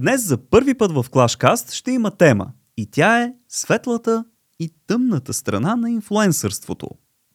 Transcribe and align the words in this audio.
Днес 0.00 0.26
за 0.26 0.38
първи 0.38 0.74
път 0.74 0.92
в 0.92 1.04
Clashcast 1.10 1.72
ще 1.72 1.90
има 1.90 2.10
тема 2.10 2.52
и 2.76 2.90
тя 2.90 3.22
е 3.22 3.32
светлата 3.48 4.24
и 4.60 4.70
тъмната 4.86 5.32
страна 5.32 5.76
на 5.76 5.90
инфлуенсърството. 5.90 6.88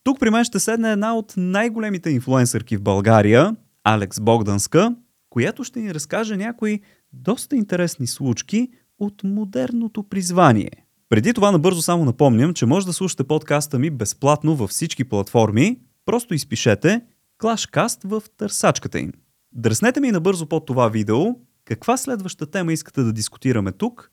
Тук 0.04 0.20
при 0.20 0.30
мен 0.30 0.44
ще 0.44 0.60
седне 0.60 0.92
една 0.92 1.16
от 1.16 1.34
най-големите 1.38 2.10
инфлуенсърки 2.10 2.78
в 2.78 2.82
България, 2.82 3.56
Алекс 3.84 4.20
Богданска, 4.20 4.96
която 5.30 5.64
ще 5.64 5.80
ни 5.80 5.94
разкаже 5.94 6.38
някои 6.38 6.82
доста 7.14 7.56
интересни 7.56 8.08
случки 8.08 8.70
от 9.00 9.24
модерното 9.24 10.04
призвание. 10.04 10.72
Преди 11.10 11.34
това 11.34 11.52
набързо 11.52 11.82
само 11.82 12.06
напомням, 12.06 12.54
че 12.54 12.66
може 12.66 12.86
да 12.86 12.94
слушате 12.94 13.24
подкаста 13.24 13.80
ми 13.80 13.90
безплатно 13.90 14.56
във 14.56 14.70
всички 14.70 15.04
платформи. 15.04 15.80
Просто 16.06 16.34
изпишете 16.34 17.02
Clashcast 17.40 18.08
в 18.08 18.24
търсачката 18.38 19.00
им. 19.00 19.12
Дръснете 19.54 20.00
ми 20.00 20.12
набързо 20.12 20.46
под 20.46 20.66
това 20.66 20.90
видео 20.90 21.26
каква 21.66 21.98
следваща 21.98 22.46
тема 22.46 22.74
искате 22.74 23.02
да 23.02 23.14
дискутираме 23.14 23.72
тук 23.72 24.12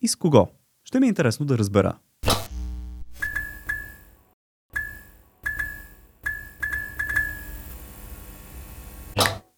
и 0.00 0.08
с 0.08 0.16
кого. 0.16 0.48
Ще 0.84 1.00
ми 1.00 1.06
е 1.06 1.08
интересно 1.08 1.46
да 1.46 1.58
разбера. 1.58 1.98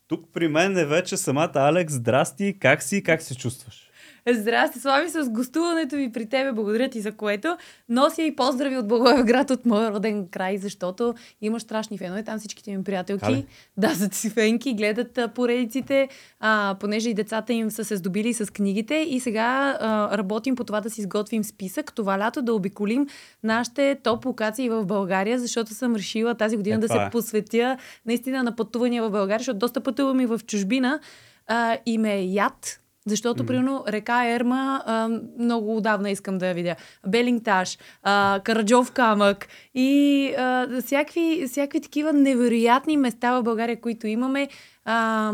Тук 0.09 0.32
при 0.32 0.48
мен 0.48 0.79
е 0.79 0.84
вече 0.84 1.16
самата 1.16 1.52
Алекс. 1.55 1.95
Здрасти, 1.95 2.59
как 2.60 2.82
си, 2.82 3.02
как 3.02 3.23
се 3.23 3.37
чувстваш? 3.37 3.88
Здрасти, 4.34 4.80
слави 4.80 5.09
с 5.09 5.30
гостуването 5.30 5.96
ви 5.96 6.12
при 6.12 6.27
тебе. 6.27 6.52
Благодаря 6.52 6.88
ти 6.88 7.00
за 7.00 7.12
което. 7.12 7.56
Нося 7.88 8.23
и 8.23 8.37
поздрави 8.37 8.77
от 8.77 8.88
Благоевград 8.88 9.51
от 9.51 9.66
моя 9.66 9.92
роден 9.92 10.28
край, 10.28 10.59
защото 10.59 11.14
има 11.41 11.60
страшни 11.60 11.98
фенове. 11.98 12.23
Там 12.23 12.38
всичките 12.38 12.77
ми 12.77 12.84
приятелки, 12.84 13.24
Хале. 13.24 13.45
да, 13.77 13.88
за 13.95 14.09
си 14.12 14.30
фенки, 14.30 14.74
гледат 14.74 15.18
а, 15.18 15.28
поредиците, 15.28 16.09
а, 16.41 16.77
понеже 16.80 17.10
и 17.10 17.14
децата 17.14 17.52
им 17.52 17.70
са 17.70 17.84
се 17.84 17.96
здобили 17.96 18.34
с 18.34 18.52
книгите. 18.52 18.95
И 18.95 19.20
сега 19.20 19.78
а, 19.80 20.18
работим 20.18 20.56
по 20.56 20.65
това 20.65 20.80
да 20.80 20.90
си 20.90 21.01
изготвим 21.01 21.45
списък. 21.45 21.92
Това 21.92 22.18
лято 22.18 22.43
да 22.43 22.54
обиколим 22.54 23.06
нашите 23.43 23.96
топ 24.02 24.24
локации 24.26 24.68
в 24.68 24.87
България, 24.87 25.38
защото 25.38 25.74
съм 25.74 25.95
решила 25.96 26.34
тази 26.34 26.56
година 26.56 26.76
Е, 26.76 26.79
да 26.79 26.88
се 26.88 26.99
е. 26.99 27.10
посветя 27.10 27.76
наистина 28.06 28.43
на 28.43 28.56
пътувания 28.56 29.02
в 29.02 29.10
България, 29.10 29.38
защото 29.38 29.59
доста 29.59 29.80
пътувам 29.80 30.21
и 30.21 30.26
в 30.26 30.40
чужбина 30.46 31.01
а, 31.46 31.76
и 31.87 31.99
ме 31.99 32.23
яд. 32.23 32.80
Защото, 33.09 33.46
примерно, 33.46 33.84
река 33.88 34.26
Ерма 34.26 34.82
а, 34.87 35.09
много 35.38 35.76
отдавна 35.76 36.10
искам 36.10 36.38
да 36.38 36.46
я 36.46 36.54
видя. 36.54 36.76
Белингташ, 37.06 37.78
а, 38.02 38.40
Караджов 38.45 38.92
камък 38.92 39.46
и 39.74 40.32
а, 40.38 40.68
всякакви, 40.84 41.45
всякакви 41.48 41.80
такива 41.80 42.12
невероятни 42.12 42.96
места 42.96 43.32
в 43.32 43.42
България, 43.42 43.80
които 43.80 44.06
имаме. 44.06 44.48
А, 44.84 45.32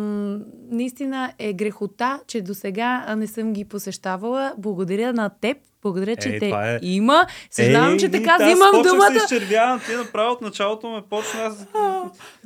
наистина 0.70 1.32
е 1.38 1.52
грехота, 1.52 2.20
че 2.26 2.40
до 2.40 2.54
сега 2.54 3.14
не 3.16 3.26
съм 3.26 3.52
ги 3.52 3.64
посещавала. 3.64 4.52
Благодаря 4.58 5.12
на 5.12 5.30
теб. 5.40 5.56
Благодаря, 5.82 6.16
че 6.16 6.28
Ей, 6.28 6.38
те 6.38 6.48
е- 6.48 6.78
има. 6.82 7.26
Съжалявам, 7.50 7.98
че 7.98 8.10
така 8.10 8.36
взимам 8.40 8.74
аз 8.74 8.82
думата. 8.82 9.10
се 9.10 9.34
изчервявам, 9.34 9.80
ти 9.86 9.96
направо 9.96 10.32
от 10.32 10.40
началото 10.40 10.90
ме 10.90 11.02
почна 11.10 11.40
аз... 11.40 11.66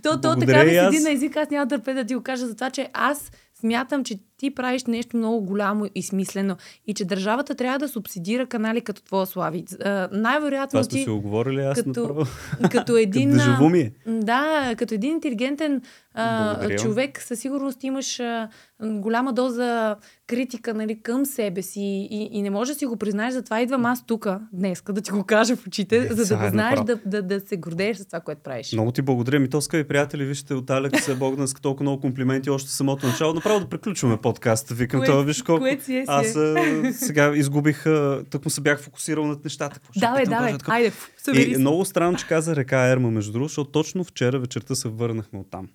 То, 0.03 0.21
то 0.21 0.37
така 0.41 0.65
ми 0.65 0.77
аз. 0.77 0.95
седи 0.95 1.05
на 1.05 1.11
език, 1.11 1.37
аз 1.37 1.51
няма 1.51 1.67
да 1.67 1.77
търпя 1.77 1.95
да 1.95 2.05
ти 2.05 2.15
го 2.15 2.23
кажа 2.23 2.47
за 2.47 2.55
това, 2.55 2.71
че 2.71 2.89
аз 2.93 3.31
смятам, 3.61 4.05
че 4.05 4.19
ти 4.39 4.55
правиш 4.55 4.85
нещо 4.85 5.17
много 5.17 5.41
голямо 5.41 5.87
и 5.95 6.03
смислено 6.03 6.57
и 6.87 6.95
че 6.95 7.05
държавата 7.05 7.55
трябва 7.55 7.79
да 7.79 7.89
субсидира 7.89 8.47
канали 8.47 8.81
като 8.81 9.03
твоя 9.03 9.27
Слави. 9.27 9.65
А, 9.85 10.09
Най-вероятно 10.13 10.81
Това 10.81 10.85
сме 10.85 11.03
се 11.03 11.11
оговорили, 11.11 11.61
аз 11.61 11.75
като, 11.83 11.89
направо... 11.89 12.25
като 12.71 12.97
един... 12.97 13.39
Като 13.39 13.69
ми 13.69 13.81
е. 13.81 13.93
Да, 14.07 14.75
като 14.79 14.95
един 14.95 15.13
интелигентен 15.13 15.83
а, 16.15 16.55
Благодаря. 16.55 16.79
човек, 16.79 17.23
със 17.23 17.41
сигурност 17.41 17.85
имаш 17.85 18.21
а, 18.21 18.49
голяма 18.83 19.33
доза 19.33 19.97
критика 20.27 20.75
нали, 20.75 21.03
към 21.03 21.27
себе 21.27 21.63
си 21.63 22.09
и, 22.11 22.29
и 22.33 22.43
не 22.43 22.51
можеш 22.51 22.75
да 22.75 22.79
си 22.79 22.87
го 22.87 22.97
признаеш, 22.97 23.35
затова 23.35 23.61
идвам 23.61 23.87
аз 23.87 24.07
тук 24.07 24.29
днес, 24.53 24.83
да 24.91 25.01
ти 25.01 25.11
го 25.11 25.25
кажа 25.25 25.57
в 25.57 25.67
очите, 25.67 26.01
Не, 26.01 26.07
за 26.07 26.27
да 26.27 26.37
го 26.37 26.47
е 26.47 26.51
знаеш, 26.51 26.81
да, 26.81 26.99
да, 27.07 27.23
да 27.23 27.41
се 27.41 27.57
гордееш 27.57 27.97
с 27.97 28.07
това, 28.07 28.21
което 28.21 28.41
правиш. 28.41 28.73
Много 28.73 28.93
ти 28.93 29.03
благодаря. 29.03 29.41
Ми 29.41 29.51
то, 29.51 29.61
скъпи 29.61 29.89
приятели, 29.89 30.25
вижте 30.25 30.55
от 30.55 30.71
Алекс 30.71 31.17
Богданска 31.17 31.61
толкова 31.61 31.83
много 31.83 32.01
комплименти 32.01 32.51
още 32.51 32.71
самото 32.71 33.07
начало. 33.07 33.35
Направо 33.35 33.61
да 33.61 33.67
приключваме 33.67 34.17
подкаста. 34.33 34.75
Викам 34.75 35.05
това, 35.05 35.23
виж 35.23 35.43
колко... 35.43 35.67
е, 35.67 36.05
Аз 36.07 36.37
е. 36.37 36.39
а, 36.39 36.93
сега 36.93 37.33
изгубих, 37.37 37.87
а, 37.87 38.25
тък 38.31 38.45
му 38.45 38.51
се 38.51 38.61
бях 38.61 38.81
фокусирал 38.81 39.27
над 39.27 39.45
нещата. 39.45 39.81
Питам, 39.93 40.01
давай, 40.25 40.25
кажа 40.25 40.59
така? 40.59 40.73
айде, 40.73 40.93
събери 41.17 41.53
И 41.53 41.57
много 41.57 41.85
странно, 41.85 42.19
че 42.19 42.27
каза 42.27 42.57
река 42.57 42.87
Ерма, 42.87 43.11
между 43.11 43.33
другото, 43.33 43.49
защото 43.49 43.71
точно 43.71 44.05
вчера 44.05 44.39
вечерта 44.39 44.75
се 44.75 44.89
върнахме 44.89 45.39
от 45.39 45.51
там. 45.51 45.69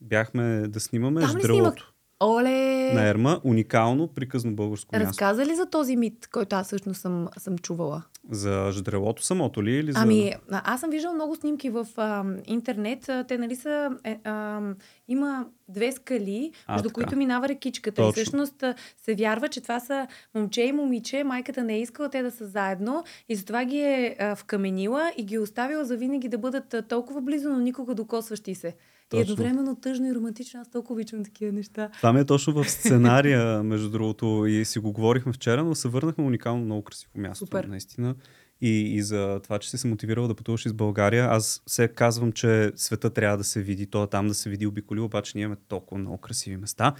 Бяхме 0.00 0.42
да 0.68 0.80
снимаме 0.80 1.26
ждрелото 1.26 1.93
Оле! 2.22 2.92
на 2.94 3.08
Ерма. 3.08 3.40
Уникално, 3.44 4.08
приказно 4.08 4.54
българско 4.54 4.96
място. 4.96 5.08
Разказа 5.08 5.46
ли 5.46 5.54
за 5.54 5.66
този 5.66 5.96
мит, 5.96 6.28
който 6.32 6.56
аз 6.56 6.66
всъщност 6.66 7.00
съм, 7.00 7.28
съм 7.38 7.58
чувала? 7.58 8.02
За 8.30 8.70
ждрелото 8.72 9.24
самото 9.24 9.64
ли 9.64 9.72
или 9.72 9.92
за... 9.92 9.98
Ами, 10.00 10.32
аз 10.50 10.80
съм 10.80 10.90
виждала 10.90 11.14
много 11.14 11.36
снимки 11.36 11.70
в 11.70 11.86
а, 11.96 12.24
интернет. 12.46 13.10
Те, 13.28 13.38
нали 13.38 13.56
са... 13.56 13.90
Е, 14.04 14.18
а, 14.24 14.60
има 15.08 15.46
две 15.68 15.92
скали, 15.92 16.52
А, 16.66 16.72
между 16.72 16.88
така. 16.88 16.94
които 16.94 17.16
минава 17.16 17.48
рекичката. 17.48 17.96
Точно. 17.96 18.08
И 18.08 18.12
всъщност 18.12 18.64
се 19.02 19.14
вярва, 19.14 19.48
че 19.48 19.60
това 19.60 19.80
са 19.80 20.06
момче 20.34 20.62
и 20.62 20.72
момиче. 20.72 21.24
Майката 21.24 21.64
не 21.64 21.74
е 21.74 21.80
искала 21.80 22.08
те 22.08 22.22
да 22.22 22.30
са 22.30 22.46
заедно 22.46 23.04
и 23.28 23.36
затова 23.36 23.64
ги 23.64 23.80
е 23.80 24.16
а, 24.18 24.36
вкаменила 24.36 25.12
и 25.16 25.24
ги 25.24 25.38
оставила 25.38 25.84
за 25.84 25.96
винаги 25.96 26.28
да 26.28 26.38
бъдат 26.38 26.74
толкова 26.88 27.20
близо, 27.20 27.50
но 27.50 27.58
никога 27.58 27.94
докосващи 27.94 28.54
се. 28.54 28.74
И 29.06 29.16
Точно. 29.16 29.32
едновременно 29.32 29.76
тъжно 29.76 30.06
и 30.06 30.14
романтично. 30.14 30.60
Аз 30.60 30.70
толкова 30.70 30.94
обичам 30.94 31.24
такива 31.24 31.52
неща. 31.52 31.90
Това 31.96 32.12
ми 32.12 32.20
е 32.20 32.24
точно 32.24 32.52
в 32.52 32.64
сценария, 32.70 33.62
между 33.62 33.90
другото, 33.90 34.46
и 34.46 34.64
си 34.64 34.78
го 34.78 34.92
говорихме 34.92 35.32
вчера, 35.32 35.64
но 35.64 35.74
се 35.74 35.88
върнахме 35.88 36.24
уникално 36.24 36.64
много 36.64 36.82
красиво 36.82 37.12
място, 37.16 37.46
Супер. 37.46 37.64
наистина. 37.64 38.14
И, 38.60 38.96
и 38.96 39.02
за 39.02 39.40
това, 39.42 39.58
че 39.58 39.70
си 39.70 39.78
се 39.78 39.88
мотивирал 39.88 40.28
да 40.28 40.34
пътуваш 40.34 40.66
из 40.66 40.72
България, 40.72 41.28
аз 41.30 41.62
се 41.66 41.88
казвам, 41.88 42.32
че 42.32 42.72
света 42.76 43.10
трябва 43.10 43.36
да 43.36 43.44
се 43.44 43.62
види, 43.62 43.86
то 43.86 44.02
е 44.02 44.06
там 44.06 44.28
да 44.28 44.34
се 44.34 44.50
види 44.50 44.66
обиколи, 44.66 45.00
обаче 45.00 45.32
ние 45.34 45.44
имаме 45.44 45.60
толкова 45.68 46.00
много 46.00 46.18
красиви 46.18 46.56
места. 46.56 46.94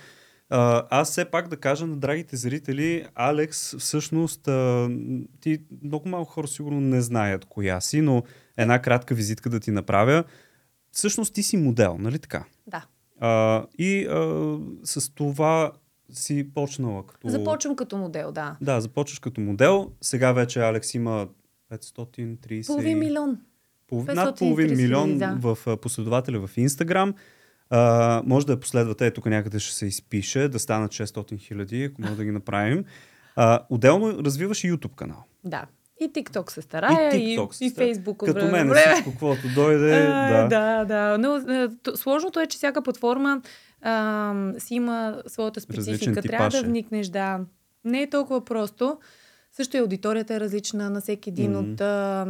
А, 0.50 0.86
аз 0.90 1.10
все 1.10 1.24
пак 1.24 1.48
да 1.48 1.56
кажа 1.56 1.86
на 1.86 1.96
драгите 1.96 2.36
зрители, 2.36 3.06
Алекс, 3.14 3.76
всъщност, 3.76 4.48
а, 4.48 4.90
ти 5.40 5.58
много 5.82 6.08
малко 6.08 6.32
хора 6.32 6.48
сигурно 6.48 6.80
не 6.80 7.00
знаят 7.00 7.44
коя 7.44 7.80
си, 7.80 8.00
но 8.00 8.22
една 8.56 8.82
кратка 8.82 9.14
визитка 9.14 9.50
да 9.50 9.60
ти 9.60 9.70
направя. 9.70 10.24
Всъщност 10.94 11.34
ти 11.34 11.42
си 11.42 11.56
модел, 11.56 11.96
нали 11.98 12.18
така? 12.18 12.44
Да. 12.66 12.86
А, 13.20 13.64
и 13.78 14.06
а, 14.06 14.58
с 14.84 15.14
това 15.14 15.72
си 16.12 16.50
почнала 16.54 17.06
като... 17.06 17.28
Започвам 17.28 17.76
като 17.76 17.96
модел, 17.96 18.32
да. 18.32 18.56
Да, 18.60 18.80
започваш 18.80 19.18
като 19.18 19.40
модел. 19.40 19.90
Сега 20.00 20.32
вече 20.32 20.60
Алекс 20.60 20.94
има 20.94 21.28
530... 21.72 22.66
Половин 22.66 22.98
милион. 22.98 23.38
Пол... 23.88 24.04
Над 24.08 24.36
530 24.36 24.38
половин 24.38 24.76
милион 24.76 25.18
да. 25.18 25.38
в 25.40 25.58
а, 25.66 25.76
последователя 25.76 26.46
в 26.46 26.56
Инстаграм. 26.56 27.14
А, 27.70 28.22
може 28.26 28.46
да 28.46 28.52
я 28.52 28.60
последвате, 28.60 29.10
тук 29.10 29.26
някъде 29.26 29.58
ще 29.58 29.74
се 29.74 29.86
изпише, 29.86 30.48
да 30.48 30.58
станат 30.58 30.92
600 30.92 31.38
хиляди, 31.38 31.84
ако 31.84 32.02
може 32.02 32.16
да 32.16 32.24
ги 32.24 32.30
направим. 32.30 32.84
А, 33.36 33.60
отделно 33.70 34.24
развиваш 34.24 34.64
и 34.64 34.72
YouTube 34.72 34.94
канал. 34.94 35.24
Да. 35.44 35.66
И 36.00 36.12
TikTok 36.12 36.50
се 36.50 36.62
старая, 36.62 37.16
и, 37.16 37.38
TikTok 37.38 37.64
и, 37.64 37.70
старая. 37.70 37.94
Facebook. 37.94 38.22
от 38.22 38.34
Като 38.34 38.46
мен 38.46 38.72
всичко, 38.74 39.10
каквото 39.10 39.40
дойде. 39.54 40.06
А, 40.06 40.42
да. 40.42 40.48
да, 40.48 40.84
да. 40.84 41.18
Но 41.18 41.40
т- 41.82 41.96
сложното 41.96 42.40
е, 42.40 42.46
че 42.46 42.56
всяка 42.56 42.82
платформа 42.82 43.42
а, 43.82 44.34
си 44.58 44.74
има 44.74 45.22
своята 45.26 45.60
специфика. 45.60 46.22
Трябва 46.22 46.48
да 46.48 46.58
е. 46.58 46.62
вникнеш, 46.62 47.08
да. 47.08 47.40
Не 47.84 48.02
е 48.02 48.10
толкова 48.10 48.44
просто. 48.44 48.98
Също 49.56 49.76
и 49.76 49.80
аудиторията 49.80 50.34
е 50.34 50.40
различна 50.40 50.90
на 50.90 51.00
всеки 51.00 51.30
един 51.30 51.50
Мгм. 51.50 51.72
от 51.72 51.80
а, 51.80 52.26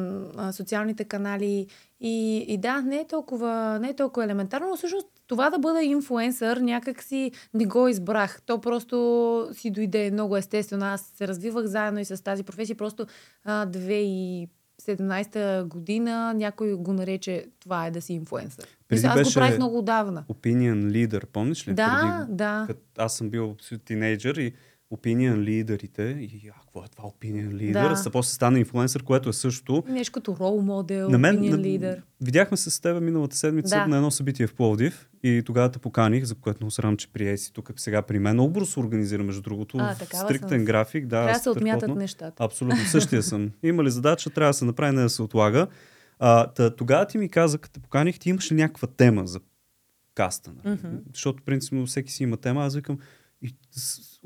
социалните 0.53 1.05
канали. 1.05 1.67
И, 2.01 2.37
и 2.49 2.59
да, 2.59 2.81
не 2.81 2.97
е, 2.97 3.07
толкова, 3.07 3.79
не 3.83 3.89
е 3.89 3.97
толкова 3.97 4.25
елементарно, 4.25 4.69
но 4.69 4.77
всъщност 4.77 5.07
това 5.27 5.51
да 5.51 5.59
бъда 5.59 5.83
инфуенсър 5.83 6.57
някак 6.57 7.03
си 7.03 7.33
не 7.55 7.67
го 7.67 7.89
избрах. 7.89 8.43
То 8.47 8.61
просто 8.61 9.49
си 9.53 9.71
дойде 9.71 10.11
много 10.11 10.37
естествено. 10.37 10.87
Аз 10.87 11.13
се 11.17 11.29
развивах 11.29 11.67
заедно 11.67 12.01
и 12.01 12.05
с 12.05 12.25
тази 12.25 12.43
професия. 12.43 12.77
Просто 12.77 13.07
а, 13.45 13.67
2017 13.67 15.65
година 15.65 16.35
някой 16.35 16.75
го 16.75 16.93
нарече 16.93 17.47
това 17.61 17.87
е 17.87 17.91
да 17.91 18.01
си 18.03 18.13
инфуенсър. 18.13 18.67
Преди 18.89 19.07
аз 19.07 19.15
беше 19.15 19.31
го 19.31 19.35
правих 19.35 19.57
много 19.57 19.79
отдавна. 19.79 20.25
Opinion 20.29 20.91
Leader, 20.91 21.27
помниш 21.27 21.69
ли? 21.69 21.75
Да, 21.75 22.25
Преди, 22.27 22.37
да. 22.37 22.69
Аз 22.99 23.17
съм 23.17 23.31
бил 23.31 23.57
тинейджър 23.85 24.37
и 24.37 24.53
opinion 24.97 25.37
лидерите, 25.37 26.03
и 26.03 26.51
а, 26.51 26.61
какво 26.61 26.81
е 26.81 26.89
това 26.89 27.05
opinion 27.05 27.49
leader? 27.49 27.73
Да. 27.73 28.03
Да. 28.05 28.11
После 28.11 28.31
стана 28.31 28.59
инфлуенсър, 28.59 29.03
което 29.03 29.29
е 29.29 29.33
също. 29.33 29.85
Нещо 29.89 30.13
като 30.13 30.37
рол 30.41 30.63
модел, 30.63 31.09
На 31.11 31.19
мен, 31.19 31.37
opinion 31.37 31.51
на, 31.51 31.59
лидер. 31.59 32.03
видяхме 32.21 32.57
се 32.57 32.71
с 32.71 32.81
теб 32.81 33.03
миналата 33.03 33.37
седмица 33.37 33.77
Да. 33.77 33.87
на 33.87 33.97
едно 33.97 34.11
събитие 34.11 34.47
в 34.47 34.55
Пловдив 34.55 35.09
и 35.23 35.43
тогава 35.47 35.69
те 35.69 35.79
поканих, 35.79 36.25
за 36.25 36.35
което 36.35 36.59
много 36.61 36.71
срам, 36.71 36.97
че 36.97 37.09
прие 37.09 37.37
си 37.37 37.53
тук 37.53 37.73
сега 37.77 38.03
при 38.03 38.19
мен. 38.19 38.53
Бързо 38.53 38.67
се 38.67 38.81
организира, 38.81 39.23
между 39.25 39.43
другото. 39.43 39.77
А, 39.81 39.95
в 39.95 40.17
стриктен 40.17 40.49
съм. 40.51 40.65
график. 40.65 41.05
Да, 41.05 41.09
Трябва 41.11 41.33
да 41.33 41.39
се 41.39 41.51
отмятат 41.51 41.97
нещата. 41.97 42.45
Абсолютно, 42.45 42.79
същия 42.81 43.23
съм. 43.23 43.51
Има 43.63 43.85
ли 43.85 43.91
задача, 43.91 44.31
трябва 44.31 44.51
да 44.51 44.55
се 44.55 44.65
направи, 44.65 44.97
не 44.97 45.03
да 45.03 45.11
се 45.11 45.23
отлага. 45.23 45.67
А, 46.19 46.47
та, 46.47 46.71
тогава 46.71 47.07
ти 47.07 47.19
ми 47.19 47.29
каза, 47.29 47.59
като 47.59 47.73
те 47.73 47.81
поканих, 47.81 48.19
ти 48.19 48.31
имаш 48.31 48.53
ли 48.53 48.57
някаква 48.57 48.89
тема 48.89 49.27
за 49.27 49.41
каста? 50.15 50.51
Мгм. 50.65 50.89
Защото 51.13 51.43
принципно 51.43 51.87
всеки 51.87 52.13
си 52.13 52.23
има 52.23 52.37
тема. 52.37 52.65
Аз 52.65 52.75
викам, 52.77 52.99
И 53.45 53.55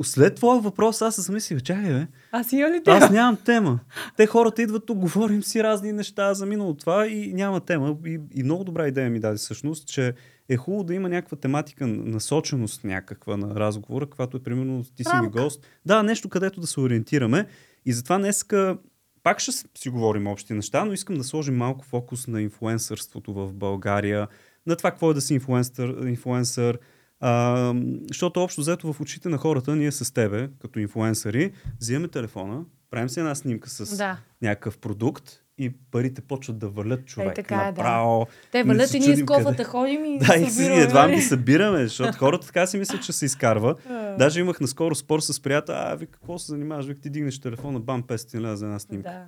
след 0.04 0.34
твоя 0.34 0.60
въпрос 0.60 1.02
аз 1.02 1.14
се 1.14 1.20
замислих, 1.20 1.62
чакай 1.62 1.92
бе, 1.92 2.06
Аз 2.32 2.52
имам 2.52 2.72
ли 2.72 2.82
аз 2.86 3.10
нямам 3.10 3.36
тема. 3.44 3.80
Те 4.16 4.26
хората 4.26 4.62
идват 4.62 4.86
тук, 4.86 4.98
говорим 4.98 5.42
си 5.42 5.62
разни 5.62 5.92
неща 5.92 6.34
за 6.34 6.46
минало 6.46 6.74
това 6.74 7.06
и 7.06 7.34
няма 7.34 7.60
тема. 7.60 7.96
И, 8.06 8.20
и 8.34 8.42
много 8.42 8.64
добра 8.64 8.88
идея 8.88 9.10
ми 9.10 9.20
даде 9.20 9.36
всъщност, 9.36 9.88
че 9.88 10.14
е 10.48 10.56
хубаво 10.56 10.84
да 10.84 10.94
има 10.94 11.08
някаква 11.08 11.36
тематика, 11.36 11.86
насоченост 11.86 12.84
някаква 12.84 13.36
на 13.36 13.54
разговора, 13.54 14.06
каквато 14.06 14.36
е 14.36 14.42
примерно 14.42 14.84
ти 14.96 15.04
си 15.04 15.10
ми 15.22 15.28
гост. 15.28 15.66
Да, 15.86 16.02
нещо 16.02 16.28
където 16.28 16.60
да 16.60 16.66
се 16.66 16.80
ориентираме. 16.80 17.46
И 17.86 17.92
затова 17.92 18.18
днеска 18.18 18.78
пак 19.22 19.40
ще 19.40 19.52
си 19.52 19.88
говорим 19.88 20.26
общи 20.26 20.54
неща, 20.54 20.84
но 20.84 20.92
искам 20.92 21.16
да 21.16 21.24
сложим 21.24 21.56
малко 21.56 21.84
фокус 21.84 22.26
на 22.26 22.42
инфлуенсърството 22.42 23.34
в 23.34 23.52
България, 23.52 24.28
на 24.66 24.76
това 24.76 24.90
какво 24.90 25.10
е 25.10 25.14
да 25.14 25.20
си 25.20 25.34
инфлуенсър, 25.34 26.06
инфлуенсър 26.06 26.78
а, 27.20 27.74
защото 28.08 28.42
общо 28.42 28.60
взето 28.60 28.92
в 28.92 29.00
очите 29.00 29.28
на 29.28 29.38
хората, 29.38 29.76
ние 29.76 29.92
с 29.92 30.14
тебе, 30.14 30.48
като 30.60 30.78
инфлуенсъри, 30.78 31.52
взимаме 31.80 32.08
телефона, 32.08 32.64
правим 32.90 33.08
си 33.08 33.20
една 33.20 33.34
снимка 33.34 33.70
с 33.70 33.96
Да. 33.96 34.18
някакъв 34.42 34.78
продукт 34.78 35.42
и 35.58 35.72
парите 35.90 36.20
почват 36.20 36.58
да 36.58 36.68
валят 36.68 37.06
човек. 37.06 37.34
така 37.34 37.54
е, 37.54 37.58
да. 37.58 37.64
направо. 37.64 38.26
Те 38.52 38.64
Не 38.64 38.74
валят 38.74 38.94
и 38.94 38.98
ние 39.00 39.16
с 39.16 39.24
кофата 39.24 39.64
ходим 39.64 40.04
и 40.04 40.18
Да, 40.18 40.34
и 40.36 40.50
си 40.50 40.64
едва 40.64 41.02
нали? 41.02 41.14
ги 41.14 41.22
събираме, 41.22 41.82
защото 41.82 42.12
хората 42.18 42.46
така 42.46 42.66
си 42.66 42.78
мислят, 42.78 43.02
че 43.02 43.12
се 43.12 43.24
изкарва. 43.24 43.74
Даже 44.18 44.40
имах 44.40 44.60
наскоро 44.60 44.94
спор 44.94 45.20
с 45.20 45.42
приятел, 45.42 45.74
а, 45.78 45.94
вика, 45.94 46.12
какво 46.12 46.38
се 46.38 46.46
занимаваш? 46.46 46.86
Вика, 46.86 47.00
ти 47.00 47.10
дигнеш 47.10 47.40
телефона, 47.40 47.80
бам, 47.80 48.02
500 48.02 48.40
лева 48.40 48.56
за 48.56 48.66
една 48.66 48.78
снимка. 48.78 49.10
Да. 49.10 49.26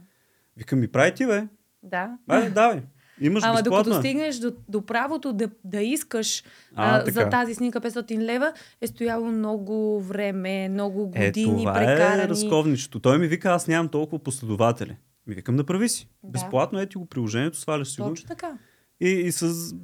Вика, 0.57 0.77
ми 0.77 0.89
прави 0.89 1.15
ти, 1.15 1.27
бе. 1.27 1.47
Да. 1.83 2.11
Айде, 2.29 2.51
давай. 2.51 2.83
Имаш 3.21 3.45
Ама 3.45 3.55
безплатно. 3.55 3.85
докато 3.85 3.99
стигнеш 3.99 4.37
до, 4.37 4.53
до 4.69 4.83
правото 4.83 5.33
да, 5.33 5.49
да 5.65 5.81
искаш 5.83 6.45
А, 6.75 6.97
а, 6.99 7.11
за 7.11 7.29
тази 7.29 7.55
снимка 7.55 7.81
500 7.81 8.19
лева, 8.19 8.53
е 8.81 8.87
стояло 8.87 9.27
много 9.27 10.01
време, 10.01 10.69
много 10.69 11.13
Е, 11.15 11.27
години 11.27 11.57
това 11.57 11.75
прекарани. 11.75 12.23
е 12.23 12.29
разковничето. 12.29 13.01
Той 13.01 13.19
ми 13.19 13.27
вика, 13.27 13.51
аз 13.51 13.67
нямам 13.67 13.89
толкова 13.89 14.19
последователи. 14.19 14.97
Ми 15.27 15.35
викам, 15.35 15.57
направи 15.57 15.89
си. 15.89 16.09
Да. 16.23 16.31
Безплатно 16.31 16.81
е 16.81 16.87
ти 16.87 16.99
го 16.99 17.07
приложението, 17.07 17.59
сваляш 17.59 17.89
си 17.89 18.01
го. 18.01 18.09
Точно 18.09 18.29
така. 18.29 18.53
И, 19.01 19.09
и 19.09 19.33
с... 19.33 19.75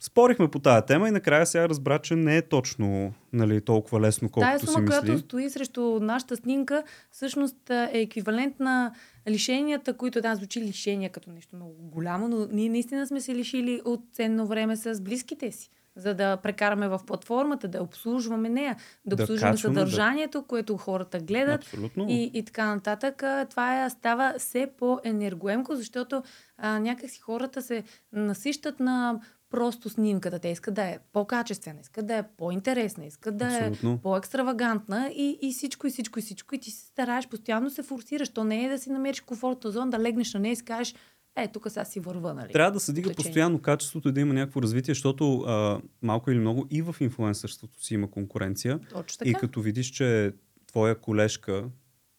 спорихме 0.00 0.48
по 0.48 0.58
тази 0.58 0.86
тема 0.86 1.08
и 1.08 1.12
накрая 1.12 1.46
сега 1.46 1.68
разбра, 1.68 1.98
че 1.98 2.16
не 2.16 2.36
е 2.36 2.42
точно 2.42 3.12
нали, 3.32 3.60
толкова 3.60 4.00
лесно, 4.00 4.28
Тая 4.30 4.44
колкото 4.52 4.60
си 4.60 4.72
сума, 4.72 4.82
мисли. 4.82 5.00
която 5.00 5.18
стои 5.18 5.50
срещу 5.50 5.98
нашата 6.00 6.36
снимка, 6.36 6.82
всъщност 7.10 7.56
е 7.70 7.90
еквивалент 7.92 8.60
на 8.60 8.92
лишенията, 9.28 9.96
които 9.96 10.20
да, 10.20 10.34
звучи 10.34 10.60
лишения 10.60 11.10
като 11.10 11.30
нещо 11.30 11.56
много 11.56 11.72
голямо, 11.72 12.28
но 12.28 12.46
ние 12.52 12.68
наистина 12.68 13.06
сме 13.06 13.20
се 13.20 13.34
лишили 13.34 13.82
от 13.84 14.00
ценно 14.12 14.46
време 14.46 14.76
с 14.76 15.00
близките 15.02 15.52
си 15.52 15.70
за 15.96 16.14
да 16.14 16.36
прекараме 16.36 16.88
в 16.88 17.00
платформата, 17.06 17.68
да 17.68 17.82
обслужваме 17.82 18.48
нея, 18.48 18.76
да 19.06 19.16
Да 19.16 19.22
обслужваме 19.22 19.52
качваме, 19.52 19.74
да- 19.74 19.80
съдържанието, 19.80 20.42
което 20.42 20.76
хората 20.76 21.18
гледат, 21.18 21.60
Абсолютно. 21.62 22.06
и, 22.08 22.30
и 22.34 22.44
така 22.44 22.74
нататък. 22.74 23.22
Това 23.50 23.84
е, 23.84 23.90
става 23.90 24.34
все 24.38 24.70
по-енергоемко, 24.78 25.74
защото 25.76 26.22
а, 26.58 26.78
някакси 26.78 27.20
хората 27.20 27.62
се 27.62 27.84
насищат 28.12 28.80
на 28.80 29.20
просто 29.50 29.88
снимката. 29.88 30.38
Те 30.38 30.48
искат 30.48 30.74
да 30.74 30.82
е 30.82 30.98
по-качествена, 31.12 31.80
искат 31.80 32.06
да 32.06 32.16
е 32.16 32.22
по-интересна, 32.36 33.06
искат 33.06 33.36
да 33.36 33.44
Абсолютно. 33.44 33.92
е 33.92 33.98
по-екстравагантна 34.02 35.10
и, 35.14 35.38
и 35.42 35.52
всичко, 35.52 35.86
и 35.86 35.90
всичко, 35.90 36.18
и 36.18 36.22
всичко. 36.22 36.54
И 36.54 36.58
ти 36.58 36.70
се 36.70 36.86
стараеш, 36.86 37.28
постоянно 37.28 37.70
се 37.70 37.82
форсираш. 37.82 38.28
То 38.28 38.44
не 38.44 38.64
е 38.64 38.68
да 38.68 38.78
си 38.78 38.90
намериш 38.90 39.20
комфортна 39.20 39.70
зона, 39.70 39.90
да 39.90 39.98
легнеш 39.98 40.34
на 40.34 40.40
нея 40.40 40.52
и 40.52 40.56
си 40.56 40.64
кажеш, 40.64 40.94
е, 41.36 41.48
тук 41.48 41.70
сега 41.70 41.84
си 41.84 42.00
върва, 42.00 42.34
нали? 42.34 42.52
Трябва 42.52 42.72
да 42.72 42.80
се 42.80 42.92
дига 42.92 43.14
постоянно 43.14 43.58
качеството 43.58 44.08
и 44.08 44.12
да 44.12 44.20
има 44.20 44.34
някакво 44.34 44.62
развитие, 44.62 44.94
защото 44.94 45.40
а, 45.40 45.80
малко 46.02 46.30
или 46.30 46.38
много 46.38 46.66
и 46.70 46.82
в 46.82 46.96
инфлуенсърството 47.00 47.84
си 47.84 47.94
има 47.94 48.10
конкуренция. 48.10 48.80
Точно 48.92 49.18
така. 49.18 49.30
И 49.30 49.34
като 49.34 49.60
видиш, 49.60 49.86
че 49.86 50.32
твоя 50.66 51.00
колежка 51.00 51.64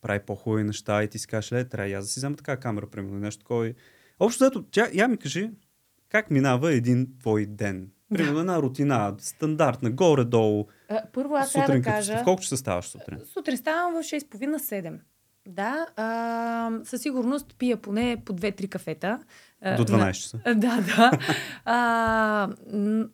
прави 0.02 0.20
по-хубави 0.20 0.64
неща 0.64 1.04
и 1.04 1.08
ти 1.08 1.20
си 1.20 1.28
кажеш, 1.28 1.52
ле, 1.52 1.70
трябва 1.70 1.90
и 1.90 1.94
аз 1.94 2.06
да 2.06 2.12
си 2.12 2.20
взема 2.20 2.36
така 2.36 2.58
камера, 2.58 2.88
примерно, 2.88 3.20
нещо 3.20 3.40
такова. 3.40 3.74
Общо 4.20 4.44
взето, 4.44 4.64
тя, 4.72 4.90
я 4.94 5.08
ми 5.08 5.18
кажи, 5.18 5.50
как 6.12 6.32
минава 6.32 6.74
един 6.74 7.08
твой 7.20 7.46
ден? 7.46 7.88
Примерно 8.14 8.40
една 8.40 8.62
рутина, 8.62 9.16
стандартна, 9.20 9.92
горе-долу. 9.92 10.68
А, 10.90 11.02
Първо 11.14 11.36
аз 11.36 11.52
трябва 11.54 11.74
да 11.74 11.82
кажа... 11.82 12.18
в 12.18 12.24
колко 12.24 12.42
часа 12.42 12.58
ставаш 12.58 12.86
сутрин? 12.86 13.20
Сутрин 13.34 13.58
ставам 13.58 13.94
в 13.94 14.06
6.30-7. 14.06 15.00
Да, 15.48 15.88
а, 15.96 16.72
със 16.84 17.02
сигурност 17.02 17.56
пия 17.58 17.78
поне 17.78 18.18
по 18.26 18.34
2-3 18.34 18.70
кафета. 18.70 19.20
А, 19.62 19.76
До 19.76 19.86
12 19.86 20.12
часа. 20.12 20.40
Да, 20.56 20.82
да. 20.82 21.12
А, 21.66 22.50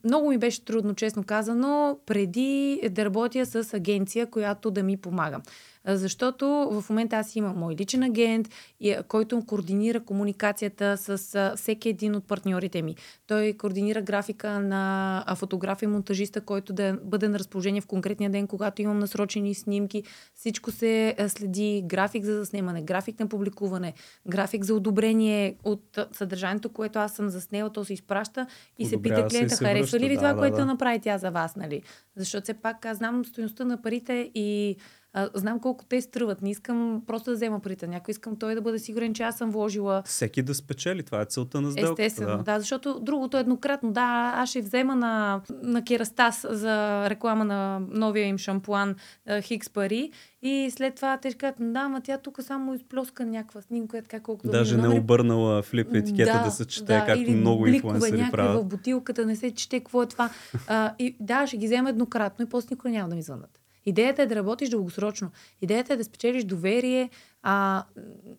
много 0.03 0.29
ми 0.29 0.37
беше 0.37 0.65
трудно, 0.65 0.95
честно 0.95 1.23
казано, 1.23 1.99
преди 2.05 2.81
да 2.91 3.05
работя 3.05 3.45
с 3.45 3.73
агенция, 3.73 4.29
която 4.29 4.71
да 4.71 4.83
ми 4.83 4.97
помага. 4.97 5.41
Защото 5.87 6.47
в 6.71 6.89
момента 6.89 7.15
аз 7.15 7.35
имам 7.35 7.57
мой 7.57 7.75
личен 7.75 8.03
агент, 8.03 8.49
който 9.07 9.45
координира 9.45 9.99
комуникацията 9.99 10.97
с 10.97 11.53
всеки 11.55 11.89
един 11.89 12.15
от 12.15 12.27
партньорите 12.27 12.81
ми. 12.81 12.95
Той 13.27 13.53
координира 13.53 14.01
графика 14.01 14.59
на 14.59 15.25
фотограф 15.35 15.81
и 15.81 15.87
монтажиста, 15.87 16.41
който 16.41 16.73
да 16.73 16.97
бъде 17.03 17.27
на 17.27 17.39
разположение 17.39 17.81
в 17.81 17.87
конкретния 17.87 18.29
ден, 18.29 18.47
когато 18.47 18.81
имам 18.81 18.99
насрочени 18.99 19.55
снимки. 19.55 20.03
Всичко 20.35 20.71
се 20.71 21.15
следи. 21.27 21.83
График 21.85 22.23
за 22.25 22.33
заснемане, 22.33 22.81
график 22.81 23.19
на 23.19 23.27
публикуване, 23.27 23.93
график 24.27 24.63
за 24.63 24.75
одобрение 24.75 25.55
от 25.63 25.99
съдържанието, 26.11 26.69
което 26.69 26.99
аз 26.99 27.15
съм 27.15 27.29
заснела, 27.29 27.69
то 27.69 27.85
се 27.85 27.93
изпраща 27.93 28.47
и 28.79 28.85
се 28.85 29.01
пита 29.01 29.15
Одобрява 29.15 29.29
се 29.29 29.37
и 29.37 29.39
клиента, 29.39 29.55
харесва 29.55 29.99
ли 29.99 30.09
ви 30.09 30.15
да, 30.15 30.19
това, 30.19 30.33
да, 30.33 30.39
което 30.39 30.57
да. 30.57 30.65
направи 30.65 30.99
тя 30.99 31.17
за 31.17 31.31
вас, 31.31 31.55
нали? 31.55 31.81
Защото 32.15 32.43
все 32.43 32.53
пак 32.53 32.85
аз 32.85 32.97
знам 32.97 33.25
стоеността 33.25 33.65
на 33.65 33.81
парите 33.81 34.31
и 34.35 34.77
а, 35.17 35.29
знам 35.33 35.59
колко 35.59 35.85
те 35.85 36.01
струват. 36.01 36.41
Не 36.41 36.49
искам 36.49 37.01
просто 37.07 37.29
да 37.29 37.35
взема 37.35 37.59
парите. 37.59 37.87
Някой 37.87 38.11
искам 38.11 38.35
той 38.35 38.55
да 38.55 38.61
бъде 38.61 38.79
сигурен, 38.79 39.13
че 39.13 39.23
аз 39.23 39.37
съм 39.37 39.51
вложила 39.51 40.03
Всеки 40.05 40.41
да 40.41 40.55
спечели, 40.55 41.03
това 41.03 41.21
е 41.21 41.25
целта 41.25 41.61
на 41.61 41.71
сделката. 41.71 42.03
Естествено, 42.03 42.37
да. 42.37 42.43
да. 42.43 42.59
защото 42.59 42.99
другото 42.99 43.37
е 43.37 43.39
еднократно. 43.39 43.91
Да, 43.91 44.33
аз 44.35 44.49
ще 44.49 44.61
взема 44.61 44.95
на, 44.95 45.41
на 45.63 45.83
Керастас 45.83 46.45
за 46.49 47.05
реклама 47.09 47.45
на 47.45 47.79
новия 47.89 48.27
им 48.27 48.37
шампуан 48.37 48.95
Хикс 49.41 49.69
пари 49.69 50.11
и 50.41 50.71
след 50.71 50.95
това 50.95 51.17
те 51.17 51.29
ще 51.29 51.37
кажат, 51.37 51.55
да, 51.59 51.87
ма 51.87 52.01
тя 52.01 52.17
тук 52.17 52.39
само 52.41 52.73
изплоска 52.73 53.25
някаква 53.25 53.61
снимка, 53.61 53.97
е 53.97 54.01
така 54.01 54.19
колкото 54.19 54.51
Даже 54.51 54.75
ми 54.75 54.81
не 54.81 54.87
номери. 54.87 55.01
обърнала 55.03 55.61
флип 55.61 55.93
етикета 55.93 56.41
да, 56.45 56.51
се 56.51 56.65
чете, 56.65 57.03
както 57.07 57.21
или 57.21 57.35
много 57.35 57.67
инфлуенсъри 57.67 58.27
правят. 58.31 58.61
в 58.61 58.65
бутилката, 58.65 59.25
не 59.25 59.35
се 59.35 59.51
чете 59.51 59.79
какво 59.79 60.03
е 60.03 60.05
това. 60.05 60.29
А, 60.67 60.93
и 60.99 61.15
да, 61.19 61.47
ще 61.47 61.57
ги 61.57 61.65
взема 61.65 61.89
еднократно 61.89 62.45
и 62.45 62.49
после 62.49 62.67
никога 62.71 62.89
няма 62.89 63.09
да 63.09 63.15
ми 63.15 63.21
звънат. 63.21 63.59
Идеята 63.87 64.21
е 64.21 64.25
да 64.25 64.35
работиш 64.35 64.69
дългосрочно. 64.69 65.31
Идеята 65.61 65.93
е 65.93 65.97
да 65.97 66.03
спечелиш 66.03 66.43
доверие. 66.43 67.09
А, 67.43 67.83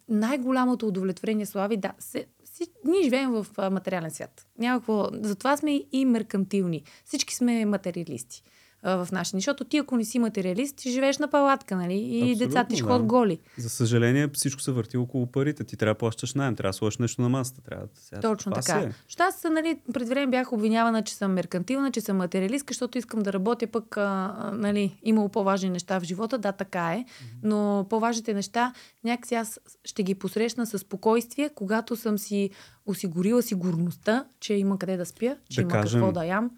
най-голямото 0.08 0.88
удовлетворение, 0.88 1.46
Слави, 1.46 1.76
да, 1.76 1.92
се, 1.98 2.26
си, 2.44 2.66
ние 2.84 3.02
живеем 3.02 3.30
в 3.30 3.46
а, 3.56 3.70
материален 3.70 4.10
свят. 4.10 4.46
Няма 4.58 4.80
какво. 4.80 5.08
Затова 5.12 5.56
сме 5.56 5.82
и 5.92 6.04
меркантилни. 6.04 6.82
Всички 7.04 7.34
сме 7.34 7.64
материалисти 7.64 8.42
а, 8.82 9.04
в 9.04 9.12
нашия. 9.12 9.38
Защото 9.38 9.64
ти, 9.64 9.76
ако 9.76 9.96
не 9.96 10.04
си 10.04 10.18
материалист, 10.18 10.76
ти 10.76 10.90
живееш 10.90 11.18
на 11.18 11.28
палатка, 11.28 11.76
нали? 11.76 11.94
И 11.94 12.20
Абсолютно, 12.22 12.46
децата 12.46 12.68
ти 12.68 12.76
ще 12.76 12.86
да. 12.86 12.98
голи. 12.98 13.38
За 13.58 13.70
съжаление, 13.70 14.28
всичко 14.34 14.60
се 14.60 14.72
върти 14.72 14.96
около 14.96 15.26
парите. 15.26 15.64
Ти 15.64 15.76
трябва 15.76 15.94
да 15.94 15.98
плащаш 15.98 16.34
найем, 16.34 16.56
трябва 16.56 16.68
да 16.68 16.72
сложиш 16.72 16.98
нещо 16.98 17.22
на 17.22 17.28
масата. 17.28 17.60
Трябва 17.60 17.86
да... 17.86 17.90
Сега, 17.94 18.20
Точно 18.20 18.52
така. 18.52 18.78
е. 18.78 18.92
Защото 19.08 19.22
аз 19.22 19.44
нали, 19.52 19.78
пред 19.92 20.08
време 20.08 20.30
бях 20.30 20.52
обвинявана, 20.52 21.02
че 21.02 21.14
съм 21.14 21.32
меркантилна, 21.32 21.90
че 21.90 22.00
съм 22.00 22.16
материалистка, 22.16 22.72
защото 22.72 22.98
искам 22.98 23.20
да 23.20 23.32
работя 23.32 23.66
пък, 23.66 23.96
а, 23.96 24.34
а, 24.38 24.50
нали, 24.52 24.98
имало 25.02 25.28
по-важни 25.28 25.70
неща 25.70 26.00
в 26.00 26.04
живота. 26.04 26.38
Да, 26.38 26.52
така 26.52 26.92
е. 26.92 27.04
Но 27.42 27.86
по-важните 27.90 28.34
неща 28.34 28.72
някакси 29.04 29.34
аз 29.34 29.60
ще 29.84 30.02
ги 30.02 30.14
посрещна 30.14 30.66
със 30.66 30.80
спокойствие, 30.80 31.50
когато 31.54 31.96
съм 31.96 32.18
си 32.18 32.50
осигурила 32.86 33.42
сигурността, 33.42 34.24
че 34.40 34.54
има 34.54 34.78
къде 34.78 34.96
да 34.96 35.06
спя, 35.06 35.36
че 35.50 35.56
Да 35.56 35.62
има 35.62 35.70
кажем, 35.70 36.00
какво 36.00 36.12
да 36.12 36.24
ям. 36.24 36.50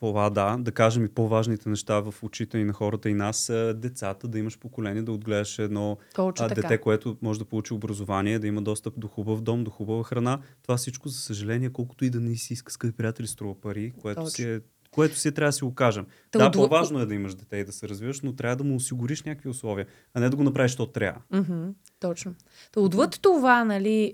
Това 0.00 0.30
да, 0.30 0.56
да 0.60 0.72
кажем 0.72 1.04
и 1.04 1.08
по-важните 1.08 1.68
неща 1.68 2.00
в 2.00 2.14
очите 2.22 2.58
и 2.58 2.64
на 2.64 2.72
хората 2.72 3.10
и 3.10 3.14
нас 3.14 3.36
са 3.36 3.74
децата, 3.74 4.28
да 4.28 4.38
имаш 4.38 4.58
поколение, 4.58 5.02
да 5.02 5.12
отгледаш 5.12 5.58
едно 5.58 5.98
Точно 6.14 6.46
а, 6.46 6.48
така. 6.48 6.60
дете, 6.60 6.78
което 6.78 7.16
може 7.22 7.38
да 7.38 7.44
получи 7.44 7.74
образование, 7.74 8.38
да 8.38 8.46
има 8.46 8.62
достъп 8.62 8.94
до 8.96 9.08
хубав 9.08 9.40
дом, 9.40 9.64
до 9.64 9.70
хубава 9.70 10.04
храна. 10.04 10.38
Това 10.62 10.76
всичко, 10.76 11.08
за 11.08 11.18
съжаление, 11.18 11.70
колкото 11.70 12.04
и 12.04 12.10
да 12.10 12.20
не 12.20 12.36
си 12.36 12.52
иска, 12.52 12.72
скъпи 12.72 12.96
приятели, 12.96 13.26
струва 13.26 13.60
пари, 13.60 13.92
което 14.00 14.20
Точно. 14.20 14.30
си 14.30 14.42
е 14.44 14.60
което 14.98 15.18
си 15.18 15.32
трябва 15.32 15.48
да 15.48 15.52
си 15.52 15.64
го 15.64 15.74
кажем. 15.74 16.06
Та 16.30 16.38
да, 16.38 16.50
отво- 16.50 16.52
по-важно 16.52 17.00
е 17.00 17.06
да 17.06 17.14
имаш 17.14 17.34
дете 17.34 17.56
и 17.56 17.64
да 17.64 17.72
се 17.72 17.88
развиваш, 17.88 18.20
но 18.20 18.32
трябва 18.32 18.56
да 18.56 18.64
му 18.64 18.76
осигуриш 18.76 19.22
някакви 19.22 19.48
условия, 19.48 19.86
а 20.14 20.20
не 20.20 20.28
да 20.28 20.36
го 20.36 20.42
направиш, 20.42 20.76
то 20.76 20.86
трябва. 20.86 21.20
Мгм, 21.30 21.68
точно. 22.00 22.34
Та 22.72 22.80
отвъд 22.80 23.18
това, 23.22 23.64
нали, 23.64 24.12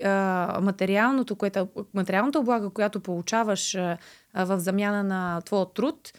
материалното, 0.61 1.35
което, 1.35 1.67
материалната 1.93 2.39
облага, 2.39 2.69
която 2.69 2.99
получаваш 2.99 3.73
в 4.35 4.59
замяна 4.59 5.03
на 5.03 5.41
твоя 5.41 5.65
труд, 5.73 6.13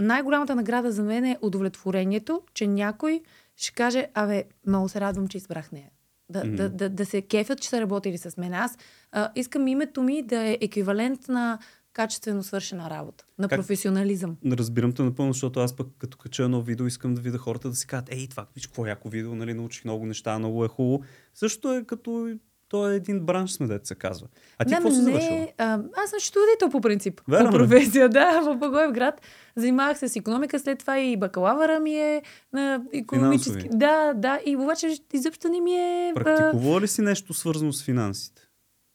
най-голямата 0.00 0.54
награда 0.54 0.92
за 0.92 1.02
мен 1.02 1.24
е 1.24 1.38
удовлетворението, 1.42 2.42
че 2.54 2.66
някой 2.66 3.22
ще 3.56 3.72
каже, 3.72 4.06
абе, 4.14 4.44
много 4.66 4.88
се 4.88 5.00
радвам, 5.00 5.28
че 5.28 5.36
избрах 5.36 5.72
нея. 5.72 5.90
Да, 6.28 6.44
Мгм. 6.44 6.56
да, 6.56 6.68
да, 6.68 6.88
да 6.88 7.06
се 7.06 7.22
кефят, 7.22 7.60
че 7.60 7.68
са 7.68 7.80
работили 7.80 8.18
с 8.18 8.36
мен. 8.36 8.54
Аз 8.54 8.78
а, 9.12 9.30
искам 9.34 9.68
името 9.68 10.02
ми 10.02 10.22
да 10.22 10.42
е 10.42 10.58
еквивалент 10.60 11.28
на 11.28 11.58
качествено 11.94 12.42
свършена 12.42 12.90
работа, 12.90 13.24
на 13.38 13.48
Как- 13.48 13.58
професионализъм. 13.58 14.36
Разбирам 14.46 14.92
те 14.92 15.02
напълно, 15.02 15.32
защото 15.32 15.60
аз 15.60 15.76
пък 15.76 15.86
като 15.98 16.18
кача 16.18 16.42
едно 16.44 16.62
видео, 16.62 16.86
искам 16.86 17.14
да 17.14 17.20
видя 17.20 17.38
хората 17.38 17.68
да 17.68 17.74
си 17.76 17.86
кажат, 17.86 18.08
ей, 18.12 18.28
това, 18.28 18.46
виж 18.54 18.66
какво 18.66 18.86
яко 18.86 19.08
видео, 19.08 19.34
нали, 19.34 19.54
научих 19.54 19.84
много 19.84 20.06
неща, 20.06 20.38
много 20.38 20.64
е 20.64 20.68
хубаво. 20.68 21.02
Също 21.34 21.74
е 21.74 21.84
като, 21.84 22.34
то 22.68 22.90
е 22.90 22.96
един 22.96 23.20
бранш, 23.20 23.52
сме, 23.52 23.66
дете 23.66 23.88
се 23.88 23.94
казва. 23.94 24.28
А 24.58 24.64
ти 24.64 24.70
Да, 24.70 24.76
какво 24.76 24.90
си 24.90 24.96
завършила? 24.96 25.48
а, 25.58 25.80
аз 25.96 26.10
съм 26.10 26.20
счетоводител 26.20 26.70
по 26.70 26.80
принцип. 26.80 27.20
Верно 27.28 27.50
по 27.50 27.56
професия, 27.56 28.08
да, 28.08 28.40
в 28.44 28.56
Благоевград. 28.56 29.20
Занимавах 29.56 29.98
се 29.98 30.08
с 30.08 30.16
економика, 30.16 30.58
след 30.60 30.78
това 30.78 30.98
и 30.98 31.16
бакалавъра 31.16 31.80
ми 31.80 31.94
е 31.94 32.22
на 32.52 32.82
економически. 32.92 33.50
Финансови. 33.50 33.78
Да, 33.78 34.12
да, 34.14 34.40
и 34.46 34.56
обаче 34.56 34.98
изобщо 35.12 35.48
не 35.48 35.60
ми 35.60 35.74
е... 35.74 36.12
Практикувала 36.14 36.80
ли 36.80 36.88
си 36.88 37.02
нещо 37.02 37.34
свързано 37.34 37.72
с 37.72 37.84
финансите? 37.84 38.43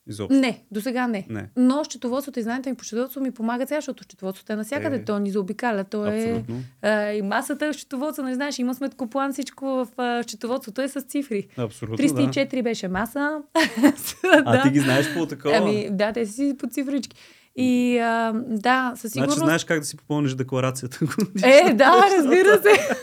Изобщо. 0.10 0.39
Не, 0.39 0.63
до 0.72 0.82
сега 0.82 1.08
не. 1.08 1.25
Не. 1.30 1.50
Но 1.58 1.84
счетоводството 1.84 2.39
и 2.39 2.44
знанието 2.44 2.70
ми 2.70 2.75
по 2.75 2.84
счетоводство 2.84 3.22
ми 3.22 3.32
помага 3.32 3.68
сега, 3.68 3.78
защото 3.78 4.04
счетоводството 4.04 4.54
е 4.54 4.56
навсякъде. 4.56 4.96
Е. 4.96 5.04
То 5.04 5.20
ни 5.20 5.32
заобикаля. 5.32 5.84
То 5.84 6.06
е 6.06 6.20
Абсолютно. 6.20 6.63
а, 6.82 7.12
и 7.12 7.22
масата 7.22 7.74
счетоводство, 7.74 8.24
не 8.24 8.36
знаеш, 8.36 8.60
има 8.60 8.75
сметкоплан, 8.75 9.34
всичко 9.34 9.66
в 9.66 9.88
а, 9.98 10.24
счетоводството 10.24 10.82
е 10.82 10.88
с 10.88 11.01
цифри. 11.01 11.48
Абсолютно, 11.58 11.98
да. 11.98 12.04
304 12.04 12.63
беше 12.63 12.88
маса. 12.88 13.42
А 14.34 14.58
да. 14.58 14.63
ти 14.63 14.70
ги 14.70 14.80
знаеш 14.80 15.13
по 15.13 15.25
такова? 15.25 15.56
Ами, 15.56 15.88
да, 15.92 16.13
те 16.13 16.25
си 16.25 16.56
по 16.60 16.68
цифрички. 16.68 17.18
И 17.56 17.98
а, 17.98 18.34
да, 18.48 18.94
със 18.96 19.12
сигурност... 19.12 19.38
Значи 19.38 19.46
знаеш 19.46 19.63
как 19.63 19.79
да 19.79 19.86
си 19.86 19.98
попълниш 19.98 20.34
декларацията. 20.34 21.00
Е, 21.44 21.74
да, 21.74 22.03
разбира 22.18 22.62
се. 22.62 22.96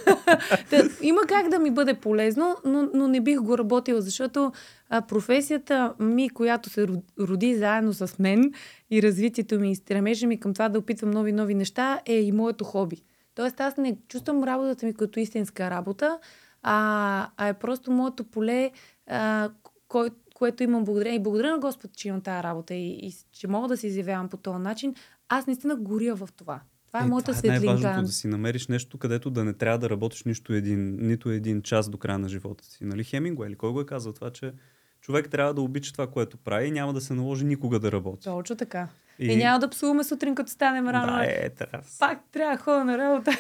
Та, 0.71 0.83
има 1.03 1.21
как 1.29 1.49
да 1.49 1.59
ми 1.59 1.71
бъде 1.71 1.95
полезно, 1.95 2.57
но, 2.65 2.89
но 2.95 3.09
не 3.09 3.21
бих 3.21 3.41
го 3.41 3.59
работила, 3.59 4.01
защото 4.01 4.53
а, 4.89 5.03
професията 5.03 5.95
ми, 6.01 6.31
която 6.31 6.71
се 6.71 6.87
ро- 6.87 7.03
роди 7.21 7.55
заедно 7.55 7.93
с 7.93 8.19
мен 8.19 8.53
и 8.91 9.03
развитието 9.03 9.61
ми 9.61 9.71
и 9.71 9.77
стремежа 9.77 10.27
ми 10.27 10.41
към 10.41 10.53
това 10.53 10.69
да 10.69 10.79
опитвам 10.79 11.11
нови 11.11 11.33
нови 11.33 11.55
неща 11.55 12.01
е 12.07 12.21
и 12.21 12.33
моето 12.33 12.65
хоби. 12.65 13.03
Тоест 13.35 13.61
аз 13.61 13.77
не 13.77 13.97
чувствам 14.09 14.45
работата 14.45 14.87
ми 14.87 14.95
като 14.95 15.21
истинска 15.21 15.71
работа, 15.71 16.19
а, 16.63 17.29
а 17.37 17.49
е 17.49 17.55
просто 17.55 17.91
моето 17.91 18.25
поле, 18.25 18.71
а, 19.07 19.51
кой, 19.89 20.11
което 20.37 20.63
имам 20.63 20.85
благодарение. 20.85 21.17
И 21.17 21.23
благодаря 21.23 21.51
на 21.51 21.59
Господ, 21.59 21.91
че 21.97 22.09
имам 22.09 22.21
тази 22.21 22.43
работа 22.43 22.75
и, 22.75 22.89
и 22.89 23.15
че 23.33 23.49
мога 23.49 23.69
да 23.69 23.77
се 23.77 23.87
изявявам 23.87 24.29
по 24.29 24.37
този 24.37 24.59
начин. 24.59 24.95
Аз 25.29 25.47
наистина 25.47 25.77
горя 25.77 26.15
в 26.15 26.29
това. 26.37 26.61
Това 26.87 27.01
е, 27.01 27.07
моята 27.07 27.33
това 27.33 27.41
е 27.45 27.49
най-важното, 27.49 27.81
светлинка. 27.81 28.07
да 28.07 28.13
си 28.13 28.29
намериш 28.29 28.69
нещо, 28.69 28.99
където 28.99 29.31
да 29.31 29.45
не 29.45 29.53
трябва 29.53 29.79
да 29.79 29.91
работиш 29.91 30.25
нищо 30.25 30.53
един, 30.53 30.97
нито 31.07 31.31
един 31.31 31.63
час 31.63 31.89
до 31.89 31.99
края 31.99 32.19
на 32.19 32.29
живота 32.29 32.65
си. 32.65 32.85
Нали 32.85 33.05
Хемингуей 33.05 33.49
или 33.49 33.57
кой 33.57 33.73
го 33.73 33.81
е 33.81 33.87
казал 33.87 34.13
това, 34.13 34.31
че 34.31 34.53
човек 35.01 35.31
трябва 35.31 35.55
да 35.55 35.61
обича 35.61 35.93
това, 35.93 36.07
което 36.07 36.37
прави 36.37 36.67
и 36.67 36.71
няма 36.71 36.93
да 36.93 37.01
се 37.01 37.15
наложи 37.15 37.45
никога 37.45 37.81
да 37.81 37.93
работи. 37.93 38.25
Точно 38.25 38.57
така. 38.57 38.89
И... 39.19 39.27
И- 39.27 39.37
няма 39.37 39.59
да 39.59 39.71
псуваме 39.71 40.05
сутрин, 40.05 40.35
като 40.35 40.51
станем 40.51 40.89
рано. 40.89 41.13
Да, 41.17 41.25
е, 41.25 41.51
трябва. 41.51 41.85
Пак 41.99 42.19
трябва 42.33 42.57
да 42.57 42.63
ходя 42.63 42.85
на 42.85 42.99
работа. 42.99 43.31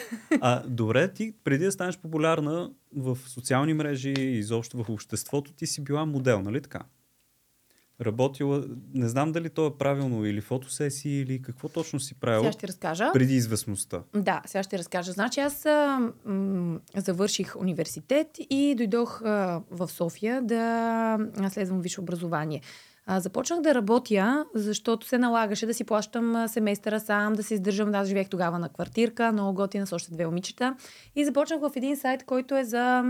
А, 0.40 0.62
добре, 0.66 1.12
ти 1.12 1.35
преди 1.45 1.64
да 1.64 1.73
станеш 1.73 1.99
популярна 1.99 2.71
в 2.97 3.18
социални 3.26 3.75
мрежи 3.75 4.14
и 4.18 4.38
изобщо 4.38 4.85
в 4.85 4.90
обществото, 4.90 5.52
ти 5.52 5.66
си 5.66 5.85
била 5.85 6.06
модел, 6.06 6.42
нали 6.42 6.61
така? 6.61 6.80
Работила, 8.00 8.64
не 8.95 9.09
знам 9.09 9.33
дали 9.33 9.50
то 9.50 9.66
е 9.66 9.78
правилно, 9.78 10.26
или 10.26 10.40
фотосесии, 10.40 11.21
или 11.21 11.42
какво 11.42 11.68
точно 11.68 12.00
си 12.00 12.14
правила 12.14 12.42
Сега 12.45 12.52
ще 12.52 12.68
разкажа. 12.68 13.11
преди 13.12 13.35
известността. 13.35 14.02
Да, 14.14 14.42
сега 14.47 14.62
ще 14.62 14.78
разкажа. 14.78 15.12
Значи 15.12 15.40
аз 15.40 15.66
а, 15.66 16.11
м- 16.25 16.80
завърших 16.97 17.56
университет 17.56 18.26
и 18.50 18.75
дойдох 18.76 19.23
а, 19.23 19.62
в 19.71 19.88
София 19.88 20.42
да 20.42 21.18
следвам 21.50 21.80
висше 21.80 22.00
образование. 22.00 22.61
А, 23.08 23.20
започнах 23.20 23.60
да 23.60 23.75
работя, 23.75 24.44
защото 24.54 25.06
се 25.06 25.18
налагаше 25.18 25.66
да 25.66 25.75
си 25.75 25.84
плащам 25.84 26.48
семестъра 26.48 27.00
сам, 27.00 27.32
да 27.32 27.42
се 27.42 27.54
издържам. 27.54 27.94
Аз 27.94 28.08
живеех 28.08 28.28
тогава 28.28 28.58
на 28.58 28.68
квартирка, 28.68 29.32
много 29.32 29.54
готина 29.54 29.86
с 29.86 29.92
още 29.92 30.14
две 30.14 30.26
момичета. 30.26 30.76
И 31.16 31.25
започнах 31.25 31.60
в 31.60 31.70
един 31.76 31.96
сайт, 31.96 32.25
който 32.25 32.56
е 32.56 32.64
за... 32.64 33.04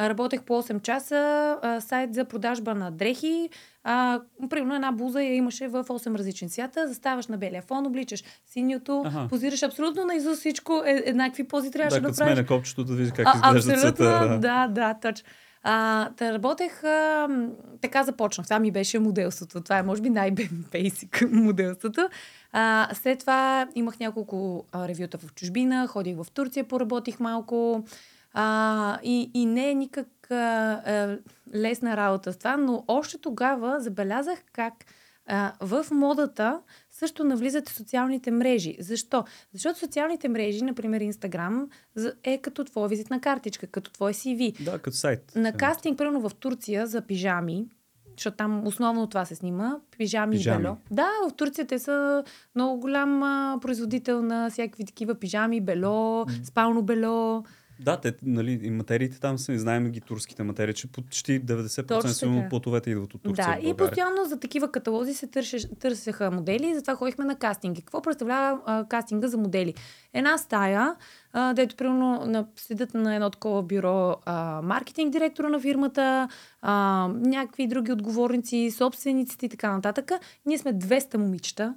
Работех 0.00 0.42
по 0.42 0.62
8 0.62 0.82
часа, 0.82 1.58
сайт 1.80 2.14
за 2.14 2.24
продажба 2.24 2.74
на 2.74 2.90
дрехи. 2.90 3.48
А, 3.84 4.20
примерно 4.50 4.74
една 4.74 4.92
буза 4.92 5.22
я 5.22 5.34
имаше 5.34 5.68
в 5.68 5.84
8 5.84 6.18
различни 6.18 6.48
свята. 6.48 6.88
Заставаш 6.88 7.26
на 7.26 7.38
белия 7.38 7.62
фон, 7.62 7.86
обличаш 7.86 8.22
синьото, 8.46 9.02
Аха. 9.06 9.26
позираш 9.28 9.62
абсолютно 9.62 10.04
на 10.04 10.14
изус 10.14 10.38
всичко. 10.38 10.82
Е, 10.86 11.02
еднакви 11.06 11.48
пози 11.48 11.70
трябваше 11.70 11.96
Да, 11.96 12.00
да, 12.00 12.08
като 12.08 12.18
правиш. 12.18 12.34
сменя 12.34 12.46
копчето 12.46 12.84
да 12.84 12.94
видиш 12.94 13.12
как 13.12 13.26
А, 13.26 13.48
изглежда 13.48 13.72
абсолютно, 13.72 13.96
цвета. 13.96 14.38
да, 14.40 14.68
да, 14.68 14.94
точно. 15.02 15.28
А, 15.62 16.08
да 16.18 16.32
работех, 16.32 16.84
а, 16.84 17.28
така 17.80 18.02
започнах. 18.02 18.46
Това 18.46 18.58
ми 18.58 18.70
беше 18.70 18.98
моделството. 18.98 19.60
Това 19.60 19.78
е, 19.78 19.82
може 19.82 20.02
би, 20.02 20.10
най-бейсик 20.10 21.24
моделството. 21.32 22.08
А, 22.52 22.88
след 22.94 23.18
това 23.18 23.68
имах 23.74 24.00
няколко 24.00 24.64
а, 24.72 24.88
ревюта 24.88 25.18
в 25.18 25.34
чужбина, 25.34 25.86
ходих 25.86 26.16
в 26.16 26.26
Турция, 26.34 26.68
поработих 26.68 27.20
малко. 27.20 27.84
А, 28.34 28.98
и, 29.02 29.30
и 29.34 29.46
не 29.46 29.70
е 29.70 29.74
никак 29.74 30.30
а, 30.30 30.34
а, 30.34 31.18
лесна 31.54 31.96
работа 31.96 32.32
с 32.32 32.36
това, 32.36 32.56
но 32.56 32.84
още 32.88 33.18
тогава 33.18 33.80
забелязах 33.80 34.38
как 34.52 34.74
а, 35.26 35.52
в 35.60 35.86
модата 35.90 36.60
също 37.02 37.24
навлизат 37.24 37.68
социалните 37.68 38.30
мрежи. 38.30 38.76
Защо? 38.80 39.24
Защото 39.52 39.78
социалните 39.78 40.28
мрежи, 40.28 40.64
например 40.64 41.00
Инстаграм, 41.00 41.68
е 42.24 42.38
като 42.38 42.64
твоя 42.64 42.88
визитна 42.88 43.20
картичка, 43.20 43.66
като 43.66 43.92
твой 43.92 44.12
CV. 44.12 44.64
Да, 44.64 44.78
като 44.78 44.96
сайт. 44.96 45.32
На 45.36 45.52
кастинг, 45.52 45.98
примерно 45.98 46.28
в 46.28 46.34
Турция, 46.34 46.86
за 46.86 47.00
пижами, 47.00 47.66
защото 48.16 48.36
там 48.36 48.66
основно 48.66 49.06
това 49.06 49.24
се 49.24 49.34
снима, 49.34 49.76
пижами, 49.98 50.36
Пижами. 50.36 50.60
и 50.60 50.62
бело. 50.62 50.76
Да, 50.90 51.08
в 51.30 51.34
Турция 51.36 51.66
те 51.66 51.78
са 51.78 52.24
много 52.54 52.80
голям 52.80 53.22
а, 53.22 53.58
производител 53.62 54.22
на 54.22 54.50
всякакви 54.50 54.84
такива 54.84 55.14
пижами, 55.14 55.60
бело, 55.60 56.26
спално 56.44 56.82
бело. 56.82 57.44
Да, 57.82 58.00
те, 58.00 58.14
нали, 58.22 58.60
и 58.62 58.70
материите 58.70 59.20
там 59.20 59.38
са, 59.38 59.58
знаем 59.58 59.90
ги 59.90 60.00
турските 60.00 60.42
материи, 60.42 60.74
че 60.74 60.86
почти 60.86 61.42
90% 61.44 61.88
Точно 61.88 62.10
сигурно 62.10 62.38
така. 62.38 62.48
платовете 62.48 62.90
идват 62.90 63.14
от 63.14 63.22
Турция 63.22 63.58
Да, 63.62 63.68
и 63.68 63.74
постоянно 63.74 64.24
за 64.24 64.40
такива 64.40 64.72
каталози 64.72 65.14
се 65.14 65.26
търсеха 65.80 66.30
модели 66.30 66.66
и 66.70 66.74
затова 66.74 66.94
ходихме 66.94 67.24
на 67.24 67.36
кастинги. 67.36 67.82
Какво 67.82 68.02
представлява 68.02 68.60
а, 68.66 68.84
кастинга 68.88 69.28
за 69.28 69.38
модели? 69.38 69.74
Една 70.12 70.38
стая, 70.38 70.96
а, 71.32 71.52
дето 71.52 71.76
примерно 71.76 72.24
на, 72.26 72.46
седят 72.56 72.94
на 72.94 73.14
едно 73.14 73.30
такова 73.30 73.62
бюро 73.62 74.16
а, 74.24 74.62
маркетинг 74.62 75.12
директора 75.12 75.48
на 75.48 75.60
фирмата, 75.60 76.28
а, 76.62 77.08
някакви 77.14 77.66
други 77.66 77.92
отговорници, 77.92 78.70
собствениците 78.70 79.46
и 79.46 79.48
така 79.48 79.72
нататък. 79.72 80.10
Ние 80.46 80.58
сме 80.58 80.74
200 80.74 81.16
момичета 81.16 81.74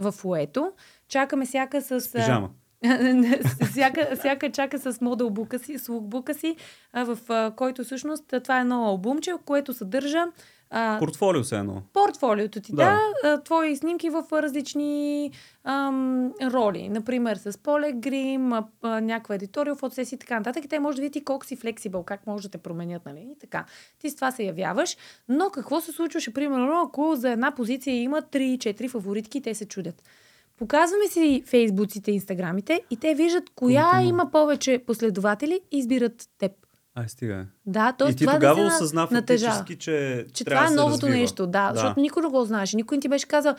в 0.00 0.14
уето. 0.24 0.72
Чакаме 1.08 1.46
всяка 1.46 1.82
с... 1.82 1.90
а, 1.90 2.18
Пижама. 2.18 2.50
всяка, 3.70 4.16
всяка 4.18 4.52
чака 4.52 4.78
с 4.78 5.00
модел 5.00 5.30
бука 5.30 5.58
си, 5.58 5.78
с 5.78 5.88
лукбука 5.88 6.34
си, 6.34 6.56
в 6.94 7.18
който 7.56 7.84
всъщност 7.84 8.34
това 8.44 8.58
е 8.58 8.60
едно 8.60 8.84
албумче, 8.86 9.32
което 9.44 9.74
съдържа 9.74 10.24
а, 10.70 10.98
Портфолио 10.98 11.44
се 11.44 11.56
едно. 11.56 11.82
портфолиото 11.92 12.60
ти, 12.60 12.72
Да. 12.74 12.98
да, 13.22 13.42
твои 13.42 13.76
снимки 13.76 14.10
в 14.10 14.24
различни 14.32 15.30
ам, 15.64 16.32
роли. 16.42 16.88
Например, 16.88 17.36
с 17.36 17.58
поле 17.58 17.92
грим, 17.92 18.52
а, 18.52 18.64
а, 18.82 19.00
някаква 19.00 19.34
едитория, 19.34 19.74
фотосесия 19.74 20.16
и 20.16 20.18
така 20.18 20.38
нататък. 20.38 20.64
И 20.64 20.68
те 20.68 20.78
може 20.78 20.96
да 20.96 21.02
видите 21.02 21.24
колко 21.24 21.46
си 21.46 21.56
флексибъл, 21.56 22.02
как 22.02 22.26
може 22.26 22.42
да 22.42 22.48
те 22.48 22.58
променят, 22.58 23.06
нали? 23.06 23.28
И 23.32 23.38
така. 23.38 23.64
Ти 23.98 24.10
с 24.10 24.14
това 24.14 24.30
се 24.30 24.42
явяваш. 24.42 24.96
Но 25.28 25.50
какво 25.50 25.80
се 25.80 25.92
случваше, 25.92 26.34
примерно, 26.34 26.82
ако 26.86 27.16
за 27.16 27.30
една 27.30 27.50
позиция 27.54 28.02
има 28.02 28.22
3-4 28.22 28.88
фаворитки 28.88 29.38
и 29.38 29.42
те 29.42 29.54
се 29.54 29.68
чудят? 29.68 30.02
Показваме 30.58 31.06
си 31.08 31.42
фейсбуците, 31.46 32.10
инстаграмите 32.12 32.80
и 32.90 32.96
те 32.96 33.14
виждат 33.14 33.44
коя 33.50 33.90
Който 33.90 34.06
има. 34.06 34.30
повече 34.30 34.82
последователи 34.86 35.60
и 35.72 35.78
избират 35.78 36.28
теб. 36.38 36.52
Ай, 36.94 37.08
стига. 37.08 37.46
Да, 37.66 37.92
т.е. 37.92 38.08
и 38.08 38.12
ти 38.12 38.18
това 38.20 38.32
тогава 38.34 38.64
да 38.64 38.70
се 38.70 38.76
осъзна 38.76 39.06
фактически, 39.06 39.76
че, 39.76 40.26
че 40.34 40.44
трябва 40.44 40.60
това 40.60 40.74
е 40.74 40.76
да 40.76 40.82
се 40.82 40.86
новото 40.86 41.02
развива. 41.02 41.20
нещо, 41.20 41.46
да, 41.46 41.68
да. 41.68 41.74
защото 41.74 42.00
никой 42.00 42.22
не 42.22 42.28
го 42.28 42.44
знаеше. 42.44 42.76
Никой 42.76 42.96
не 42.96 43.02
ти 43.02 43.08
беше 43.08 43.26
казал, 43.26 43.54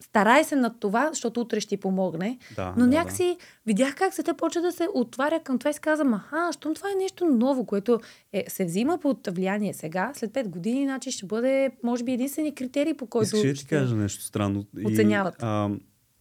старай 0.00 0.44
се 0.44 0.56
над 0.56 0.72
това, 0.80 1.08
защото 1.08 1.40
утре 1.40 1.60
ще 1.60 1.68
ти 1.68 1.76
помогне. 1.76 2.38
Да, 2.56 2.74
Но 2.76 2.80
да, 2.80 2.86
някакси 2.88 3.36
видях 3.66 3.94
как 3.94 4.14
света 4.14 4.34
почва 4.34 4.60
да 4.62 4.72
се 4.72 4.88
отваря 4.94 5.40
към 5.40 5.58
това 5.58 5.70
и 5.70 5.74
си 5.74 5.80
казвам, 5.80 6.14
аха, 6.14 6.50
щом 6.52 6.74
това 6.74 6.88
е 6.90 7.02
нещо 7.02 7.24
ново, 7.26 7.64
което 7.64 8.00
е, 8.32 8.44
се 8.48 8.64
взима 8.64 8.98
под 8.98 9.26
влияние 9.26 9.74
сега, 9.74 10.10
след 10.14 10.30
5 10.30 10.48
години, 10.48 10.84
значи 10.84 11.10
ще 11.10 11.26
бъде, 11.26 11.70
може 11.82 12.04
би, 12.04 12.12
единствени 12.12 12.54
критерий, 12.54 12.94
по 12.94 13.06
който 13.06 13.36
ли 13.36 13.42
да 13.42 13.48
ти 13.48 13.56
ще- 13.56 13.68
кажа 13.68 13.94
нещо 13.94 14.22
странно? 14.22 14.64
оценяват. 14.86 15.34
И, 15.34 15.38
а, 15.40 15.70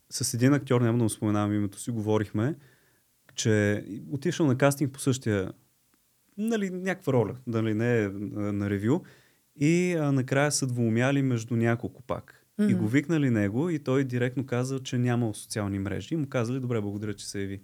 с 0.09 0.33
един 0.33 0.53
актьор, 0.53 0.81
няма 0.81 0.97
да 0.97 1.03
му 1.03 1.09
споменавам 1.09 1.53
името 1.53 1.79
си, 1.79 1.91
говорихме, 1.91 2.55
че 3.35 3.85
отишъл 4.11 4.47
на 4.47 4.57
кастинг 4.57 4.93
по 4.93 4.99
същия, 4.99 5.51
нали, 6.37 6.69
някаква 6.69 7.13
роля, 7.13 7.35
нали, 7.47 7.73
не 7.73 8.03
е 8.03 8.09
на, 8.09 8.69
ревю, 8.69 8.99
и 9.55 9.93
а, 9.93 10.11
накрая 10.11 10.51
са 10.51 10.67
двоумяли 10.67 11.21
между 11.21 11.55
няколко 11.55 12.01
пак. 12.01 12.43
И 12.59 12.63
Мгм. 12.63 12.77
го 12.77 12.87
викнали 12.87 13.29
него 13.29 13.69
и 13.69 13.79
той 13.79 14.03
директно 14.03 14.45
казал, 14.45 14.79
че 14.79 14.97
нямал 14.97 15.33
социални 15.33 15.79
мрежи 15.79 16.13
и 16.13 16.17
му 16.17 16.27
казали, 16.29 16.59
добре, 16.59 16.81
благодаря, 16.81 17.13
че 17.13 17.29
се 17.29 17.41
яви. 17.41 17.61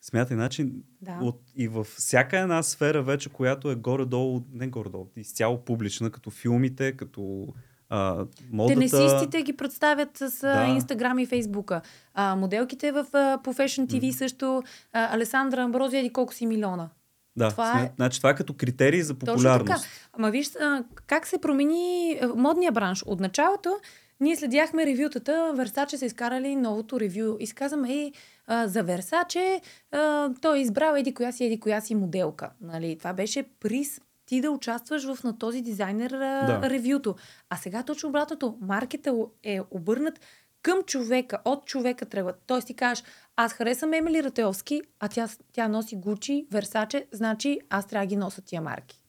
Смятай, 0.00 0.36
значи, 0.36 0.72
Да. 1.02 1.18
от, 1.22 1.40
и 1.56 1.68
във 1.68 1.86
всяка 1.86 2.38
една 2.38 2.62
сфера 2.62 3.02
вече, 3.02 3.28
която 3.28 3.70
е 3.70 3.74
горе-долу, 3.74 4.44
не 4.52 4.68
горе-долу, 4.68 5.10
изцяло 5.16 5.64
публична, 5.64 6.10
като 6.10 6.30
филмите, 6.30 6.92
като 6.92 7.48
А, 7.94 8.24
модата... 8.52 8.74
Тенесистите 8.74 9.42
ги 9.42 9.52
представят 9.52 10.16
с 10.16 10.40
Да. 10.40 10.64
Инстаграм 10.64 11.18
и 11.18 11.26
Фейсбука. 11.26 11.80
А, 12.14 12.36
моделките 12.36 12.92
в 12.92 13.06
а, 13.12 13.38
по 13.44 13.54
Fashion 13.54 13.86
TV 13.86 14.10
също. 14.10 14.62
А, 14.92 15.14
Алесандра 15.16 15.62
Амброзия 15.62 16.00
еди 16.00 16.12
колко 16.12 16.34
си 16.34 16.46
милиона. 16.46 16.88
Да, 17.36 17.50
това 17.50 17.80
е- 17.80 17.84
е... 17.84 17.90
Значи 17.96 18.18
това 18.18 18.30
е 18.30 18.34
като 18.34 18.52
критерий 18.52 19.02
за 19.02 19.14
Точно 19.14 19.34
популярност. 19.34 19.66
така. 19.72 19.80
Ама 20.12 20.30
виж 20.30 20.50
а, 20.60 20.84
как 21.06 21.26
се 21.26 21.38
промени 21.38 22.20
модния 22.36 22.72
бранш. 22.72 23.02
От 23.02 23.20
началото 23.20 23.76
ние 24.20 24.36
следяхме 24.36 24.86
ревютата, 24.86 25.52
Версаче 25.56 25.98
са 25.98 26.06
изкарали 26.06 26.56
новото 26.56 27.00
ревю 27.00 27.36
и 27.40 27.46
си 27.46 27.54
казваме, 27.54 27.92
ей, 27.92 28.12
а, 28.46 28.68
за 28.68 28.82
Версаче 28.82 29.60
а, 29.92 30.30
той 30.40 30.58
е 30.58 30.60
избрал 30.60 30.94
еди 30.94 31.14
коя 31.14 31.32
си, 31.32 31.44
еди 31.44 31.60
коя 31.60 31.80
си 31.80 31.94
моделка. 31.94 32.50
Нали? 32.60 32.96
Това 32.98 33.12
беше 33.12 33.42
приз 33.60 34.00
ти 34.26 34.40
да 34.40 34.50
участваш 34.50 35.04
в 35.04 35.24
на 35.24 35.38
този 35.38 35.60
дизайнер 35.62 36.10
Да. 36.10 36.60
ревюто. 36.64 37.14
А 37.50 37.56
сега 37.56 37.82
точно 37.82 38.08
обратното. 38.08 38.58
Маркета 38.60 39.14
е 39.42 39.60
обърнат 39.70 40.20
към 40.62 40.82
човека, 40.82 41.38
от 41.44 41.66
човека 41.66 42.06
трябва. 42.06 42.34
Тоест 42.46 42.66
ти 42.66 42.74
кажеш, 42.74 43.04
аз 43.36 43.52
харесвам 43.52 43.92
Емили 43.92 44.22
Ратеовски, 44.22 44.80
а 45.00 45.08
тя, 45.08 45.28
тя 45.52 45.68
носи 45.68 45.96
Гучи, 45.96 46.46
Версаче, 46.52 47.06
значи 47.12 47.58
аз 47.70 47.86
трябва 47.86 48.06
да 48.06 48.08
ги 48.08 48.16
нося 48.16 48.42
тия 48.42 48.62
марки. 48.62 49.00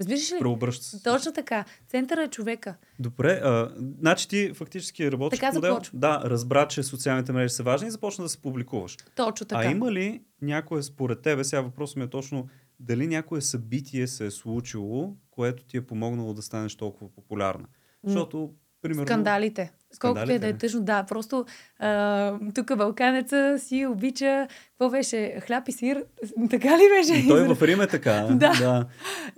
Разбираш 0.00 0.32
ли? 0.32 0.38
Преобръща 0.38 0.84
се. 0.84 1.02
Точно 1.02 1.32
така. 1.32 1.64
Центъра 1.88 2.22
е 2.22 2.28
човека. 2.28 2.74
Добре, 2.98 3.40
а, 3.44 3.72
значи 4.00 4.28
ти 4.28 4.52
фактически 4.54 5.12
работиш 5.12 5.38
Така 5.40 5.52
модел. 5.52 5.72
започва. 5.72 5.98
Да, 5.98 6.22
разбра, 6.24 6.68
че 6.68 6.82
социалните 6.82 7.32
мрежи 7.32 7.54
са 7.54 7.62
важни 7.62 7.88
и 7.88 7.90
започна 7.90 8.24
да 8.24 8.28
се 8.28 8.42
публикуваш. 8.42 8.96
Точно 9.14 9.46
така. 9.46 9.60
А 9.60 9.70
има 9.70 9.92
ли 9.92 10.22
някое 10.42 10.82
според 10.82 11.22
тебе, 11.22 11.44
сега 11.44 11.62
въпросът 11.62 11.96
ми 11.96 12.02
е 12.02 12.08
точно, 12.08 12.48
дали 12.82 13.06
някое 13.06 13.40
събитие 13.40 14.06
се 14.06 14.26
е 14.26 14.30
случило, 14.30 15.16
което 15.30 15.64
ти 15.64 15.76
е 15.76 15.86
помогнало 15.86 16.34
да 16.34 16.42
станеш 16.42 16.74
толкова 16.74 17.10
популярна? 17.14 17.66
Защото, 18.04 18.50
примерно... 18.82 19.06
Скандалите. 19.06 19.72
Колкото 20.00 20.32
и 20.32 20.38
да 20.38 20.46
е 20.46 20.52
тъжно, 20.52 20.80
да, 20.80 21.02
просто 21.02 21.44
а, 21.78 22.38
тук 22.54 22.76
балканеца 22.76 23.56
си 23.58 23.86
обича, 23.86 24.48
какво 24.70 24.90
беше, 24.90 25.40
хляб 25.40 25.68
и 25.68 25.72
сир, 25.72 26.04
така 26.50 26.68
ли 26.68 26.88
беше? 26.98 27.14
И 27.14 27.28
той 27.28 27.54
в 27.54 27.62
Рим 27.62 27.80
е 27.80 27.86
така. 27.86 28.28
Да. 28.30 28.52
да. 28.58 28.86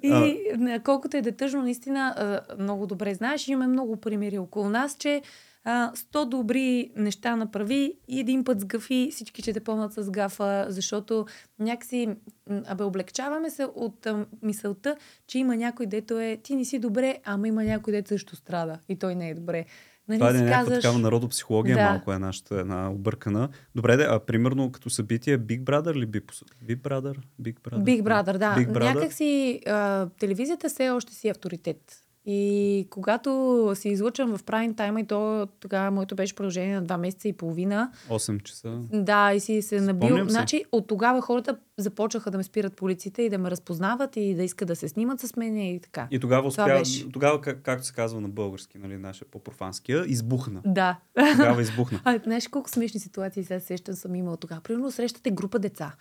И 0.02 0.38
а, 0.52 0.80
колкото 0.84 1.16
е 1.16 1.22
да 1.22 1.28
е 1.28 1.32
тъжно, 1.32 1.62
наистина 1.62 2.14
а, 2.16 2.56
много 2.58 2.86
добре 2.86 3.14
знаеш, 3.14 3.48
имаме 3.48 3.66
много 3.66 3.96
примери 3.96 4.38
около 4.38 4.68
нас, 4.68 4.96
че 4.98 5.22
100 5.66 6.24
добри 6.24 6.90
неща 6.96 7.36
направи 7.36 7.94
и 8.08 8.20
един 8.20 8.44
път 8.44 8.60
сгафи, 8.60 9.08
всички 9.12 9.42
ще 9.42 9.52
те 9.52 9.60
помнят 9.60 9.92
с 9.92 10.10
гафа, 10.10 10.66
защото 10.68 11.26
някакси, 11.58 12.08
абе, 12.66 12.84
облегчаваме 12.84 13.50
се 13.50 13.64
от 13.66 14.06
а, 14.06 14.26
мисълта, 14.42 14.96
че 15.26 15.38
има 15.38 15.56
някой, 15.56 15.86
дето 15.86 16.18
е, 16.18 16.36
ти 16.36 16.56
не 16.56 16.64
си 16.64 16.78
добре, 16.78 17.18
ама 17.24 17.48
има 17.48 17.64
някой, 17.64 17.92
дето 17.92 18.08
също 18.08 18.36
страда 18.36 18.78
и 18.88 18.96
той 18.96 19.14
не 19.14 19.30
е 19.30 19.34
добре. 19.34 19.64
Нали, 20.08 20.18
Това 20.18 20.30
е 20.30 20.32
някаква 20.32 20.54
казваш- 20.56 20.74
такава 20.74 20.98
народопсихология, 20.98 21.76
Да. 21.76 21.84
малко 21.84 22.12
е 22.12 22.18
нашата 22.18 22.54
една 22.54 22.90
объркана. 22.90 23.48
Добре, 23.74 23.96
де, 23.96 24.04
а 24.04 24.20
примерно 24.20 24.72
като 24.72 24.90
събитие 24.90 25.38
Big 25.38 25.60
Brother 25.60 25.94
ли 25.94 26.06
пос- 26.06 26.44
Big 26.64 26.76
Brother? 26.78 27.16
Big 27.42 27.54
Brother? 27.54 27.78
Big 27.78 28.02
Brother, 28.02 28.38
да. 28.38 28.54
Big 28.54 28.68
Brother? 28.68 28.94
Някак 28.94 29.12
си 29.12 29.60
а, 29.66 30.08
телевизията 30.10 30.68
все 30.68 30.90
още 30.90 31.14
си 31.14 31.28
е 31.28 31.30
авторитет. 31.30 32.03
И 32.26 32.86
когато 32.90 33.72
се 33.74 33.88
излъчвам 33.88 34.36
в 34.36 34.44
прайм 34.44 34.74
тайма, 34.74 35.00
и 35.00 35.06
то 35.06 35.48
тогава 35.60 35.90
моето 35.90 36.14
беше 36.14 36.34
продължение 36.34 36.74
на 36.74 36.82
два 36.82 36.96
месеца 36.96 37.28
и 37.28 37.32
половина, 37.32 37.92
8 38.08 38.42
часа. 38.42 38.78
да, 38.92 39.32
и 39.34 39.40
си 39.40 39.62
се 39.62 39.80
набил. 39.80 40.08
Спомням. 40.08 40.30
Значи 40.30 40.64
от 40.72 40.86
тогава 40.86 41.20
хората 41.20 41.58
започнаха 41.78 42.30
да 42.30 42.38
ме 42.38 42.44
спират 42.44 42.76
по 42.76 42.84
улиците 42.84 43.22
и 43.22 43.30
да 43.30 43.38
ме 43.38 43.50
разпознават 43.50 44.16
и 44.16 44.34
да 44.34 44.42
искат 44.42 44.68
да 44.68 44.76
се 44.76 44.88
снимат 44.88 45.20
с 45.20 45.36
мен 45.36 45.56
и 45.56 45.80
така. 45.80 46.08
И 46.10 46.20
тогава 46.20 46.48
успя, 46.48 46.64
беше. 46.64 47.12
тогава, 47.12 47.40
как, 47.40 47.62
както 47.62 47.86
се 47.86 47.92
казва 47.92 48.20
на 48.20 48.28
български, 48.28 48.78
нали, 48.78 48.96
наше 48.96 49.24
по-профанския, 49.24 50.04
избухна. 50.06 50.62
Да. 50.66 50.98
Тогава 51.36 51.62
избухна. 51.62 52.00
А, 52.04 52.20
знаеш 52.24 52.48
колко 52.48 52.70
смешни 52.70 53.00
ситуации 53.00 53.44
сега 53.44 53.60
се 53.60 53.66
сещам 53.66 53.94
съм 53.94 54.14
имала 54.14 54.36
тогава. 54.36 54.60
Примерно 54.60 54.90
срещате 54.90 55.30
група 55.30 55.58
деца. 55.58 55.94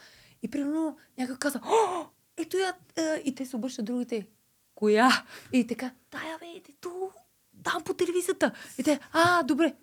И 0.44 0.48
примерно 0.48 0.98
някой 1.18 1.36
каза, 1.36 1.60
О, 1.66 2.06
ето 2.38 2.58
я, 2.58 2.74
и 3.26 3.36
те 3.36 3.46
се 3.46 3.56
обръщат 3.56 3.86
другите. 3.86 4.26
Коя? 4.76 5.24
И 5.54 5.68
така, 5.68 5.92
тая 6.12 6.38
бе, 6.40 6.46
ето, 6.58 7.10
там 7.64 7.84
по 7.86 7.94
телевизията. 7.94 8.52
И 8.78 8.84
те, 8.84 9.00
а, 9.14 9.44
добре, 9.44 9.74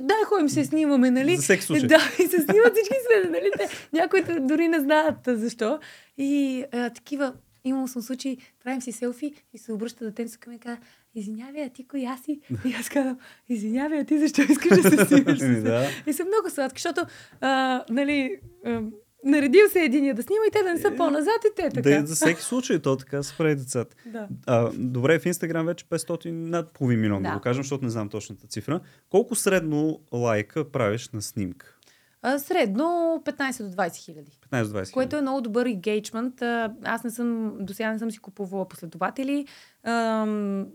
дай 0.00 0.24
ходим 0.24 0.48
се 0.48 0.64
снимаме, 0.64 1.10
нали? 1.10 1.36
За 1.36 1.42
всеки 1.42 1.62
случай. 1.64 1.88
Да, 1.88 2.00
и 2.18 2.26
се 2.26 2.40
снимат 2.42 2.72
всички 2.74 2.94
сме, 3.06 3.30
нали? 3.30 3.50
Те, 3.58 3.68
някои 3.92 4.22
дори 4.40 4.68
не 4.68 4.80
знаят 4.80 5.16
защо. 5.26 5.78
И 6.18 6.64
а, 6.72 6.90
такива, 6.90 7.32
имал 7.64 7.88
съм 7.88 8.02
случаи, 8.02 8.38
правим 8.64 8.82
си 8.82 8.92
селфи 8.92 9.34
и 9.52 9.58
се 9.58 9.72
обръща 9.72 10.04
детенцето 10.04 10.40
към 10.40 10.50
мен 10.50 10.56
и 10.56 10.60
казва, 10.60 10.78
извинявай, 11.14 11.64
а 11.64 11.68
ти 11.68 11.88
коя 11.88 12.16
си? 12.16 12.40
И 12.64 12.74
аз 12.80 12.88
казвам, 12.88 13.18
извинявай, 13.48 14.00
а 14.00 14.04
ти 14.04 14.18
защо 14.18 14.42
искаш 14.42 14.82
да 14.82 14.90
се 14.90 15.04
снимаш? 15.06 15.38
с 15.38 15.42
Еми, 15.42 15.52
мен?» 15.52 15.62
да. 15.62 15.88
И 16.06 16.12
са 16.12 16.24
много 16.24 16.50
сладки, 16.50 16.82
защото, 16.82 17.06
а, 17.40 17.84
нали, 17.90 18.40
а, 18.66 18.82
наредил 19.24 19.68
се 19.72 19.80
единия 19.80 20.14
да 20.14 20.22
снима 20.22 20.42
и 20.48 20.50
те 20.50 20.62
да 20.62 20.74
не 20.74 20.80
са 20.80 20.94
по-назад 20.96 21.44
и 21.52 21.54
те 21.56 21.70
така. 21.70 21.90
Е, 21.90 22.00
Да, 22.00 22.06
за 22.06 22.14
всеки 22.14 22.42
случай, 22.42 22.78
то 22.78 22.96
така 22.96 23.22
се 23.22 23.36
прави 23.36 23.56
децата. 23.56 23.96
Да. 24.06 24.28
А, 24.46 24.70
добре, 24.74 25.18
в 25.18 25.26
Инстаграм 25.26 25.66
вече 25.66 25.84
500, 25.84 26.30
над 26.30 26.72
половин 26.72 27.00
милион, 27.00 27.22
да. 27.22 27.28
Да. 27.28 27.34
го 27.34 27.40
кажем, 27.40 27.62
защото 27.62 27.84
не 27.84 27.90
знам 27.90 28.08
точната 28.08 28.46
цифра. 28.46 28.80
Колко 29.10 29.34
средно 29.34 30.00
лайка 30.12 30.70
правиш 30.70 31.08
на 31.08 31.22
снимка? 31.22 31.74
А, 32.22 32.38
средно 32.38 32.84
15 33.24 33.62
до 33.62 33.76
20 33.76 33.96
хиляди. 33.96 34.30
15-20 34.50 34.92
Което 34.92 35.16
е 35.16 35.20
много 35.20 35.40
добър 35.40 35.68
engagement. 35.68 36.72
Аз 36.84 37.04
не 37.04 37.10
съм, 37.10 37.52
до 37.60 37.74
сега 37.74 37.92
не 37.92 37.98
съм 37.98 38.10
си 38.10 38.18
купувала 38.18 38.68
последователи. 38.68 39.46
Ам, 39.82 40.66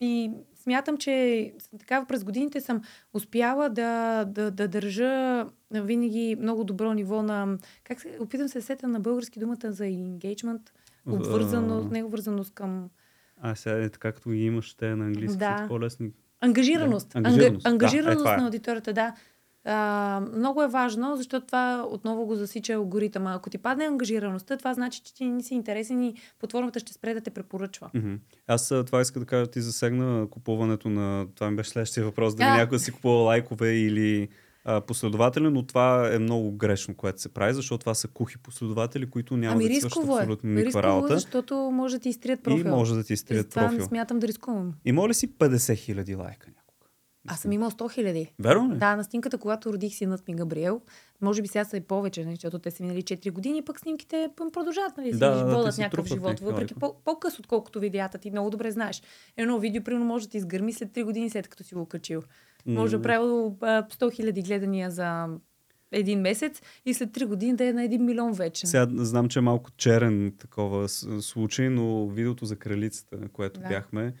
и 0.00 0.30
смятам, 0.62 0.96
че 0.96 1.52
така 1.78 2.04
през 2.04 2.24
годините 2.24 2.60
съм 2.60 2.80
успяла 3.14 3.68
да, 3.70 4.24
да, 4.24 4.50
да 4.50 4.68
държа 4.68 5.44
винаги 5.70 6.36
много 6.40 6.64
добро 6.64 6.92
ниво 6.94 7.22
на... 7.22 7.58
Как 7.84 8.00
се, 8.00 8.16
опитам 8.20 8.48
се 8.48 8.60
сета 8.60 8.88
на 8.88 9.00
български 9.00 9.40
думата 9.40 9.56
за 9.64 9.84
engagement. 9.84 10.60
Обвързано, 11.06 11.84
не 11.84 12.04
обвързаност 12.04 12.54
към 12.54 12.88
А, 13.40 13.54
сега 13.54 13.76
е 13.76 13.88
така, 13.88 14.12
като 14.12 14.30
ги 14.30 14.44
имаш 14.44 14.74
те 14.74 14.96
на 14.96 15.04
английски, 15.04 15.38
Да. 15.38 15.64
по-лесни. 15.68 16.10
Ангажираност. 16.40 17.08
Да, 17.08 17.18
Анга- 17.18 17.24
ангажираност. 17.24 17.66
Ангажираност, 17.66 18.06
Да, 18.06 18.20
е, 18.20 18.24
това 18.24 18.34
е. 18.34 18.36
на 18.36 18.44
аудиторията, 18.44 18.92
да. 18.92 19.14
А, 19.64 20.20
много 20.32 20.62
е 20.62 20.68
важно, 20.68 21.16
защото 21.16 21.46
това 21.46 21.86
отново 21.88 22.26
го 22.26 22.34
засича 22.36 22.72
алгоритъма. 22.72 23.32
Ако 23.32 23.50
ти 23.50 23.58
падне 23.58 23.84
ангажираността, 23.84 24.56
това 24.56 24.74
значи, 24.74 25.00
че 25.00 25.14
ти 25.14 25.24
не 25.24 25.42
си 25.42 25.54
интересен 25.54 26.02
и 26.02 26.14
платформата 26.38 26.80
ще 26.80 26.92
спре 26.92 27.14
да 27.14 27.20
те 27.20 27.30
препоръчва. 27.30 27.90
Мгм. 27.94 28.14
Аз 28.46 28.68
това 28.68 29.00
иска 29.00 29.20
да 29.20 29.26
кажа, 29.26 29.46
ти 29.46 29.60
засегна 29.60 30.26
купуването 30.30 30.88
на... 30.90 31.26
Това 31.34 31.50
ми 31.50 31.56
беше 31.56 31.70
следващия 31.70 32.04
въпрос, 32.04 32.34
дали 32.34 32.48
А. 32.48 32.56
някой 32.56 32.78
си 32.78 32.92
купува 32.92 33.14
лайкове 33.16 33.70
или 33.70 34.28
а, 34.64 34.80
последователи, 34.80 35.44
но 35.44 35.62
това 35.62 36.14
е 36.14 36.18
много 36.18 36.52
грешно, 36.52 36.94
което 36.94 37.20
се 37.20 37.28
прави, 37.28 37.54
защото 37.54 37.78
това 37.78 37.94
са 37.94 38.08
кухи 38.08 38.38
последователи, 38.38 39.10
които 39.10 39.36
няма 39.36 39.54
ами 39.54 39.68
да 39.68 39.74
свършат 39.74 40.04
е. 40.04 40.12
абсолютно 40.12 40.50
никаква 40.50 40.66
Рисково 40.66 40.86
е, 40.86 40.90
работа. 40.90 41.14
защото 41.14 41.54
може 41.72 41.96
да 41.96 42.00
ти 42.00 42.08
изтрият 42.08 42.40
И 42.40 42.42
профил. 42.42 42.68
може 42.68 42.94
да 42.94 43.04
ти 43.04 43.12
изтрият 43.12 43.46
Затова 43.46 43.62
не 43.62 43.68
профил. 43.68 43.86
смятам 43.86 44.18
да 44.18 44.28
рискувам. 44.28 44.72
Има 44.84 45.08
ли 45.08 45.14
си 45.14 45.28
50 45.28 45.76
хиляди 45.76 46.14
лайка 46.14 46.46
някога? 46.46 46.61
Аз 47.28 47.40
съм 47.40 47.52
имал 47.52 47.70
100 47.70 47.92
хиляди. 47.92 48.32
Верно 48.38 48.74
ли? 48.74 48.78
Да, 48.78 48.96
на 48.96 49.04
снимката, 49.04 49.38
когато 49.38 49.72
родих 49.72 49.94
синът 49.94 50.28
ми 50.28 50.34
Габриел, 50.34 50.80
може 51.20 51.42
би 51.42 51.48
сега 51.48 51.64
са 51.64 51.76
и 51.76 51.80
повече, 51.80 52.24
нали, 52.24 52.34
защото 52.34 52.58
те 52.58 52.70
са 52.70 52.82
минали 52.82 53.02
4 53.02 53.30
години, 53.32 53.62
пък 53.62 53.80
снимките 53.80 54.28
продължават, 54.52 54.96
нали, 54.96 55.12
си 55.12 55.18
Да, 55.18 55.44
да, 55.44 55.56
водят 55.56 55.78
някакъв 55.78 56.06
живот, 56.06 56.40
въпреки 56.40 56.74
по- 56.74 56.94
по-къс, 57.04 57.38
отколкото 57.38 57.80
видеята 57.80 58.18
ти 58.18 58.30
много 58.30 58.50
добре 58.50 58.70
знаеш. 58.70 59.02
Едно 59.36 59.58
видео, 59.58 59.84
примерно, 59.84 60.04
може 60.06 60.24
да 60.24 60.30
ти 60.30 60.36
изгърми 60.36 60.72
след 60.72 60.88
3 60.88 61.04
години, 61.04 61.30
след 61.30 61.48
като 61.48 61.64
си 61.64 61.74
го 61.74 61.86
качил. 61.86 62.22
Може 62.66 62.96
да 62.96 63.02
правило 63.02 63.56
а, 63.60 63.82
100 63.82 64.12
хиляди 64.12 64.42
гледания 64.42 64.90
за 64.90 65.26
един 65.92 66.20
месец 66.20 66.60
и 66.86 66.94
след 66.94 67.10
3 67.10 67.26
години 67.26 67.56
да 67.56 67.64
е 67.64 67.72
на 67.72 67.82
1 67.82 67.98
милион 67.98 68.32
вече. 68.32 68.66
Сега 68.66 68.86
знам, 68.92 69.28
че 69.28 69.38
е 69.38 69.42
малко 69.42 69.70
черен 69.70 70.34
такова 70.38 70.88
случай, 71.20 71.68
но 71.68 72.08
видеото 72.08 72.44
за 72.44 72.56
кралицата, 72.56 73.16
на 73.16 73.28
което 73.28 73.60
Да. 73.60 73.68
бяхме, 73.68 74.14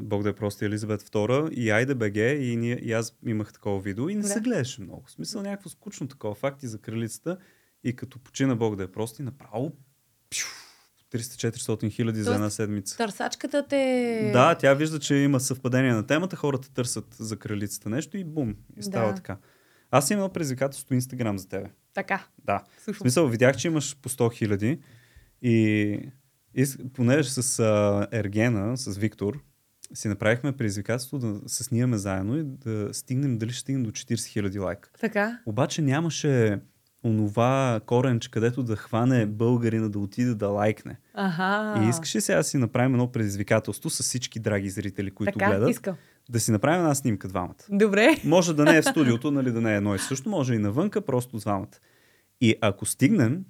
Бог 0.00 0.22
да 0.22 0.28
е 0.28 0.32
прости 0.32 0.64
Елизабет 0.64 1.02
II 1.02 1.50
и 1.50 1.70
Айде 1.70 1.94
БГ 1.94 2.16
и, 2.16 2.56
ние, 2.56 2.78
и 2.82 2.92
аз 2.92 3.16
имах 3.26 3.52
такова 3.52 3.80
видео 3.80 4.08
и 4.08 4.14
не 4.14 4.20
Да. 4.22 4.28
се 4.28 4.40
гледаше 4.40 4.80
много. 4.80 5.04
В 5.06 5.10
смисъл 5.10 5.42
някакво 5.42 5.68
скучно 5.68 6.08
такова 6.08 6.34
факти 6.34 6.66
за 6.66 6.78
кралицата 6.78 7.38
и 7.84 7.96
като 7.96 8.18
почина 8.18 8.56
Бог 8.56 8.76
да 8.76 8.82
е 8.82 8.86
прости, 8.86 9.22
направо 9.22 9.72
пшу, 10.30 10.46
300-400 11.12 11.90
хиляди 11.90 12.22
за 12.22 12.34
една 12.34 12.50
седмица. 12.50 12.96
Търсачката 12.96 13.66
те... 13.68 14.30
Да, 14.32 14.54
тя 14.54 14.74
вижда, 14.74 14.98
че 14.98 15.14
има 15.14 15.40
съвпадение 15.40 15.92
на 15.92 16.06
темата, 16.06 16.36
хората 16.36 16.72
търсят 16.72 17.14
за 17.18 17.36
кралицата 17.36 17.88
нещо 17.88 18.16
и 18.16 18.24
бум, 18.24 18.54
и 18.76 18.82
става 18.82 19.08
Да. 19.08 19.14
така. 19.14 19.38
Аз 19.90 20.10
имам 20.10 20.32
предизвикателство 20.32 20.94
Инстаграм 20.94 21.38
за 21.38 21.48
тебе. 21.48 21.70
Така. 21.94 22.26
Да. 22.44 22.64
В 22.78 22.84
Слушам. 22.84 23.00
смисъл, 23.00 23.28
видях, 23.28 23.56
че 23.56 23.68
имаш 23.68 23.96
по 23.96 24.08
100 24.08 24.34
хиляди 24.34 24.80
и, 25.42 25.98
и 26.56 26.66
понеже 26.94 27.30
с 27.30 27.58
а, 27.58 28.06
Ергена, 28.12 28.76
с 28.76 28.98
Виктор, 28.98 29.40
си 29.94 30.08
направихме 30.08 30.52
предизвикателство 30.52 31.18
да 31.18 31.40
се 31.46 31.64
снимаме 31.64 31.96
заедно 31.96 32.36
и 32.36 32.42
да 32.44 32.94
стигнем, 32.94 33.38
дали 33.38 33.50
ще 33.50 33.60
стигнем 33.60 33.82
до 33.82 33.90
40 33.90 34.26
хиляди 34.26 34.58
лайка. 34.58 34.90
Така. 35.00 35.38
Обаче 35.46 35.82
нямаше 35.82 36.60
онова 37.04 37.80
коренче, 37.86 38.30
където 38.30 38.62
да 38.62 38.76
хване 38.76 39.26
българина 39.26 39.88
да 39.88 39.98
отиде 39.98 40.34
да 40.34 40.48
лайкне. 40.48 40.96
Аха. 41.14 41.82
И 41.84 41.88
искаш 41.88 42.16
ли 42.16 42.20
сега 42.20 42.38
да 42.38 42.44
си 42.44 42.58
направим 42.58 42.94
едно 42.94 43.12
предизвикателство 43.12 43.90
с 43.90 44.02
всички 44.02 44.40
драги 44.40 44.70
зрители, 44.70 45.10
които 45.10 45.38
така, 45.38 45.50
гледат, 45.50 45.70
искам. 45.70 45.96
да 46.28 46.40
си 46.40 46.50
направим 46.50 46.80
една 46.80 46.94
снимка 46.94 47.28
двамата. 47.28 47.54
Добре. 47.70 48.16
Може 48.24 48.54
да 48.54 48.64
не 48.64 48.76
е 48.76 48.82
в 48.82 48.84
студиото, 48.84 49.30
нали, 49.30 49.52
да 49.52 49.60
не 49.60 49.72
е 49.72 49.76
едно 49.76 49.94
и 49.94 49.98
също, 49.98 50.28
може 50.28 50.54
и 50.54 50.58
навънка, 50.58 51.00
просто 51.00 51.36
двамата. 51.36 51.78
И 52.40 52.54
ако 52.60 52.86
стигнем 52.86 53.44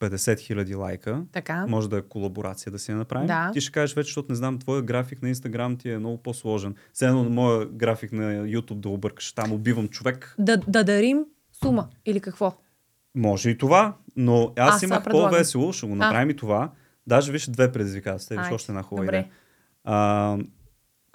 50 0.00 0.40
хиляди 0.40 0.74
лайка, 0.74 1.24
Така. 1.32 1.66
може 1.66 1.88
да 1.88 1.98
е 1.98 2.02
колаборация 2.02 2.72
да 2.72 2.78
си 2.78 2.90
я 2.90 2.96
направим. 2.96 3.26
Да. 3.26 3.50
Ти 3.52 3.60
ще 3.60 3.72
кажеш 3.72 3.96
вече, 3.96 4.06
защото 4.06 4.32
не 4.32 4.36
знам, 4.36 4.58
твоя 4.58 4.82
график 4.82 5.22
на 5.22 5.28
Инстаграм 5.28 5.76
ти 5.76 5.90
е 5.90 5.98
много 5.98 6.22
по-сложен. 6.22 6.74
Все 6.92 7.06
едно 7.06 7.24
на 7.24 7.30
моя 7.30 7.66
график 7.66 8.12
на 8.12 8.22
YouTube 8.22 8.80
да 8.80 8.88
объркаш. 8.88 9.32
Там 9.32 9.52
убивам 9.52 9.88
човек. 9.88 10.34
Да, 10.38 10.56
да 10.56 10.84
дарим 10.84 11.24
сума 11.62 11.88
или 12.06 12.20
какво? 12.20 12.56
Може 13.14 13.50
и 13.50 13.58
това, 13.58 13.96
но 14.16 14.52
аз, 14.56 14.74
Аз 14.74 14.82
имах 14.82 15.04
по-весело, 15.04 15.72
ще 15.72 15.86
го 15.86 15.94
направим 15.94 16.30
и 16.30 16.36
това. 16.36 16.72
Даже 17.06 17.32
виж 17.32 17.46
две 17.46 17.72
предизвикателства, 17.72 18.42
виж 18.42 18.52
още 18.52 18.72
една 18.72 18.82
хубава 18.82 19.06
идея. 19.06 19.28
А, 19.84 20.38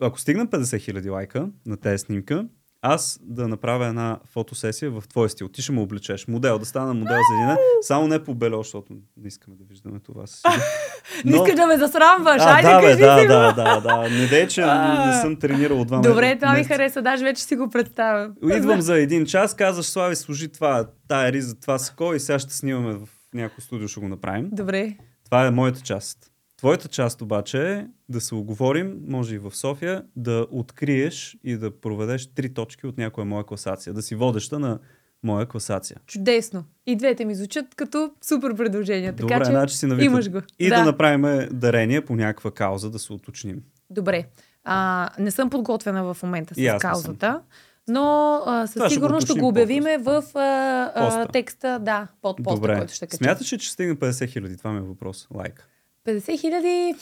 ако 0.01 0.19
стигнем 0.19 0.47
50 0.47 0.79
хиляди 0.79 1.09
лайка 1.09 1.49
на 1.65 1.77
тези 1.77 1.97
снимка, 1.97 2.47
аз 2.85 3.19
да 3.21 3.47
направя 3.47 3.85
една 3.85 4.19
фотосесия 4.25 4.91
в 4.91 5.03
твой 5.09 5.29
стил. 5.29 5.47
Ти 5.47 5.61
ще 5.61 5.71
ме 5.71 5.81
облечеш. 5.81 6.27
Модел, 6.27 6.59
да 6.59 6.65
стана 6.65 6.93
модел 6.93 7.15
за 7.15 7.43
един. 7.43 7.57
Само 7.81 8.07
не 8.07 8.23
по 8.23 8.35
бело, 8.35 8.63
защото 8.63 8.93
не 8.93 9.27
искаме 9.27 9.57
да 9.57 9.63
виждаме 9.69 9.99
това. 9.99 10.27
сигурност. 10.27 10.65
Не 11.25 11.35
искаш 11.35 11.55
да 11.55 11.67
ме 11.67 11.77
засрамваш, 11.77 12.41
а, 12.41 12.55
айде 12.55 12.69
да, 12.69 12.79
бе, 12.79 12.85
кажи 12.85 13.01
да, 13.01 13.19
си 13.19 13.27
да, 13.27 13.53
да, 13.53 13.79
да. 13.81 14.09
Не 14.09 14.27
дей, 14.27 14.47
че 14.47 14.61
А. 14.67 15.05
не 15.07 15.21
съм 15.21 15.35
тренирал 15.35 15.85
два 15.85 15.99
Добре, 15.99 16.35
това 16.35 16.53
ми 16.53 16.63
хареса, 16.63 17.01
даже 17.01 17.23
вече 17.23 17.43
си 17.43 17.55
го 17.55 17.69
представям. 17.69 18.33
Идвам 18.57 18.81
за 18.81 18.99
един 18.99 19.25
час, 19.25 19.55
казваш, 19.55 19.85
Слави, 19.85 20.15
служи 20.15 20.51
това, 20.51 20.87
тая 21.07 21.31
риза, 21.31 21.59
това 21.59 21.79
сако 21.79 22.13
и 22.13 22.19
сега 22.19 22.39
ще 22.39 22.53
снимаме 22.53 22.93
в 22.93 23.07
някое 23.33 23.61
студио, 23.61 23.87
ще 23.87 23.99
го 23.99 24.07
направим. 24.07 24.49
Добре. 24.51 24.95
Това 25.25 25.45
е 25.45 25.51
моята 25.51 25.81
част. 25.81 26.32
Твоята 26.63 26.87
част 26.87 27.21
обаче 27.21 27.71
е 27.71 27.87
да 28.09 28.21
се 28.21 28.35
оговорим, 28.35 28.99
може 29.07 29.35
и 29.35 29.37
в 29.37 29.55
София, 29.55 30.03
да 30.15 30.47
откриеш 30.51 31.37
и 31.43 31.57
да 31.57 31.79
проведеш 31.79 32.33
три 32.33 32.53
точки 32.53 32.87
от 32.87 32.97
някоя 32.97 33.25
моя 33.25 33.43
класация. 33.43 33.93
Да 33.93 34.01
си 34.01 34.15
водеща 34.15 34.59
на 34.59 34.79
моя 35.23 35.45
класация. 35.45 35.97
Чудесно. 36.07 36.63
И 36.85 36.95
двете 36.95 37.25
ми 37.25 37.35
звучат 37.35 37.75
като 37.75 38.11
супер 38.21 38.55
предложения. 38.55 39.15
Така 39.15 39.33
Добре, 39.33 39.45
че 39.45 39.51
значи 39.51 39.77
си 39.77 39.85
навита. 39.85 40.05
имаш 40.05 40.31
го. 40.31 40.41
И 40.59 40.69
да. 40.69 40.75
Да. 40.75 40.85
направим 40.85 41.47
дарение 41.51 42.05
по 42.05 42.15
някаква 42.15 42.51
кауза, 42.51 42.89
да 42.89 42.99
се 42.99 43.13
уточним. 43.13 43.61
Добре. 43.89 44.25
А, 44.63 45.09
не 45.19 45.31
съм 45.31 45.49
подготвена 45.49 46.13
в 46.13 46.23
момента 46.23 46.55
с 46.55 46.57
съм. 46.57 46.79
каузата, 46.79 47.41
но 47.87 48.33
а, 48.45 48.67
със 48.67 48.73
Това 48.73 48.85
ще 48.89 48.95
го 48.95 49.05
сигурност 49.05 49.25
ще 49.25 49.31
уточним 49.31 49.41
го 49.41 49.47
обявиме 49.47 49.97
в 49.97 50.23
а, 50.35 50.91
а, 50.95 51.27
текста, 51.27 51.79
да, 51.79 52.07
под 52.21 52.43
поста, 52.43 52.55
Добре. 52.55 52.77
който 52.77 52.93
ще 52.93 53.07
качим. 53.07 53.25
Смяташ 53.25 53.53
ли, 53.53 53.57
че 53.57 53.71
стигна 53.71 53.95
50 53.95 54.29
хиляди? 54.29 54.57
Това 54.57 54.71
ми 54.71 54.77
е 54.77 54.81
въпрос. 54.81 55.27
Лайк. 55.33 55.69
50 56.05 56.39
хиляди, 56.39 56.95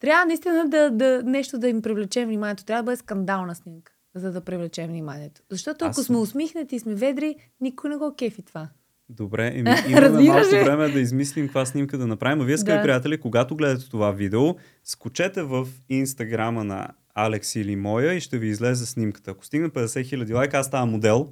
трябва 0.00 0.24
наистина 0.24 0.68
да, 0.68 0.90
да, 0.90 1.22
нещо 1.24 1.58
да 1.58 1.68
им 1.68 1.82
привлечем 1.82 2.28
вниманието. 2.28 2.64
Трябва 2.64 2.82
да 2.82 2.86
бъде 2.86 2.96
скандална 2.96 3.54
снимка, 3.54 3.92
за 4.14 4.32
да 4.32 4.40
привлечем 4.40 4.88
вниманието. 4.88 5.40
Защото 5.50 5.84
Аз 5.84 5.88
ако 5.88 5.94
съм- 5.94 6.04
сме 6.04 6.16
усмихнати 6.16 6.76
и 6.76 6.80
сме 6.80 6.94
ведри, 6.94 7.34
никой 7.60 7.90
не 7.90 7.96
го 7.96 8.14
кефи 8.14 8.42
това. 8.42 8.68
Добре, 9.08 9.46
еми, 9.48 9.70
имаме 9.88 10.08
малко 10.22 10.48
време 10.50 10.88
да 10.88 11.00
измислим 11.00 11.46
каква 11.46 11.66
снимка 11.66 11.98
да 11.98 12.06
направим. 12.06 12.40
А 12.40 12.44
вие, 12.44 12.58
скъпи 12.58 12.76
Да. 12.76 12.82
приятели, 12.82 13.20
когато 13.20 13.56
гледате 13.56 13.90
това 13.90 14.10
видео, 14.10 14.54
скочете 14.84 15.42
в 15.42 15.68
инстаграма 15.88 16.64
на 16.64 16.88
Алекс 17.14 17.56
или 17.56 17.76
моя 17.76 18.12
и 18.14 18.20
ще 18.20 18.38
ви 18.38 18.48
излезе 18.48 18.86
снимката. 18.86 19.30
Ако 19.30 19.44
стигне 19.44 19.68
50 19.68 20.04
хиляди 20.04 20.34
лайка, 20.34 20.58
аз 20.58 20.66
ставам 20.66 20.90
модел, 20.90 21.28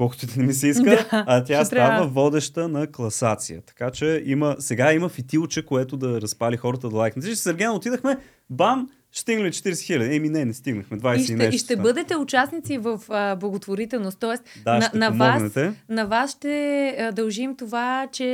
колкото 0.00 0.24
и 0.24 0.28
да 0.28 0.40
не 0.40 0.46
ми 0.46 0.52
се 0.52 0.68
иска, 0.68 0.84
Да, 1.10 1.24
а 1.26 1.44
тя 1.44 1.64
става 1.64 1.88
трябва. 1.88 2.06
водеща 2.06 2.68
на 2.68 2.86
класация. 2.86 3.62
Така 3.66 3.90
че 3.90 4.22
има, 4.26 4.56
сега 4.58 4.92
има 4.92 5.08
фитилче, 5.08 5.66
което 5.66 5.96
да 5.96 6.20
разпали 6.20 6.56
хората 6.56 6.88
да 6.88 6.96
лайкнат. 6.96 7.24
С 7.36 7.54
отидахме, 7.72 8.18
бам, 8.50 8.88
ще 9.12 9.20
стигнали 9.20 9.48
40 9.48 9.80
хиляди. 9.82 10.16
Еми 10.16 10.28
не, 10.28 10.44
не 10.44 10.54
стигнахме. 10.54 10.98
20 10.98 11.18
И 11.18 11.20
и, 11.20 11.24
ще, 11.24 11.34
нещо. 11.34 11.54
и 11.54 11.58
ще 11.58 11.74
са. 11.74 11.82
бъдете 11.82 12.16
участници 12.16 12.78
в 12.78 13.00
а, 13.08 13.36
благотворителност. 13.36 14.18
Тоест, 14.20 14.42
Да, 14.64 14.78
на, 14.78 14.90
на, 14.94 15.10
вас, 15.10 15.56
на 15.88 16.06
вас 16.06 16.30
ще 16.30 16.48
а, 16.90 17.12
дължим 17.12 17.56
това, 17.56 18.08
че 18.12 18.26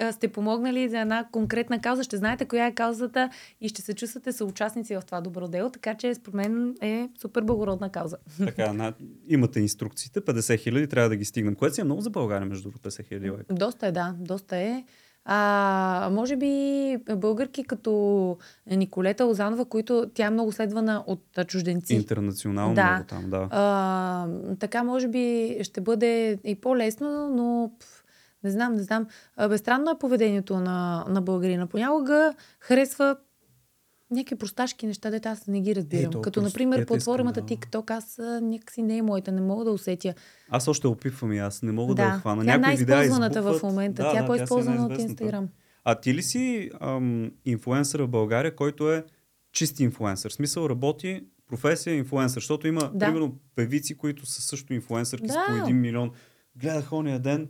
а, 0.00 0.12
сте 0.12 0.28
помогнали 0.28 0.88
за 0.88 0.98
една 0.98 1.24
конкретна 1.32 1.80
кауза. 1.80 2.02
Ще 2.02 2.16
знаете 2.16 2.44
коя 2.44 2.66
е 2.66 2.74
каузата 2.74 3.30
и 3.60 3.68
ще 3.68 3.82
се 3.82 3.94
чувствате 3.94 4.32
съучастници 4.32 4.96
в 4.96 5.02
това 5.06 5.20
добро 5.20 5.48
дело. 5.48 5.70
Така 5.70 5.94
че, 5.94 6.14
според 6.14 6.34
мен, 6.34 6.74
е 6.80 7.08
супер 7.20 7.42
благородна 7.42 7.92
кауза. 7.92 8.16
Така, 8.38 8.72
на, 8.72 8.92
имате 9.28 9.60
инструкциите, 9.60 10.20
50 10.20 10.58
хиляди 10.58 10.86
трябва 10.86 11.08
да 11.08 11.16
ги 11.16 11.24
стигнем, 11.24 11.54
което 11.54 11.74
си 11.74 11.80
е 11.80 11.84
много 11.84 12.00
за 12.00 12.10
България, 12.10 12.46
между 12.46 12.62
другото, 12.62 12.90
50 12.90 13.08
хиляди 13.08 13.30
лайка. 13.30 13.54
Доста 13.54 13.86
е, 13.86 13.92
да, 13.92 14.14
доста 14.18 14.56
е. 14.56 14.84
А, 15.24 16.08
може 16.12 16.36
би 16.36 16.96
българки 17.16 17.64
като 17.64 18.36
Николета 18.66 19.24
Лозанова, 19.24 19.64
които 19.64 20.10
тя 20.14 20.26
е 20.26 20.30
много 20.30 20.52
следвана 20.52 21.04
от 21.06 21.22
чужденци. 21.46 21.94
Интернационално 21.94 22.74
Да. 22.74 22.84
много 22.90 23.04
там, 23.04 23.30
да. 23.30 23.48
А, 23.50 24.26
така 24.58 24.82
може 24.82 25.08
би 25.08 25.58
ще 25.62 25.80
бъде 25.80 26.38
и 26.44 26.54
по-лесно, 26.54 27.28
но 27.28 27.70
пф, 27.80 28.04
не 28.44 28.50
знам, 28.50 28.74
не 28.74 28.82
знам. 28.82 29.06
Безстранно 29.48 29.90
е 29.90 29.98
поведението 29.98 30.60
на, 30.60 31.04
на 31.08 31.22
българина. 31.22 31.66
Понякога 31.66 32.34
харесва 32.60 33.16
някакви 34.12 34.36
просташки 34.36 34.86
неща, 34.86 35.10
дето 35.10 35.28
аз 35.28 35.46
не 35.46 35.60
ги 35.60 35.74
разбирам. 35.74 36.10
то 36.12 36.20
Като, 36.20 36.40
просто- 36.40 36.48
например, 36.48 36.78
ето 36.78 36.86
платформата 36.86 37.40
искам, 37.40 37.58
да. 37.60 37.66
TikTok, 37.66 37.90
аз 37.90 38.18
някакси 38.42 38.82
не 38.82 38.96
е 38.96 39.02
моята, 39.02 39.32
не 39.32 39.40
мога 39.40 39.64
да 39.64 39.70
усетя. 39.70 40.14
Аз 40.48 40.68
още 40.68 40.86
опитвам 40.86 41.32
и 41.32 41.38
аз 41.38 41.62
не 41.62 41.72
мога 41.72 41.94
да, 41.94 42.02
я 42.02 42.10
хвана. 42.10 42.44
тя 42.44 42.54
е 42.54 42.58
най-използваната 42.58 43.42
в 43.42 43.62
момента. 43.62 44.02
Да, 44.02 44.12
тя 44.12 44.18
е 44.18 44.20
да, 44.20 44.26
по-използвана 44.26 44.86
от. 44.86 44.98
Инстаграм. 45.00 45.48
А 45.84 45.94
ти 45.94 46.14
ли 46.14 46.22
си 46.22 46.70
ам, 46.80 47.30
инфлуенсър 47.44 48.02
в 48.02 48.08
България, 48.08 48.56
който 48.56 48.92
е 48.92 49.04
чист 49.52 49.80
инфлуенсър? 49.80 50.30
В 50.30 50.34
смисъл 50.34 50.68
работи 50.68 51.24
професия 51.48 51.94
инфлуенсър, 51.94 52.40
защото 52.40 52.66
има, 52.66 52.90
Да. 52.94 53.06
примерно, 53.06 53.36
певици, 53.54 53.96
които 53.96 54.26
са 54.26 54.42
също 54.42 54.74
инфлуенсърки 54.74 55.28
с 55.28 55.32
Да. 55.32 55.44
по 55.48 55.54
един 55.56 55.80
милион. 55.80 56.10
Гледах 56.56 56.92
ония 56.92 57.18
ден, 57.18 57.42
е, 57.42 57.48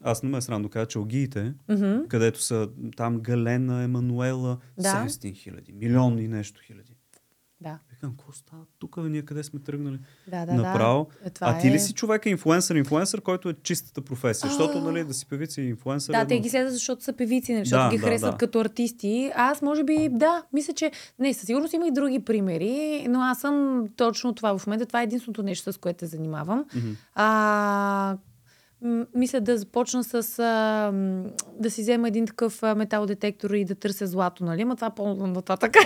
аз 0.00 0.22
не 0.22 0.28
ме 0.28 0.38
е 0.38 0.40
срам 0.40 0.62
да 0.62 0.68
кажа, 0.68 0.86
че 0.86 0.98
огиите, 0.98 1.54
Мгм. 1.68 1.96
където 2.08 2.42
са 2.42 2.68
там 2.96 3.20
Галена, 3.20 3.82
Емануела, 3.82 4.58
Да. 4.78 4.88
700 5.08 5.34
хиляди, 5.34 5.72
милион 5.72 6.18
и 6.18 6.28
нещо 6.28 6.60
хиляди. 6.66 6.96
Да, 7.60 7.78
Викам, 7.90 8.10
какво 8.10 8.32
става? 8.32 8.62
Тук 8.78 8.96
ние 8.96 9.22
къде 9.22 9.42
сме 9.42 9.60
тръгнали? 9.60 9.98
да, 10.28 10.46
да. 10.46 10.54
Направо. 10.54 11.08
Да. 11.22 11.28
Е, 11.28 11.30
Това 11.30 11.46
а 11.50 11.58
ти 11.58 11.68
е... 11.68 11.70
ли 11.70 11.78
си 11.78 11.92
човека 11.92 12.28
инфлуенсър, 12.30 12.74
инфлуенсър, 12.74 13.20
който 13.20 13.48
е 13.48 13.54
чистата 13.62 14.00
професия? 14.02 14.50
Защото, 14.50 14.80
нали, 14.80 15.04
да 15.04 15.14
си 15.14 15.26
певица 15.26 15.60
и 15.60 15.68
инфлуенсър. 15.68 16.12
Да, 16.12 16.20
е 16.20 16.26
те 16.26 16.40
ги 16.40 16.48
следват, 16.50 16.72
защото 16.72 17.04
са 17.04 17.12
певици, 17.12 17.52
нали, 17.52 17.64
защото 17.64 17.84
Да, 17.84 17.90
ги 17.90 17.96
да, 17.98 18.02
харесват 18.04 18.30
да. 18.30 18.38
като 18.38 18.60
артисти. 18.60 19.30
Аз, 19.34 19.62
може 19.62 19.84
би, 19.84 20.08
да, 20.12 20.42
мисля, 20.52 20.72
че... 20.72 20.90
Не, 21.18 21.34
със 21.34 21.46
сигурност 21.46 21.74
има 21.74 21.86
и 21.86 21.92
други 21.92 22.18
примери, 22.18 23.06
но 23.08 23.20
аз 23.20 23.40
съм 23.40 23.86
точно 23.96 24.34
това. 24.34 24.58
В 24.58 24.66
момента 24.66 24.86
това 24.86 25.00
е 25.00 25.04
единственото 25.04 25.42
нещо, 25.42 25.72
с 25.72 25.78
което 25.78 25.98
се 25.98 26.06
занимавам. 26.06 26.64
А, 27.14 28.16
мисля 29.14 29.40
да 29.40 29.58
започна 29.58 30.04
с... 30.04 30.38
А, 30.38 30.92
да 31.58 31.70
си 31.70 31.82
взема 31.82 32.08
един 32.08 32.26
такъв 32.26 32.62
а, 32.62 32.74
металдетектор 32.74 33.50
и 33.50 33.64
да 33.64 33.74
търся 33.74 34.06
злато, 34.06 34.44
нали? 34.44 34.64
Ма 34.64 34.76
това 34.76 34.90
по 34.90 35.14
така. 35.60 35.80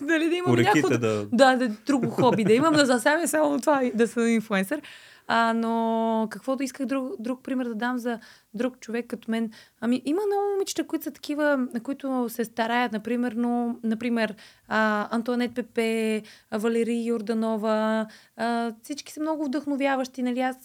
нали, 0.00 0.28
да 0.28 0.34
имам 0.34 0.54
някакво... 0.54 0.88
да... 0.88 1.26
Да, 1.32 1.56
да, 1.56 1.68
друго 1.68 2.10
хоби 2.10 2.44
да 2.44 2.52
имам, 2.52 2.74
да 2.74 2.86
засаме 2.86 3.26
само 3.26 3.60
това 3.60 3.82
да 3.94 4.08
съм 4.08 4.28
инфлуенсър. 4.28 4.80
А, 5.26 5.52
но 5.52 6.26
каквото 6.30 6.62
исках 6.62 6.86
друг, 6.86 7.12
друг 7.18 7.42
пример 7.42 7.66
да 7.66 7.74
дам 7.74 7.98
за 7.98 8.18
друг 8.54 8.80
човек 8.80 9.06
като 9.06 9.30
мен. 9.30 9.50
Ами 9.80 10.02
има 10.04 10.20
много 10.26 10.50
момичета, 10.52 10.86
които 10.86 11.04
са 11.04 11.10
такива, 11.10 11.56
на 11.74 11.80
които 11.82 12.26
се 12.28 12.44
стараят, 12.44 12.92
например, 12.92 13.32
но, 13.32 13.76
например 13.82 14.34
а, 14.68 15.08
Антуанет 15.16 15.54
Пепе, 15.54 16.22
а, 16.50 16.58
Валерий 16.58 17.04
Йорданова. 17.04 18.06
А, 18.36 18.72
всички 18.82 19.12
са 19.12 19.20
много 19.20 19.44
вдъхновяващи. 19.44 20.22
Нали? 20.22 20.40
Аз 20.40 20.56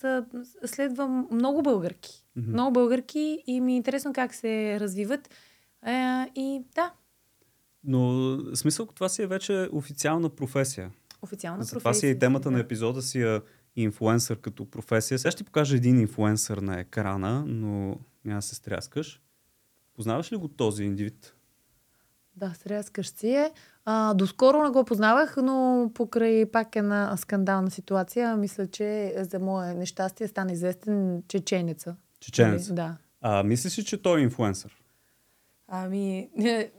следвам 0.65 1.27
много 1.31 1.61
българки. 1.61 2.23
Мгм. 2.35 2.51
Много 2.51 2.71
българки 2.71 3.43
и 3.47 3.61
ми 3.61 3.73
е 3.73 3.75
интересно 3.75 4.13
как 4.13 4.33
се 4.33 4.79
развиват. 4.79 5.29
А, 5.81 6.27
и 6.35 6.61
да, 6.75 6.91
Но 7.83 8.37
смисъл, 8.55 8.85
това 8.85 9.09
си 9.09 9.21
е 9.21 9.27
вече 9.27 9.69
официална 9.71 10.29
професия. 10.29 10.91
официална 11.21 11.63
За 11.63 11.69
това 11.69 11.81
професия. 11.81 11.99
си 11.99 12.07
е 12.07 12.09
и 12.09 12.19
темата 12.19 12.43
да. 12.43 12.51
на 12.51 12.59
епизода 12.59 13.01
си 13.01 13.21
е 13.21 13.39
инфлуенсър 13.83 14.41
като 14.41 14.65
професия. 14.65 15.19
Сега 15.19 15.31
ще 15.31 15.37
ти 15.37 15.43
покажа 15.43 15.75
един 15.75 15.99
инфлуенсър 15.99 16.57
на 16.57 16.79
екрана, 16.79 17.43
но 17.47 17.95
няма 18.25 18.37
да 18.37 18.41
се 18.41 18.55
стряскаш. 18.55 19.21
Познаваш 19.95 20.31
ли 20.31 20.35
го 20.35 20.47
този 20.47 20.83
индивид? 20.83 21.35
Да, 22.35 22.53
срязкаш 22.63 23.09
си 23.09 23.29
е. 23.29 23.51
А, 23.85 24.13
доскоро 24.13 24.63
не 24.63 24.69
го 24.69 24.85
познавах, 24.85 25.37
но 25.43 25.91
покрай 25.93 26.51
пак 26.51 26.75
една 26.75 27.17
скандална 27.17 27.71
ситуация, 27.71 28.37
мисля, 28.37 28.67
че 28.67 29.15
за 29.17 29.39
мое 29.39 29.73
нещастие 29.73 30.27
стана 30.27 30.51
известен 30.51 31.23
чеченеца. 31.27 31.95
Чеченец. 32.19 32.69
Нали? 32.69 32.75
Да. 32.75 32.97
А, 33.21 33.43
мислиш 33.43 33.79
ли, 33.79 33.83
че 33.83 34.01
той 34.01 34.19
е 34.19 34.23
инфлуенсър? 34.23 34.81
Ами, 35.67 36.29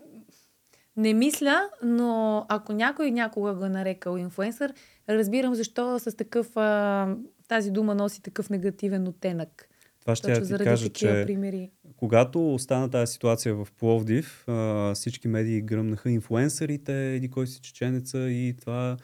не, 1.01 1.15
мисля, 1.15 1.69
но 1.83 2.47
ако 2.49 2.73
някой 2.73 3.11
някога 3.11 3.55
го 3.55 3.65
е 3.65 3.69
нарекал 3.69 4.17
инфлуенсър, 4.17 4.75
разбирам 5.09 5.55
защо 5.55 5.99
с 5.99 6.17
такъв, 6.17 6.57
а, 6.57 7.17
тази 7.49 7.71
дума 7.71 7.95
носи 7.95 8.23
такъв 8.23 8.51
негативен 8.51 9.09
оттенък. 9.09 9.69
Това 10.01 10.15
ще 10.17 10.35
Точно 10.35 10.55
я 10.55 10.59
ти 10.59 10.65
кажа, 10.65 10.89
че 10.89 11.23
примери. 11.27 11.71
когато 11.97 12.57
стана 12.59 12.91
тази 12.91 13.13
ситуация 13.13 13.55
в 13.55 13.69
Пловдив, 13.79 14.45
а, 14.49 14.95
всички 14.95 15.29
медии 15.29 15.63
гръмнаха 15.63 16.11
инфлуенсърите, 16.11 17.15
еди 17.15 17.31
кой 17.31 17.47
си 17.47 17.61
чеченеца 17.61 18.19
и 18.19 18.57
това 18.61 18.97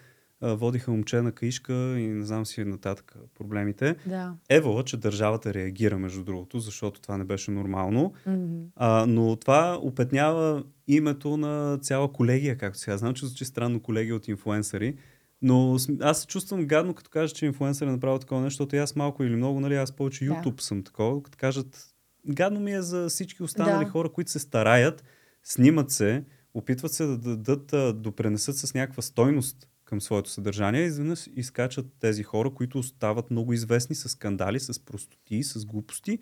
водиха 0.43 0.91
момче 0.91 1.23
на 1.23 1.33
каишка 1.33 1.73
и 1.99 2.07
не 2.07 2.25
знам 2.25 2.47
си 2.47 2.65
нататък 2.65 3.17
проблемите. 3.35 3.97
Да. 4.07 4.35
Евала, 4.49 4.85
че 4.85 4.97
държавата 4.97 5.55
реагира, 5.55 5.99
между 5.99 6.25
другото, 6.25 6.59
защото 6.59 7.01
това 7.01 7.17
не 7.17 7.25
беше 7.25 7.51
нормално. 7.51 8.13
Мгм. 8.27 8.63
А, 8.77 9.07
но 9.09 9.37
това 9.37 9.79
опетнява 9.83 10.65
името 10.89 11.37
на 11.37 11.79
цяла 11.83 12.13
колегия, 12.13 12.59
както 12.59 12.79
сега. 12.79 12.97
Знам, 12.97 13.15
че 13.15 13.27
звучи 13.27 13.45
странно 13.45 13.81
колегия 13.81 14.17
от 14.17 14.29
инфуенсъри, 14.29 14.97
но 15.43 15.77
аз 16.01 16.21
се 16.21 16.27
чувствам 16.27 16.67
гадно, 16.67 16.95
като 16.95 17.11
кажа, 17.11 17.35
че 17.35 17.47
инфуенсър 17.47 17.87
е 17.87 17.91
направил 17.91 18.19
такова 18.19 18.41
нещо, 18.41 18.63
защото 18.63 18.77
аз 18.77 18.97
малко 18.97 19.25
или 19.25 19.37
много, 19.37 19.61
нали, 19.61 19.75
аз 19.75 19.93
повече 19.93 20.25
Да. 20.25 20.31
YouTube 20.31 20.61
съм 20.61 20.83
такова, 20.83 21.23
като 21.23 21.39
кажат, 21.39 21.95
гадно 22.29 22.61
ми 22.61 22.73
е 22.73 22.83
за 22.83 23.09
всички 23.09 23.43
останали 23.43 23.85
Да. 23.85 23.91
хора, 23.91 24.09
които 24.09 24.31
се 24.31 24.39
стараят, 24.39 25.05
снимат 25.43 25.91
се, 25.91 26.25
опитват 26.55 26.93
се 26.93 27.07
да 27.07 27.19
дадат, 27.19 27.73
а, 27.73 27.93
допренесат 27.93 28.57
с 28.57 28.75
някаква 28.75 29.03
стойност 29.03 29.69
към 29.87 30.01
своето 30.01 30.31
съдържание, 30.31 30.83
изведнъж 30.83 31.29
изкачат 31.37 31.87
тези 32.01 32.23
хора, 32.23 32.51
които 32.55 32.83
стават 32.83 33.31
много 33.31 33.53
известни 33.53 33.97
с 33.97 34.09
скандали, 34.09 34.61
с 34.61 34.85
простоти, 34.85 35.43
с 35.43 35.65
глупости. 35.65 36.19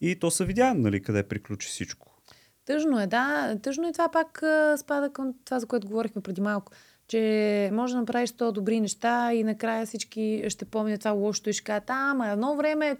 И 0.00 0.18
то 0.18 0.30
се 0.30 0.44
видя, 0.44 0.74
нали, 0.74 1.02
къде 1.02 1.22
приключи 1.22 1.68
всичко. 1.68 2.16
Тъжно 2.64 3.00
е, 3.00 3.06
да. 3.06 3.56
Тъжно 3.62 3.88
е 3.88 3.92
това 3.92 4.08
пак 4.08 4.42
спада 4.78 5.12
към 5.12 5.34
това, 5.44 5.60
за 5.60 5.66
което 5.66 5.86
говорихме 5.86 6.22
преди 6.22 6.40
малко. 6.40 6.72
Че 7.08 7.70
може 7.72 7.92
да 7.94 8.00
направиш 8.00 8.30
100 8.30 8.52
добри 8.52 8.80
неща 8.80 9.34
и 9.34 9.44
накрая 9.44 9.86
всички 9.86 10.44
ще 10.48 10.64
помнят 10.64 11.00
това 11.00 11.10
лошото 11.10 11.50
и 11.50 11.52
ще 11.52 11.64
кажат, 11.64 11.90
ама 11.90 12.28
едно 12.28 12.56
време 12.56 12.96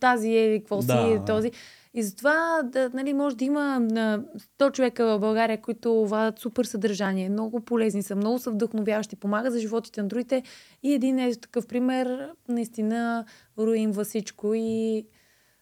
тази 0.00 0.36
е, 0.36 0.58
какво 0.58 0.80
си 0.80 0.86
да. 0.86 1.24
този. 1.26 1.50
И 1.94 2.02
затова, 2.02 2.62
да, 2.64 2.90
нали, 2.94 3.12
може 3.12 3.36
да 3.36 3.44
има 3.44 3.88
а, 3.96 4.22
100 4.58 4.72
човека 4.72 5.04
в 5.04 5.18
България, 5.20 5.60
които 5.60 6.06
вадат 6.06 6.38
супер 6.38 6.64
съдържание, 6.64 7.28
много 7.28 7.60
полезни 7.60 8.02
са, 8.02 8.16
много 8.16 8.38
са 8.38 8.50
вдъхновяващи, 8.50 9.16
помагат 9.16 9.52
за 9.52 9.60
животите 9.60 10.02
на 10.02 10.08
другите. 10.08 10.42
И 10.82 10.92
един 10.94 11.18
е 11.18 11.34
такъв 11.34 11.66
пример, 11.66 12.30
наистина 12.48 13.24
руинва 13.58 14.04
всичко 14.04 14.54
и 14.54 15.06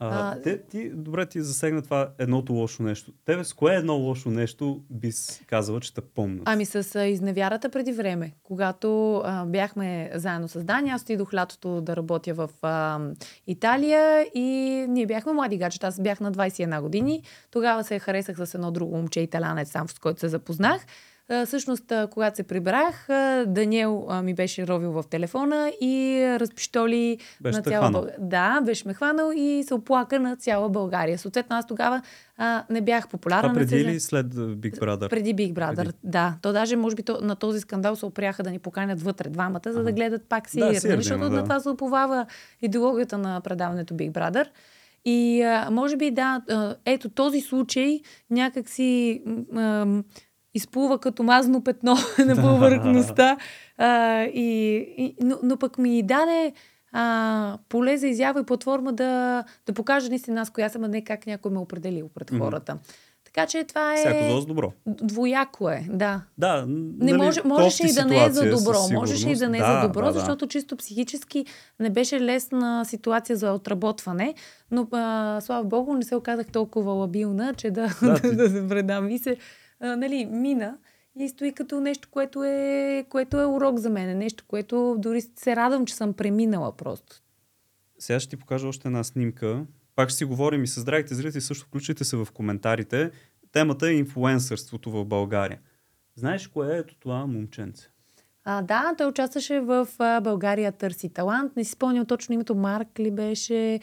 А, 0.01 0.33
А, 0.33 0.43
те, 0.43 0.63
ти, 0.63 0.91
добре, 0.91 1.27
ти 1.27 1.43
засегна 1.43 1.83
това 1.83 2.11
едното 2.19 2.53
лошо 2.53 2.83
нещо. 2.83 3.13
Тебе 3.25 3.45
с 3.45 3.53
кое 3.53 3.75
едно 3.75 3.95
лошо 3.95 4.31
нещо 4.31 4.81
би 4.91 5.11
казала, 5.47 5.81
че 5.81 5.95
те 5.95 6.01
помнят? 6.01 6.43
Ами 6.45 6.65
с 6.65 6.95
а, 6.97 7.07
изневярата 7.07 7.69
преди 7.69 7.93
време, 7.93 8.33
когато 8.43 9.17
а, 9.25 9.45
бяхме 9.47 10.11
заедно 10.15 10.49
с 10.49 10.65
Дани, 10.65 10.91
аз 10.91 11.03
отидох 11.03 11.35
лятото 11.35 11.81
да 11.81 11.97
работя 11.97 12.35
в 12.35 12.51
а, 12.63 13.01
Италия 13.47 14.27
и 14.35 14.41
ние 14.89 15.07
бяхме 15.07 15.33
млади 15.33 15.59
гаджета, 15.59 15.87
аз 15.87 16.01
бях 16.01 16.21
на 16.21 16.33
21 16.33 16.81
години. 16.81 17.23
Тогава 17.51 17.85
се 17.85 17.99
харесах 17.99 18.37
с 18.47 18.55
едно 18.55 18.71
друго 18.71 18.97
момче, 18.97 19.21
италянец, 19.21 19.71
сам 19.71 19.89
с 19.89 19.99
който 19.99 20.21
се 20.21 20.29
запознах. 20.29 20.87
А, 21.31 21.47
всъщност, 21.47 21.93
а, 21.93 22.07
когато 22.07 22.37
се 22.37 22.43
прибрах, 22.43 23.11
а, 23.11 23.45
Даниел 23.47 24.07
а, 24.09 24.23
ми 24.23 24.35
беше 24.35 24.67
ровил 24.67 24.93
в 24.93 25.05
телефона 25.05 25.73
и 25.81 26.23
а, 26.23 26.41
разпиштоли 26.41 27.19
Беше 27.41 27.57
на 27.57 27.63
цяла. 27.63 27.91
България. 27.91 28.17
Да, 28.21 28.61
беше 28.61 28.89
ме 28.89 28.95
хванал 28.95 29.33
и 29.37 29.65
се 29.67 29.75
оплака 29.75 30.21
на 30.21 30.37
цяла 30.37 30.69
България. 30.69 31.19
Съответно, 31.19 31.57
аз 31.57 31.67
тогава 31.67 32.03
а, 32.37 32.65
не 32.71 32.81
бях 32.81 33.09
популярна. 33.09 33.49
Не 33.49 33.55
преди 33.55 33.69
се- 33.71 33.77
или 33.79 34.01
след 34.01 34.27
а, 34.29 34.39
Big 34.39 34.77
Brother? 34.77 35.09
преди 35.11 35.35
Big 35.37 35.53
Brother, 35.53 35.77
Преди. 35.77 35.93
да. 36.05 36.35
То 36.43 36.53
даже, 36.53 36.77
може 36.77 36.97
би, 36.97 37.03
то, 37.03 37.19
на 37.23 37.37
този 37.37 37.61
скандал 37.61 37.97
се 37.97 38.07
опряха 38.07 38.43
да 38.43 38.51
ни 38.51 38.59
поканят 38.59 39.03
вътре 39.03 39.29
двамата, 39.29 39.61
за 39.67 39.83
да 39.83 39.93
гледат 39.93 40.23
пак 40.25 40.49
Да, 40.55 40.61
нали, 40.61 40.75
да 40.75 40.81
защото 40.81 41.15
има, 41.15 41.25
да. 41.25 41.37
на 41.37 41.43
това 41.43 41.61
се 41.61 41.69
оповава 41.69 42.27
идеологията 42.63 43.19
на 43.19 43.41
предаването 43.41 43.95
Big 43.95 44.13
Brother. 44.13 44.47
И 45.05 45.43
а, 45.43 45.69
може 45.71 45.97
би, 45.97 46.11
да, 46.11 46.43
а, 46.51 46.75
ето 46.85 47.09
този 47.09 47.41
случай 47.41 48.01
някак 48.31 48.69
си 48.69 49.23
м, 49.27 49.61
ам, 49.63 50.05
изплува 50.59 50.99
като 50.99 51.23
мазно 51.23 51.65
петно 51.65 51.97
на 52.19 52.35
Да. 52.35 52.43
повърхността. 52.43 53.37
А, 53.79 54.23
и, 54.25 54.77
и, 54.99 55.17
но, 55.21 55.39
но 55.43 55.57
пък 55.57 55.79
ми 55.79 56.03
даде 56.03 56.53
а, 56.93 57.59
поле 57.69 57.97
за 57.97 58.07
изява 58.07 58.41
и 58.41 58.45
платформа 58.45 58.93
да, 58.93 59.45
да 59.67 59.73
покажа 59.73 60.09
наистина 60.09 60.41
аз 60.41 60.51
коя 60.51 60.69
съм, 60.69 60.85
а 60.85 60.89
не 60.89 61.05
как 61.05 61.27
някой 61.27 61.51
ме 61.51 61.59
е 61.59 61.63
определил 61.63 62.09
пред 62.09 62.31
хората. 62.31 62.79
Така 63.25 63.47
че 63.47 63.65
това 63.65 63.95
е... 63.95 63.97
Всяко 63.97 64.31
зло 64.31 64.41
с 64.41 64.47
добро. 64.47 64.73
Двояко 64.87 65.71
е, 65.71 65.87
да. 65.91 66.21
Да, 66.39 66.65
Не 66.99 67.13
може, 67.13 67.41
можеше 67.45 67.87
и 67.87 67.93
да 67.93 68.05
не 68.05 68.25
е 68.25 68.31
за 68.31 68.51
добро. 68.51 68.79
Можеше 68.93 69.31
и 69.31 69.37
да 69.37 69.49
не 69.49 69.59
е 69.59 69.61
за 69.61 69.81
добро, 69.83 70.01
да, 70.01 70.13
да. 70.13 70.19
защото 70.19 70.47
чисто 70.47 70.77
психически 70.77 71.45
не 71.81 71.91
беше 71.91 72.21
лесна 72.21 72.85
ситуация 72.85 73.37
за 73.37 73.53
отработване. 73.53 74.35
Но 74.71 74.89
а, 74.93 75.41
слава 75.41 75.65
богу, 75.65 75.95
не 75.95 76.03
се 76.03 76.17
оказах 76.17 76.47
толкова 76.47 76.93
лабилна, 76.93 77.55
че 77.55 77.71
да, 77.71 77.89
Да, 78.03 78.09
да, 78.13 78.21
ти- 78.21 78.37
да, 78.37 78.51
се 78.51 78.69
предам. 78.69 79.11
И 79.11 79.19
се, 79.19 79.37
а, 79.81 79.97
нали, 79.97 80.27
мина 80.27 80.79
и 81.19 81.29
стои 81.29 81.53
като 81.53 81.81
нещо, 81.81 82.09
което 82.11 82.45
е, 82.45 83.05
което 83.09 83.41
е 83.41 83.47
урок 83.47 83.79
за 83.79 83.91
мен. 83.91 84.19
Нещо, 84.19 84.45
което 84.49 84.97
дори 84.99 85.21
се 85.21 85.57
радвам, 85.57 85.87
че 85.87 85.95
съм 85.95 86.13
преминала 86.13 86.77
просто. 86.77 87.23
Сега 87.99 88.21
ще 88.21 88.31
ти 88.31 88.37
покажа 88.37 88.69
още 88.69 88.89
една 88.89 89.05
снимка. 89.05 89.67
Пак 89.97 90.09
ще 90.09 90.19
си 90.19 90.25
говорим 90.25 90.65
и 90.65 90.67
с 90.67 90.81
здравите 90.81 91.15
зрители, 91.15 91.41
също 91.41 91.67
включите 91.67 92.05
се 92.05 92.17
в 92.17 92.29
коментарите. 92.35 93.11
Темата 93.53 93.89
е 93.89 93.93
инфлуенсърството 93.93 94.91
в 94.91 95.05
България. 95.05 95.61
Знаеш 96.17 96.47
кое 96.47 96.77
е 96.77 96.79
ето 96.79 96.97
това 96.99 97.27
момченце? 97.27 97.89
А, 98.45 98.63
да, 98.63 98.95
той 98.99 99.07
участваше 99.07 99.61
в 99.61 99.89
а, 99.99 100.21
България 100.21 100.73
търси 100.73 101.09
талант. 101.09 101.57
Не 101.57 101.65
си 101.65 101.73
спомням 101.73 102.07
точно 102.07 102.35
името. 102.35 102.55
Марк 102.55 102.99
ли 102.99 103.11
беше? 103.11 103.81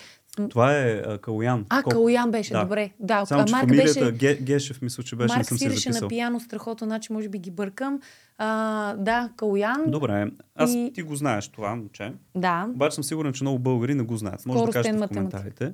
Това 0.50 0.78
е 0.78 0.94
а, 0.98 1.18
Калуян. 1.18 1.66
А, 1.70 1.76
Колко- 1.76 1.90
Калуян 1.90 2.32
беше, 2.32 2.54
Да. 2.54 2.62
добре. 2.64 2.92
Да, 3.00 3.26
Само, 3.26 3.42
а 3.42 3.52
Марк 3.52 3.62
фамилията 3.62 4.00
беше... 4.02 4.12
Ге, 4.12 4.36
Гешев, 4.36 4.82
мисля, 4.82 5.04
че 5.04 5.16
беше, 5.16 5.28
не 5.28 5.38
Марк 5.38 5.48
съм 5.48 5.58
си 5.58 5.70
записал. 5.70 6.02
на 6.02 6.08
пияно 6.08 6.40
страхото, 6.40 6.86
значи 6.86 7.14
може 7.14 7.30
би 7.30 7.40
ги 7.40 7.52
бъркам. 7.52 8.00
А, 8.38 8.48
да, 8.94 9.30
Калуян. 9.36 9.84
Добре, 9.88 10.32
аз 10.56 10.72
И- 10.72 10.92
ти 10.94 11.02
го 11.02 11.16
знаеш 11.16 11.48
това, 11.48 11.76
момче. 11.76 12.14
Да, 12.36 12.68
Обаче 12.70 12.96
съм 12.96 13.04
сигурен, 13.04 13.34
че 13.34 13.44
много 13.44 13.60
българи 13.60 13.96
не 13.96 14.04
го 14.04 14.18
знаят. 14.18 14.46
Може 14.46 14.56
да 14.56 14.62
Скоростен 14.62 14.84
кажете 14.84 15.06
в 15.06 15.08
коментарите. 15.08 15.74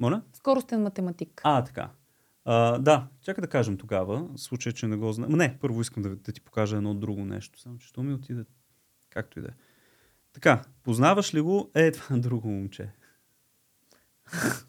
Моля? 0.00 0.22
скоростен 0.32 0.82
математик. 0.82 1.40
А, 1.44 1.64
така. 1.64 1.88
А, 2.44 2.78
да, 2.78 3.06
чакай 3.22 3.42
да 3.42 3.48
кажем 3.48 3.76
тогава, 3.76 4.26
в 4.26 4.40
случай, 4.40 4.72
че 4.72 4.86
не 4.86 4.96
го 4.96 5.12
знам. 5.12 5.30
Не, 5.30 5.56
първо 5.60 5.80
искам 5.80 6.02
да, 6.02 6.08
да 6.08 6.32
ти 6.32 6.40
покажа 6.40 6.76
едно 6.76 6.94
друго 6.94 7.24
нещо. 7.24 7.60
Само, 7.60 7.78
че 7.78 7.88
що 7.88 8.02
ми 8.02 8.14
отиде. 8.14 8.44
Както 9.10 9.38
и 9.38 9.42
да 9.42 9.48
е. 9.48 9.52
Така, 10.32 10.62
познаваш 10.82 11.34
ли 11.34 11.40
го? 11.40 11.70
Е, 11.74 11.90
това 11.92 12.16
е 12.16 12.18
друго 12.18 12.48
момче. 12.48 12.88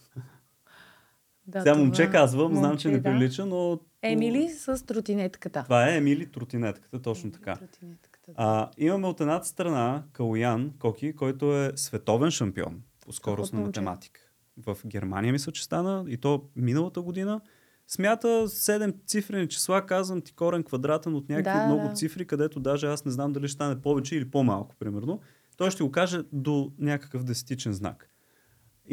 Да, 1.47 1.61
Сега 1.61 1.73
това- 1.73 1.83
момче 1.83 2.09
казвам, 2.11 2.55
знам, 2.55 2.69
момче, 2.69 2.81
че 2.81 2.87
не 2.89 2.97
да. 2.99 3.03
прилича, 3.03 3.45
но... 3.45 3.79
Емили 4.01 4.49
с 4.49 4.85
тротинетката. 4.85 5.63
Това 5.63 5.89
е 5.89 5.97
Емили 5.97 6.31
Тротинетката, 6.31 7.01
точно 7.01 7.21
Емили 7.27 7.33
така. 7.33 7.55
Тротинетката, 7.55 8.31
да. 8.31 8.35
А, 8.37 8.69
имаме 8.77 9.07
от 9.07 9.21
едната 9.21 9.47
страна 9.47 10.03
Калуян 10.13 10.73
Коки, 10.79 11.15
който 11.15 11.57
е 11.57 11.71
световен 11.75 12.31
шампион 12.31 12.81
по 12.99 13.13
скорост 13.13 13.53
на 13.53 13.61
математика. 13.61 14.21
В 14.57 14.77
Германия 14.85 15.31
мисля, 15.31 15.51
че 15.51 15.63
стана 15.63 16.05
и 16.07 16.17
то 16.17 16.43
миналата 16.55 17.01
година. 17.01 17.41
Смята 17.87 18.27
7 18.27 18.95
цифрени 19.05 19.47
числа, 19.49 19.85
казвам 19.85 20.21
ти 20.21 20.33
корен 20.33 20.63
квадратен 20.63 21.15
от 21.15 21.29
някакви 21.29 21.59
Да, 21.59 21.65
много 21.65 21.87
да. 21.87 21.93
цифри, 21.93 22.25
където 22.27 22.59
даже 22.59 22.87
аз 22.87 23.05
не 23.05 23.11
знам 23.11 23.33
дали 23.33 23.47
ще 23.47 23.53
стане 23.55 23.81
повече 23.81 24.15
или 24.15 24.31
по-малко, 24.31 24.75
примерно. 24.79 25.19
Той 25.57 25.71
ще 25.71 25.83
го 25.83 25.91
каже 25.91 26.21
до 26.31 26.71
някакъв 26.79 27.23
десетичен 27.23 27.73
знак. 27.73 28.07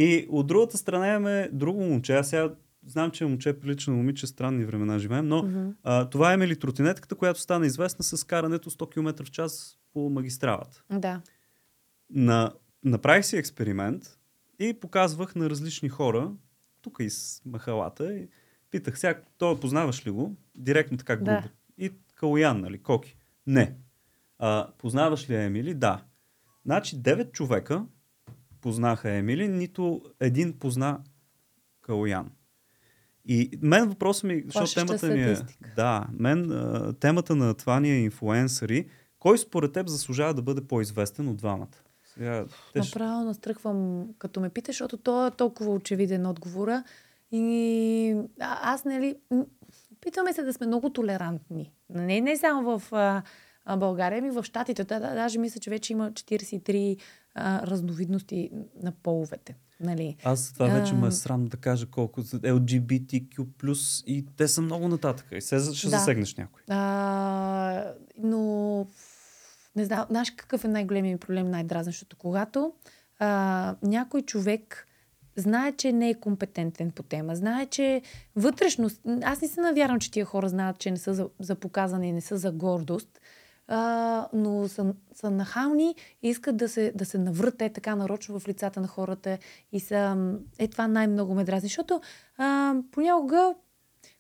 И 0.01 0.27
от 0.31 0.47
другата 0.47 0.79
страна 0.79 1.09
имаме 1.09 1.49
друго 1.53 1.81
момче. 1.81 2.15
Аз 2.17 2.29
сега 2.29 2.55
знам, 2.87 3.11
че 3.11 3.25
момче 3.25 3.49
е 3.49 3.61
прилично 3.61 3.93
на 3.93 3.97
момиче, 3.97 4.27
странни 4.27 4.65
времена 4.65 4.99
живеем, 4.99 5.29
но 5.29 5.43
Мгм. 5.43 5.69
а, 5.83 6.11
това 6.11 6.31
е 6.31 6.35
Емили 6.35 6.59
Тротинетката, 6.59 7.15
която 7.15 7.41
стана 7.41 7.67
известна 7.67 8.05
с 8.05 8.25
карането 8.25 8.71
100 8.71 8.93
км 8.93 9.25
в 9.25 9.31
час 9.31 9.79
по 9.93 10.11
магистралата. 10.11 10.83
Да. 10.91 11.21
На, 12.11 12.53
направих 12.85 13.25
си 13.25 13.37
експеримент 13.37 14.19
и 14.59 14.81
показвах 14.81 15.35
на 15.35 15.51
различни 15.51 15.89
хора, 15.89 16.33
тук 16.83 16.97
из 17.01 17.43
махалата, 17.47 18.15
и 18.15 18.29
питах, 18.71 18.99
сега, 18.99 19.21
той 19.39 19.61
познаваш 19.61 20.07
ли 20.07 20.11
го? 20.11 20.37
Директно 20.55 20.99
така 20.99 21.17
грубо. 21.17 21.31
Да. 21.31 21.49
И 21.79 21.93
Калуян, 22.15 22.61
нали? 22.61 22.79
Коки? 22.79 23.17
Не. 23.47 23.75
А, 24.39 24.69
познаваш 24.79 25.31
ли 25.31 25.35
Емили? 25.35 25.75
Да. 25.75 26.05
Значи 26.65 26.97
9 26.97 27.33
човека 27.33 27.85
познаха 28.61 29.11
Емили, 29.11 29.49
нито 29.49 30.03
един 30.21 30.59
позна 30.59 31.01
Калуян. 31.83 32.31
И 33.25 33.51
мен 33.62 33.88
въпросът 33.88 34.25
ми, 34.25 34.42
защото 34.47 34.75
темата 34.75 35.07
ми 35.07 35.23
е... 35.23 35.37
Да, 35.77 36.07
мен 36.12 36.51
а, 36.51 36.92
темата 36.92 37.37
на 37.37 37.55
това 37.55 37.81
ни 37.81 37.90
е 37.90 38.01
инфуенсъри. 38.01 38.88
Кой 39.18 39.38
според 39.38 39.73
теб 39.73 39.88
заслужава 39.88 40.35
да 40.35 40.42
бъде 40.42 40.61
по-известен 40.61 41.29
от 41.29 41.37
двамата? 41.37 41.66
Сега, 42.14 42.44
те. 42.73 42.79
Направо 42.79 43.25
настръхвам, 43.25 44.09
като 44.18 44.40
ме 44.40 44.51
питаш, 44.51 44.75
защото 44.75 44.97
то 44.97 45.27
е 45.27 45.31
толкова 45.31 45.73
очевиден 45.73 46.27
отговора. 46.27 46.85
И 47.33 48.16
а, 48.40 48.73
аз, 48.73 48.85
нали, 48.85 49.16
м, 49.31 49.44
опитваме 49.92 50.33
се 50.33 50.42
да 50.42 50.53
сме 50.53 50.66
много 50.66 50.90
толерантни. 50.90 51.73
Не, 51.90 52.21
не 52.21 52.37
само 52.37 52.79
в 52.79 52.92
а, 52.92 53.23
България, 53.76 54.22
ми 54.22 54.31
в 54.31 54.44
Штатите. 54.44 54.85
Да, 54.85 55.00
да, 55.00 55.14
даже 55.14 55.38
мисля, 55.38 55.61
че 55.61 55.70
вече 55.70 55.92
има 55.92 56.12
43 56.12 56.98
а, 57.35 57.66
разновидности 57.66 58.50
на 58.83 58.92
половете. 58.92 59.57
Нали? 59.81 60.16
Аз 60.24 60.52
това 60.52 60.66
вече 60.66 60.94
ме 60.94 61.07
А. 61.07 61.09
е 61.09 61.12
срам 61.12 61.44
да 61.44 61.57
кажа 61.57 61.87
колко 61.87 62.22
LGBTQ+, 62.22 63.46
и 64.07 64.26
те 64.37 64.48
са 64.48 64.62
много 64.62 64.88
нататък. 64.88 65.26
И 65.33 65.40
се 65.40 65.61
ще 65.74 65.87
Да. 65.87 65.98
засегнеш 65.98 66.35
някой. 66.35 66.62
А, 66.68 67.85
но 68.18 68.87
Не 69.76 69.85
знам, 69.85 70.07
знаеш 70.11 70.31
какъв 70.31 70.64
е 70.64 70.68
най-големият 70.68 71.14
ми 71.14 71.26
проблем, 71.26 71.50
най-дразнащото? 71.50 72.16
Когато 72.16 72.72
а, 73.18 73.76
някой 73.83 74.22
човек 74.22 74.87
знае, 75.37 75.72
че 75.72 75.92
не 75.92 76.11
е 76.11 76.14
компетентен 76.14 76.90
по 76.90 77.02
тема, 77.02 77.37
знае, 77.37 77.66
че 77.66 78.02
вътрешно... 78.37 78.90
Аз 79.22 79.40
не 79.40 79.48
се 79.48 79.61
навярвам, 79.61 80.00
че 80.00 80.11
тия 80.11 80.24
хора 80.24 80.48
знаят, 80.48 80.78
че 80.78 80.90
не 80.90 80.96
са 80.96 81.14
за, 81.14 81.28
за 81.40 81.54
показане 81.54 82.09
и 82.09 82.12
не 82.12 82.20
са 82.20 82.37
за 82.38 82.52
гордост, 82.52 83.20
а, 83.68 84.28
но 84.33 84.68
са, 84.68 84.94
са 85.14 85.31
нахални 85.31 85.94
и 86.22 86.28
искат 86.28 86.57
да 86.57 86.68
се, 86.68 86.92
да 86.94 87.04
се 87.04 87.18
наврат 87.18 87.62
е 87.62 87.72
така 87.72 87.96
нарочно 87.96 88.40
в 88.40 88.48
лицата 88.48 88.81
на 88.81 88.87
хората 88.87 89.38
и 89.72 89.81
са... 89.81 90.35
Е, 90.59 90.68
това 90.68 90.88
най-много 90.88 91.35
ме 91.35 91.44
дразни, 91.44 91.68
защото 91.68 92.00
а, 92.38 92.74
понякога 92.92 93.54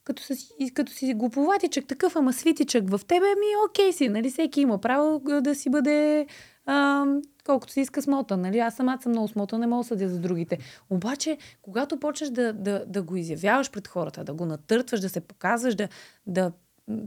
като, 0.04 0.22
си, 0.22 0.70
като 0.74 0.92
си 0.92 1.14
глуповатичък 1.14 1.86
такъв, 1.86 2.16
ама 2.16 2.32
свитичък 2.32 2.90
в 2.90 3.00
тебе, 3.06 3.26
ми 3.26 3.46
окей 3.68 3.92
си, 3.92 4.08
нали? 4.08 4.30
Всеки 4.30 4.60
има 4.60 4.78
право 4.78 5.20
да 5.40 5.54
си 5.54 5.70
бъде 5.70 6.26
а, 6.66 7.06
колкото 7.46 7.72
си 7.72 7.80
иска 7.80 8.02
смота, 8.02 8.36
нали? 8.36 8.58
Аз 8.58 8.74
самата 8.74 9.02
съм 9.02 9.12
много 9.12 9.28
смота, 9.28 9.58
не 9.58 9.66
мога 9.66 9.82
да 9.82 9.88
съдя 9.88 10.08
за 10.08 10.20
другите. 10.20 10.58
Обаче, 10.90 11.38
когато 11.62 12.00
почнеш 12.00 12.30
да, 12.30 12.52
да, 12.52 12.84
да 12.86 13.02
го 13.02 13.16
изявяваш 13.16 13.70
пред 13.70 13.88
хората, 13.88 14.24
да 14.24 14.34
го 14.34 14.46
натъртваш, 14.46 15.00
да 15.00 15.08
се 15.08 15.20
показваш, 15.20 15.74
да, 15.74 15.88
да 16.26 16.52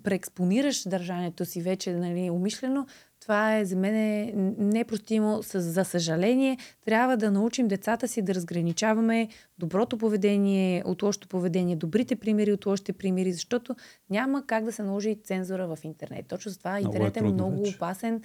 преекспонираш 0.03 0.87
държанието 0.87 1.45
си 1.45 1.61
вече 1.61 1.93
нали, 1.93 2.29
умишлено, 2.29 2.85
това 3.21 3.57
е 3.57 3.65
за 3.65 3.75
мен 3.75 4.55
непростимо. 4.57 5.39
За 5.53 5.85
съжаление, 5.85 6.57
трябва 6.85 7.17
да 7.17 7.31
научим 7.31 7.67
децата 7.67 8.07
си 8.07 8.21
да 8.21 8.35
разграничаваме 8.35 9.27
доброто 9.57 9.97
поведение 9.97 10.83
от 10.85 11.03
лошото 11.03 11.27
поведение, 11.27 11.75
добрите 11.75 12.15
примери 12.15 12.53
от 12.53 12.65
лошите 12.65 12.93
примери, 12.93 13.33
защото 13.33 13.75
няма 14.09 14.45
как 14.45 14.63
да 14.63 14.71
се 14.71 14.83
наложи 14.83 15.17
цензура 15.23 15.75
в 15.75 15.83
интернет. 15.83 16.25
Точно 16.27 16.51
за 16.51 16.57
това 16.57 16.79
интернет 16.79 17.17
е 17.17 17.21
много 17.21 17.61
вече. 17.61 17.75
опасен. 17.75 18.21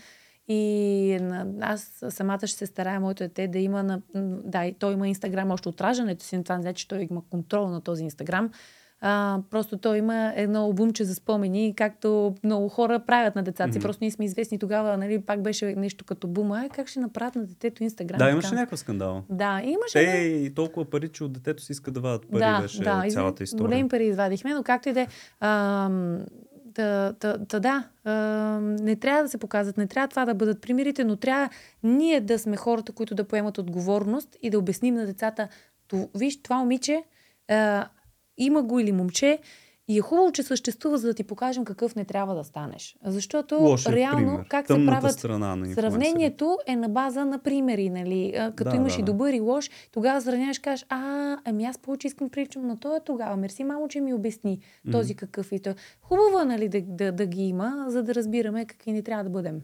И 0.48 1.18
аз 1.60 2.04
самата 2.08 2.46
ще 2.46 2.58
се 2.58 2.66
старая 2.66 3.00
моето 3.00 3.22
дете 3.22 3.48
да 3.48 3.58
има 3.58 3.82
на... 3.82 4.02
Да, 4.44 4.72
той 4.78 4.92
има 4.92 5.08
Инстаграм 5.08 5.50
още 5.50 5.68
от 5.68 5.80
раждането 5.80 6.24
си, 6.24 6.42
това 6.42 6.56
не 6.56 6.62
значи, 6.62 6.82
че 6.82 6.88
той 6.88 7.06
има 7.10 7.22
контрол 7.30 7.68
на 7.68 7.80
този 7.80 8.04
Инстаграм. 8.04 8.50
А, 9.08 9.38
просто 9.50 9.78
той 9.78 9.98
има 9.98 10.32
едно 10.36 10.68
обумче 10.68 11.04
за 11.04 11.14
спомени, 11.14 11.74
както 11.76 12.34
много 12.44 12.68
хора 12.68 13.00
правят 13.06 13.36
на 13.36 13.42
децата 13.42 13.72
си. 13.72 13.78
Mm-hmm. 13.78 13.82
Просто 13.82 14.04
ние 14.04 14.10
сме 14.10 14.24
известни 14.24 14.58
тогава, 14.58 14.96
нали, 14.96 15.20
пак 15.20 15.42
беше 15.42 15.74
нещо 15.76 16.04
като 16.04 16.28
бума. 16.28 16.58
Ай, 16.58 16.68
как 16.68 16.88
ще 16.88 17.00
направят 17.00 17.34
на 17.34 17.46
детето 17.46 17.82
Инстаграм? 17.82 18.18
Да, 18.18 18.30
имаше 18.30 18.54
някакъв 18.54 18.78
скандал. 18.78 19.22
Да, 19.30 19.60
имаше. 19.64 19.92
Те 19.92 20.04
да... 20.04 20.18
и 20.18 20.54
толкова 20.54 20.90
пари, 20.90 21.08
че 21.08 21.24
от 21.24 21.32
детето 21.32 21.62
си 21.62 21.72
иска 21.72 21.90
да 21.90 22.00
вадат 22.00 22.30
пари, 22.30 22.40
да, 22.40 22.60
беше 22.60 22.82
да, 22.82 23.04
цялата 23.08 23.44
история. 23.44 23.66
Големи 23.66 23.88
пари 23.88 24.04
извадихме, 24.04 24.54
но 24.54 24.62
както 24.62 24.88
и 24.88 24.92
да 24.92 25.00
е. 25.00 25.06
Та, 26.74 27.12
та, 27.12 27.38
та 27.38 27.60
да, 27.60 27.88
а, 28.04 28.12
не 28.60 28.96
трябва 28.96 29.22
да 29.22 29.28
се 29.28 29.38
показват, 29.38 29.76
не 29.76 29.86
трябва 29.86 30.08
това 30.08 30.24
да 30.24 30.34
бъдат 30.34 30.60
примерите, 30.60 31.04
но 31.04 31.16
трябва 31.16 31.48
ние 31.82 32.20
да 32.20 32.38
сме 32.38 32.56
хората, 32.56 32.92
които 32.92 33.14
да 33.14 33.24
поемат 33.24 33.58
отговорност 33.58 34.36
и 34.42 34.50
да 34.50 34.58
обясним 34.58 34.94
на 34.94 35.06
децата, 35.06 35.48
виж, 36.14 36.42
това 36.42 36.58
момиче 36.58 37.02
а, 37.48 37.88
има 38.38 38.62
го 38.62 38.80
или 38.80 38.92
момче, 38.92 39.38
и 39.88 39.98
е 39.98 40.00
хубаво, 40.00 40.32
че 40.32 40.42
съществува, 40.42 40.98
за 40.98 41.06
да 41.06 41.14
ти 41.14 41.24
покажем 41.24 41.64
какъв 41.64 41.96
не 41.96 42.04
трябва 42.04 42.34
да 42.34 42.44
станеш. 42.44 42.96
Защото 43.04 43.54
Лошия 43.54 43.92
реално 43.92 44.26
пример. 44.26 44.48
как 44.48 44.66
Тъмната 44.66 44.96
се 44.96 45.00
правят 45.00 45.18
страна 45.18 45.56
на 45.56 45.74
сравнението 45.74 46.58
е 46.66 46.76
на 46.76 46.88
база 46.88 47.24
на 47.24 47.38
примери, 47.38 47.90
нали? 47.90 48.34
Като 48.56 48.70
Да, 48.70 48.76
имаш 48.76 48.94
да, 48.94 49.00
и 49.00 49.02
да. 49.02 49.12
добър 49.12 49.32
и 49.32 49.40
лош, 49.40 49.70
тогава 49.92 50.20
сравняваш, 50.20 50.58
кажеш, 50.58 50.86
а, 50.88 51.00
ами 51.44 51.64
аз 51.64 51.78
повече 51.78 52.06
искам 52.06 52.28
приличам 52.30 52.66
на 52.66 52.76
това 52.76 53.00
тогава. 53.00 53.36
Мерси, 53.36 53.64
мамо, 53.64 53.88
че 53.88 54.00
ми 54.00 54.14
обясни 54.14 54.58
този 54.92 55.14
какъв 55.14 55.52
и 55.52 55.60
той. 55.60 55.74
Хубаво 56.02 56.40
е, 56.42 56.44
нали, 56.44 56.68
да, 56.68 56.80
да, 56.82 57.12
да 57.12 57.26
ги 57.26 57.42
има, 57.42 57.84
за 57.88 58.02
да 58.02 58.14
разбираме 58.14 58.64
какви 58.64 58.92
не 58.92 59.02
трябва 59.02 59.24
да 59.24 59.30
бъдем. 59.30 59.60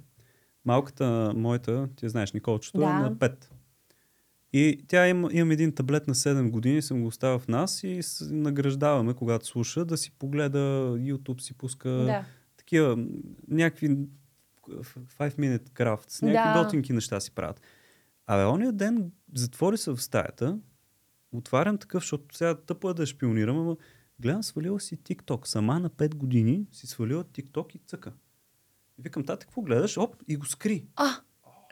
Малката 0.65 1.33
моята, 1.37 1.89
ти 1.97 2.09
знаеш, 2.09 2.33
Николчето 2.33 2.79
Да. 2.79 2.85
е 2.85 2.89
на 2.89 3.13
5. 3.13 3.33
И 4.53 4.85
тя 4.89 5.09
има, 5.09 5.31
имам 5.33 5.51
един 5.51 5.75
таблет 5.75 6.09
на 6.09 6.15
7 6.15 6.51
години, 6.51 6.83
съм 6.83 7.01
го 7.01 7.07
оставил 7.07 7.39
в 7.39 7.49
нас 7.49 7.83
и 7.85 8.01
награждаваме, 8.23 9.15
когато 9.15 9.47
слуша, 9.47 9.85
да 9.85 9.97
си 9.97 10.11
погледа 10.11 10.59
YouTube, 10.99 11.41
си 11.41 11.55
пуска 11.55 11.91
Да. 11.91 12.25
такива 12.57 13.07
някакви 13.49 13.89
5 13.89 14.07
minute 15.19 15.69
crafts, 15.69 16.23
някакви 16.23 16.59
Да. 16.59 16.65
готинки 16.65 16.93
неща 16.93 17.21
си 17.21 17.31
правят. 17.31 17.61
Абе, 18.27 18.45
ония 18.45 18.73
ден 18.73 19.13
затвори 19.35 19.79
се 19.79 19.91
в 19.91 20.03
стаята, 20.03 20.59
отварям 21.33 21.79
такъв, 21.79 22.03
защото 22.03 22.37
сега 22.37 22.55
тъпо 22.57 22.91
е 22.91 22.95
да 22.95 23.07
шпионирам, 23.07 23.59
ама 23.59 23.77
гледам, 24.21 24.43
свалила 24.43 24.81
си 24.81 24.97
TikTok. 24.99 25.47
Сама 25.47 25.81
на 25.81 25.91
5 25.91 26.15
години 26.15 26.67
си 26.73 26.87
свалила 26.87 27.25
TikTok 27.25 27.77
и 27.77 27.81
цъка. 27.87 28.13
Викам, 28.99 29.25
тате, 29.25 29.47
какво 29.47 29.63
гледаш? 29.63 29.99
Оп, 29.99 30.17
и 30.29 30.37
го 30.37 30.47
скри. 30.47 30.87
А, 30.97 31.11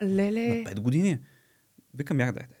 леле. 0.03 0.47
На 0.47 0.55
5 0.55 0.79
години. 0.79 1.09
е. 1.09 1.21
Викам, 1.93 2.19
як 2.19 2.35
дай, 2.35 2.43
дай, 2.43 2.57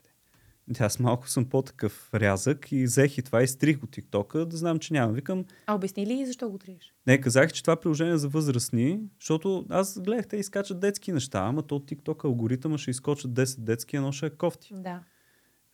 Аз 0.79 0.99
малко 0.99 1.29
съм 1.29 1.45
по-такъв 1.45 2.13
рязък 2.13 2.71
и 2.71 2.83
взех 2.83 3.17
и 3.17 3.21
това 3.21 3.43
и 3.43 3.47
стрих 3.47 3.79
го 3.79 3.87
TikTok, 3.87 4.45
да 4.45 4.57
знам, 4.57 4.79
че 4.79 4.93
няма. 4.93 5.13
Викам, 5.13 5.45
А 5.67 5.73
обясни 5.75 6.05
ли 6.07 6.25
защо 6.25 6.49
го 6.49 6.57
триеш? 6.57 6.93
не, 7.07 7.21
казах, 7.21 7.53
че 7.53 7.63
това 7.63 7.75
приложение 7.75 8.13
е 8.13 8.17
за 8.17 8.29
възрастни, 8.29 8.99
защото 9.19 9.65
аз 9.69 10.01
гледах, 10.01 10.27
те 10.27 10.37
изкачат 10.37 10.79
детски 10.79 11.11
неща, 11.11 11.39
ама 11.39 11.63
то 11.63 11.79
TikTok 11.79 12.25
алгоритъма 12.25 12.77
ще 12.77 12.91
изкочат 12.91 13.31
10 13.31 13.59
детски, 13.59 13.95
едно 13.95 14.11
ще 14.11 14.25
е 14.25 14.29
кофти. 14.29 14.73
Да. 14.73 14.99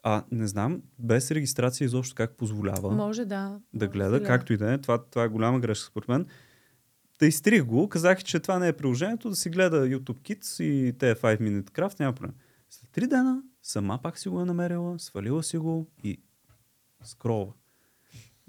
А 0.04 0.24
не 0.32 0.48
знам, 0.48 0.82
без 1.00 1.32
регистрация 1.32 1.86
изобщо 1.86 2.16
как 2.16 2.38
позволява 2.38 2.92
Може 2.92 3.26
да. 3.26 3.60
да 3.74 3.86
Може 3.86 3.92
гледа, 3.92 4.24
както 4.24 4.54
и 4.54 4.58
да 4.58 4.74
е. 4.74 4.78
Това, 4.78 5.06
това 5.06 5.24
е 5.24 5.28
голяма 5.28 5.60
грешка 5.60 5.86
според 5.86 6.08
мен. 6.08 6.26
Да 7.20 7.26
изтрих 7.26 7.64
го, 7.64 7.90
казах, 7.90 8.24
че 8.24 8.40
това 8.40 8.60
не 8.60 8.68
е 8.68 8.74
приложението, 8.74 9.30
да 9.30 9.36
си 9.36 9.50
гледа 9.50 9.88
YouTube 9.88 10.20
Kids 10.20 10.64
и 10.64 10.94
те 10.98 11.16
5 11.16 11.42
Minute 11.42 11.70
Craft, 11.72 12.00
няма 12.00 12.14
проблем. 12.14 12.34
След 12.70 12.90
три 12.92 13.08
дена 13.08 13.42
сама 13.62 14.00
пак 14.04 14.18
си 14.20 14.30
го 14.30 14.42
е 14.42 14.46
намерила, 14.46 15.00
свалила 15.00 15.44
си 15.44 15.58
го 15.58 15.88
и 16.04 16.22
скролва. 17.04 17.54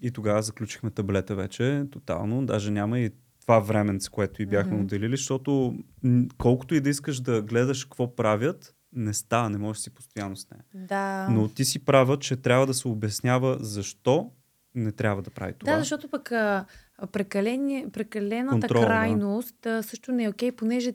И 0.03 0.11
тогава 0.11 0.43
заключихме 0.43 0.91
таблета 0.91 1.35
вече, 1.35 1.87
тотално. 1.91 2.47
Даже 2.47 2.71
няма 2.71 2.99
и 2.99 3.11
това 3.41 3.59
временце, 3.59 4.11
което 4.11 4.43
и 4.43 4.47
бяхме 4.47 4.73
Мгм. 4.73 4.83
отделили, 4.83 5.17
защото 5.17 5.79
колкото 6.39 6.75
и 6.75 6.81
да 6.81 6.89
искаш 6.91 7.21
да 7.21 7.43
гледаш 7.43 7.85
какво 7.85 8.17
правят, 8.17 8.75
не 8.93 9.15
става, 9.15 9.51
не 9.51 9.59
можеш 9.59 9.79
да 9.81 9.83
си 9.83 9.91
постоянно 9.91 10.37
с 10.37 10.51
нея. 10.51 10.65
Да. 10.75 11.29
Но 11.29 11.49
ти 11.49 11.65
си 11.65 11.85
права, 11.85 12.19
че 12.19 12.37
трябва 12.37 12.67
да 12.67 12.75
се 12.75 12.89
обяснява 12.89 13.57
защо 13.61 14.31
не 14.75 14.93
трябва 14.93 15.23
да 15.23 15.31
прави 15.31 15.53
това. 15.59 15.73
Да, 15.73 15.79
защото 15.79 16.09
пък 16.09 16.33
а, 16.33 16.65
прекалената 17.13 18.51
Контрол, 18.51 18.81
да. 18.81 18.87
крайност 18.87 19.67
а, 19.67 19.83
също 19.83 20.13
не 20.13 20.25
е 20.25 20.29
окей, 20.29 20.53
понеже 20.53 20.93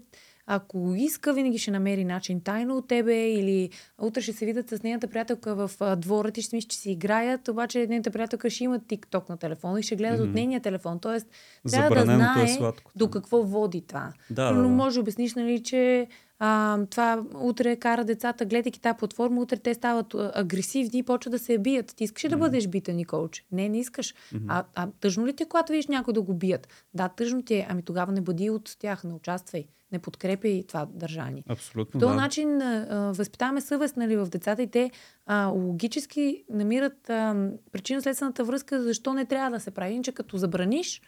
ако 0.47 0.93
иска, 0.97 1.33
винаги 1.33 1.57
ще 1.57 1.71
намери 1.71 2.05
начин 2.05 2.41
тайно 2.41 2.77
от 2.77 2.87
тебе 2.87 3.29
или 3.29 3.69
утре 3.99 4.21
ще 4.21 4.33
се 4.33 4.45
видят 4.45 4.69
с 4.69 4.83
нейната 4.83 5.07
приятелка 5.07 5.55
в 5.57 5.71
двора, 5.97 6.31
ти 6.31 6.41
ще 6.41 6.49
си 6.49 6.55
мислиш, 6.55 6.67
че 6.67 6.77
си 6.77 6.91
играят, 6.91 7.47
обаче 7.47 7.79
нейната 7.79 8.11
приятелка 8.11 8.49
ще 8.49 8.63
има 8.63 8.79
TikTok 8.79 9.29
на 9.29 9.37
телефона 9.37 9.79
и 9.79 9.83
ще 9.83 9.95
гледат 9.95 10.19
Мгм. 10.19 10.29
от 10.29 10.35
нейния 10.35 10.59
телефон. 10.59 10.99
Тоест, 10.99 11.27
трябва 11.71 11.89
да 11.89 11.95
Забраненото 12.01 12.33
знае 12.33 12.45
е 12.45 12.47
сладко. 12.47 12.91
до 12.95 13.09
какво 13.09 13.43
води 13.43 13.81
това. 13.81 14.13
Да, 14.29 14.51
Но 14.51 14.57
да, 14.57 14.63
да. 14.63 14.69
може 14.69 14.93
да 14.93 15.01
обясниш, 15.01 15.35
нали, 15.35 15.63
че 15.63 16.07
а, 16.45 16.79
това 16.89 17.23
утре 17.35 17.75
кара 17.75 18.05
децата, 18.05 18.45
гледайки 18.45 18.81
тази 18.81 18.97
платформа, 18.97 19.41
утре 19.41 19.57
те 19.57 19.73
стават 19.73 20.15
агресивни 20.15 20.99
и 20.99 21.03
почват 21.03 21.31
да 21.31 21.39
се 21.39 21.57
бият. 21.57 21.95
Ти 21.95 22.03
искаш 22.03 22.23
ли 22.23 22.29
да 22.29 22.37
бъдеш 22.37 22.67
бита, 22.67 22.93
Николче? 22.93 23.45
Не, 23.51 23.69
не 23.69 23.79
искаш. 23.79 24.13
А, 24.47 24.63
а 24.75 24.87
тъжно 24.99 25.27
ли 25.27 25.33
ти, 25.33 25.43
е, 25.43 25.45
когато 25.45 25.71
видиш 25.71 25.87
някой 25.87 26.13
да 26.13 26.21
го 26.21 26.33
бият? 26.33 26.67
Да, 26.93 27.09
тъжно 27.09 27.43
ти 27.43 27.53
е. 27.53 27.67
Ами 27.69 27.81
тогава 27.81 28.11
не 28.11 28.21
бъди 28.21 28.49
от 28.49 28.75
тях, 28.79 29.03
не 29.03 29.13
участвай. 29.13 29.65
Не 29.91 29.99
подкрепяй 29.99 30.63
това 30.67 30.87
държание. 30.93 31.43
Абсолютно, 31.49 31.91
По 31.91 31.99
този 31.99 32.15
да. 32.15 32.21
начин 32.21 32.61
а, 32.61 33.11
възпитаваме 33.15 33.61
съвест 33.61 33.97
нали, 33.97 34.15
в 34.15 34.25
децата 34.25 34.61
и 34.63 34.67
те 34.67 34.91
а, 35.25 35.45
логически 35.45 36.43
намират 36.49 37.09
а, 37.09 37.49
причинно-следствената 37.71 38.43
връзка 38.43 38.83
защо 38.83 39.13
не 39.13 39.25
трябва 39.25 39.51
да 39.51 39.59
се 39.59 39.71
прави. 39.71 39.93
Иначе 39.93 40.11
като 40.11 40.37
забраниш, 40.37 41.01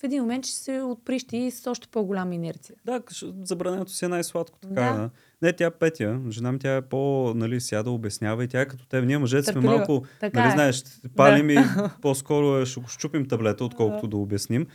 в 0.00 0.04
един 0.04 0.22
момент 0.22 0.46
ще 0.46 0.56
се 0.56 0.82
отприщи 0.82 1.50
с 1.50 1.70
още 1.70 1.88
по-голяма 1.88 2.34
инерция. 2.34 2.76
Да, 2.84 3.02
забраненото 3.42 3.92
си 3.92 4.04
е 4.04 4.08
най-сладко. 4.08 4.58
Така, 4.58 4.74
Да. 4.74 4.92
да. 4.92 4.98
да. 4.98 5.10
Не, 5.42 5.52
тя 5.52 5.70
Петя, 5.70 6.20
жена 6.30 6.52
ми, 6.52 6.58
тя 6.58 6.76
е 6.76 6.82
по, 6.82 7.32
нали, 7.36 7.60
сяда, 7.60 7.90
обяснява 7.90 8.44
и 8.44 8.48
тя 8.48 8.60
е 8.60 8.66
като 8.68 8.86
теб. 8.86 9.04
Ние 9.04 9.18
мъжете 9.18 9.52
сме 9.52 9.60
малко, 9.60 10.04
Така 10.20 10.38
нали, 10.40 10.48
е. 10.48 10.52
знаеш, 10.52 10.84
палим 11.16 11.46
Да. 11.46 11.52
и 11.52 11.58
по-скоро 12.02 12.58
е, 12.58 12.66
ще 12.66 12.80
го 12.80 12.88
щупим 12.88 13.28
таблета, 13.28 13.64
отколкото 13.64 14.06
да 14.06 14.16
обясним. 14.16 14.66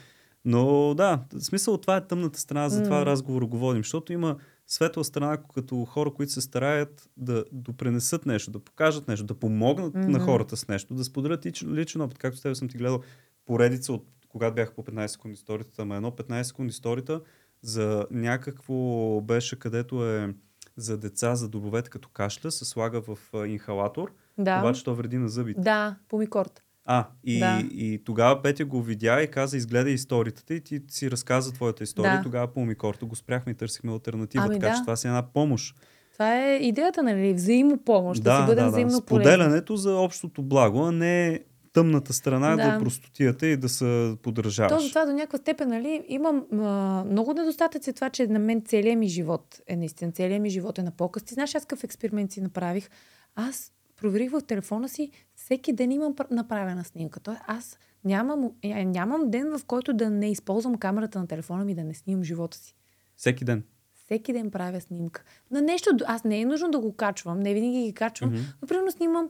Но 0.46 0.94
да, 0.96 1.20
смисъл 1.40 1.78
това 1.78 1.98
е 1.98 2.08
тъмната 2.08 2.40
страна, 2.40 2.70
за 2.70 2.84
това 2.84 3.00
М. 3.00 3.06
разговор 3.06 3.44
го 3.44 3.58
водим, 3.58 3.80
защото 3.80 4.14
има 4.14 4.36
светла 4.68 5.04
страна 5.04 5.38
като 5.56 5.86
хора, 5.86 6.14
които 6.14 6.32
се 6.32 6.42
стараят 6.42 7.10
да 7.18 7.46
допренесат 7.52 8.26
нещо, 8.26 8.52
да 8.52 8.60
покажат 8.60 9.08
нещо, 9.08 9.26
да 9.26 9.34
помогнат 9.34 9.94
на 9.94 10.02
Мгм. 10.08 10.20
хората 10.20 10.58
с 10.58 10.68
нещо, 10.68 10.94
да 10.94 11.04
споделят 11.04 11.46
личен 11.64 12.02
опит. 12.02 12.18
Както 12.18 12.38
с 12.40 12.42
теб 12.42 12.56
съм 12.56 12.70
ти 12.70 12.78
гледал 12.78 13.02
поредица 13.46 13.94
от 13.94 14.06
когато 14.32 14.56
бях 14.56 14.74
по 14.74 14.84
15 14.84 15.08
секунди 15.08 15.38
сторитата, 15.38 15.82
ама 15.82 15.96
едно 15.96 16.12
15 16.12 16.42
секунди 16.42 16.74
сторита 16.74 17.22
за 17.62 18.06
някакво 18.12 18.76
беше, 19.22 19.60
където 19.60 20.10
е 20.10 20.34
за 20.78 20.98
деца, 20.98 21.36
за 21.36 21.50
добовете 21.50 21.90
като 21.90 22.10
кашля, 22.10 22.52
се 22.52 22.66
слага 22.66 23.02
в 23.02 23.18
инхалатор, 23.48 24.12
Да. 24.38 24.60
обаче 24.60 24.84
то 24.84 24.96
вреди 24.96 25.18
на 25.18 25.30
зъбите. 25.30 25.62
Да, 25.62 25.96
помикорт. 26.08 26.64
А, 26.86 27.08
и, 27.24 27.40
Да. 27.40 27.60
и 27.72 28.02
тогава 28.06 28.42
Петя 28.42 28.66
го 28.66 28.82
видя 28.82 29.22
и 29.22 29.28
каза, 29.28 29.58
изгледай 29.58 29.94
историята 29.94 30.54
и 30.54 30.62
ти 30.62 30.82
си 30.88 31.12
разказа 31.12 31.54
твоята 31.54 31.84
история. 31.84 32.18
Да. 32.18 32.24
Тогава 32.24 32.48
по 32.48 32.60
Умикорто 32.60 33.08
го 33.08 33.16
спряхме 33.16 33.52
и 33.52 33.56
търсихме 33.56 33.92
альтернатива. 33.92 34.44
Ами 34.46 34.56
така 34.60 34.70
да. 34.70 34.76
че 34.76 34.82
това 34.82 34.96
си 34.96 35.08
една 35.08 35.22
помощ. 35.34 35.76
Това 36.14 36.46
е 36.46 36.58
идеята, 36.58 37.04
нали? 37.04 37.34
Взаимопомощ. 37.34 38.24
Да, 38.24 38.36
да 38.38 38.42
си 38.42 38.46
бъдем 38.48 38.68
взаимно 38.68 39.02
полезни. 39.02 39.32
Споделянето 39.32 39.76
за 39.76 39.96
общото 39.96 40.44
благо, 40.44 40.84
а 40.84 40.92
не 40.92 41.40
тъмната 41.74 42.14
страна 42.14 42.50
да. 42.50 42.56
Да. 42.56 42.76
е 42.76 42.80
простотията 42.80 43.48
и 43.48 43.58
да 43.58 43.70
се 43.70 44.16
поддържаваш. 44.22 44.72
То 44.72 44.80
затова 44.80 45.06
до 45.06 45.14
някаква 45.14 45.40
степен, 45.40 45.70
нали, 45.70 46.06
имам 46.08 46.46
а, 46.52 47.04
много 47.10 47.34
недостатъци 47.34 47.94
това, 47.94 48.10
че 48.10 48.28
на 48.28 48.40
мен 48.40 48.62
целият 48.66 49.00
ми 49.00 49.08
живот 49.08 49.62
е 49.68 49.76
наистина, 49.76 50.12
целият 50.12 50.42
ми 50.42 50.50
живот 50.50 50.78
е 50.78 50.84
на 50.84 50.92
показ. 50.92 51.24
Ти 51.24 51.34
знаеш, 51.34 51.56
аз 51.56 51.66
какъв 51.66 51.84
експеримент 51.84 52.32
си 52.32 52.42
направих? 52.42 52.90
Аз 53.36 53.72
проверих 53.98 54.32
в 54.32 54.42
телефона 54.42 54.90
си, 54.90 55.12
всеки 55.36 55.74
ден 55.74 55.92
имам 55.92 56.16
пр- 56.16 56.32
направена 56.32 56.84
снимка. 56.84 57.20
Той 57.20 57.36
аз 57.48 57.78
нямам, 58.04 58.52
е, 58.64 58.86
нямам 58.86 59.30
ден, 59.30 59.58
в 59.58 59.66
който 59.66 59.94
да 59.94 60.10
не 60.10 60.32
използвам 60.32 60.76
камерата 60.76 61.20
на 61.20 61.28
телефона 61.28 61.66
ми, 61.66 61.76
да 61.76 61.84
не 61.84 61.94
снимам 61.94 62.24
живота 62.24 62.58
си. 62.58 62.76
Всеки 63.16 63.46
ден. 63.46 63.64
Всеки 64.06 64.34
ден 64.34 64.52
правя 64.52 64.82
снимка. 64.82 65.24
На 65.52 65.62
нещо, 65.62 65.90
аз 66.06 66.24
не 66.24 66.42
е 66.42 66.46
нужно 66.46 66.72
да 66.72 66.80
го 66.80 66.94
качвам, 66.94 67.40
не 67.40 67.54
винаги 67.54 67.84
ги 67.84 67.94
качвам, 67.94 68.32
mm-hmm. 68.32 68.54
но 68.62 68.68
примерно 68.68 68.92
снимам 68.92 69.30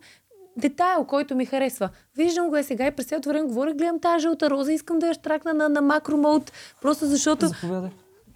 детайл, 0.57 1.05
който 1.05 1.35
ми 1.35 1.45
харесва. 1.45 1.89
Виждам 2.17 2.49
го 2.49 2.57
е 2.57 2.63
сега 2.63 2.87
и 2.87 2.91
през 2.91 3.05
цялото 3.05 3.29
време 3.29 3.47
говоря, 3.47 3.73
гледам 3.73 3.99
тази 3.99 4.21
жълта 4.21 4.49
роза, 4.49 4.73
искам 4.73 4.99
да 4.99 5.07
я 5.07 5.13
штракна 5.13 5.53
на, 5.53 5.69
на 5.69 5.81
макромод, 5.81 6.51
просто 6.81 7.05
защото 7.05 7.47
Заповядай. 7.47 7.89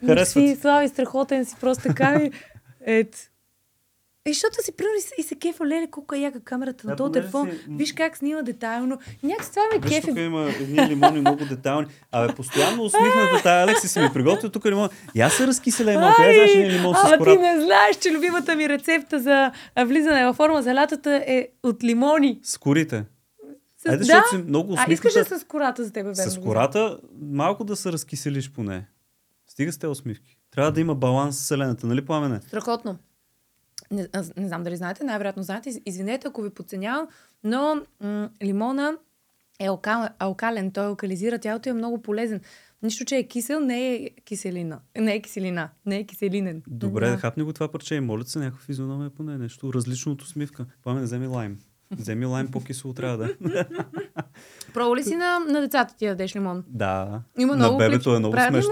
Харесва 0.05 0.41
си, 0.41 0.47
ти. 0.47 0.61
Слави, 0.61 0.87
страхотен 0.87 1.45
си, 1.45 1.55
просто 1.61 1.83
така 1.83 2.19
ми. 2.19 2.31
Ето. 2.81 3.17
Е, 4.25 4.33
защото 4.33 4.63
си 4.63 4.71
примерно 4.71 4.95
и 5.17 5.23
се- 5.23 5.35
и 5.35 5.39
кефа, 5.39 5.65
леле, 5.65 5.87
колко 5.87 6.15
е 6.15 6.19
яка 6.19 6.39
камерата 6.39 6.87
на 6.87 6.91
Да, 6.91 6.95
този 6.97 7.11
телефон. 7.13 7.51
си- 7.51 7.57
Виж 7.69 7.93
как 7.93 8.17
снима 8.17 8.41
детайлно. 8.41 8.99
Някакси 9.23 9.49
това 9.51 9.61
ме 9.73 9.79
Виж, 9.79 9.95
тук 9.95 10.05
кефи. 10.05 10.21
има 10.21 10.49
едни 10.51 10.87
лимони 10.87 11.19
много 11.19 11.45
детайлни. 11.45 11.87
Абе, 12.11 12.35
постоянно 12.35 12.83
усмихната 12.83 13.13
тая 13.43 13.63
Алекси 13.63 13.87
си 13.87 13.99
ми 13.99 14.09
приготвил 14.13 14.49
тук 14.49 14.65
лимон. 14.65 14.89
И 15.15 15.21
аз 15.21 15.33
се 15.33 15.47
разкиселя 15.47 15.93
малко. 15.93 16.21
Я 16.21 16.33
знаеш 16.33 16.51
един 16.51 16.71
лимон 16.71 16.95
с 16.95 16.99
Ама 17.03 17.25
ти 17.25 17.37
не 17.37 17.61
знаеш, 17.61 17.95
че 17.97 18.11
любимата 18.11 18.55
ми 18.55 18.69
рецепта 18.69 19.19
за 19.19 19.51
влизане 19.79 20.25
във 20.25 20.35
форма 20.35 20.61
за 20.61 20.75
лятата 20.75 21.23
е 21.27 21.47
от 21.63 21.83
лимони. 21.83 22.39
С 22.43 22.57
корите. 22.57 23.05
С... 23.77 23.85
Айде, 23.85 24.05
да? 24.05 24.23
си 24.29 24.37
много 24.37 24.73
А 24.73 24.75
искаш 24.83 25.09
усмихната. 25.09 25.35
ли 25.35 25.39
с 25.39 25.43
кората 25.43 25.83
за 25.83 25.91
тебе, 25.91 26.09
верно? 26.11 26.31
С 26.31 26.39
кората 26.39 26.97
малко 27.21 27.63
да 27.63 27.75
се 27.75 27.91
разкиселиш 27.91 28.51
поне. 28.51 28.87
Стига 29.47 29.71
с 29.71 29.77
те 29.77 29.87
усмивки. 29.87 30.37
Трябва 30.51 30.71
да 30.71 30.81
има 30.81 30.95
баланс 30.95 31.37
с 31.37 31.41
вселената, 31.41 31.87
нали 31.87 32.05
пламене? 32.05 32.39
Страхотно. 32.41 32.97
Не, 33.91 34.07
аз 34.13 34.33
не 34.35 34.47
знам 34.47 34.63
дали 34.63 34.75
знаете, 34.75 35.03
най-вероятно 35.03 35.43
знаете. 35.43 35.69
Из- 35.69 35.81
Извинете, 35.85 36.27
ако 36.27 36.41
ви 36.41 36.49
подценявам, 36.49 37.07
но 37.43 37.81
м- 38.01 38.29
лимона 38.43 38.97
е 39.59 39.65
алкал, 39.65 40.07
алкален, 40.19 40.71
той 40.71 40.85
алкализира 40.85 41.39
тялото 41.39 41.69
и 41.69 41.71
е 41.71 41.73
много 41.73 42.01
полезен. 42.01 42.41
Нищо, 42.83 43.05
че 43.05 43.15
е 43.15 43.23
кисел, 43.23 43.59
не 43.59 43.93
е 43.93 44.09
киселина. 44.09 44.79
Не 44.97 45.13
е 45.13 45.21
киселина, 45.21 45.69
не 45.85 45.97
е 45.97 46.03
киселинен. 46.03 46.63
Добре, 46.67 47.09
да. 47.09 47.17
Хапни 47.17 47.43
го 47.43 47.53
това 47.53 47.67
парче 47.67 47.95
и 47.95 47.99
моля 47.99 48.23
се 48.23 48.39
някаква 48.39 48.59
физиономия 48.59 49.09
поне 49.09 49.37
нещо 49.37 49.73
различно 49.73 50.11
от 50.11 50.21
усмивка. 50.21 50.65
Пламене, 50.83 51.05
вземи 51.05 51.27
лайм. 51.27 51.57
Вземи 51.91 52.25
лайм 52.25 52.47
по-кисело 52.47 52.93
трябва 52.93 53.17
да. 53.17 53.65
Пробва 54.73 54.95
ли 54.95 55.03
си 55.03 55.15
на, 55.15 55.39
на 55.39 55.61
децата 55.61 55.95
ти 55.95 56.05
да 56.05 56.11
дадеш 56.11 56.35
лимон? 56.35 56.63
Да. 56.67 57.21
Има 57.39 57.53
на 57.53 57.57
много 57.57 57.77
бебето 57.77 58.09
клип- 58.09 58.15
е 58.15 58.19
много 58.19 58.31
Правят 58.31 58.49
ли 58.49 58.55
смешно. 58.55 58.71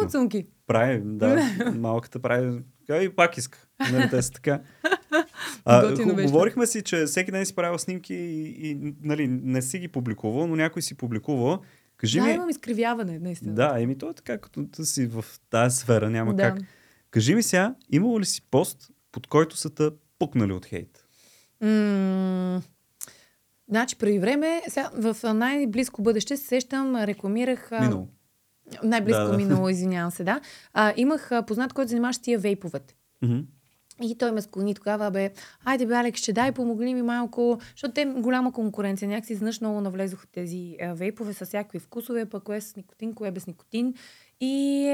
Прави, 0.68 1.02
да. 1.04 1.52
Малката 1.76 2.20
прави. 2.20 2.60
И 2.92 3.10
пак 3.10 3.38
иска. 3.38 3.68
Нали, 3.92 4.10
те 4.10 4.22
са 4.22 4.32
така. 4.32 4.60
А, 5.66 5.96
говорихме 6.24 6.66
си, 6.66 6.82
че 6.82 7.06
всеки 7.06 7.32
ден 7.32 7.46
си 7.46 7.56
правил 7.56 7.78
снимки 7.78 8.14
и, 8.14 8.70
и 8.70 8.94
нали, 9.02 9.28
не 9.28 9.62
си 9.62 9.80
ги 9.80 9.88
публикувал, 9.88 10.48
но 10.48 10.56
някой 10.56 10.82
си 10.82 10.96
публикувал. 10.98 11.60
Кажи 11.98 12.20
Да, 12.20 12.26
ми... 12.26 12.32
имам 12.34 12.50
изкривяване, 12.50 13.20
наистина. 13.20 13.54
Да, 13.54 13.76
еми 13.80 13.98
то 13.98 14.10
е 14.10 14.14
така, 14.14 14.38
като 14.38 14.64
да 14.64 14.86
си 14.86 15.06
в 15.06 15.26
тази 15.50 15.78
сфера, 15.78 16.10
няма 16.10 16.34
Да. 16.34 16.42
как. 16.44 16.60
Кажи 17.12 17.36
ми 17.36 17.44
сега, 17.44 17.76
имало 17.92 18.20
ли 18.20 18.26
си 18.26 18.42
пост, 18.52 18.92
под 19.12 19.28
който 19.28 19.58
са 19.58 19.70
те 19.70 19.90
пукнали 20.20 20.54
от 20.54 20.66
хейт? 20.66 21.06
М, 21.62 22.62
Значи, 23.70 23.96
преди 23.96 24.20
време, 24.20 24.62
сега, 24.68 24.90
в 24.94 25.34
най-близко 25.34 26.02
бъдеще 26.02 26.38
се 26.38 26.48
сещам, 26.48 26.96
рекламирах... 26.96 27.72
Минало. 27.72 28.08
Най-близко 28.84 29.22
Да, 29.24 29.32
да. 29.32 29.38
минало, 29.38 29.70
извинявам 29.70 30.12
се, 30.12 30.24
да. 30.24 30.42
А, 30.74 30.94
имах 30.98 31.32
а, 31.32 31.42
познат, 31.46 31.74
който 31.74 31.90
занимаваше 31.90 32.22
тия 32.22 32.40
вейповете. 32.40 32.96
Мгм. 33.22 33.40
И 34.02 34.18
той 34.18 34.32
ме 34.32 34.42
склони 34.42 34.76
тогава, 34.76 35.12
бе, 35.12 35.32
айде 35.66 35.86
бе, 35.86 35.94
Алекс, 35.94 36.22
ще 36.22 36.34
дай, 36.34 36.52
помогни 36.52 36.94
ми 36.96 37.02
малко, 37.02 37.60
защото 37.72 37.94
те 37.94 38.06
голяма 38.06 38.54
конкуренция. 38.54 39.08
Някакси 39.08 39.34
изведнъж 39.34 39.62
много 39.62 39.82
навлезоха 39.82 40.28
тези 40.28 40.76
а, 40.82 40.94
вейпове 40.94 41.34
с 41.34 41.46
всякакви 41.46 41.80
вкусове, 41.80 42.26
пък 42.26 42.44
кое 42.44 42.62
с 42.62 42.76
никотин, 42.76 43.14
кое 43.14 43.32
без 43.32 43.48
никотин. 43.48 43.94
И 44.42 44.86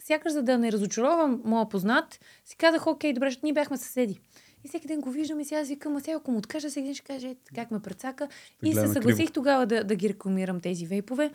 сякаш 0.00 0.32
за 0.32 0.42
да 0.42 0.58
не 0.58 0.72
разочаровам 0.72 1.42
моя 1.44 1.68
познат, 1.68 2.20
си 2.44 2.56
казах, 2.56 2.86
окей, 2.86 3.12
добре, 3.12 3.26
защото 3.26 3.46
ние 3.46 3.52
бяхме 3.52 3.76
съседи. 3.76 4.20
И 4.64 4.68
всеки 4.68 4.86
ден 4.86 5.00
го 5.00 5.10
виждам 5.10 5.40
и 5.40 5.44
сега 5.44 5.64
си 5.64 5.74
викам, 5.74 5.96
а 5.96 6.00
сега 6.00 6.16
ако 6.16 6.30
му 6.30 6.38
откажа, 6.38 6.68
всеки 6.68 6.84
ден 6.84 6.94
ще 6.94 7.04
каже, 7.04 7.28
«Ето 7.28 7.52
как 7.54 7.70
ме 7.70 7.80
прецака. 7.80 8.28
И 8.64 8.72
се 8.74 8.88
съгласих 8.88 9.16
криво. 9.16 9.32
тогава 9.32 9.66
да, 9.66 9.84
да 9.84 9.94
ги 9.94 10.08
рекламирам 10.08 10.60
тези 10.60 10.86
вейпове. 10.86 11.30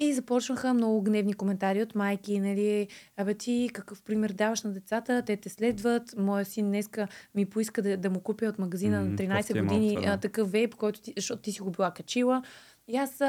И 0.00 0.14
започнаха 0.14 0.74
много 0.74 1.02
гневни 1.02 1.34
коментари 1.34 1.82
от 1.82 1.94
майки, 1.94 2.40
нали, 2.40 2.88
абе 3.16 3.34
ти 3.34 3.70
какъв 3.72 4.02
пример 4.02 4.32
даваш 4.32 4.62
на 4.62 4.72
децата, 4.72 5.22
те 5.26 5.36
те 5.36 5.48
следват, 5.48 6.14
моя 6.18 6.44
син 6.44 6.66
днеска 6.66 7.08
ми 7.34 7.46
поиска 7.46 7.82
да, 7.82 7.96
да 7.96 8.10
му 8.10 8.20
купя 8.20 8.46
от 8.46 8.58
магазина 8.58 9.04
на 9.04 9.16
13 9.16 9.36
кофти 9.36 9.58
е 9.58 9.62
малко 9.62 9.74
години 9.74 9.96
това, 9.96 10.10
да. 10.10 10.16
такъв 10.16 10.50
вейп, 10.50 10.74
който 10.74 11.00
ти, 11.00 11.12
защото 11.16 11.42
ти 11.42 11.52
си 11.52 11.60
го 11.60 11.70
била 11.70 11.90
качила. 11.90 12.42
И 12.88 12.96
аз 12.96 13.22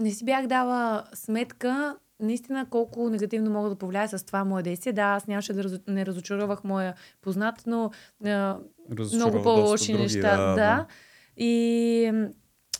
не 0.00 0.10
си 0.10 0.24
бях 0.24 0.46
дала 0.46 1.04
сметка 1.14 1.96
наистина 2.20 2.66
колко 2.70 3.10
негативно 3.10 3.50
мога 3.50 3.68
да 3.68 3.76
повлияя 3.76 4.08
с 4.08 4.26
това 4.26 4.44
мое 4.44 4.62
действие. 4.62 4.92
Да, 4.92 5.02
аз 5.02 5.26
нямаше 5.26 5.52
да 5.52 5.64
разо... 5.64 5.78
не 5.88 6.06
разочаровах 6.06 6.64
моя 6.64 6.94
познат, 7.22 7.62
но 7.66 7.90
а, 8.24 8.58
много 9.14 9.42
по-лоши 9.42 9.94
неща. 9.94 10.36
да, 10.36 10.46
Да, 10.46 10.54
да. 10.54 10.86
И, 11.36 12.12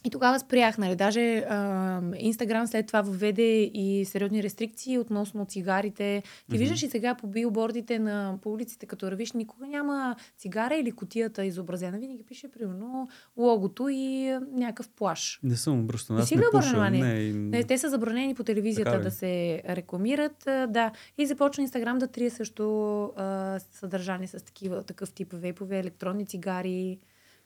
и 0.05 0.11
тогава 0.11 0.39
спрях, 0.39 0.79
нали. 0.79 0.97
Даже 0.97 1.37
а, 1.39 2.01
Инстаграм 2.17 2.67
след 2.67 2.87
това 2.87 3.03
въведе 3.03 3.71
и 3.75 4.05
сериозни 4.05 4.43
рестрикции 4.43 4.99
относно 4.99 5.45
цигарите. 5.45 6.23
Ти 6.23 6.55
Мгм. 6.55 6.59
виждаш 6.59 6.83
и 6.83 6.89
сега 6.89 7.15
по 7.15 7.27
билбордите 7.27 7.99
на 7.99 8.39
по 8.43 8.53
улиците, 8.53 8.87
като 8.87 9.11
ръвиш, 9.11 9.33
никога 9.33 9.67
няма 9.67 10.17
цигара 10.37 10.75
или 10.75 10.93
котията 10.93 11.45
изобразена. 11.45 11.99
Винаги 11.99 12.23
пише, 12.23 12.49
примерно, 12.49 13.09
логото 13.37 13.89
и 13.89 14.39
някакъв 14.53 14.89
плаш. 14.89 15.41
Не 15.43 15.57
съм 15.57 15.81
обръщан. 15.81 16.17
Не 16.17 16.27
си 16.27 16.37
ли 16.37 16.43
обърна? 16.55 16.91
Не. 16.91 17.33
Не, 17.33 17.65
те 17.65 17.79
са 17.79 17.89
забранени 17.89 18.35
по 18.35 18.45
телевизията 18.45 18.91
Така 18.91 19.03
да 19.03 19.11
се 19.11 19.63
рекламират. 19.69 20.43
Да. 20.47 20.91
И 21.19 21.27
започна 21.27 21.63
Инстаграм 21.63 21.99
да 21.99 22.07
трие 22.07 22.31
също 22.31 23.03
а, 23.17 23.59
съдържание 23.73 24.29
с 24.29 24.45
такива, 24.45 24.83
такъв 24.83 25.13
тип 25.13 25.29
вейпове, 25.33 25.79
електронни 25.79 26.27
цигари 26.27 26.99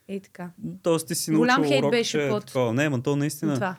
и 0.09 0.21
така. 0.21 0.51
Тоест 0.83 1.09
ти 1.09 1.15
си 1.15 1.31
Голям 1.31 1.57
научил 1.57 1.71
хейт 1.71 1.83
урок, 1.83 1.91
беше 1.91 2.11
че 2.11 2.27
е 2.27 2.31
под- 2.31 2.47
такова. 2.47 2.73
Не, 2.75 2.89
ма 2.89 3.03
то 3.03 3.17
наистина 3.17 3.55
Това. 3.55 3.77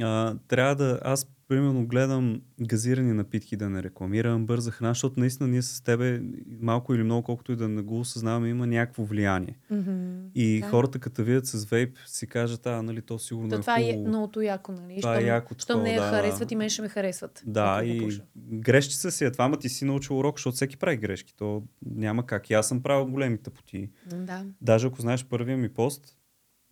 а, 0.00 0.34
трябва 0.48 0.74
да... 0.74 1.00
Аз 1.04 1.26
примерно 1.50 1.86
гледам 1.86 2.40
газирани 2.60 3.12
напитки 3.12 3.56
да 3.56 3.70
не 3.70 3.82
рекламирам, 3.82 4.46
бърза 4.46 4.70
храна, 4.70 4.90
защото 4.90 5.20
наистина 5.20 5.48
ние 5.48 5.62
с 5.62 5.84
тебе 5.84 6.22
малко 6.60 6.94
или 6.94 7.02
много, 7.02 7.22
колкото 7.22 7.52
и 7.52 7.56
да 7.56 7.68
не 7.68 7.82
го 7.82 8.00
осъзнаваме, 8.00 8.48
има 8.48 8.66
някакво 8.66 9.04
влияние. 9.04 9.58
Мгм. 9.70 10.18
И 10.34 10.60
Да. 10.60 10.68
хората 10.68 10.98
като 10.98 11.24
видят 11.24 11.46
с 11.46 11.64
вейп 11.64 11.96
си 12.06 12.26
кажат, 12.26 12.66
а, 12.66 12.82
нали, 12.82 13.02
то 13.02 13.18
сигурно 13.18 13.48
То 13.48 13.56
е 13.56 13.60
това 13.60 13.80
е 13.80 13.96
многото 13.98 14.40
яко, 14.40 14.72
нали? 14.72 15.00
Това 15.00 15.18
е 15.18 15.24
яко 15.24 15.54
Щом 15.54 15.66
такова, 15.66 15.82
не 15.82 15.94
я 15.94 16.00
да. 16.02 16.10
харесват 16.10 16.50
и 16.50 16.56
мен 16.56 16.68
ще 16.68 16.82
ме 16.82 16.88
харесват. 16.88 17.42
Да, 17.46 17.82
и 17.84 17.98
пуша. 18.00 18.22
грешки 18.36 18.94
са 18.94 19.10
си, 19.10 19.24
а 19.24 19.32
това, 19.32 19.48
ма 19.48 19.58
ти 19.58 19.68
си 19.68 19.84
научил 19.84 20.18
урок, 20.18 20.38
защото 20.38 20.54
всеки 20.56 20.76
прави 20.76 20.96
грешки. 20.96 21.34
То 21.36 21.62
няма 21.86 22.26
как. 22.26 22.50
И 22.50 22.54
аз 22.54 22.68
съм 22.68 22.82
правил 22.82 23.06
големи 23.06 23.38
тъпоти. 23.38 23.90
М, 24.12 24.18
Да. 24.18 24.44
Даже 24.60 24.86
ако 24.86 25.00
знаеш 25.00 25.24
първия 25.24 25.56
ми 25.56 25.68
пост, 25.68 26.16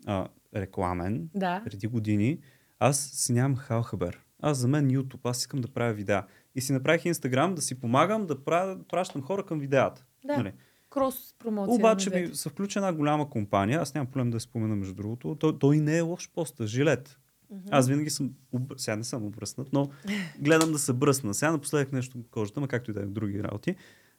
а, 0.06 0.28
рекламен, 0.56 1.28
Да. 1.34 1.62
преди 1.64 1.86
години, 1.86 2.38
аз 2.78 3.00
си 3.00 3.32
нямам 3.32 3.56
халхабер. 3.56 4.18
Аз 4.42 4.58
за 4.58 4.68
мен 4.68 4.90
YouTube, 4.90 5.20
аз 5.30 5.40
искам 5.40 5.60
да 5.60 5.68
правя 5.68 5.92
видеа. 5.92 6.26
И 6.54 6.60
си 6.60 6.72
направих 6.72 7.04
Инстаграм 7.04 7.54
да 7.54 7.62
си 7.62 7.80
помагам 7.80 8.26
да 8.26 8.44
правя, 8.44 8.78
пращам 8.88 9.22
хора 9.22 9.46
към 9.46 9.60
видеята. 9.60 10.04
Да. 10.24 10.36
Нали? 10.36 10.52
Крос 10.90 11.34
промоция. 11.38 11.74
Обаче 11.74 12.10
ми 12.10 12.34
се 12.34 12.48
включи 12.48 12.78
една 12.78 12.92
голяма 12.92 13.30
компания, 13.30 13.80
аз 13.80 13.94
нямам 13.94 14.10
проблем 14.10 14.30
да 14.30 14.36
я 14.36 14.40
спомена 14.40 14.76
между 14.76 14.94
другото, 14.94 15.36
той, 15.40 15.58
той 15.58 15.78
не 15.78 15.96
е 15.96 16.00
лош 16.00 16.30
поста, 16.30 16.66
жилет. 16.66 17.18
Мгм. 17.50 17.68
Аз 17.70 17.88
винаги 17.88 18.10
съм, 18.10 18.34
обр... 18.52 18.74
сега 18.76 18.96
не 18.96 19.04
съм 19.04 19.24
обръснат, 19.24 19.68
но 19.72 19.90
гледам 20.40 20.72
да 20.72 20.78
се 20.78 20.92
бръсна. 20.92 21.34
Сега 21.34 21.52
напоследък 21.52 21.92
нещо 21.92 22.18
кожата, 22.30 22.60
ма 22.60 22.68
както 22.68 22.90
и 22.90 22.94
да 22.94 23.02
е 23.02 23.06
в 23.06 23.10
други 23.10 23.42
работи. 23.42 23.76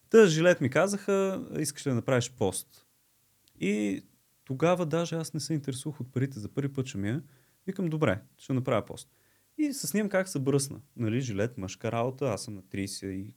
Та 0.10 0.28
жилет 0.28 0.62
ми 0.62 0.70
казаха, 0.70 1.46
искаш 1.60 1.84
да 1.84 1.94
направиш 1.94 2.32
пост. 2.32 2.86
И 3.60 4.04
тогава 4.46 4.86
даже 4.86 5.16
аз 5.16 5.34
не 5.34 5.40
се 5.40 5.54
интересувах 5.54 6.02
от 6.02 6.12
парите, 6.12 6.40
за 6.40 6.50
първи 6.50 6.74
път 6.74 6.86
ще 6.88 6.98
ми 6.98 7.10
е. 7.10 7.22
Викам, 7.68 7.88
добре, 7.88 8.22
ще 8.38 8.54
направя 8.54 8.86
пост. 8.86 9.10
И 9.60 9.74
се 9.74 9.88
снимам 9.88 10.10
как 10.10 10.28
се 10.28 10.40
бръсна. 10.40 10.80
Нали, 10.98 11.22
жилет, 11.22 11.58
мъжка 11.58 11.92
работа, 11.92 12.26
аз 12.26 12.44
съм 12.44 12.56
на 12.56 12.62
32 12.62 13.34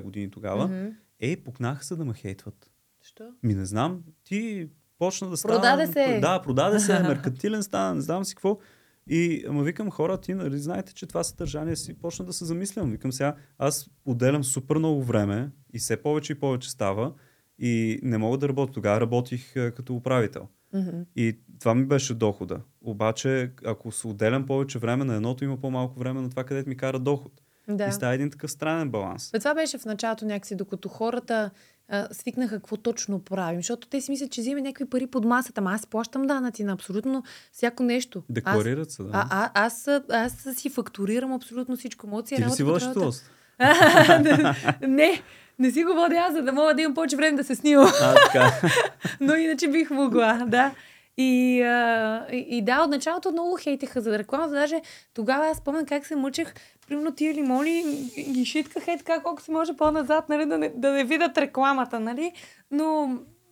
години 0.00 0.30
тогава. 0.30 0.68
Мгм. 0.68 0.88
Ей, 1.20 1.36
пукнаха 1.36 1.84
се 1.84 1.96
да 1.96 2.04
ме 2.04 2.14
хейтват. 2.14 2.70
Що? 3.02 3.24
Ми 3.42 3.54
не 3.54 3.66
знам, 3.66 4.02
ти 4.24 4.68
почна 4.98 5.28
да 5.28 5.36
става... 5.36 5.54
Продаде 5.54 5.86
се. 5.86 6.18
Да, 6.20 6.42
продаде 6.42 6.80
се, 6.80 7.02
меркантилен 7.08 7.62
стана, 7.62 7.94
не 7.94 8.00
знам 8.00 8.24
си 8.24 8.34
какво. 8.34 8.58
И 9.06 9.44
ама 9.48 9.62
викам 9.62 9.90
хора, 9.90 10.20
ти 10.20 10.34
нали 10.34 10.58
знаете, 10.58 10.94
че 10.94 11.06
това 11.06 11.24
съдържание 11.24 11.76
си 11.76 11.94
почна 11.94 12.24
да 12.24 12.32
се 12.32 12.44
замислям. 12.44 12.90
Викам 12.90 13.12
сега, 13.12 13.36
аз 13.58 13.90
отделям 14.04 14.44
супер 14.44 14.76
много 14.76 15.02
време 15.02 15.50
и 15.72 15.78
все 15.78 15.96
повече 15.96 16.32
и 16.32 16.40
повече 16.40 16.70
става 16.70 17.12
и 17.58 18.00
не 18.02 18.18
мога 18.18 18.38
да 18.38 18.48
работя. 18.48 18.72
Тогава 18.72 19.00
работих 19.00 19.56
а, 19.56 19.72
като 19.72 19.94
управител. 19.94 20.48
Мгм. 20.74 21.00
И 21.16 21.38
това 21.60 21.74
ми 21.74 21.84
беше 21.84 22.14
дохода. 22.14 22.60
Обаче, 22.82 23.52
ако 23.64 23.92
се 23.92 24.08
отделям 24.08 24.46
повече 24.46 24.78
време 24.78 25.04
на 25.04 25.14
едното, 25.14 25.44
има 25.44 25.56
по-малко 25.56 25.98
време 25.98 26.20
на 26.20 26.30
това, 26.30 26.44
където 26.44 26.68
ми 26.68 26.76
кара 26.76 26.98
доход. 26.98 27.32
Да. 27.68 27.86
И 27.86 27.92
става 27.92 28.14
един 28.14 28.30
такъв 28.30 28.50
странен 28.50 28.90
баланс. 28.90 29.30
Бе, 29.32 29.38
това 29.38 29.54
беше 29.54 29.78
в 29.78 29.84
началото 29.84 30.24
някакси, 30.24 30.56
докато 30.56 30.88
хората 30.88 31.50
а, 31.88 32.08
свикнаха 32.12 32.56
какво 32.56 32.76
точно 32.76 33.20
правим. 33.20 33.58
Защото 33.58 33.88
те 33.88 34.00
си 34.00 34.10
мислят, 34.10 34.30
че 34.30 34.40
взиме 34.40 34.60
някакви 34.60 34.90
пари 34.90 35.06
под 35.06 35.24
масата. 35.24 35.60
Ама 35.60 35.72
аз 35.72 35.86
плащам 35.86 36.26
данъци 36.26 36.64
на 36.64 36.72
абсолютно 36.72 37.22
всяко 37.52 37.82
нещо. 37.82 38.22
Декларират 38.30 38.90
се, 38.90 39.02
да. 39.02 39.10
Аз, 39.12 39.28
а, 39.30 39.50
а, 39.54 39.64
аз, 39.66 39.88
а, 39.88 40.02
аз 40.08 40.48
си 40.56 40.70
фактурирам 40.70 41.32
абсолютно 41.32 41.76
всичко. 41.76 42.06
Моят 42.06 42.28
си 42.28 42.34
е 42.34 42.36
Ти 42.36 42.44
ли 42.44 42.50
си 42.50 42.64
тост? 42.94 43.30
не, 44.88 45.22
не 45.58 45.70
си 45.70 45.84
го 45.84 45.92
водя 45.92 46.16
аз, 46.18 46.32
за 46.32 46.42
да 46.42 46.52
мога 46.52 46.74
да 46.74 46.82
имам 46.82 46.94
повече 46.94 47.16
време 47.16 47.36
да 47.36 47.44
се 47.44 47.54
снимам. 47.54 47.92
А, 48.02 48.14
така. 48.14 48.50
Но 49.20 49.34
иначе 49.34 49.68
бих 49.68 49.90
могла, 49.90 50.44
да. 50.46 50.70
И, 51.16 51.62
а, 51.62 52.26
и, 52.32 52.46
и 52.48 52.62
да, 52.62 52.80
от 52.80 52.90
началото 52.90 53.32
много 53.32 53.56
хейтеха 53.56 54.00
за 54.00 54.18
рекламата. 54.18 54.50
Даже 54.50 54.80
тогава 55.14 55.46
аз 55.46 55.56
спомням 55.56 55.86
как 55.86 56.06
се 56.06 56.16
мъчех. 56.16 56.54
Примерно 56.88 57.12
тия 57.12 57.34
лимони 57.34 57.82
ги 58.30 58.44
шитках 58.44 58.88
е 58.88 58.98
така, 58.98 59.20
колко 59.20 59.42
се 59.42 59.52
може 59.52 59.72
по-назад, 59.72 60.28
нали, 60.28 60.46
да, 60.46 60.58
не, 60.58 60.72
да 60.76 60.90
не 60.90 61.04
видят 61.04 61.38
рекламата, 61.38 62.00
нали. 62.00 62.32
Но 62.70 63.06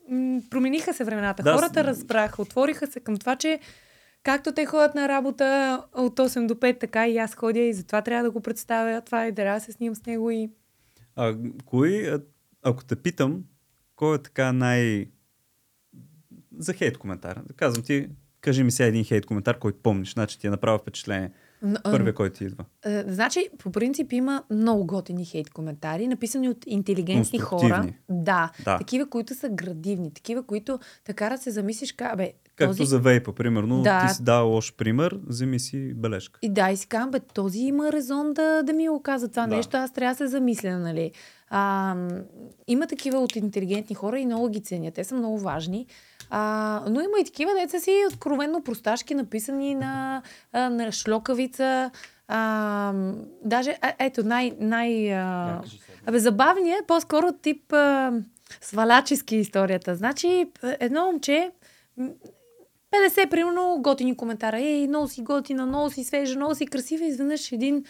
м- 0.09 0.41
промениха 0.51 0.95
се 0.95 1.05
времената. 1.05 1.43
Да, 1.43 1.55
Хората 1.55 1.81
с- 1.81 1.87
разбраха, 1.87 2.43
отвориха 2.43 2.87
се 2.87 3.01
към 3.01 3.17
това, 3.17 3.37
че 3.37 3.59
както 4.23 4.53
те 4.53 4.67
ходят 4.67 4.95
на 4.95 5.09
работа 5.09 5.81
от 5.95 6.19
8 6.19 6.47
до 6.47 6.55
5, 6.55 6.81
така 6.81 7.07
и 7.09 7.19
аз 7.19 7.35
ходя 7.35 7.61
и 7.61 7.73
затова 7.73 8.03
трябва 8.03 8.25
да 8.25 8.31
го 8.31 8.41
представя 8.41 9.01
това 9.01 9.27
и 9.27 9.33
да 9.33 9.61
се 9.61 9.73
снимам 9.73 9.95
с 9.97 10.07
него 10.07 10.31
и 10.31 10.51
А, 11.17 11.37
кой, 11.65 12.15
а, 12.15 12.21
ако 12.63 12.85
те 12.85 12.97
питам, 12.97 13.45
кой 13.97 14.17
е 14.17 14.19
така 14.19 14.53
най... 14.53 15.07
За 16.59 16.73
хейт 16.73 16.99
коментар. 16.99 17.41
Да 17.47 17.55
казвам 17.55 17.85
ти, 17.85 18.09
кажи 18.41 18.65
ми 18.65 18.71
сега 18.71 18.87
един 18.87 19.05
хейт 19.05 19.27
коментар, 19.27 19.59
който 19.59 19.79
помниш, 19.83 20.13
значи 20.13 20.39
ти 20.39 20.47
е 20.47 20.51
направил 20.51 20.79
впечатление. 20.79 21.31
Първият, 21.83 22.17
който 22.17 22.37
ти 22.37 22.45
идва. 22.45 22.65
Е, 22.85 23.05
Значи, 23.09 23.49
по 23.59 23.73
принцип 23.73 24.13
има 24.13 24.43
много 24.51 24.87
готини 24.87 25.25
хейт 25.25 25.51
коментари, 25.51 26.07
написани 26.07 26.49
от 26.49 26.65
интелигентни 26.67 27.39
хора. 27.39 27.93
Да, 28.11 28.53
Да. 28.65 28.79
такива, 28.79 29.11
които 29.11 29.35
са 29.35 29.49
градивни, 29.49 30.15
такива, 30.15 30.43
които 30.47 30.79
те 31.05 31.13
карат 31.13 31.43
се 31.43 31.51
замислиш, 31.51 31.93
ка, 31.93 32.15
бе, 32.17 32.33
Както 32.57 32.77
този... 32.77 32.89
за 32.91 32.99
вейпа, 32.99 33.33
примерно, 33.33 33.83
Да. 33.83 34.07
ти 34.07 34.15
си 34.15 34.23
дал 34.23 34.49
лош 34.49 34.75
пример, 34.77 35.19
вземи 35.27 35.61
си 35.61 35.95
бележка. 35.95 36.39
И 36.43 36.53
да, 36.53 36.71
и 36.71 36.77
си 36.77 36.87
казвам, 36.87 37.11
бе, 37.11 37.21
този 37.21 37.59
има 37.59 37.93
резон 37.93 38.33
да, 38.33 38.63
да 38.63 38.73
ми 38.73 38.89
го 38.89 39.03
каза 39.03 39.29
това 39.29 39.47
Да. 39.47 39.57
нещо, 39.57 39.77
аз 39.77 39.93
трябва 39.93 40.15
да 40.15 40.19
се 40.19 40.27
замисля, 40.27 40.79
нали. 40.79 41.13
А, 41.51 41.95
има 42.69 42.87
такива 42.87 43.19
от 43.19 43.37
интелигентни 43.37 43.95
хора 43.97 44.19
и 44.19 44.27
много 44.27 44.49
ги 44.49 44.63
ценя. 44.63 44.91
Те 44.91 45.05
са 45.05 45.15
много 45.15 45.39
важни. 45.39 45.87
А, 46.31 46.83
но 46.91 47.01
има 47.01 47.19
и 47.21 47.25
такива 47.25 47.51
деца 47.61 47.81
си 47.81 48.05
откровенно 48.13 48.63
просташки, 48.63 49.15
написани 49.15 49.75
на, 49.75 50.23
на 50.55 50.93
шлокавица. 50.93 51.91
А, 52.29 52.93
даже, 53.45 53.77
а, 53.81 53.93
ето, 53.99 54.25
най... 54.25 54.53
най 54.61 55.15
а, 55.15 55.61
Абе, 56.07 56.19
забавният 56.19 56.83
е 56.83 56.87
по-скоро 56.87 57.33
тип 57.43 57.73
а, 57.73 58.13
свалячески 58.61 59.37
историята. 59.37 59.95
Значи, 59.95 60.47
едно 60.63 61.07
момче, 61.07 61.51
50 62.93 63.30
примерно 63.30 63.78
готини 63.80 64.16
коментара. 64.16 64.61
Ей, 64.61 64.88
много 64.88 65.09
си 65.09 65.22
готина, 65.22 65.66
много 65.66 65.90
си 65.90 66.05
свежа, 66.05 66.36
много 66.36 66.55
си 66.55 66.66
красива. 66.66 67.05
Изведнъж 67.05 67.53
един 67.53 67.84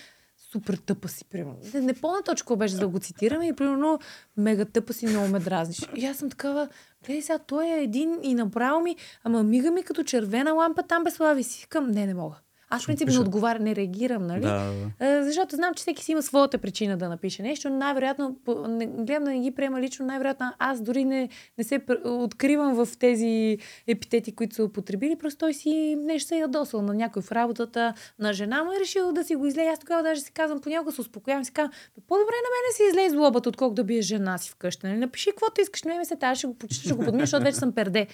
супер 0.52 0.74
тъпа 0.74 1.08
си, 1.08 1.24
примерно. 1.24 1.58
Не, 1.74 1.80
не 1.80 1.94
помня 1.94 2.22
точно 2.24 2.56
беше, 2.56 2.76
да 2.76 2.88
го 2.88 2.98
цитираме. 2.98 3.46
И 3.46 3.52
примерно, 3.52 3.98
мега 4.36 4.64
тъпа 4.64 4.92
си, 4.92 5.06
много 5.06 5.28
ме 5.28 5.38
дразниш. 5.38 5.88
И 5.96 6.06
аз 6.06 6.16
съм 6.16 6.30
такава, 6.30 6.68
гледай 7.06 7.22
сега, 7.22 7.38
той 7.38 7.66
е 7.66 7.82
един 7.82 8.18
и 8.22 8.34
направо 8.34 8.80
ми, 8.80 8.96
ама 9.24 9.42
мига 9.42 9.70
ми 9.70 9.82
като 9.82 10.04
червена 10.04 10.52
лампа, 10.52 10.82
там 10.82 11.04
бе 11.04 11.10
слави 11.10 11.42
си. 11.42 11.66
Към, 11.68 11.90
не, 11.90 12.06
не 12.06 12.14
мога. 12.14 12.36
Аз 12.74 12.82
в 12.82 12.86
принцип 12.86 13.08
не 13.60 13.76
реагирам, 13.76 14.26
нали? 14.26 14.40
Да, 14.40 14.72
да. 15.00 15.24
Защото 15.24 15.56
знам, 15.56 15.74
че 15.74 15.80
всеки 15.80 16.04
си 16.04 16.12
има 16.12 16.22
своята 16.22 16.58
причина 16.58 16.96
да 16.96 17.08
напише 17.08 17.42
нещо. 17.42 17.70
Най-вероятно, 17.70 18.36
не, 18.68 18.86
гледам 18.86 19.24
да 19.24 19.30
не 19.30 19.40
ги 19.40 19.50
приема 19.50 19.80
лично, 19.80 20.06
най-вероятно 20.06 20.52
аз 20.58 20.80
дори 20.80 21.04
не, 21.04 21.28
не 21.58 21.64
се 21.64 21.80
откривам 22.04 22.74
в 22.74 22.88
тези 22.98 23.58
епитети, 23.86 24.32
които 24.34 24.54
са 24.54 24.64
употребили. 24.64 25.16
Просто 25.16 25.38
той 25.38 25.54
си 25.54 25.96
нещо 25.98 26.28
се 26.28 26.36
е 26.36 26.38
ядосал 26.38 26.82
на 26.82 26.94
някой 26.94 27.22
в 27.22 27.32
работата, 27.32 27.94
на 28.18 28.32
жена 28.32 28.64
му 28.64 28.72
е 28.72 28.80
решил 28.80 29.12
да 29.12 29.24
си 29.24 29.34
го 29.34 29.46
излее. 29.46 29.66
Аз 29.66 29.78
тогава 29.78 30.02
даже 30.02 30.20
си 30.20 30.32
казвам, 30.32 30.60
понякога 30.60 30.92
се 30.92 31.00
успокоявам 31.00 31.42
и 31.42 31.44
си 31.44 31.52
казвам, 31.52 31.72
«Бе, 31.96 32.02
по-добре 32.06 32.34
на 32.34 32.48
мене 32.52 32.72
си 32.76 32.82
излей 32.90 33.10
злобата, 33.10 33.48
отколкото 33.48 33.74
да 33.74 33.84
биеш 33.84 34.04
жена 34.04 34.38
си 34.38 34.50
вкъщи. 34.50 34.86
Нали? 34.86 34.98
Напиши 34.98 35.30
каквото 35.30 35.60
искаш, 35.60 35.82
не 35.82 35.98
ми 35.98 36.04
се 36.04 36.16
тази, 36.16 36.38
ще 36.38 36.46
го 36.46 36.54
почти, 36.54 36.80
ще 36.84 36.92
го 36.94 37.04
подмия, 37.04 37.22
защото 37.22 37.44
вече 37.44 37.56
съм 37.56 37.72
перде. 37.72 38.06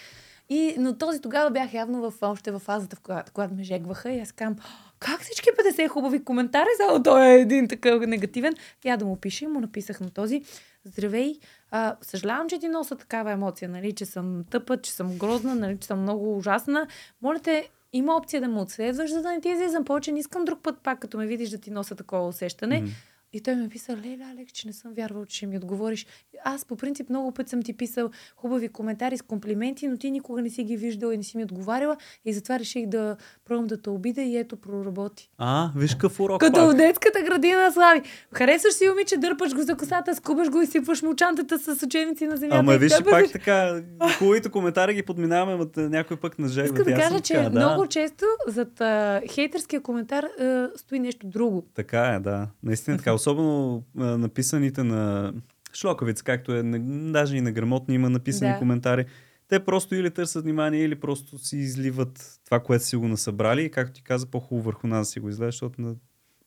И, 0.51 0.75
но 0.79 0.99
този 0.99 1.21
тогава 1.21 1.51
бях 1.51 1.75
явно 1.75 2.11
в, 2.11 2.15
още 2.23 2.51
в 2.51 2.59
фазата, 2.59 2.97
в 2.97 3.01
която, 3.01 3.33
когато 3.33 3.55
ме 3.55 3.63
жегваха 3.63 4.11
и 4.11 4.21
аз 4.21 4.33
казвам, 4.33 4.57
как 4.99 5.21
всички 5.21 5.49
50 5.51 5.89
хубави 5.89 6.25
коментари, 6.25 6.69
само 6.77 7.03
той 7.03 7.27
е 7.27 7.41
един 7.41 7.69
такъв 7.69 8.07
негативен. 8.07 8.55
Я 8.85 8.97
да 8.97 9.05
му 9.05 9.17
пиша 9.17 9.45
и 9.45 9.49
му 9.49 9.61
написах 9.61 10.01
на 10.01 10.11
този. 10.11 10.43
Здравей, 10.85 11.39
а, 11.71 11.97
съжалявам, 12.03 12.49
че 12.49 12.59
ти 12.59 12.69
носа 12.69 12.97
такава 12.97 13.33
емоция, 13.33 13.69
нали, 13.69 13.93
че 13.93 14.07
съм 14.07 14.45
тъпа, 14.51 14.77
че 14.83 14.93
съм 14.93 15.19
грозна, 15.19 15.55
нали, 15.55 15.79
че 15.79 15.87
съм 15.87 16.03
много 16.03 16.37
ужасна. 16.37 16.87
Моля 17.23 17.39
те, 17.39 17.69
има 17.93 18.17
опция 18.17 18.41
да 18.41 18.49
ме 18.49 18.61
отследваш, 18.61 19.11
за 19.11 19.23
да 19.23 19.31
не 19.31 19.41
ти 19.41 19.49
излизам 19.49 19.85
повече. 19.85 20.13
Не 20.13 20.19
искам 20.19 20.45
друг 20.45 20.63
път 20.63 20.79
пак, 20.83 20.99
като 20.99 21.19
ме 21.19 21.27
видиш 21.27 21.51
да 21.51 21.59
ти 21.59 21.71
носа 21.71 21.95
такова 21.95 22.29
усещане. 22.29 22.81
Мгм. 22.81 22.91
И 23.33 23.41
той 23.41 23.55
ми 23.55 23.69
писа, 23.69 23.97
леле, 23.97 24.25
Алекс, 24.25 24.53
че 24.53 24.67
не 24.67 24.73
съм 24.73 24.93
вярвал, 24.95 25.25
че 25.27 25.37
ще 25.37 25.47
ми 25.47 25.57
отговориш. 25.57 26.07
Аз 26.45 26.65
по 26.65 26.77
принцип 26.77 27.11
много 27.11 27.33
път 27.33 27.49
съм 27.49 27.63
ти 27.63 27.73
писал 27.73 28.11
хубави 28.37 28.69
коментари 28.69 29.17
с 29.19 29.23
комплименти, 29.23 29.89
но 29.89 29.97
ти 29.97 30.11
никога 30.11 30.43
не 30.43 30.51
си 30.51 30.65
ги 30.65 30.77
виждал 30.77 31.11
и 31.11 31.17
не 31.17 31.23
си 31.23 31.37
ми 31.37 31.45
отговаряла. 31.45 31.97
И 32.25 32.33
затова 32.33 32.59
реших 32.59 32.87
да 32.87 33.17
пробвам 33.45 33.67
да 33.67 33.83
те 33.83 33.91
обида 33.91 34.23
и 34.23 34.37
ето 34.37 34.57
проработи. 34.57 35.31
А, 35.39 35.71
виж 35.77 35.95
какъв 35.95 36.21
урок 36.21 36.41
Като 36.41 36.61
в 36.61 36.69
пак. 36.69 36.77
детската 36.77 37.23
градина, 37.23 37.73
Слави. 37.73 38.03
Харесваш 38.35 38.75
си 38.75 38.89
момиче, 38.89 39.17
дърпаш 39.17 39.55
го 39.55 39.63
за 39.63 39.77
косата, 39.77 40.15
скубаш 40.15 40.51
го 40.51 40.61
и 40.63 40.67
сипваш 40.67 41.03
му 41.03 41.17
чантата 41.17 41.59
с 41.59 41.83
учебници 41.83 42.27
на 42.27 42.37
земята. 42.37 42.59
Ама 42.59 42.77
виж, 42.77 42.93
тъпаш. 42.93 43.11
пак 43.11 43.33
така, 43.33 43.83
хубавите 44.19 44.49
коментари 44.49 44.95
ги 44.95 45.03
подминаваме, 45.03 45.53
ама 45.53 45.71
те 45.73 45.81
някой 45.81 46.17
пък 46.17 46.39
на 46.39 46.49
жегва. 46.49 46.79
Искам 46.79 46.95
да 46.95 47.01
кажа, 47.01 47.21
че 47.21 47.35
да. 47.35 47.51
много 47.51 47.87
често 47.87 48.25
зад 48.47 48.81
а, 48.81 49.21
хейтърския 49.31 49.81
коментар 49.81 50.25
а, 50.25 50.71
стои 50.77 50.99
нещо 50.99 51.27
друго. 51.27 51.67
Така 51.75 52.01
е, 52.01 52.21
да. 52.21 52.47
Наистина 52.63 52.97
така. 52.97 53.18
Особено 53.19 53.83
а, 53.97 54.05
написаните 54.05 54.83
на 54.83 55.33
шлокавица, 55.75 56.25
както 56.25 56.53
е, 56.53 56.63
на- 56.63 57.13
даже 57.13 57.37
и 57.37 57.41
на 57.41 57.53
грамотни 57.53 57.95
има 57.95 58.11
написани 58.11 58.53
Да. 58.53 58.59
коментари. 58.59 59.07
Те 59.49 59.61
просто 59.61 59.95
или 59.95 60.11
търсят 60.11 60.45
внимание, 60.45 60.83
или 60.83 60.95
просто 60.95 61.39
си 61.39 61.57
изливат 61.57 62.41
това, 62.45 62.61
което 62.61 62.85
си 62.85 62.97
го 62.97 63.09
насъбрали. 63.09 63.63
И 63.63 63.71
както 63.71 63.93
ти 63.93 64.03
каза, 64.03 64.27
по-хубаво 64.27 64.65
върху 64.65 64.87
нас 64.87 65.01
да 65.01 65.11
си 65.11 65.21
го 65.21 65.29
излезе, 65.29 65.47
защото 65.47 65.81
на... 65.81 65.95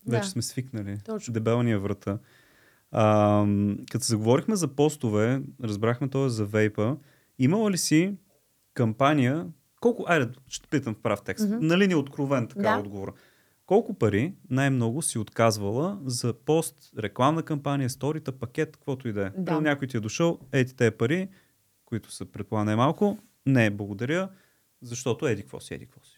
вече 0.07 0.19
Да. 0.19 0.27
сме 0.27 0.41
свикнали. 0.41 0.97
Точно. 1.05 1.33
Дебелния 1.33 1.79
врата. 1.79 2.17
А, 2.91 3.45
като 3.91 4.05
се 4.05 4.09
заговорихме 4.09 4.55
за 4.55 4.67
постове, 4.67 5.41
разбрахме 5.63 6.07
това 6.07 6.29
за 6.29 6.45
вейпа. 6.45 6.97
Имала 7.39 7.71
ли 7.71 7.77
си 7.77 8.13
кампания, 8.73 9.47
колко, 9.79 10.05
айде, 10.07 10.29
ще 10.47 10.67
питам 10.69 10.93
в 10.93 10.99
прав 10.99 11.21
текст, 11.21 11.45
Мгм. 11.45 11.57
нали 11.61 11.87
ни 11.87 11.93
е 11.93 11.97
откровен 11.97 12.47
така 12.47 12.61
Да. 12.61 12.77
отговор. 12.77 13.13
Колко 13.71 13.93
пари 13.93 14.33
най-много 14.49 15.01
си 15.01 15.19
отказвала 15.19 15.99
за 16.05 16.33
пост, 16.33 16.75
рекламна 16.99 17.43
кампания, 17.43 17.89
сторита, 17.89 18.31
пакет, 18.31 18.77
каквото 18.77 19.07
и 19.07 19.13
да 19.13 19.25
е? 19.25 19.29
Да. 19.37 19.61
Някой 19.61 19.87
ти 19.87 19.97
е 19.97 19.99
дошъл, 19.99 20.39
ети 20.51 20.75
тези 20.75 20.91
пари, 20.91 21.29
които 21.85 22.11
са 22.11 22.25
предполагам 22.25 22.65
най-малко, 22.65 23.17
не, 23.45 23.69
благодаря, 23.69 24.29
защото 24.81 25.27
еди 25.27 25.41
какво 25.41 25.59
си, 25.59 25.73
еди 25.73 25.85
какво 25.85 26.05
си. 26.05 26.17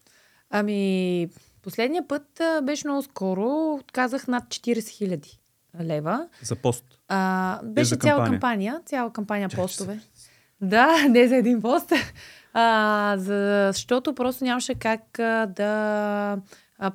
Ами, 0.50 1.28
последния 1.62 2.08
път 2.08 2.40
а, 2.40 2.62
беше 2.62 2.88
много 2.88 3.02
скоро. 3.02 3.74
Отказах 3.74 4.28
над 4.28 4.44
40 4.44 4.88
хиляди 4.88 5.40
лева. 5.82 6.28
За 6.42 6.56
пост. 6.56 7.00
А, 7.08 7.60
беше 7.64 7.90
за 7.90 7.96
цяла 7.96 8.18
кампания. 8.18 8.32
кампания, 8.32 8.82
цяла 8.86 9.14
кампания 9.14 9.50
Чакай, 9.50 9.64
постове. 9.64 10.00
Да, 10.62 11.08
не 11.10 11.28
за 11.28 11.36
един 11.36 11.62
пост. 11.62 11.92
А, 12.56 13.16
защото 13.18 14.16
просто 14.16 14.44
нямаше 14.44 14.76
как 14.76 15.20
а, 15.20 15.46
да 15.46 16.38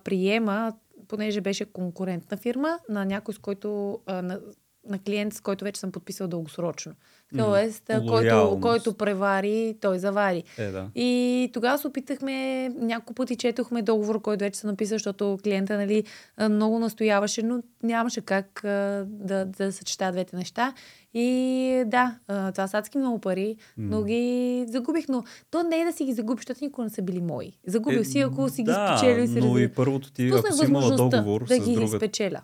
приема, 0.04 0.72
понеже 1.08 1.40
беше 1.40 1.72
конкурентна 1.72 2.36
фирма, 2.36 2.78
на 2.88 3.04
някой, 3.04 3.34
с 3.34 3.38
който 3.38 4.00
а, 4.06 4.22
на, 4.22 4.40
на 4.88 4.98
клиент, 4.98 5.34
с 5.34 5.40
който 5.40 5.64
вече 5.64 5.80
съм 5.80 5.92
подписал 5.92 6.28
дългосрочно. 6.28 6.92
Тоест, 7.38 7.90
а, 7.90 8.06
който, 8.06 8.58
който 8.62 8.94
превари, 8.94 9.76
той 9.80 9.98
завари. 9.98 10.44
Е, 10.58 10.66
да. 10.70 10.88
И 10.94 11.50
тогава 11.52 11.78
се 11.78 11.86
опитахме, 11.86 12.68
няколко 12.68 13.14
пъти 13.14 13.36
четохме 13.36 13.82
договор, 13.82 14.22
който 14.22 14.44
вече 14.44 14.60
се 14.60 14.66
написа, 14.66 14.94
защото 14.94 15.38
клиента 15.44 15.76
нали, 15.76 16.04
много 16.50 16.78
настояваше, 16.78 17.42
но 17.42 17.62
нямаше 17.82 18.20
как 18.20 18.64
а, 18.64 19.04
да, 19.08 19.44
да 19.44 19.72
съчетая 19.72 20.12
двете 20.12 20.36
неща. 20.36 20.74
И 21.14 21.82
да, 21.86 22.18
това 22.26 22.66
са 22.66 22.78
адски 22.78 22.98
много 22.98 23.18
пари, 23.18 23.56
но 23.78 24.02
ги 24.02 24.64
загубих. 24.68 25.08
Но 25.08 25.24
то 25.50 25.62
не 25.62 25.80
е 25.80 25.84
да 25.84 25.92
си 25.92 26.04
ги 26.04 26.12
загубиш, 26.12 26.40
защото 26.40 26.64
никога 26.64 26.84
не 26.84 26.90
са 26.90 27.02
били 27.02 27.20
мои. 27.20 27.52
Загубил 27.66 28.00
Е, 28.00 28.04
си, 28.04 28.20
ако 28.20 28.48
си 28.48 28.62
ги 28.62 28.70
да, 28.70 28.96
спечелил 28.96 29.22
и 29.22 29.28
си 29.28 29.40
но 29.40 29.58
и 29.58 29.68
първото 29.68 30.12
ти, 30.12 30.30
Пуснах 30.30 30.52
ако 30.52 30.64
си 30.64 30.64
имала 30.64 30.96
договор 30.96 31.44
да 31.44 31.54
с 31.54 31.58
ги 31.58 31.74
друга... 31.74 31.96
спечеля. 31.96 32.40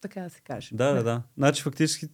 Така 0.00 0.20
да 0.20 0.30
се 0.30 0.40
каже. 0.40 0.68
Да, 0.72 0.92
да, 0.92 1.02
да. 1.02 1.22
Значи 1.36 1.62
фактически, 1.62 2.06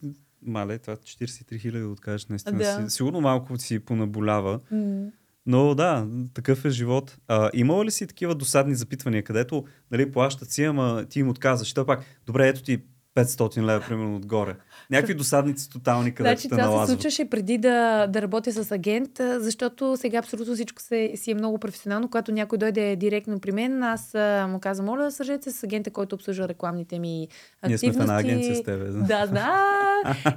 мале, 0.43 0.79
това 0.79 0.97
43 0.97 1.61
хиляди 1.61 1.85
откажеш 1.85 2.27
наистина. 2.27 2.59
Да. 2.59 2.91
Си, 2.91 2.97
сигурно 2.97 3.21
малко 3.21 3.59
си 3.59 3.79
понаболява. 3.79 4.61
М. 4.71 5.07
Но 5.47 5.75
да, 5.75 6.09
такъв 6.35 6.65
е 6.65 6.71
живот. 6.71 7.19
А, 7.29 7.51
имала 7.55 7.85
ли 7.85 7.91
си 7.91 8.07
такива 8.07 8.35
досадни 8.35 8.75
запитвания, 8.75 9.23
където 9.23 9.65
нали, 9.91 10.13
плащат 10.13 10.51
си, 10.51 10.65
ама 10.65 11.05
ти 11.09 11.21
им 11.21 11.29
отказваш? 11.29 11.73
Той 11.73 11.87
пак, 11.87 12.05
добре, 12.27 12.49
ето 12.49 12.63
ти 12.63 12.83
500 13.17 13.63
лева, 13.63 13.85
примерно, 13.89 14.17
отгоре. 14.17 14.55
Някакви 14.91 15.15
досадници 15.15 15.71
тотални, 15.71 16.15
където 16.15 16.31
Значи 16.31 16.43
те 16.43 16.49
това 16.49 16.63
се 16.63 16.69
налазват. 16.69 16.89
случваше 16.89 17.25
преди 17.25 17.59
да, 17.59 18.07
да 18.07 18.23
работя 18.23 18.53
с 18.53 18.73
агент, 18.73 19.21
а, 19.21 19.41
защото 19.41 19.97
сега 19.97 20.19
абсолютно 20.19 20.55
всичко 20.55 20.83
се, 20.83 21.13
си 21.15 21.31
е 21.31 21.35
много 21.35 21.59
професионално. 21.59 22.09
Когато 22.09 22.33
някой 22.33 22.59
дойде 22.59 22.97
директно 22.97 23.41
при 23.41 23.53
мен, 23.53 23.83
аз 23.83 24.15
а, 24.15 24.47
му 24.51 24.61
казвам, 24.61 24.87
моля, 24.87 25.11
свържете 25.11 25.53
се 25.53 25.59
с 25.59 25.65
агента, 25.65 25.91
който 25.91 26.15
обслужва 26.15 26.49
рекламните 26.49 26.99
ми 26.99 27.29
активности. 27.63 27.87
Ние 27.87 27.93
сме 27.93 28.01
в 28.01 28.03
една 28.03 28.19
агенция 28.19 28.57
с 28.57 28.63
тебе. 28.63 28.85
Да. 28.85 29.01
Да, 29.01 29.27
да. 29.27 29.61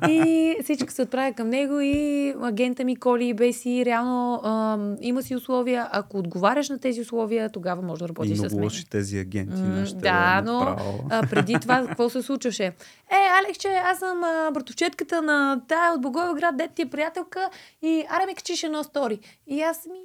И 0.10 0.56
всичко 0.64 0.92
се 0.92 1.02
отправя 1.02 1.34
към 1.34 1.50
него 1.50 1.80
и 1.80 2.34
агента 2.42 2.84
ми 2.84 2.96
коли 2.96 3.34
беси. 3.34 3.84
Реално 3.86 4.42
ам, 4.44 4.98
има 5.02 5.24
си 5.24 5.36
условия. 5.36 5.88
Ако 5.92 6.18
отговаряш 6.18 6.70
на 6.70 6.80
тези 6.80 7.02
условия, 7.02 7.50
тогава 7.50 7.82
може 7.82 8.00
да 8.00 8.06
И 8.06 8.10
работиш 8.10 8.38
с 8.38 8.40
много 8.40 8.56
мен. 8.56 8.64
лоши 8.64 8.90
тези 8.90 9.20
агенти. 9.20 9.62
Нашите, 9.62 10.00
да, 10.00 10.42
но 10.46 10.76
а, 11.10 11.28
преди 11.30 11.54
това 11.62 11.86
какво 11.88 12.10
се 12.10 12.22
случваше? 12.22 12.67
Е, 13.12 13.30
Алекче, 13.40 13.68
аз 13.68 14.00
съм 14.00 14.24
а, 14.24 14.52
братовчетката 14.52 15.22
на 15.22 15.62
тая 15.68 15.94
от 15.94 16.02
Благоевград, 16.02 16.58
дет 16.58 16.72
ти 16.72 16.82
е 16.82 16.90
приятелка 16.90 17.50
и 17.82 18.06
аре 18.10 18.26
ми 18.26 18.36
качиш 18.36 18.64
едно 18.64 18.84
стори. 18.84 19.20
И 19.48 19.62
аз 19.62 19.86
ми... 19.86 20.00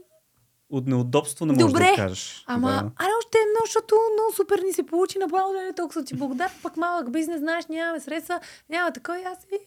От 0.71 0.87
неудобство 0.87 1.47
не 1.47 1.53
можеш 1.53 1.67
Добре, 1.67 1.91
да 1.91 1.97
кажеш. 1.97 2.45
Ама, 2.47 2.71
да. 2.71 3.05
аре 3.05 3.11
още 3.19 3.39
едно, 3.39 3.61
защото 3.65 3.95
много 4.13 4.33
супер 4.33 4.59
ни 4.59 4.73
се 4.73 4.83
получи, 4.83 5.19
направо 5.19 5.53
не 5.53 5.73
толкова 5.73 6.05
ти 6.05 6.15
благодарна, 6.15 6.55
пък 6.63 6.77
малък 6.77 7.11
бизнес, 7.11 7.39
знаеш, 7.39 7.67
нямаме 7.67 8.01
средства, 8.01 8.41
няма 8.71 8.93
такова 8.93 9.21
и 9.21 9.23
аз... 9.23 9.39
И, 9.53 9.59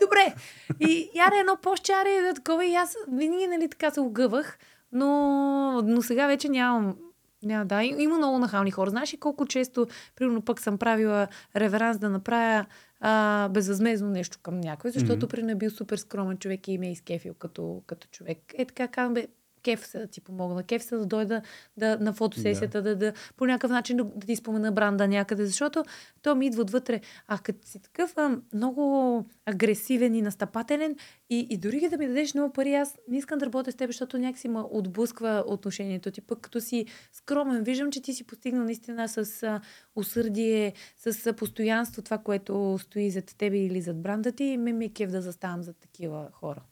добре. 0.00 0.34
И 0.80 1.10
яре 1.14 1.36
едно 1.36 1.56
по-ще, 1.62 1.92
едно 2.06 2.34
такова 2.34 2.66
и 2.66 2.74
аз 2.74 2.96
винаги, 3.12 3.46
нали, 3.46 3.68
така 3.70 3.90
се 3.90 4.00
огъвах, 4.00 4.58
но, 4.92 5.82
но 5.82 6.02
сега 6.02 6.26
вече 6.26 6.48
нямам 6.48 6.96
да, 7.42 7.84
и- 7.84 7.94
има 7.98 8.16
много 8.16 8.38
нахални 8.38 8.70
хора. 8.70 8.90
Знаеш 8.90 9.12
ли 9.12 9.16
колко 9.16 9.46
често, 9.46 9.86
примерно 10.16 10.42
пък 10.42 10.60
съм 10.60 10.78
правила 10.78 11.28
реверанс 11.56 11.98
да 11.98 12.08
направя 12.10 12.66
а, 13.00 13.48
безвъзмезно 13.48 14.10
нещо 14.10 14.38
към 14.42 14.60
някой, 14.60 14.90
защото 14.90 15.16
Мгм. 15.16 15.28
примерно 15.28 15.50
е 15.50 15.54
бил 15.54 15.70
супер 15.70 15.96
скромен 15.96 16.38
човек 16.38 16.68
и 16.68 16.78
ме 16.78 16.88
е 16.88 16.92
изкефил 16.92 17.34
като, 17.34 17.82
като 17.86 18.08
човек. 18.08 18.38
Е 18.54 18.64
така 18.64 18.88
казвам, 18.88 19.14
бе, 19.14 19.26
кеф 19.68 19.86
се 19.86 19.98
да 19.98 20.06
ти 20.06 20.20
помогна, 20.20 20.62
кеф 20.62 20.82
се 20.82 20.96
да 20.96 21.06
дойда 21.06 21.42
да, 21.76 21.98
на 22.00 22.12
фотосесията, 22.12 22.82
да. 22.82 22.96
Да, 22.96 23.12
по 23.36 23.46
някакъв 23.46 23.70
начин 23.70 23.96
да, 23.96 24.04
да 24.04 24.26
ти 24.26 24.36
спомена 24.36 24.72
бранда 24.72 25.08
някъде, 25.08 25.46
защото 25.46 25.84
то 26.22 26.34
ми 26.34 26.46
идва 26.46 26.62
отвътре. 26.62 27.00
А 27.26 27.38
като 27.38 27.68
си 27.68 27.82
такъв 27.82 28.12
а, 28.16 28.38
много 28.54 29.24
агресивен 29.46 30.14
и 30.14 30.22
настъпателен 30.22 30.96
и, 31.30 31.46
и 31.50 31.56
дори 31.56 31.88
да 31.88 31.98
ми 31.98 32.06
дадеш 32.06 32.34
много 32.34 32.52
пари, 32.52 32.74
аз 32.74 32.98
не 33.08 33.18
искам 33.18 33.38
да 33.38 33.46
работя 33.46 33.72
с 33.72 33.74
теб, 33.74 33.88
защото 33.88 34.18
някакси 34.18 34.48
ме 34.48 34.60
отблъсква 34.70 35.44
отношението 35.46 36.10
ти. 36.10 36.20
Пък 36.20 36.40
като 36.40 36.60
си 36.60 36.86
скромен, 37.12 37.62
виждам, 37.62 37.90
че 37.90 38.02
ти 38.02 38.14
си 38.14 38.24
постигнал 38.24 38.64
наистина 38.64 39.08
с 39.08 39.42
а, 39.42 39.60
усърдие, 39.96 40.72
с 40.96 41.26
а, 41.26 41.32
постоянство 41.32 42.02
това, 42.02 42.18
което 42.18 42.78
стои 42.80 43.10
зад 43.10 43.34
тебе 43.38 43.58
или 43.58 43.80
зад 43.80 44.02
бранда 44.02 44.32
ти, 44.32 44.44
и 44.44 44.56
ме 44.56 44.72
ми 44.72 44.84
е 44.84 44.88
кеф 44.88 45.10
да 45.10 45.22
заставам 45.22 45.62
за 45.62 45.72
такива 45.72 46.28
хора. 46.32 46.62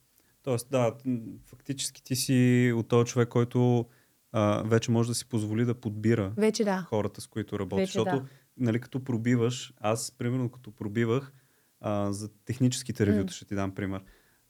Тоест, 0.46 0.68
да, 0.70 0.94
фактически 1.44 2.02
ти 2.02 2.16
си 2.16 2.72
от 2.76 2.88
този 2.88 3.06
човек, 3.06 3.28
който 3.28 3.86
а, 4.32 4.62
вече 4.62 4.90
може 4.90 5.08
да 5.08 5.14
си 5.14 5.28
позволи 5.28 5.64
да 5.64 5.74
подбира 5.74 6.32
Вече 6.36 6.64
да. 6.64 6.86
хората, 6.88 7.20
с 7.20 7.26
които 7.26 7.58
работиш. 7.58 7.82
Вече 7.82 7.92
Защото, 7.92 8.16
да. 8.16 8.24
нали, 8.56 8.80
като 8.80 9.04
пробиваш, 9.04 9.74
аз, 9.80 10.10
примерно, 10.18 10.48
като 10.48 10.70
пробивах 10.70 11.32
а, 11.80 12.12
за 12.12 12.28
техническите 12.44 13.06
ревюта, 13.06 13.24
М. 13.24 13.30
ще 13.30 13.44
ти 13.44 13.54
дам 13.54 13.74
пример. 13.74 14.00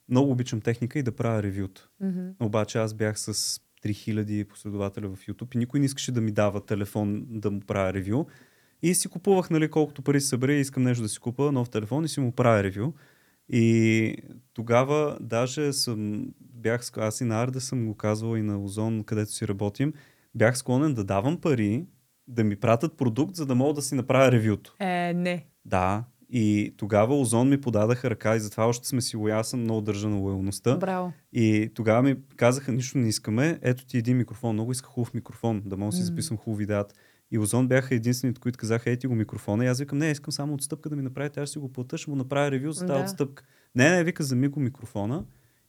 Много 0.09 0.31
обичам 0.31 0.61
техника 0.61 0.99
и 0.99 1.03
да 1.03 1.11
правя 1.11 1.43
ревюта. 1.43 1.87
Мгм. 1.99 2.27
Обаче 2.39 2.77
аз 2.77 2.93
бях 2.93 3.19
с 3.19 3.59
3000 3.85 4.43
последователя 4.43 5.09
в 5.09 5.25
YouTube 5.27 5.55
и 5.55 5.57
никой 5.57 5.79
не 5.79 5.85
искаше 5.85 6.11
да 6.11 6.21
ми 6.21 6.31
дава 6.31 6.65
телефон 6.65 7.25
да 7.29 7.51
му 7.51 7.59
правя 7.59 7.93
ревю. 7.93 8.25
И 8.81 8.93
си 8.95 9.07
купувах, 9.07 9.49
нали, 9.49 9.71
колкото 9.71 10.01
пари 10.01 10.21
се 10.21 10.27
събере, 10.27 10.53
искам 10.53 10.83
нещо 10.83 11.03
да 11.03 11.09
си 11.09 11.19
купа, 11.19 11.51
нов 11.51 11.69
телефон 11.69 12.05
и 12.05 12.07
си 12.07 12.19
му 12.19 12.31
правя 12.31 12.63
ревю. 12.63 12.93
И 13.49 14.15
тогава 14.53 15.17
даже 15.21 15.73
съм, 15.73 16.27
бях, 16.39 16.97
аз 16.97 17.21
и 17.21 17.23
на 17.23 17.43
Арде 17.43 17.59
съм 17.59 17.85
го 17.85 17.95
казвал 17.95 18.37
и 18.37 18.41
на 18.41 18.63
Озон, 18.63 19.03
където 19.03 19.31
си 19.31 19.47
работим, 19.47 19.93
бях 20.35 20.57
склонен 20.57 20.93
да 20.93 21.03
давам 21.03 21.41
пари, 21.41 21.85
да 22.27 22.43
ми 22.43 22.55
пратят 22.55 22.97
продукт, 22.97 23.35
за 23.35 23.45
да 23.45 23.55
мога 23.55 23.73
да 23.73 23.81
си 23.81 23.95
направя 23.95 24.31
ревюто. 24.31 24.75
Е, 24.79 25.13
не. 25.13 25.45
Да, 25.65 26.03
и 26.29 26.73
тогава 26.77 27.19
Озон 27.19 27.49
ми 27.49 27.61
подадаха 27.61 28.09
ръка 28.09 28.35
и 28.35 28.39
затова 28.39 28.65
още 28.65 28.87
сме 28.87 29.01
си 29.01 29.17
лоя, 29.17 29.43
съм 29.43 29.61
много 29.61 29.81
държа 29.81 30.09
на 30.09 30.15
лоялността. 30.15 30.77
Браво. 30.77 31.13
И 31.33 31.71
тогава 31.73 32.01
ми 32.01 32.15
казаха, 32.35 32.71
нищо 32.71 32.97
не 32.97 33.07
искаме, 33.07 33.59
ето 33.61 33.85
ти 33.85 33.97
един 33.97 34.17
микрофон, 34.17 34.53
много 34.53 34.71
исках 34.71 34.89
хубав 34.89 35.13
микрофон, 35.13 35.61
да 35.65 35.77
мога 35.77 35.91
да 35.91 35.97
си 35.97 36.03
записвам 36.03 36.37
хубави 36.37 36.61
видеята. 36.61 36.95
И 37.31 37.39
Озон 37.39 37.67
бяха 37.67 37.95
единствените, 37.95 38.41
които 38.41 38.57
казаха, 38.59 38.89
ей 38.89 38.97
ти 38.97 39.07
го 39.07 39.15
микрофона. 39.15 39.65
И 39.65 39.67
аз 39.67 39.79
викам, 39.79 39.97
не, 39.97 40.11
искам 40.11 40.31
само 40.31 40.53
отстъпка 40.53 40.89
да 40.89 40.95
ми 40.95 41.01
направите, 41.01 41.39
аз 41.39 41.49
ще 41.49 41.53
си 41.53 41.59
го 41.59 41.73
плата, 41.73 41.97
ще 41.97 42.09
му 42.09 42.15
направя 42.15 42.51
ревю 42.51 42.71
за 42.71 42.85
тази 42.85 42.99
Да. 42.99 43.05
отстъпка. 43.05 43.43
Не, 43.75 43.89
не, 43.89 44.03
вика, 44.03 44.23
зами 44.23 44.47
го 44.47 44.59
микрофона. 44.59 45.25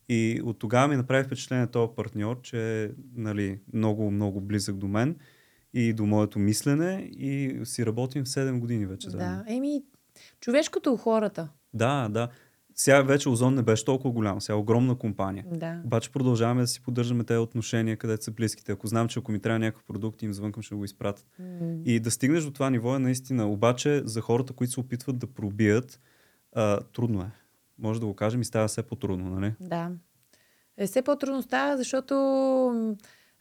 И 0.08 0.40
от 0.44 0.58
тогава 0.58 0.88
ми 0.88 0.96
направи 0.96 1.24
впечатление 1.24 1.66
този 1.66 1.92
партньор, 1.96 2.40
че 2.42 2.84
е 2.84 2.90
нали, 3.14 3.60
много, 3.72 4.10
много 4.10 4.40
близък 4.40 4.76
до 4.76 4.88
мен 4.88 5.16
и 5.74 5.92
до 5.92 6.06
моето 6.06 6.38
мислене 6.38 7.10
и 7.12 7.60
си 7.64 7.86
работим 7.86 8.24
в 8.24 8.28
7 8.28 8.58
години 8.58 8.86
вече 8.86 9.10
заедно. 9.10 9.44
Да. 9.46 9.54
Еми, 9.54 9.82
човешкото 10.40 10.92
у 10.92 10.96
хората. 10.96 11.48
Да, 11.74 12.08
да. 12.08 12.28
Сега 12.80 13.02
вече 13.02 13.28
Озон 13.28 13.54
не 13.54 13.62
беше 13.62 13.84
толкова 13.84 14.10
голям, 14.10 14.40
сега 14.40 14.56
е 14.56 14.60
огромна 14.60 14.94
компания. 14.94 15.44
Да. 15.52 15.80
Обаче 15.84 16.12
продължаваме 16.12 16.60
да 16.60 16.66
си 16.66 16.80
поддържаме 16.82 17.24
тези 17.24 17.38
отношения, 17.38 17.96
където 17.96 18.24
са 18.24 18.30
близките. 18.30 18.72
Ако 18.72 18.86
знам, 18.86 19.08
че 19.08 19.18
ако 19.18 19.32
ми 19.32 19.40
трябва 19.40 19.58
някакъв 19.58 19.84
продукт, 19.84 20.22
им 20.22 20.32
звънкам, 20.32 20.62
ще 20.62 20.74
го 20.74 20.84
изпратят. 20.84 21.26
М. 21.38 21.76
И 21.84 22.00
да 22.00 22.10
стигнеш 22.10 22.44
до 22.44 22.50
това 22.50 22.70
ниво 22.70 22.96
е 22.96 22.98
наистина. 22.98 23.50
Обаче 23.50 24.02
за 24.04 24.20
хората, 24.20 24.52
които 24.52 24.72
се 24.72 24.80
опитват 24.80 25.18
да 25.18 25.26
пробият, 25.26 26.00
а, 26.52 26.80
трудно 26.80 27.20
е. 27.20 27.30
Може 27.78 28.00
да 28.00 28.06
го 28.06 28.14
кажем 28.14 28.40
и 28.40 28.44
става 28.44 28.68
все 28.68 28.82
по-трудно, 28.82 29.30
нали? 29.30 29.54
Да. 29.60 29.90
Е, 30.76 30.86
все 30.86 31.02
по-трудно 31.02 31.42
става, 31.42 31.76
защото 31.76 32.14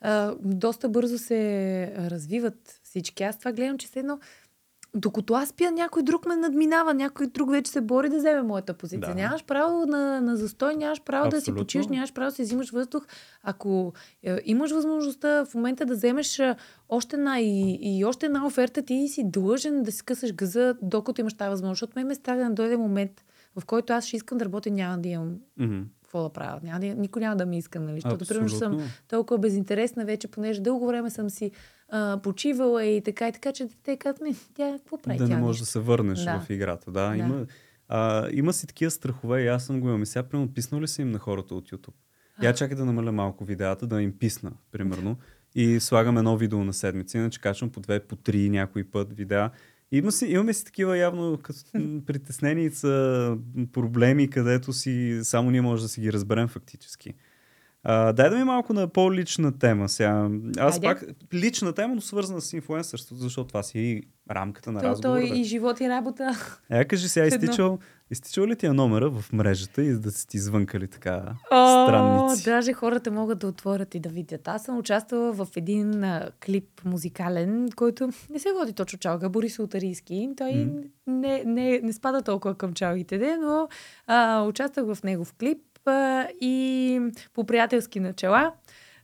а, 0.02 0.36
доста 0.40 0.90
бързо 0.90 1.18
се 1.18 1.94
развиват 1.98 2.80
всички. 2.84 3.24
Аз 3.24 3.40
това 3.40 3.52
гледам, 3.52 3.78
че 3.78 3.88
все 3.88 4.00
едно 4.00 4.20
докато 4.98 5.34
аз 5.34 5.54
пия, 5.54 5.72
някой 5.72 6.04
друг 6.04 6.26
ме 6.26 6.36
надминава, 6.36 6.94
някой 6.94 7.28
друг 7.28 7.52
вече 7.52 7.72
се 7.72 7.82
бори 7.82 8.10
да 8.10 8.18
вземе 8.18 8.42
моята 8.42 8.74
позиция. 8.74 9.16
Да. 9.16 9.22
Нямаш 9.22 9.46
право 9.46 9.86
на, 9.86 10.22
на 10.22 10.38
застой, 10.38 10.76
нямаш 10.76 11.02
право 11.02 11.30
да 11.30 11.36
си 11.36 11.42
Абсолютно. 11.42 11.64
почиеш, 11.64 11.88
нямаш 11.88 12.14
право 12.14 12.30
да 12.30 12.36
си 12.36 12.42
взимаш 12.42 12.72
въздух. 12.72 13.06
Ако 13.44 13.94
е, 14.24 14.38
имаш 14.46 14.72
възможността 14.72 15.46
в 15.46 15.56
момента 15.56 15.86
да 15.86 15.94
вземеш 15.94 16.40
а, 16.40 16.56
още 16.90 17.16
една 17.16 17.40
и, 17.40 17.80
и 17.82 18.06
още 18.06 18.26
една 18.26 18.46
оферта, 18.46 18.82
ти 18.82 19.08
си 19.08 19.24
длъжен 19.32 19.84
да 19.84 19.92
си 19.92 20.06
късаш 20.06 20.34
газа, 20.34 20.76
докато 20.82 21.22
имаш 21.22 21.34
тази 21.34 21.50
възможност. 21.50 21.80
Защото 21.80 21.94
мен 21.96 22.08
ме 22.08 22.16
страх 22.16 22.38
да 22.38 22.50
дойде 22.50 22.78
момент, 22.78 23.26
в 23.60 23.66
който 23.66 23.94
аз 23.94 24.06
ще 24.06 24.16
искам 24.16 24.38
да 24.38 24.46
работя, 24.46 24.72
няма 24.72 24.98
да 24.98 25.10
имам 25.10 25.36
какво 26.04 26.24
да 26.24 26.30
правя. 26.30 26.60
Няма 26.64 26.80
да, 26.80 26.86
никой 26.86 27.20
няма 27.20 27.36
да 27.36 27.46
ми 27.46 27.58
иска, 27.58 27.80
нали? 27.80 28.02
Защото, 28.02 28.26
примерно, 28.26 28.50
съм 28.50 28.74
Абсолютно. 28.74 28.94
толкова 29.08 29.38
безинтересна 29.38 30.06
вече, 30.06 30.28
понеже 30.28 30.62
дълго 30.62 30.88
време 30.88 31.10
съм 31.10 31.30
си 31.30 31.52
а, 31.90 32.20
почивала 32.24 32.86
и 32.86 33.02
така 33.02 33.28
и 33.28 33.32
така, 33.32 33.52
че 33.52 33.68
те 33.84 33.98
казват 33.98 34.22
ми, 34.22 34.36
тя 34.54 34.76
какво 34.78 34.98
прави? 34.98 35.18
Да 35.18 35.28
тя 35.28 35.36
не 35.36 35.42
можеш 35.42 35.60
да 35.60 35.66
се 35.66 35.80
върнеш 35.80 36.20
Да. 36.20 36.40
в 36.40 36.50
играта. 36.50 36.92
Да, 36.92 37.10
Да. 37.10 37.18
Има, 37.18 37.46
а, 37.88 38.30
има 38.32 38.54
си 38.54 38.68
такива 38.68 38.92
страхове 38.92 39.44
и 39.44 39.48
аз 39.48 39.66
съм 39.66 39.80
го 39.80 39.88
имам. 39.88 40.04
И 40.04 40.06
сега, 40.06 40.24
примерно, 40.24 40.54
писнал 40.54 40.82
ли 40.82 40.88
си 40.88 41.02
им 41.02 41.12
на 41.12 41.20
хората 41.20 41.56
от 41.56 41.70
YouTube? 41.70 41.94
Я 42.44 42.54
чакай 42.54 42.78
да 42.78 42.86
намаля 42.86 43.12
малко 43.12 43.46
видеята, 43.46 43.88
да 43.88 44.02
им 44.02 44.14
писна, 44.20 44.52
примерно. 44.72 45.18
И 45.56 45.80
слагам 45.80 46.18
едно 46.18 46.38
видео 46.38 46.64
на 46.64 46.74
седмица, 46.74 47.18
иначе 47.18 47.42
качвам 47.42 47.70
по 47.70 47.80
две, 47.80 48.00
по 48.00 48.16
три 48.16 48.50
някой 48.50 48.84
път 48.84 49.14
видеа. 49.14 49.52
Има 49.92 50.12
си, 50.12 50.26
имаме 50.26 50.54
си 50.54 50.66
такива 50.66 50.98
явно 50.98 51.38
като 51.44 51.60
м, 51.74 52.02
притеснени 52.06 52.70
са 52.70 53.38
м, 53.56 53.66
проблеми, 53.74 54.30
където 54.30 54.74
си 54.74 55.20
само 55.24 55.52
ние 55.52 55.62
може 55.62 55.82
да 55.84 55.90
си 55.90 56.02
ги 56.02 56.14
разберем 56.14 56.48
фактически. 56.48 57.14
А, 57.90 58.14
дай 58.14 58.30
да 58.30 58.36
ми 58.36 58.44
малко 58.44 58.74
на 58.74 58.88
по-лична 58.88 59.60
тема 59.60 59.90
сега. 59.90 60.30
Аз 60.58 60.76
Айде. 60.76 60.88
пак 60.88 61.04
лична 61.34 61.74
тема, 61.74 61.96
но 61.96 62.02
свързана 62.02 62.42
с 62.42 62.54
инфлуенсърството, 62.54 63.22
защото 63.22 63.48
това 63.48 63.64
си 63.64 63.80
и 63.80 64.04
рамката 64.32 64.72
на 64.72 64.80
То, 64.80 64.86
то 64.86 64.90
разговора. 64.90 65.22
и 65.22 65.44
живот 65.44 65.80
и 65.80 65.90
работа. 65.90 66.32
Е, 66.70 66.86
кажи 66.86 67.10
сега, 67.10 67.26
изтичал, 67.26 67.80
изтичал 68.12 68.46
ли 68.46 68.56
ти 68.56 68.66
е 68.66 68.74
номера 68.74 69.10
в 69.10 69.34
мрежата 69.34 69.82
и 69.82 69.94
да 69.94 70.12
си 70.12 70.28
ти 70.28 70.40
звънкали 70.40 70.88
така 70.88 71.24
О, 71.52 71.86
странници? 71.86 72.44
даже 72.44 72.74
хората 72.74 73.12
могат 73.12 73.40
да 73.40 73.48
отворят 73.48 73.96
и 73.96 74.00
да 74.00 74.10
видят. 74.10 74.48
Аз 74.48 74.64
съм 74.64 74.78
участвала 74.78 75.32
в 75.32 75.48
един 75.56 76.04
а, 76.04 76.30
клип 76.46 76.82
музикален, 76.86 77.70
който 77.76 78.10
не 78.30 78.40
се 78.40 78.50
води 78.60 78.74
точно 78.74 79.00
чалга, 79.00 79.30
Борис 79.30 79.60
Отарийски. 79.60 80.30
Той 80.38 80.52
М. 80.56 80.72
не, 81.08 81.44
не, 81.46 81.80
не 81.84 81.94
спада 81.94 82.22
толкова 82.22 82.56
към 82.56 82.74
чалгите, 82.74 83.18
де, 83.18 83.38
но 83.38 83.68
а, 84.08 84.42
участвах 84.42 84.86
в 84.88 85.04
него 85.04 85.26
в 85.26 85.34
клип 85.34 85.58
а, 85.88 86.28
и 86.42 87.02
по 87.34 87.44
приятелски 87.44 88.00
начала. 88.00 88.52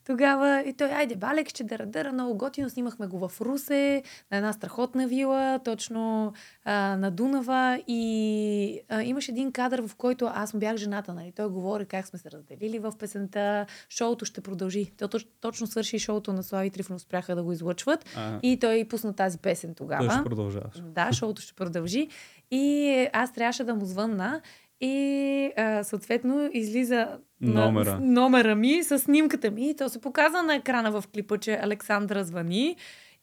Тогава 0.06 0.64
и 0.68 0.74
той, 0.74 0.92
айде, 0.92 1.16
Балек, 1.16 1.50
ще 1.50 1.64
дъра, 1.64 1.86
дъра, 1.86 2.14
много 2.14 2.38
готино. 2.38 2.70
Снимахме 2.70 3.08
го 3.08 3.28
в 3.28 3.42
Русе, 3.42 4.04
на 4.32 4.38
една 4.38 4.54
страхотна 4.54 5.08
вила, 5.08 5.60
точно 5.66 6.34
а, 6.66 6.98
на 6.98 7.12
Дунава. 7.12 7.82
И 7.88 8.80
а, 8.90 9.04
имаше 9.04 9.32
един 9.32 9.52
кадър, 9.52 9.88
в 9.88 9.96
който 9.96 10.32
аз 10.34 10.54
му 10.54 10.60
бях 10.60 10.78
жената. 10.78 11.14
Нали? 11.14 11.32
Той 11.36 11.50
говори 11.50 11.86
как 11.86 12.08
сме 12.08 12.20
се 12.20 12.32
разделили 12.32 12.80
в 12.80 12.94
песента. 13.00 13.66
Шоуто 13.90 14.26
ще 14.26 14.42
продължи. 14.42 14.92
То, 14.98 15.08
точ, 15.08 15.28
точно 15.42 15.68
свърши 15.68 16.00
шоуто 16.00 16.34
на 16.34 16.44
Слави 16.44 16.70
Трифонов, 16.70 17.02
спряха 17.02 17.36
да 17.36 17.44
го 17.44 17.52
излъчват. 17.52 18.06
А, 18.18 18.40
И 18.44 18.60
той 18.60 18.86
пусна 18.90 19.14
тази 19.14 19.38
песен 19.38 19.76
тогава. 19.76 20.08
той 20.08 20.16
ще 20.16 20.24
продължаваш. 20.24 20.82
Да, 20.82 21.14
шоуто 21.14 21.42
ще 21.42 21.54
продължи. 21.54 22.08
И 22.52 23.08
аз 23.14 23.34
трябваше 23.34 23.64
да 23.64 23.76
му 23.76 23.86
звънна. 23.86 24.42
И 24.86 25.52
а, 25.58 25.84
съответно 25.84 26.50
излиза 26.54 27.08
Номера. 27.42 28.00
На, 28.00 28.22
номера 28.22 28.56
ми 28.56 28.84
с 28.84 29.00
снимката 29.00 29.52
ми. 29.52 29.70
И 29.70 29.76
то 29.76 29.90
се 29.90 30.02
показва 30.02 30.44
на 30.44 30.56
екрана 30.56 30.92
в 30.92 31.04
клипа, 31.14 31.38
че 31.38 31.60
Александра 31.64 32.24
звъни. 32.24 32.76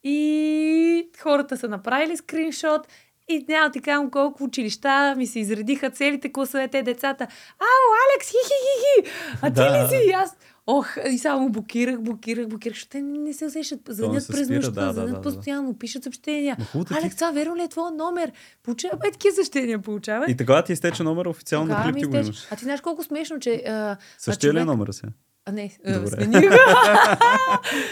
И 0.04 1.10
хората 1.22 1.56
са 1.56 1.68
направили 1.68 2.16
скриншот. 2.16 2.88
И 3.28 3.44
няма 3.48 3.70
ти 3.70 3.80
казвам 3.80 4.10
колко 4.10 4.44
училища 4.44 5.14
ми 5.16 5.26
се 5.26 5.38
изредиха 5.40 5.90
целите 5.90 6.32
класове, 6.32 6.68
те 6.68 6.82
децата. 6.82 7.24
Ау, 7.58 7.90
Алекс, 8.04 8.28
хи-хи-хи-хи! 8.30 9.10
А 9.42 9.48
ти 9.48 9.54
Да. 9.54 9.84
ли 9.84 9.88
си? 9.88 10.12
Аз, 10.12 10.36
ох, 10.70 10.96
и 11.10 11.18
само 11.18 11.48
блокирах, 11.48 12.00
блокирах, 12.00 12.48
блокирах, 12.48 12.74
защото 12.74 12.90
те 12.90 13.02
не 13.02 13.32
се 13.32 13.46
усещат. 13.46 13.80
Звънят 13.88 14.26
през 14.28 14.44
спира, 14.44 14.56
нощта, 14.56 14.70
да, 14.70 14.86
да, 14.86 14.92
звънят 14.92 15.10
да, 15.12 15.16
да. 15.20 15.22
постоянно, 15.22 15.78
пишат 15.78 16.02
съобщения. 16.02 16.56
Такива- 16.56 16.98
Алекс, 16.98 17.16
това 17.16 17.30
верно 17.30 17.56
ли 17.56 17.62
е 17.62 17.68
твой 17.68 17.90
номер? 17.92 18.32
Получава, 18.62 18.98
е, 19.06 19.10
такива 19.10 19.34
съобщения 19.34 19.78
получава. 19.78 20.24
И 20.28 20.36
тогава 20.36 20.62
ти 20.64 20.72
изтече 20.72 21.02
номера 21.02 21.30
официално 21.30 21.86
ми 21.86 22.00
ти 22.00 22.04
го 22.04 22.16
имаш. 22.16 22.46
А 22.50 22.56
ти 22.56 22.64
знаеш 22.64 22.80
колко 22.80 23.02
смешно, 23.02 23.38
че... 23.38 23.62
А, 23.68 23.96
Същия 24.18 24.52
ли 24.52 24.56
е 24.56 24.60
човек- 24.60 24.66
номера 24.66 24.92
сега? 24.92 25.12
А, 25.46 25.52
не, 25.52 25.70
Добре. 25.86 26.08
смених. 26.08 26.50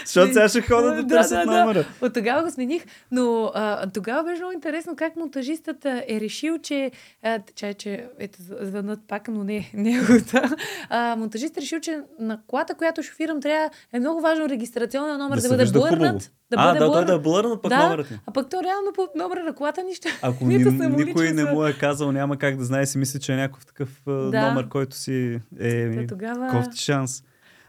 Защото 0.05 0.33
сега 0.33 0.49
ще 0.49 0.61
ходят 0.61 0.95
да 0.95 1.03
Да, 1.03 1.15
търсят 1.15 1.45
да, 1.45 1.45
да. 1.45 1.59
номера. 1.59 1.85
От 2.01 2.13
тогава 2.13 2.43
го 2.43 2.51
смених, 2.51 2.85
но 3.11 3.51
а, 3.53 3.89
тогава 3.89 4.23
беше 4.23 4.41
много 4.41 4.53
интересно 4.53 4.95
как 4.95 5.15
монтажистът 5.15 5.85
е 5.85 6.19
решил, 6.21 6.57
че... 6.57 6.91
А, 7.23 7.39
че, 7.55 7.73
че 7.73 8.07
ето, 8.19 8.37
звънат 8.61 8.99
пак, 9.07 9.27
но 9.27 9.43
не 9.43 9.71
неговата. 9.73 10.55
А, 10.89 11.15
монтажистът 11.15 11.57
е 11.57 11.61
решил, 11.61 11.79
че 11.79 11.99
на 12.19 12.39
колата, 12.47 12.75
която 12.75 13.03
шофирам, 13.03 13.41
трябва 13.41 13.69
е 13.93 13.99
много 13.99 14.21
важно 14.21 14.49
регистрационния 14.49 15.17
номер 15.17 15.35
да, 15.35 15.41
се 15.41 15.49
бъде 15.49 15.63
вижда 15.63 15.79
хубаво. 15.79 16.19
Да 16.51 16.55
а, 16.59 16.67
бъде 16.67 16.79
да, 16.79 16.85
той 16.85 16.89
блърнат. 16.89 17.07
да 17.07 17.13
е 17.13 17.19
блърнат 17.19 17.61
пък 17.61 17.69
Да. 17.69 17.83
номерът. 17.83 18.07
А 18.25 18.31
пък 18.33 18.49
то 18.49 18.63
реално 18.63 18.91
по 18.95 19.07
номера 19.15 19.43
на 19.43 19.53
колата 19.55 19.83
нищо. 19.83 20.07
Ако 20.21 20.45
ни, 20.47 20.57
никой 20.57 21.31
не 21.33 21.45
му 21.45 21.65
е 21.65 21.73
казал, 21.73 22.11
няма 22.11 22.37
как 22.37 22.57
да 22.57 22.63
знае, 22.65 22.85
си 22.85 22.97
мисли, 22.97 23.19
че 23.19 23.33
е 23.33 23.37
някакъв 23.37 23.65
такъв 23.65 24.01
Да. 24.05 24.47
номер, 24.49 24.69
който 24.69 24.95
си 24.95 25.39
е 25.59 25.95
Та 25.95 26.07
тогава... 26.07 26.47
кофти 26.49 26.77
шанс. 26.77 27.23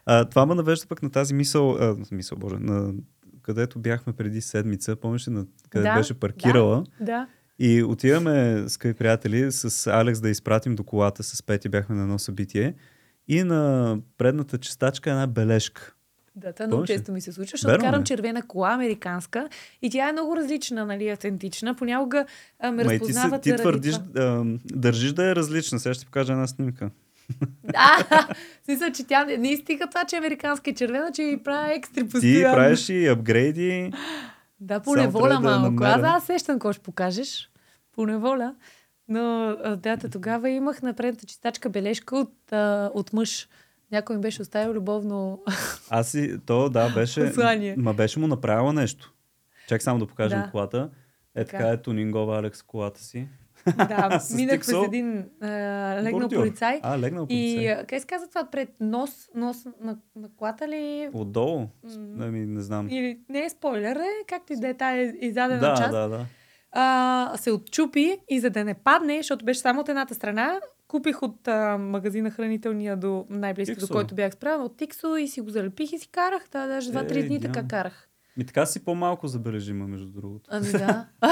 А, 0.06 0.24
това 0.24 0.46
ме 0.46 0.54
навежда 0.54 0.86
пък 0.86 1.02
на 1.02 1.10
тази 1.10 1.34
мисъл, 1.34 1.70
а, 1.72 1.96
мисъл, 2.12 2.38
боже, 2.38 2.56
на 2.58 2.92
където 3.42 3.78
бяхме 3.78 4.12
преди 4.12 4.40
седмица, 4.40 4.96
помниш 4.96 5.28
ли, 5.28 5.32
на 5.32 5.46
къде 5.70 5.88
Да, 5.88 5.94
беше 5.94 6.14
паркирала 6.14 6.84
Да. 7.00 7.26
и 7.58 7.82
отиваме, 7.82 8.64
скъпи 8.68 8.94
приятели, 8.94 9.52
с 9.52 9.86
Алекс 9.86 10.20
да 10.20 10.28
изпратим 10.30 10.74
до 10.74 10.84
колата, 10.84 11.22
с 11.22 11.42
Пети 11.42 11.68
бяхме 11.68 11.96
на 11.96 12.02
едно 12.02 12.18
събитие 12.18 12.74
и 13.28 13.42
на 13.42 13.96
предната 14.18 14.58
чистачка 14.58 15.10
една 15.10 15.26
бележка. 15.26 15.94
Да, 16.36 16.52
това 16.52 16.66
много 16.66 16.84
често 16.84 17.12
ми 17.12 17.20
се 17.20 17.32
случва, 17.32 17.50
защото 17.50 17.70
Верно 17.70 17.84
карам 17.84 18.00
ли? 18.00 18.04
червена 18.04 18.42
кола, 18.42 18.72
американска, 18.72 19.48
и 19.82 19.90
тя 19.90 20.08
е 20.08 20.12
много 20.12 20.36
различна, 20.36 20.86
нали, 20.86 21.08
автентична. 21.08 21.74
Понякога 21.74 22.26
а, 22.58 22.70
ме 22.72 22.84
Ма 22.84 22.94
и 22.94 22.98
ти, 22.98 23.04
разпознават 23.04 23.42
ти 23.42 23.56
твърдиш, 23.56 23.94
а, 24.16 24.42
държиш 24.64 25.12
да 25.12 25.30
е 25.30 25.36
различна. 25.36 25.78
Сега 25.80 25.94
ще 25.94 26.00
ти 26.00 26.06
покажа 26.06 26.32
една 26.32 26.46
снимка. 26.46 26.90
Да, 27.64 28.28
смисъл, 28.64 28.90
че 28.92 29.04
тя 29.06 29.24
не, 29.24 29.36
не 29.36 29.56
стига 29.56 29.86
това, 29.86 30.04
че 30.04 30.16
е 30.16 30.18
американска 30.18 30.70
и 30.70 30.74
червена, 30.74 31.12
че 31.12 31.22
и 31.22 31.42
прави 31.42 31.72
екстри 31.72 32.02
Ти 32.02 32.08
постоянно. 32.08 32.56
правиш 32.56 32.88
и 32.88 33.06
апгрейди. 33.06 33.92
Да, 34.60 34.80
по 34.80 34.96
неволя 34.96 35.28
да 35.28 35.40
малко. 35.40 35.62
намеря. 35.64 35.90
Аз, 35.90 36.02
аз 36.22 36.24
сещам 36.26 36.54
какво 36.54 36.72
ще 36.72 36.82
покажеш. 36.82 37.50
По 37.94 38.06
неволя. 38.06 38.54
Но 39.08 39.56
дата 39.76 40.08
тогава 40.08 40.50
имах 40.50 40.82
на 40.82 40.94
предната 40.94 41.26
чистачка 41.26 41.68
бележка 41.68 42.16
от, 42.16 42.52
а, 42.52 42.90
от 42.94 43.12
мъж. 43.12 43.48
Някой 43.92 44.16
ми 44.16 44.22
беше 44.22 44.42
оставил 44.42 44.72
любовно. 44.72 45.42
Аз 45.90 46.08
си, 46.08 46.38
то 46.46 46.68
да, 46.68 46.88
беше, 46.88 47.26
Послание. 47.26 47.74
ма 47.78 47.94
беше 47.94 48.18
му 48.20 48.26
направила 48.26 48.72
нещо. 48.72 49.14
Чак 49.68 49.82
само 49.82 49.98
да 49.98 50.06
покажем 50.06 50.40
Да. 50.40 50.50
колата. 50.50 50.90
Е 51.34 51.44
Така. 51.44 51.58
така 51.58 51.70
е 51.70 51.76
тунингова 51.76 52.38
Алекс 52.38 52.62
колата 52.62 53.00
си. 53.00 53.28
да, 53.68 54.20
минах 54.34 54.58
през 54.58 54.72
един 54.84 55.24
а, 55.40 55.46
легнал 55.96 56.20
Бордюр. 56.20 56.38
полицай. 56.38 56.80
А, 56.82 56.98
легнал 56.98 57.24
И 57.24 57.26
полицай. 57.26 57.72
а, 57.72 57.78
къде 57.78 58.00
се 58.00 58.06
казва 58.06 58.28
това? 58.28 58.44
Пред 58.44 58.68
нос, 58.80 59.28
нос 59.34 59.56
на, 59.80 59.96
на 60.16 60.28
колата 60.36 60.68
ли? 60.68 61.08
Отдолу? 61.12 61.58
М. 61.58 61.68
Ами, 62.20 62.40
не 62.40 62.60
знам. 62.60 62.88
Или 62.88 63.20
не 63.28 63.44
е 63.44 63.50
спойлер, 63.50 63.96
е, 63.96 64.08
както 64.28 64.52
и 64.52 64.56
да 64.56 64.68
е 64.68 64.74
тая 64.74 65.14
издадена 65.20 65.60
Да, 65.60 65.74
част. 65.74 65.90
да, 65.90 66.08
да. 66.08 66.26
А, 66.72 67.32
се 67.36 67.52
отчупи 67.52 68.18
и 68.28 68.40
за 68.40 68.50
да 68.50 68.64
не 68.64 68.74
падне, 68.74 69.16
защото 69.16 69.44
беше 69.44 69.60
само 69.60 69.80
от 69.80 69.88
едната 69.88 70.14
страна, 70.14 70.60
купих 70.88 71.22
от 71.22 71.48
а, 71.48 71.78
магазина 71.78 72.30
хранителния 72.30 72.96
до 72.96 73.26
най-близки, 73.30 73.76
до 73.76 73.88
който 73.88 74.14
бях 74.14 74.32
справена, 74.32 74.64
от 74.64 74.76
Тиксо 74.76 75.16
и 75.16 75.28
си 75.28 75.40
го 75.40 75.50
залепих 75.50 75.92
и 75.92 75.98
си 75.98 76.08
карах. 76.08 76.42
Да, 76.52 76.66
даже 76.66 76.90
два-три 76.90 77.18
Е, 77.18 77.22
дни 77.22 77.40
така 77.40 77.68
карах. 77.68 78.09
Ми 78.40 78.46
така 78.46 78.66
си 78.66 78.84
по-малко 78.84 79.28
забележима, 79.28 79.86
между 79.86 80.06
другото. 80.06 80.50
Ами 80.52 80.72
да. 80.72 81.06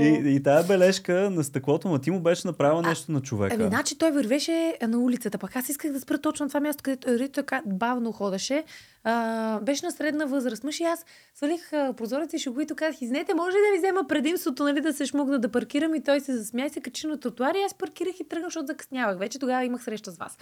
И, 0.00 0.22
и 0.34 0.42
тая 0.42 0.64
бележка 0.64 1.30
на 1.30 1.44
стъклото, 1.44 1.88
ма 1.88 2.00
ти 2.00 2.10
му 2.10 2.20
беше 2.20 2.46
направила 2.46 2.82
нещо 2.82 3.12
на 3.12 3.20
човека. 3.20 3.54
Ами, 3.54 3.68
значи 3.68 3.98
той 3.98 4.10
вървеше 4.10 4.74
на 4.88 4.98
улицата. 4.98 5.38
Пък 5.38 5.56
аз 5.56 5.68
исках 5.68 5.92
да 5.92 6.00
спра 6.00 6.18
точно 6.18 6.48
това 6.48 6.60
място, 6.60 6.82
където 6.82 7.18
Рито 7.18 7.32
така 7.32 7.62
бавно 7.66 8.12
ходеше. 8.12 8.64
А, 9.04 9.60
беше 9.60 9.86
на 9.86 9.92
средна 9.92 10.24
възраст. 10.24 10.64
Мъж 10.64 10.80
и 10.80 10.84
аз 10.84 11.04
свалих 11.34 11.72
а, 11.72 11.92
прозореца 11.92 12.36
и 12.36 12.38
шуговито 12.38 12.74
казах, 12.76 13.02
изнете, 13.02 13.34
може 13.34 13.56
ли 13.56 13.60
да 13.60 13.72
ви 13.72 13.78
взема 13.78 14.08
предимството, 14.08 14.64
нали, 14.64 14.80
да 14.80 14.92
се 14.92 15.06
шмугна 15.06 15.38
да 15.38 15.48
паркирам? 15.48 15.94
И 15.94 16.02
той 16.02 16.20
се 16.20 16.36
засмя 16.36 16.66
и 16.66 16.70
се 16.70 16.80
качи 16.80 17.06
на 17.06 17.20
тротуара 17.20 17.58
и 17.58 17.62
аз 17.62 17.74
паркирах 17.74 18.20
и 18.20 18.28
тръгнах, 18.28 18.46
защото 18.46 18.66
закъснявах. 18.66 19.18
Вече 19.18 19.38
тогава 19.38 19.64
имах 19.64 19.84
среща 19.84 20.10
с 20.10 20.16
вас. 20.16 20.38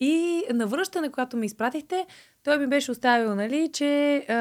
И 0.00 0.42
на 0.52 0.66
връщане, 0.66 1.08
когато 1.08 1.36
ме 1.36 1.46
изпратихте, 1.46 2.06
той 2.42 2.58
ми 2.58 2.66
беше 2.66 2.90
оставил, 2.90 3.34
нали, 3.34 3.70
че 3.72 4.16
а, 4.18 4.34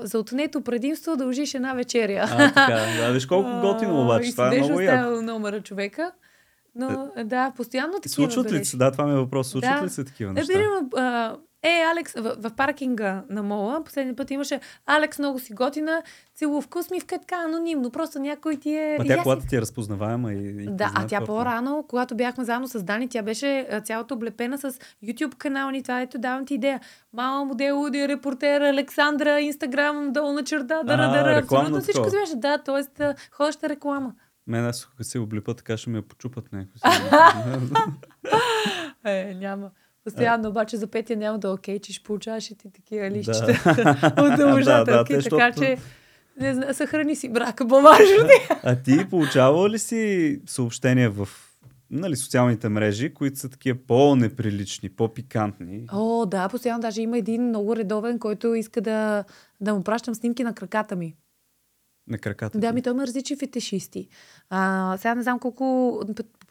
за 0.00 0.18
отнето 0.18 0.60
предимство 0.60 1.16
дължиш 1.16 1.54
една 1.54 1.74
вечеря. 1.74 2.26
А, 2.30 2.48
така. 2.48 2.78
Да, 2.98 3.12
виж 3.12 3.26
колко 3.26 3.50
готино 3.62 3.96
А, 3.96 4.04
обаче. 4.04 4.28
и 4.28 4.32
Това 4.32 4.46
е 4.46 4.50
беше 4.50 4.62
много 4.62 4.80
яко. 4.80 4.98
оставил 4.98 5.22
номера 5.24 5.60
човека. 5.60 6.12
Но, 6.74 7.08
да, 7.18 7.52
постоянно 7.56 7.92
такива 7.94 8.14
Случват 8.14 8.52
ли 8.52 8.64
се? 8.64 8.76
Да, 8.76 8.90
това 8.92 9.06
ми 9.06 9.12
е 9.12 9.16
въпрос. 9.16 9.48
Случват 9.48 9.78
Да. 9.78 9.84
ли 9.86 9.90
се 9.90 10.04
такива 10.04 10.30
Е, 10.30 10.34
неща? 10.34 10.52
примерно, 10.52 10.88
а, 10.96 11.36
е, 11.62 11.82
Алекс, 11.92 12.12
в, 12.12 12.36
в 12.38 12.50
паркинга 12.56 13.22
на 13.30 13.42
мола, 13.42 13.84
последния 13.84 14.16
път 14.16 14.30
имаше 14.30 14.60
Алекс 14.86 15.18
много 15.18 15.38
си 15.38 15.52
готина, 15.52 16.02
целувка, 16.34 16.78
усмивка, 16.78 17.14
е 17.14 17.18
така 17.18 17.36
анонимно, 17.36 17.90
просто 17.90 18.18
някой 18.18 18.56
ти 18.56 18.76
е... 18.76 18.96
Ма 18.98 19.04
и 19.04 19.08
тя 19.08 19.22
колата 19.22 19.46
ти 19.46 19.56
е 19.56 19.60
разпознаваема 19.60 20.32
и, 20.32 20.48
и 20.48 20.66
Да, 20.66 20.92
а 20.94 21.06
тя 21.06 21.20
това. 21.20 21.26
по-рано, 21.26 21.84
когато 21.88 22.14
бяхме 22.14 22.44
заедно 22.44 22.68
с 22.68 22.82
Дани, 22.82 23.08
тя 23.08 23.22
беше 23.22 23.68
а, 23.70 23.80
цялото 23.80 24.14
облепена 24.14 24.58
с 24.58 24.72
YouTube 25.04 25.34
канал 25.34 25.70
ни. 25.70 25.82
Това 25.82 26.00
ето 26.00 26.18
давам 26.18 26.46
ти 26.46 26.54
идея. 26.54 26.80
Мама, 27.12 27.44
модел, 27.44 27.82
Уди, 27.82 28.08
репортер, 28.08 28.60
Александра, 28.60 29.40
Инстаграм, 29.40 30.12
долна 30.12 30.44
черта, 30.44 30.82
дара, 30.82 31.02
А, 31.02 31.12
дара. 31.12 31.38
Абсолютно 31.38 31.80
всичко 31.80 32.10
си 32.10 32.16
беше. 32.16 32.36
Да, 32.36 32.58
т.е. 32.58 33.04
ходеща 33.30 33.68
реклама. 33.68 34.12
Мен 34.46 34.64
аз 34.64 34.88
ако 34.94 35.04
се 35.04 35.18
облипа, 35.18 35.54
така 35.54 35.76
ще 35.76 35.90
ме 35.90 36.02
почупат 36.02 36.44
някой. 36.52 36.72
Е, 39.04 39.34
няма. 39.34 39.70
Постоянно, 40.04 40.48
обаче 40.48 40.76
за 40.76 40.86
Петя 40.86 41.16
няма 41.16 41.38
да 41.38 41.50
окей, 41.50 41.78
че 41.78 41.92
ще 41.92 42.04
получаваш 42.04 42.50
и 42.50 42.58
ти 42.58 42.70
такива 42.72 43.10
лищчета 43.10 44.12
от 44.18 44.36
дължателки, 44.36 45.12
те, 45.12 45.28
така 45.28 45.52
че 45.52 45.76
не 46.40 46.54
знам, 46.54 46.74
съхрани 46.74 47.16
си 47.16 47.28
брака, 47.28 47.68
по-важно. 47.68 48.28
А 48.62 48.76
ти 48.76 49.08
получавал 49.10 49.68
ли 49.68 49.78
си 49.78 50.40
съобщения 50.46 51.10
в 51.10 51.28
нали, 51.90 52.16
социалните 52.16 52.68
мрежи, 52.68 53.14
които 53.14 53.38
са 53.38 53.48
такива 53.48 53.78
по-неприлични, 53.86 54.88
по-пикантни? 54.88 55.86
О, 55.92 56.26
да, 56.26 56.48
постоянно 56.48 56.80
даже 56.80 57.02
има 57.02 57.18
един 57.18 57.48
много 57.48 57.76
редовен, 57.76 58.18
който 58.18 58.54
иска 58.54 58.80
да, 58.80 59.24
да 59.60 59.74
му 59.74 59.82
пращам 59.82 60.14
снимки 60.14 60.44
на 60.44 60.54
краката 60.54 60.96
ми. 60.96 61.16
На 62.08 62.18
краката 62.18 62.58
Да, 62.58 62.72
ми 62.72 62.82
той 62.82 62.92
има 62.92 63.06
различни 63.06 63.36
фетишисти. 63.36 64.08
А, 64.50 64.96
сега 64.98 65.14
не 65.14 65.22
знам 65.22 65.38
колко... 65.38 66.00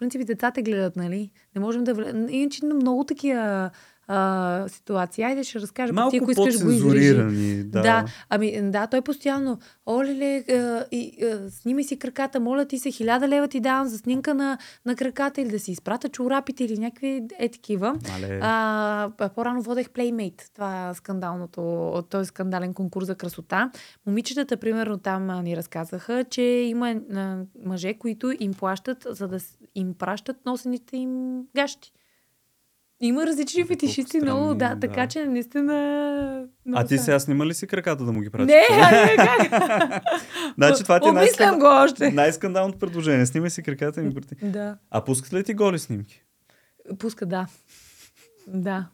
Принцип 0.01 0.21
и 0.21 0.25
децата 0.25 0.61
гледат, 0.61 0.95
нали? 0.95 1.31
Не 1.55 1.61
можем 1.61 1.83
да... 1.83 1.91
Иначе 2.29 2.65
има 2.65 2.75
много 2.75 3.03
такива 3.03 3.69
а, 4.13 4.65
ситуации. 4.67 5.23
Айде 5.23 5.43
ще 5.43 5.59
разкажа, 5.59 5.93
Малко 5.93 6.11
ти 6.11 6.17
ако 6.17 6.31
искаш 6.31 6.63
го 6.63 6.71
изрежи. 6.71 7.63
Да. 7.63 7.81
Да, 7.81 8.05
ами 8.29 8.71
да, 8.71 8.87
той 8.87 9.01
постоянно, 9.01 9.59
оле, 9.87 10.43
и, 10.91 11.25
а, 11.25 11.49
снимай 11.49 11.83
си 11.83 11.99
краката, 11.99 12.39
моля 12.39 12.65
ти 12.65 12.79
се, 12.79 12.91
хиляда 12.91 13.27
лева 13.27 13.47
ти 13.47 13.59
давам 13.59 13.87
за 13.87 13.97
снимка 13.97 14.33
на, 14.33 14.57
на 14.85 14.95
краката 14.95 15.41
или 15.41 15.49
да 15.49 15.59
си 15.59 15.71
изпрата 15.71 16.09
чорапите 16.09 16.63
или 16.63 16.77
някакви 16.77 17.21
е 17.39 17.49
такива. 17.49 17.95
Мале. 18.09 18.39
А, 18.41 19.29
по-рано 19.35 19.61
водех 19.61 19.89
Playmate, 19.89 20.53
това 20.53 20.89
е 20.89 20.93
скандалното, 20.93 22.03
този 22.09 22.27
скандален 22.27 22.73
конкурс 22.73 23.05
за 23.05 23.15
красота. 23.15 23.71
Момичетата, 24.05 24.57
примерно, 24.57 24.97
там 24.97 25.29
а, 25.29 25.41
ни 25.41 25.57
разказаха, 25.57 26.23
че 26.29 26.41
има 26.41 26.89
а, 26.91 27.37
мъже, 27.65 27.93
които 27.93 28.33
им 28.39 28.53
плащат, 28.53 29.07
за 29.09 29.27
да 29.27 29.37
им 29.75 29.93
пращат 29.93 30.45
носените 30.45 30.97
им 30.97 31.43
гащи. 31.55 31.91
Има 33.01 33.25
различни 33.25 33.65
фетишисти 33.65 34.19
много, 34.21 34.53
да, 34.53 34.75
да. 34.75 34.79
така 34.79 35.07
че 35.07 35.25
наистина... 35.25 36.45
а 36.73 36.85
ти 36.85 36.97
сега 36.97 37.19
снима 37.19 37.45
ли 37.45 37.53
си 37.53 37.67
краката 37.67 38.05
да 38.05 38.11
му 38.11 38.21
ги 38.21 38.29
пратиш? 38.29 38.47
Не, 38.47 38.65
ами 38.69 39.17
как? 39.17 40.03
значи 40.57 40.83
това 40.83 40.99
ти 40.99 41.07
е 41.09 41.11
най-скандал... 41.11 41.59
го 41.59 41.83
още. 41.83 42.11
най-скандалното 42.11 42.79
предложение. 42.79 43.25
Снимай 43.25 43.49
си 43.49 43.63
краката 43.63 44.01
и 44.01 44.03
ми 44.03 44.13
прати. 44.13 44.35
Да. 44.43 44.77
А 44.91 45.03
пускат 45.03 45.33
ли 45.33 45.43
ти 45.43 45.53
голи 45.53 45.79
снимки? 45.79 46.23
Пуска, 46.99 47.25
да. 47.25 47.47
Да. 48.47 48.87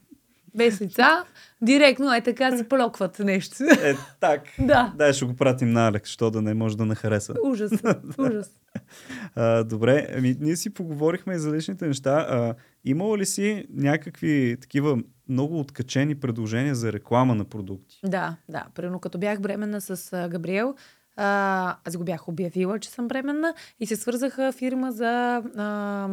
Без 0.55 0.81
лица, 0.81 1.23
директно 1.61 2.13
е 2.13 2.21
така 2.21 2.57
се 2.57 2.69
плокват 2.69 3.19
нещо. 3.19 3.55
Е, 3.63 3.95
так. 4.19 4.41
да. 4.59 4.93
Дай 4.95 5.13
ще 5.13 5.25
го 5.25 5.35
пратим 5.35 5.71
на 5.71 5.87
Алекс, 5.87 6.09
що 6.09 6.31
да 6.31 6.41
не 6.41 6.53
може 6.53 6.77
да 6.77 6.85
не 6.85 6.95
хареса. 6.95 7.33
Ужас. 7.43 7.71
Ужас. 8.17 8.49
А, 9.35 9.63
добре, 9.63 10.07
ами, 10.17 10.37
ние 10.39 10.55
си 10.55 10.73
поговорихме 10.73 11.35
и 11.35 11.39
за 11.39 11.51
личните 11.51 11.87
неща. 11.87 12.27
А, 12.29 12.55
имала 12.89 13.17
ли 13.17 13.25
си 13.25 13.65
някакви 13.69 14.57
такива 14.61 14.97
много 15.29 15.59
откачени 15.59 16.15
предложения 16.15 16.75
за 16.75 16.93
реклама 16.93 17.35
на 17.35 17.45
продукти? 17.45 17.99
Да, 18.05 18.35
да. 18.49 18.65
Примерно 18.75 18.99
като 18.99 19.17
бях 19.17 19.41
бременна 19.41 19.81
с 19.81 20.13
а, 20.13 20.29
Габриел, 20.29 20.75
а, 21.15 21.77
аз 21.85 21.97
го 21.97 22.03
бях 22.03 22.27
обявила, 22.27 22.79
че 22.79 22.89
съм 22.89 23.07
бременна 23.07 23.53
и 23.79 23.85
се 23.85 23.95
свързаха 23.95 24.51
фирма 24.51 24.91
за 24.91 25.35
а, 25.57 26.09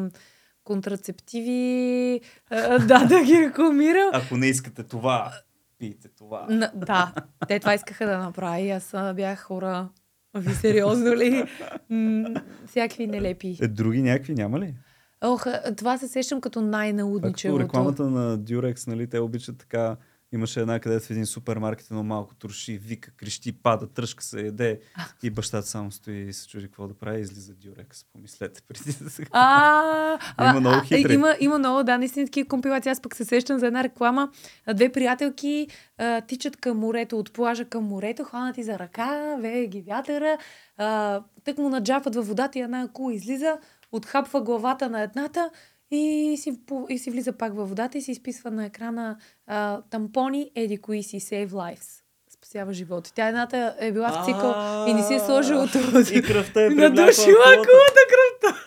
контрацептиви, 0.64 2.20
а, 2.50 2.78
да, 2.78 3.06
да 3.06 3.24
ги 3.24 3.40
рекламирам. 3.40 4.10
Ако 4.12 4.36
не 4.36 4.46
искате 4.46 4.82
това, 4.82 5.32
пийте 5.78 6.08
това. 6.08 6.46
На, 6.50 6.72
да, 6.74 7.14
те 7.48 7.58
това 7.58 7.74
искаха 7.74 8.06
да 8.06 8.18
направя 8.18 8.60
и 8.60 8.70
аз 8.70 8.94
бях 9.14 9.42
хора. 9.42 9.88
Ви 10.34 10.54
сериозно 10.54 11.16
ли? 11.16 11.44
М, 11.90 12.24
всякакви 12.66 13.06
нелепи. 13.06 13.58
Е, 13.62 13.68
други 13.68 14.02
някакви 14.02 14.34
няма 14.34 14.60
ли? 14.60 14.74
Ох, 15.24 15.46
това 15.76 15.98
се 15.98 16.08
сещам 16.08 16.40
като 16.40 16.54
като 16.54 16.66
най-налудничевото. 16.66 17.64
рекламата 17.64 18.10
на 18.10 18.38
Durex, 18.38 18.86
нали, 18.86 19.06
те 19.06 19.18
обичат 19.18 19.58
така, 19.58 19.96
имаше 20.32 20.60
една 20.60 20.80
където 20.80 21.06
в 21.06 21.10
един 21.10 21.26
супермаркет 21.26 21.86
едно 21.90 22.02
малко 22.02 22.34
турши, 22.34 22.78
вика, 22.78 23.10
крещи, 23.10 23.52
пада, 23.52 23.86
тръжка 23.86 24.24
се, 24.24 24.40
яде 24.40 24.80
и 25.22 25.30
бащата 25.30 25.66
само 25.66 25.92
стои 25.92 26.16
и 26.16 26.32
се 26.32 26.48
чуди 26.48 26.64
какво 26.64 26.88
да 26.88 26.94
прави 26.94 27.20
излиза 27.20 27.52
Durex. 27.52 28.06
Помислете 28.12 28.62
преди 28.68 29.04
да 29.04 29.10
се... 29.10 29.22
Има 30.40 30.60
много 30.60 30.80
хитри. 30.84 31.14
Има, 31.14 31.36
има 31.40 31.58
много, 31.58 31.82
да, 31.82 31.98
наистина 31.98 32.26
такива 32.26 32.48
компилации. 32.48 32.90
Аз 32.90 33.00
пък 33.00 33.16
се 33.16 33.24
сещам 33.24 33.58
за 33.58 33.66
една 33.66 33.84
реклама. 33.84 34.30
Две 34.74 34.92
приятелки 34.92 35.68
а, 35.98 36.20
тичат 36.20 36.56
към 36.56 36.78
морето, 36.78 37.18
от 37.18 37.32
плажа 37.32 37.64
към 37.64 37.84
морето, 37.84 38.24
хванати 38.24 38.62
за 38.62 38.78
ръка, 38.78 39.36
вее 39.40 39.66
ги 39.66 39.82
вятъра, 39.82 40.38
а, 40.76 41.20
тък 41.44 41.58
му 41.58 41.68
наджапат 41.68 42.14
във 42.14 42.28
водата 42.28 42.58
и 42.58 42.62
една 42.62 42.88
кула 42.92 43.14
излиза, 43.14 43.58
отхапва 43.96 44.40
главата 44.40 44.90
на 44.90 45.02
едната 45.02 45.50
и 45.90 46.36
си, 46.38 46.60
и 46.88 46.98
си 46.98 47.10
влиза 47.10 47.32
пак 47.32 47.54
във 47.56 47.68
водата 47.68 47.98
и 47.98 48.02
си 48.02 48.10
изписва 48.10 48.50
на 48.50 48.64
екрана 48.66 49.16
а, 49.46 49.80
тампони, 49.90 50.50
еди 50.54 50.76
кои 50.76 51.02
си, 51.02 51.20
save 51.20 51.48
lives. 51.50 52.00
Спасява 52.34 52.72
живота. 52.72 53.12
Тя 53.14 53.28
едната 53.28 53.76
е 53.78 53.92
била 53.92 54.08
в 54.12 54.24
цикъл 54.24 54.54
и 54.88 54.94
не 54.94 55.02
си 55.02 55.14
е 55.14 55.18
сложила 55.18 55.68
този. 55.72 56.14
И 56.14 56.22
кръвта 56.22 56.64
е 56.64 56.68
Надушила 56.68 57.44
кулата. 57.44 58.00
кръвта. 58.10 58.60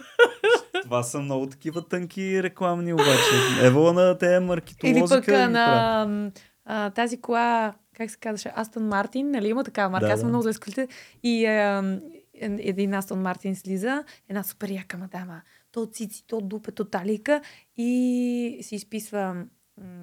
Това 0.84 1.04
са 1.04 1.20
много 1.20 1.48
такива 1.48 1.88
тънки 1.88 2.44
рекламни 2.44 2.94
обаче. 2.94 3.64
Ево 3.64 3.94
на 3.94 4.18
те 4.18 4.40
маркетолозика. 4.40 5.00
Или 5.00 5.08
пък 5.10 5.52
на 5.52 6.32
а, 6.66 6.90
тази 6.90 7.22
кола, 7.22 7.74
как 7.98 8.12
се 8.12 8.18
казваше, 8.18 8.52
Астон 8.56 8.88
Мартин, 8.88 9.32
нали 9.32 9.48
има 9.48 9.64
такава 9.64 9.90
марка, 9.90 10.08
Да, 10.08 10.14
аз 10.14 10.20
съм 10.20 10.28
да. 10.28 10.30
много 10.30 10.42
зле. 10.52 10.88
И 11.24 11.46
а, 11.46 12.00
един 12.42 12.94
Астон 12.94 13.22
Мартин 13.22 13.56
слиза, 13.56 14.04
една 14.30 14.44
супер 14.44 14.70
яка 14.70 14.98
мадама, 14.98 15.42
то 15.72 15.82
от 15.82 15.96
цици, 15.96 16.24
то 16.28 16.38
от 16.38 16.48
дупе, 16.48 16.72
то 16.72 16.86
талика 16.86 17.42
и 17.78 18.60
си 18.62 18.76
изписва 18.76 19.34
м, 19.34 19.46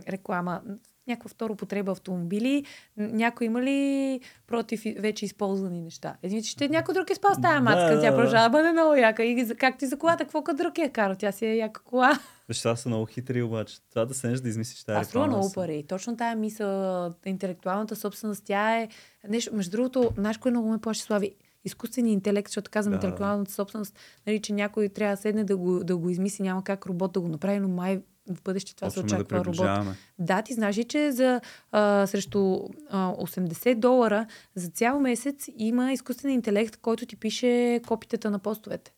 реклама. 0.08 0.62
Някаква 1.08 1.28
второ 1.28 1.54
потреба 1.54 1.92
автомобили. 1.92 2.64
Някой 2.96 3.46
има 3.46 3.62
ли 3.62 4.20
против 4.46 4.82
вече 4.98 5.24
използвани 5.24 5.80
неща? 5.80 6.16
Един, 6.22 6.42
че 6.42 6.50
ще 6.50 6.68
някой 6.68 6.94
друг 6.94 7.10
е 7.10 7.14
спал 7.14 7.34
с 7.34 7.38
Да, 7.38 7.60
мацка, 7.60 7.94
да, 7.96 8.00
тя 8.00 8.10
продължава 8.10 8.50
бъде 8.50 8.72
много 8.72 8.94
яка. 8.94 9.24
И 9.24 9.44
за- 9.44 9.54
както 9.54 9.84
и 9.84 9.88
за 9.88 9.98
колата, 9.98 10.24
какво 10.24 10.42
като 10.42 10.56
друг 10.56 10.78
я 10.78 10.92
кара? 10.92 11.16
Тя 11.16 11.32
си 11.32 11.46
е 11.46 11.54
яка 11.56 11.82
кола. 11.82 12.18
Виж, 12.48 12.56
са 12.58 12.82
много 12.86 13.06
хитри 13.06 13.42
обаче. 13.42 13.76
Това 13.90 14.04
да 14.04 14.14
седнеш 14.14 14.40
да 14.40 14.48
измислиш 14.48 14.84
тази 14.84 14.94
Това 14.94 15.04
струва 15.04 15.26
много 15.26 15.52
пари. 15.52 15.84
Точно 15.88 16.16
тая 16.16 16.36
мисъл, 16.36 17.12
интелектуалната 17.26 17.96
собственост, 17.96 18.42
тя 18.44 18.76
е 18.76 18.88
нещо. 19.28 19.54
Между 19.54 19.70
другото, 19.70 20.10
знаеш 20.16 20.38
кое 20.38 20.50
много 20.50 20.68
ме 20.68 20.78
плаши, 20.78 21.00
Слави? 21.02 21.34
Изкуственият 21.64 22.14
интелект, 22.14 22.48
защото 22.48 22.70
казвам 22.70 22.92
Да. 22.92 22.96
интелектуалната 22.96 23.52
собственост, 23.52 23.98
нали, 24.26 24.40
че 24.40 24.52
някой 24.52 24.88
трябва 24.88 25.16
да 25.16 25.22
седне 25.22 25.44
да 25.44 25.56
го, 25.56 25.84
да 25.84 25.96
го 25.96 26.10
измисли, 26.10 26.42
няма 26.42 26.64
как 26.64 26.86
робот 26.86 27.12
да 27.12 27.20
го 27.20 27.28
направи, 27.28 27.60
но 27.60 27.68
май 27.68 28.00
в 28.30 28.42
бъдеще 28.42 28.76
това 28.76 28.90
се 28.90 29.00
Почваме 29.00 29.24
да 29.24 29.26
очаква 29.26 29.44
робот. 29.44 29.96
Да, 30.18 30.42
ти 30.42 30.54
знаеш 30.54 30.78
ли, 30.78 30.84
че 30.84 31.12
за, 31.12 31.40
а, 31.72 32.06
срещу 32.06 32.58
а, 32.90 33.12
80 33.12 33.74
долара 33.74 34.26
за 34.54 34.68
цял 34.68 35.00
месец 35.00 35.48
има 35.56 35.92
изкуствен 35.92 36.30
интелект, 36.30 36.76
който 36.76 37.06
ти 37.06 37.16
пише 37.16 37.80
копитата 37.86 38.30
на 38.30 38.38
постовете. 38.38 38.92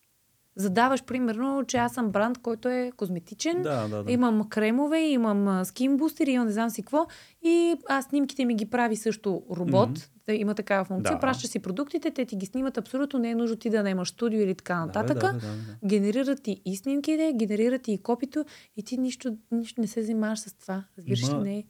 Задаваш, 0.57 1.05
примерно, 1.05 1.65
че 1.67 1.77
аз 1.77 1.95
съм 1.95 2.11
бранд, 2.11 2.39
който 2.39 2.69
е 2.69 2.93
козметичен, 2.97 3.63
Да, 3.63 3.89
да, 3.89 4.05
да. 4.05 4.13
Имам 4.13 4.49
кремове, 4.49 5.01
имам 5.01 5.49
а, 5.49 5.65
скин 5.65 5.97
бустери, 5.97 6.31
имам 6.31 6.47
не 6.47 6.53
знам 6.53 6.71
си 6.71 6.83
какво. 6.83 7.07
И 7.43 7.75
аз 7.89 8.05
снимките 8.05 8.45
ми 8.45 8.55
ги 8.55 8.67
прави 8.67 8.97
също 8.97 9.43
робот. 9.57 10.11
Да, 10.27 10.35
има 10.35 10.55
такава 10.55 10.85
функция. 10.85 11.15
Да. 11.15 11.21
Пращаш 11.21 11.51
си 11.51 11.59
продуктите, 11.59 12.11
те 12.11 12.25
ти 12.25 12.37
ги 12.37 12.47
снимат. 12.47 12.79
Абсолютно 12.79 13.19
не 13.19 13.31
е 13.31 13.35
нужно 13.35 13.57
ти 13.57 13.71
да 13.71 13.83
наймаш 13.83 14.09
студио 14.09 14.41
или 14.41 14.55
така 14.55 14.75
Да, 14.75 14.87
нататък. 14.87 15.19
да, 15.19 15.33
бе, 15.33 15.39
да, 15.39 15.47
да. 15.47 15.87
Генерират 15.87 16.43
ти 16.43 16.63
и 16.65 16.77
снимките, 16.77 17.33
генерират 17.37 17.83
ти 17.83 17.93
и 17.93 17.99
копито 17.99 18.45
и 18.77 18.83
ти 18.83 18.99
нищо, 18.99 19.37
нищо 19.51 19.81
не 19.81 19.87
се 19.87 20.03
занимаваш 20.03 20.39
с 20.39 20.55
това. 20.55 20.85
Разбираш 20.99 21.29
ли, 21.29 21.35
не 21.35 21.59
е. 21.59 21.65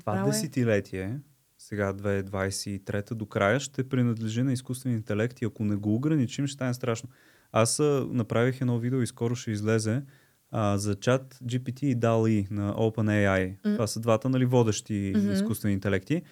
Това 0.00 0.22
десетилетие, 0.26 1.18
сега 1.58 1.94
2023 1.94 3.14
до 3.14 3.26
края, 3.26 3.60
ще 3.60 3.88
принадлежи 3.88 4.42
на 4.42 4.52
изкуствен 4.52 4.92
интелект 4.92 5.42
и 5.42 5.44
ако 5.44 5.64
не 5.64 5.76
го 5.76 5.94
ограничим, 5.94 6.46
ще 6.46 6.54
стане 6.54 6.74
страшно. 6.74 7.08
Аз 7.56 7.78
направих 8.08 8.60
едно 8.60 8.78
видео 8.78 9.02
и 9.02 9.06
скоро 9.06 9.34
ще 9.34 9.50
излезе 9.50 10.02
а, 10.50 10.78
за 10.78 10.94
чат 10.94 11.34
GPT 11.44 11.82
и 11.84 11.96
DALL-E 11.96 12.50
на 12.50 12.74
OpenAI. 12.74 13.48
М. 13.64 13.72
Това 13.74 13.86
са 13.86 14.00
двата 14.00 14.28
нали, 14.28 14.44
водещи 14.44 15.12
Мгм. 15.16 15.32
изкуствени 15.32 15.74
интелекти. 15.74 16.22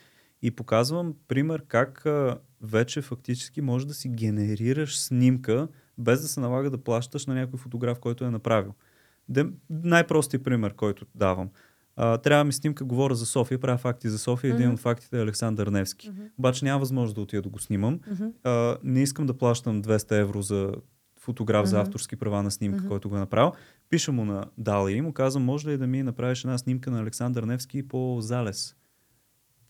И 0.42 0.50
показвам 0.50 1.14
пример 1.28 1.64
как 1.68 2.06
а, 2.06 2.38
вече 2.62 3.02
фактически 3.02 3.60
можеш 3.60 3.86
да 3.86 3.94
си 3.94 4.08
генерираш 4.08 4.98
снимка, 4.98 5.68
без 5.98 6.22
да 6.22 6.28
се 6.28 6.40
налага 6.40 6.70
да 6.70 6.78
плащаш 6.78 7.26
на 7.26 7.34
някой 7.34 7.58
фотограф, 7.58 7.98
който 7.98 8.24
е 8.24 8.30
направил. 8.30 8.74
Де, 9.28 9.46
най-простият 9.70 10.44
пример, 10.44 10.74
който 10.74 11.06
давам. 11.14 11.50
А, 11.96 12.18
трябва 12.18 12.44
ми 12.44 12.52
снимка, 12.52 12.84
говоря 12.84 13.14
за 13.14 13.26
София, 13.26 13.58
правя 13.58 13.78
факти 13.78 14.08
за 14.08 14.18
София. 14.18 14.54
Един 14.54 14.66
Мгм. 14.66 14.74
от 14.74 14.80
фактите 14.80 15.18
е 15.18 15.22
Александър 15.22 15.66
Невски. 15.66 16.10
Мгм. 16.10 16.22
Обаче 16.38 16.64
няма 16.64 16.80
възможност 16.80 17.14
да 17.14 17.20
отида 17.20 17.42
да 17.42 17.48
го 17.48 17.58
снимам. 17.58 18.00
Мгм. 18.10 18.24
А, 18.44 18.76
не 18.84 19.02
искам 19.02 19.26
да 19.26 19.38
плащам 19.38 19.82
200 19.82 20.12
евро 20.12 20.42
за 20.42 20.72
фотограф 21.22 21.66
за 21.66 21.76
Мгм. 21.76 21.82
авторски 21.82 22.16
права 22.16 22.42
на 22.42 22.50
снимка, 22.50 22.78
Мгм. 22.78 22.88
който 22.88 23.08
го 23.08 23.16
е 23.16 23.20
направил. 23.20 23.52
Пиша 23.90 24.12
му 24.12 24.24
на 24.24 24.44
Дали 24.58 24.92
и 24.92 25.00
му 25.00 25.12
казвам, 25.12 25.44
може 25.44 25.68
ли 25.68 25.78
да 25.78 25.86
ми 25.86 26.02
направиш 26.02 26.44
една 26.44 26.58
снимка 26.58 26.90
на 26.90 27.00
Александър 27.00 27.42
Невски 27.42 27.88
по 27.88 28.16
залез? 28.20 28.76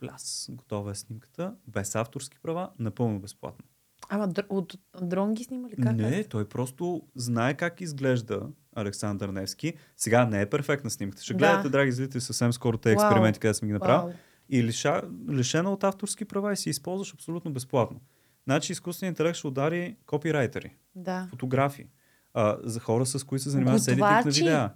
Пляс, 0.00 0.48
готова 0.50 0.90
е 0.90 0.94
снимката, 0.94 1.54
без 1.68 1.94
авторски 1.94 2.38
права, 2.42 2.70
напълно 2.78 3.20
безплатно. 3.20 3.64
Ама 4.08 4.28
др- 4.28 4.46
от 4.48 4.74
дрон 5.02 5.34
ги 5.34 5.44
снима 5.44 5.68
ли? 5.68 5.76
Как 5.76 5.96
не, 5.96 6.18
е? 6.18 6.24
той 6.24 6.44
просто 6.44 7.02
знае 7.14 7.54
как 7.54 7.80
изглежда 7.80 8.42
Александър 8.76 9.28
Невски. 9.28 9.74
Сега 9.96 10.26
не 10.26 10.40
е 10.40 10.50
перфектна 10.50 10.90
снимката. 10.90 11.22
Ще 11.22 11.32
Да. 11.32 11.38
гледате, 11.38 11.68
драги 11.68 11.92
зрители, 11.92 12.20
съвсем 12.20 12.52
скоро 12.52 12.78
те 12.78 12.92
експерименти, 12.92 13.40
къде 13.40 13.54
съм 13.54 13.68
ги 13.68 13.72
направил. 13.72 14.02
Вау. 14.02 14.12
И 14.48 14.62
лиша, 14.62 15.02
лишена 15.30 15.70
от 15.72 15.84
авторски 15.84 16.24
права 16.24 16.52
и 16.52 16.56
си 16.56 16.70
използваш 16.70 17.14
абсолютно 17.14 17.52
безплатно. 17.52 18.00
Значи 18.44 18.72
изкуственият 18.72 19.12
интелект 19.12 19.36
ще 19.36 19.46
удари 19.46 19.96
копирайтери, 20.06 20.70
Да. 20.94 21.26
фотографи, 21.30 21.86
а, 22.34 22.56
за 22.64 22.80
хора 22.80 23.06
с 23.06 23.24
които 23.24 23.42
се 23.42 23.50
занимават 23.50 23.82
с 23.82 23.88
едитинг 23.88 24.10
на 24.10 24.22
видеа. 24.24 24.70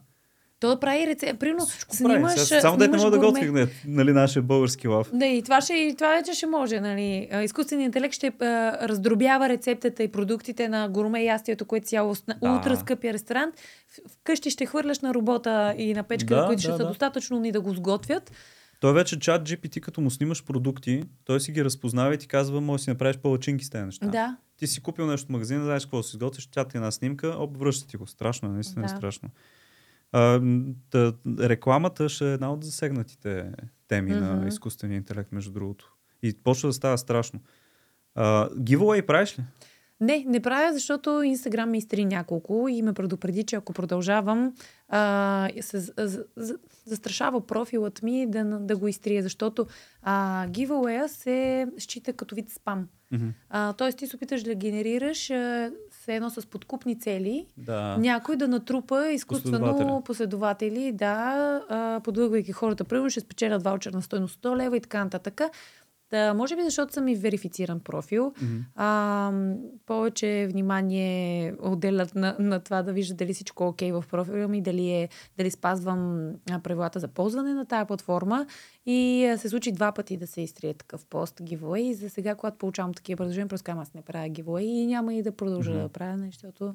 То 0.61 0.69
да 0.69 0.81
прави 0.81 1.07
рецепт. 1.07 1.41
Примерно, 1.41 1.67
Прави. 1.67 1.97
снимаш, 2.14 2.33
Сега, 2.35 2.61
само 2.61 2.77
дете 2.77 2.97
мога 2.97 3.11
да 3.11 3.19
гурме. 3.19 3.47
готви, 3.47 3.69
нали, 3.87 4.12
нашия 4.12 4.43
български 4.43 4.89
лав. 4.89 5.11
Да, 5.12 5.27
и 5.27 5.43
това, 5.43 5.61
ще, 5.61 5.75
и 5.75 5.95
това 5.95 6.09
вече 6.11 6.33
ще 6.33 6.47
може. 6.47 6.81
Нали. 6.81 7.29
Изкуственият 7.43 7.89
интелект 7.89 8.14
ще 8.14 8.27
а, 8.27 8.33
раздробява 8.89 9.49
рецептата 9.49 10.03
и 10.03 10.09
продуктите 10.09 10.69
на 10.69 10.89
гурме 10.89 11.25
ястието, 11.25 11.64
което 11.64 11.85
е 11.85 11.89
цяло 11.89 12.14
на 12.29 12.35
Да. 12.35 12.51
ултра 12.51 12.77
скъпия 12.77 13.12
ресторант. 13.12 13.55
Вкъщи 14.11 14.51
ще 14.51 14.67
хвърляш 14.67 15.01
на 15.01 15.14
робота 15.14 15.75
и 15.79 15.95
на 15.95 16.03
печка, 16.03 16.37
Да, 16.37 16.47
които 16.47 16.61
ще 16.61 16.71
да, 16.71 16.77
са 16.77 16.83
да. 16.83 16.89
достатъчно 16.89 17.37
умни 17.37 17.53
да 17.53 17.61
го 17.61 17.75
сготвят. 17.75 18.33
Той 18.81 18.93
вече 18.95 19.18
чат 19.20 19.49
GPT, 19.49 19.81
като 19.81 20.01
му 20.01 20.11
снимаш 20.11 20.45
продукти, 20.45 21.03
той 21.24 21.41
си 21.41 21.53
ги 21.53 21.64
разпознава 21.64 22.14
и 22.14 22.18
ти 22.18 22.29
казва, 22.29 22.61
може 22.61 22.81
да 22.81 22.85
си 22.85 22.91
направиш 22.91 23.18
палачинки 23.18 23.64
с 23.64 23.70
тези 23.70 23.85
неща. 23.85 24.07
Да. 24.07 24.37
Ти 24.57 24.66
си 24.66 24.83
купил 24.83 25.07
нещо 25.07 25.27
в 25.27 25.31
магазина, 25.31 25.64
знаеш 25.64 25.85
какво 25.85 26.03
си 26.03 26.16
изготвиш, 26.16 26.47
ти 26.47 26.59
е 26.59 26.64
една 26.74 26.91
снимка, 26.91 27.29
оп, 27.29 27.57
връща 27.57 27.89
ти 27.89 27.97
го. 27.97 28.07
Страшно, 28.07 28.49
е, 28.49 28.53
наистина 28.53 28.85
е 28.85 28.89
Да. 28.89 28.97
страшно. 28.97 29.31
А, 30.12 30.41
та, 30.91 31.12
рекламата 31.41 32.09
ще 32.09 32.31
е 32.31 32.35
една 32.35 32.53
от 32.53 32.64
засегнатите 32.64 33.53
теми 33.89 34.11
Мгм. 34.11 34.20
на 34.24 34.49
изкуствения 34.49 34.97
интелект, 34.97 35.33
между 35.33 35.53
другото. 35.53 35.93
И 36.22 36.35
почва 36.45 36.68
да 36.68 36.72
става 36.72 36.99
страшно. 36.99 37.41
А, 38.14 38.49
giveaway 38.49 39.07
правиш 39.07 39.39
ли? 39.39 39.43
Не, 40.01 40.24
не 40.28 40.40
правя, 40.40 40.72
защото 40.72 41.22
Инстаграм 41.22 41.70
ми 41.70 41.78
изтри 41.78 42.05
няколко 42.05 42.68
и 42.68 42.82
ме 42.82 42.92
предупреди, 42.92 43.42
че 43.42 43.57
ако 43.57 43.72
продължавам, 43.72 44.55
а, 44.88 45.49
се, 45.61 45.78
за, 45.78 46.24
за, 46.36 46.57
застрашава 46.84 47.47
профилът 47.47 48.03
ми 48.03 48.26
да, 48.26 48.44
да 48.44 48.76
го 48.76 48.88
изтрие, 48.88 49.22
защото 49.22 49.66
а, 50.03 50.47
giveaway 50.49 51.07
се 51.07 51.66
счита 51.78 52.12
като 52.12 52.34
вид 52.34 52.51
спам. 52.51 52.88
А, 53.51 53.72
тоест 53.72 53.99
ти 53.99 54.07
се 54.07 54.16
опиташ 54.16 54.42
да 54.42 54.55
генерираш 54.55 55.30
а, 55.30 55.70
все 55.90 56.16
едно 56.16 56.30
с 56.30 56.47
подкупни 56.47 57.01
цели, 57.01 57.47
Да. 57.57 57.97
някой 57.99 58.36
да 58.36 58.49
натрупа 58.49 59.09
изкуствено 59.09 59.59
Последователи. 59.59 60.05
последователи, 60.05 60.92
да, 60.92 61.14
а, 61.68 62.01
подлъгвайки 62.01 62.53
хората. 62.53 62.84
Примерно 62.84 63.11
ще 63.11 63.20
спечелят 63.20 63.62
ваучер 63.62 63.92
на 63.92 64.03
стойност 64.03 64.42
100 64.42 64.57
лева 64.57 64.76
и 64.76 64.80
така 64.80 65.05
нататък. 65.05 65.40
Да, 66.11 66.34
може 66.34 66.57
би 66.57 66.62
защото 66.62 66.92
съм 66.92 67.09
и 67.09 67.14
верифициран 67.14 67.80
профил. 67.80 68.32
Мгм. 68.42 68.57
А, 68.74 69.32
повече 69.86 70.48
внимание 70.50 71.54
отделят 71.62 72.14
на, 72.14 72.36
на 72.38 72.61
това 72.61 72.82
да 72.82 72.92
вижда 72.92 73.14
дали 73.14 73.34
всичко 73.34 73.64
е 73.64 73.66
окей 73.66 73.92
в 73.92 74.04
профила 74.11 74.48
ми, 74.48 74.62
дали, 74.62 74.90
е, 74.90 75.09
дали 75.38 75.50
спазвам 75.50 76.30
правилата 76.62 77.00
за 77.00 77.09
ползване 77.09 77.54
на 77.54 77.66
тая 77.66 77.86
платформа. 77.86 78.46
И 78.86 79.26
а, 79.26 79.38
се 79.38 79.48
случи 79.48 79.72
два 79.72 79.92
пъти 79.92 80.16
да 80.16 80.26
се 80.26 80.40
изтрие 80.40 80.74
такъв 80.74 81.07
пост 81.07 81.40
giveaway. 81.40 81.80
И 81.80 81.94
за 81.94 82.11
сега, 82.11 82.34
когато 82.34 82.59
получавам 82.59 82.94
такива 82.94 83.16
предложения, 83.16 83.48
просто 83.48 83.64
казвам, 83.64 83.82
аз 83.82 83.94
не 83.94 84.02
правя 84.02 84.28
giveaway 84.28 84.61
и 84.62 84.86
няма 84.86 85.14
и 85.14 85.22
да 85.22 85.32
продължа 85.32 85.70
Мгм. 85.70 85.80
да 85.80 85.88
правя, 85.88 86.18
защото 86.26 86.74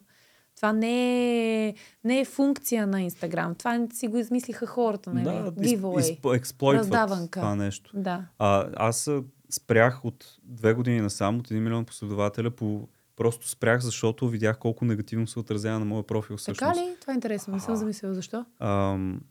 това 0.55 0.73
не 0.73 1.67
е, 1.67 1.75
не 2.03 2.19
е 2.19 2.25
функция 2.25 2.87
на 2.87 3.01
Инстаграм. 3.01 3.55
Това 3.55 3.87
си 3.93 4.07
го 4.07 4.17
измислиха 4.17 4.65
хората, 4.65 5.13
нали? 5.13 5.23
Да, 5.23 5.51
giveaway. 5.51 6.35
експлойтват 6.35 6.85
Раздаванка. 6.85 7.39
това 7.39 7.55
нещо. 7.55 7.91
Да. 7.93 8.25
А, 8.39 8.67
аз 8.75 9.09
спрях 9.49 10.05
от 10.05 10.37
две 10.43 10.73
години 10.73 11.01
насам, 11.01 11.37
от 11.37 11.47
1 11.47 11.59
милион 11.59 11.85
последователя, 11.85 12.51
по... 12.51 12.87
просто 13.15 13.49
спрях, 13.49 13.81
защото 13.81 14.29
видях 14.29 14.57
колко 14.57 14.85
негативно 14.85 15.27
се 15.27 15.39
отразява 15.39 15.79
на 15.79 15.85
моя 15.85 16.03
профил 16.03 16.37
всъщност. 16.37 16.73
Така 16.73 16.85
ли? 16.85 16.95
Това 17.01 17.13
е 17.13 17.15
интересно. 17.15 17.53
Не 17.53 17.59
съм 17.59 17.75
замислила 17.75 18.13
защо. 18.13 18.45
Ам, 18.59 19.21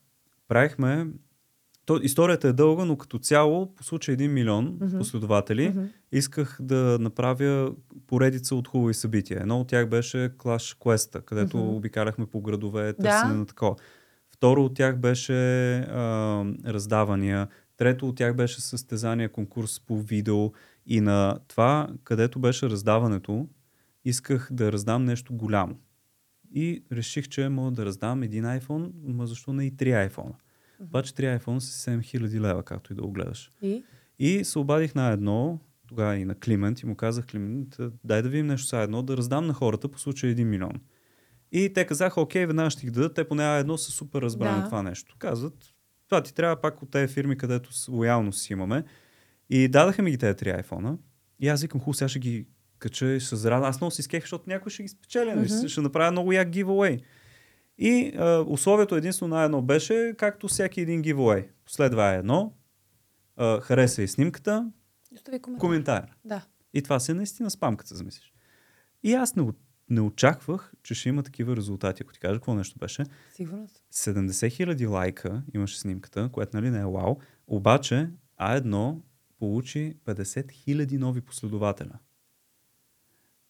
правихме... 0.49 1.07
То, 1.91 2.01
историята 2.03 2.49
е 2.49 2.53
дълга, 2.53 2.84
но 2.84 2.97
като 2.97 3.18
цяло, 3.18 3.74
по 3.74 3.84
случай 3.84 4.16
1 4.16 4.26
милион 4.26 4.78
Мгм. 4.80 4.99
последователи, 4.99 5.68
Мгм. 5.68 5.84
исках 6.12 6.59
да 6.61 6.99
направя 7.01 7.72
поредица 8.07 8.55
от 8.55 8.68
хубави 8.68 8.95
събития. 8.95 9.41
Едно 9.41 9.61
от 9.61 9.68
тях 9.68 9.88
беше 9.88 10.16
Clash 10.38 10.78
Quest, 10.78 11.22
където 11.22 11.57
Мгм. 11.57 11.68
обикаляхме 11.68 12.26
по 12.26 12.41
градове, 12.41 12.86
Да. 12.86 12.95
търсене 12.95 13.34
на 13.34 13.47
такова. 13.47 13.76
Второ 14.30 14.64
от 14.64 14.74
тях 14.74 14.97
беше 14.97 15.32
а, 15.78 16.45
раздавания. 16.66 17.49
Трето 17.76 18.09
от 18.09 18.16
тях 18.16 18.36
беше 18.36 18.61
състезание, 18.61 19.28
конкурс 19.28 19.80
по 19.80 20.03
видео. 20.03 20.53
И 20.86 21.01
на 21.01 21.38
това, 21.49 21.88
където 22.05 22.38
беше 22.38 22.70
раздаването, 22.70 23.49
исках 24.05 24.49
да 24.53 24.72
раздам 24.72 25.05
нещо 25.05 25.34
голямо. 25.34 25.74
И 26.55 26.84
реших, 26.93 27.28
че 27.28 27.49
мога 27.49 27.70
да 27.70 27.84
раздам 27.86 28.22
един 28.22 28.45
iPhone, 28.45 28.91
но 29.03 29.26
защо 29.26 29.53
не 29.53 29.64
и 29.64 29.76
три 29.76 29.88
iPhone? 29.88 30.32
Обаче 30.81 31.14
три 31.14 31.24
iPhone 31.24 31.59
са 31.59 31.91
7000 31.91 32.41
лева, 32.41 32.62
както 32.62 32.93
и 32.93 32.97
да 32.97 33.03
го 33.03 33.11
гледаш. 33.12 33.53
И? 33.62 33.85
И 34.18 34.45
се 34.45 34.59
обадих 34.59 34.95
на 34.95 35.11
едно, 35.11 35.61
тогава 35.89 36.16
и 36.16 36.24
на 36.24 36.35
Климент, 36.35 36.81
и 36.81 36.87
му 36.87 36.95
казах, 36.95 37.26
Климент, 37.26 37.76
дай 38.05 38.22
да 38.22 38.28
видим 38.28 38.47
нещо 38.47 38.66
сега 38.66 38.83
едно, 38.83 39.03
да 39.03 39.16
раздам 39.16 39.47
на 39.47 39.55
хората 39.55 39.89
по 39.89 39.99
случай 39.99 40.35
1 40.35 40.45
милион. 40.45 40.81
И 41.53 41.72
те 41.72 41.87
казаха, 41.87 42.20
окей, 42.20 42.47
веднага 42.47 42.70
ще 42.70 42.87
ги 42.87 42.91
дадат, 42.91 43.14
те 43.14 43.28
поне 43.28 43.59
едно 43.59 43.78
са 43.78 43.91
супер 43.91 44.22
разбрани 44.22 44.61
Да. 44.61 44.64
това 44.64 44.83
нещо. 44.83 45.16
Казват, 45.18 45.55
това 46.09 46.22
ти 46.22 46.35
трябва 46.35 46.57
пак 46.61 46.83
от 46.83 46.91
тези 46.91 47.14
фирми, 47.14 47.37
където 47.37 47.70
лоялно 47.89 48.33
си 48.33 48.53
имаме. 48.53 48.85
И 49.51 49.68
дадаха 49.68 50.03
ми 50.03 50.11
ги 50.11 50.18
тези 50.18 50.37
три 50.37 50.51
айфона. 50.51 50.99
И 51.41 51.49
аз 51.49 51.62
викам, 51.62 51.81
хубаво, 51.81 51.95
сега 51.95 52.09
ще 52.09 52.18
ги 52.18 52.47
кача 52.78 53.12
и 53.12 53.20
ще 53.20 53.37
зарадвам. 53.37 53.68
Аз 53.70 53.81
много 53.81 53.91
си 53.91 54.03
скех, 54.03 54.22
защото 54.22 54.45
някой 54.47 54.70
ще 54.70 54.83
ги 54.83 54.89
спечеля. 54.89 55.31
Мгм. 55.31 55.45
Mm-hmm. 55.45 55.68
Ще 55.68 55.81
направя 55.81 56.11
много 56.11 56.33
як 56.33 56.49
giveaway. 56.49 57.01
И 57.83 58.12
а, 58.16 58.45
условието 58.49 58.97
единствено 58.97 59.35
на 59.35 59.43
едно 59.43 59.62
беше, 59.62 60.14
както 60.18 60.49
всеки 60.49 60.81
един 60.81 61.03
giveaway. 61.03 61.49
Последва 61.64 62.14
едно, 62.14 62.53
а, 63.37 63.61
хареса 63.61 64.03
и 64.03 64.09
снимката, 64.09 64.72
коментар. 65.43 65.61
коментар. 65.61 66.16
Да. 66.24 66.47
И 66.74 66.83
това 66.83 67.01
се 67.01 67.12
е 67.12 67.14
наистина 67.14 67.51
спамката, 67.51 67.95
замислиш. 67.95 68.33
И 69.03 69.14
аз 69.14 69.37
не, 69.37 69.47
не 69.89 70.01
очаквах, 70.01 70.72
че 70.83 70.95
ще 70.95 71.09
има 71.09 71.22
такива 71.22 71.57
резултати. 71.57 72.03
Ако 72.03 72.12
ти 72.12 72.20
кажа 72.20 72.35
какво 72.35 72.55
нещо 72.55 72.78
беше, 72.78 73.05
Сигурно. 73.35 73.68
съм. 73.68 74.14
70 74.14 74.51
хиляди 74.51 74.87
лайка 74.87 75.43
имаше 75.55 75.81
снимката, 75.81 76.28
което 76.33 76.57
нали 76.57 76.70
не 76.70 76.81
е 76.81 76.85
вау, 76.85 77.16
обаче 77.47 78.11
А1 78.41 78.97
получи 79.39 79.95
50 80.05 80.53
хиляди 80.53 80.99
нови 80.99 81.20
последователя. 81.20 81.99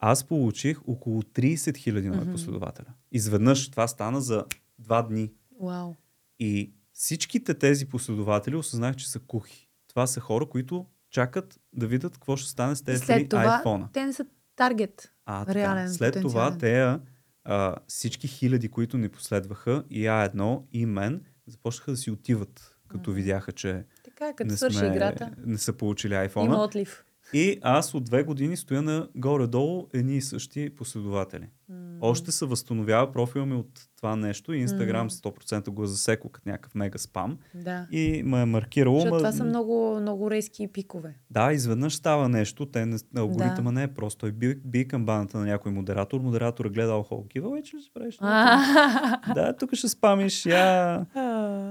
Аз 0.00 0.24
получих 0.24 0.80
около 0.86 1.22
30 1.22 1.76
хиляди 1.76 2.08
нови 2.08 2.20
Мгм. 2.20 2.32
последователя. 2.32 2.86
Изведнъж 3.12 3.70
това 3.70 3.88
стана 3.88 4.20
за 4.20 4.44
два 4.78 5.02
дни. 5.02 5.32
Вау. 5.60 5.94
И 6.38 6.72
всичките 6.92 7.54
тези 7.54 7.86
последователи 7.86 8.56
осъзнах, 8.56 8.96
че 8.96 9.10
са 9.10 9.18
кухи. 9.18 9.68
Това 9.88 10.06
са 10.06 10.20
хора, 10.20 10.46
които 10.46 10.86
чакат 11.10 11.60
да 11.72 11.86
видят 11.86 12.12
какво 12.12 12.36
ще 12.36 12.50
стане 12.50 12.76
с 12.76 12.82
тези 12.82 13.04
След 13.04 13.28
това, 13.28 13.42
айфона. 13.44 13.88
те 13.92 14.06
не 14.06 14.12
са 14.12 14.26
таргет. 14.56 15.12
А, 15.26 15.44
така. 15.44 15.54
реален, 15.54 15.90
След 15.90 16.20
това 16.20 16.58
те, 16.58 16.96
а, 17.44 17.76
всички 17.88 18.28
хиляди, 18.28 18.68
които 18.68 18.98
ни 18.98 19.08
последваха, 19.08 19.84
и 19.90 20.02
А1, 20.02 20.62
и 20.72 20.86
мен, 20.86 21.24
започнаха 21.46 21.90
да 21.90 21.96
си 21.96 22.10
отиват, 22.10 22.76
като 22.88 23.10
Мгм. 23.10 23.12
видяха, 23.12 23.52
че 23.52 23.84
Така, 24.04 24.28
е, 24.28 24.34
като 24.34 24.50
не, 24.50 24.56
свърши 24.56 24.76
сме, 24.76 24.86
играта, 24.86 25.30
не 25.38 25.58
са 25.58 25.72
получили 25.72 26.12
има 26.12 26.20
айфона. 26.20 26.56
отлив. 26.56 27.04
И 27.32 27.58
аз 27.62 27.94
от 27.94 28.04
две 28.04 28.22
години 28.22 28.56
стоя 28.56 28.82
на 28.82 29.08
горе-долу 29.16 29.88
едни 29.94 30.16
и 30.16 30.22
същи 30.22 30.70
последователи. 30.76 31.48
М. 31.68 31.98
Още 32.00 32.32
се 32.32 32.46
възстановява 32.46 33.12
профила 33.12 33.46
ми 33.46 33.54
от 33.54 33.89
това 34.00 34.16
нещо 34.16 34.52
и 34.52 34.58
Инстаграм 34.58 35.00
Мгм. 35.00 35.10
100% 35.10 35.68
го 35.68 35.84
е 35.84 35.88
засекло 35.88 36.30
като 36.30 36.48
някакъв 36.48 36.74
мега 36.74 36.98
спам. 36.98 37.38
Да. 37.54 37.86
И 37.90 38.22
ме 38.22 38.40
е 38.40 38.46
маркирало. 38.46 38.96
Защото 38.96 39.14
ма- 39.14 39.18
това 39.18 39.32
са 39.32 39.44
много, 39.44 39.98
много 40.00 40.30
резки 40.30 40.68
пикове. 40.68 41.14
Да, 41.30 41.52
изведнъж 41.52 41.94
става 41.94 42.28
нещо. 42.28 42.66
Те 42.66 42.86
не, 42.86 42.96
алгоритъма 43.16 43.62
Да. 43.62 43.72
не 43.72 43.82
е 43.82 43.88
просто. 43.88 44.18
Той 44.18 44.32
би, 44.32 44.54
би 44.56 44.88
камбаната 44.88 45.38
на 45.38 45.44
някой 45.44 45.72
модератор. 45.72 46.20
Модератор 46.20 46.64
е 46.64 46.68
гледал 46.68 47.02
хол. 47.02 47.24
Кива, 47.26 47.50
вече 47.50 47.76
ще 47.78 47.90
правиш? 47.94 48.18
Да, 49.34 49.52
тук 49.52 49.74
ще 49.74 49.88
спамиш. 49.88 50.46
Я... 50.46 50.92
А. 51.14 51.24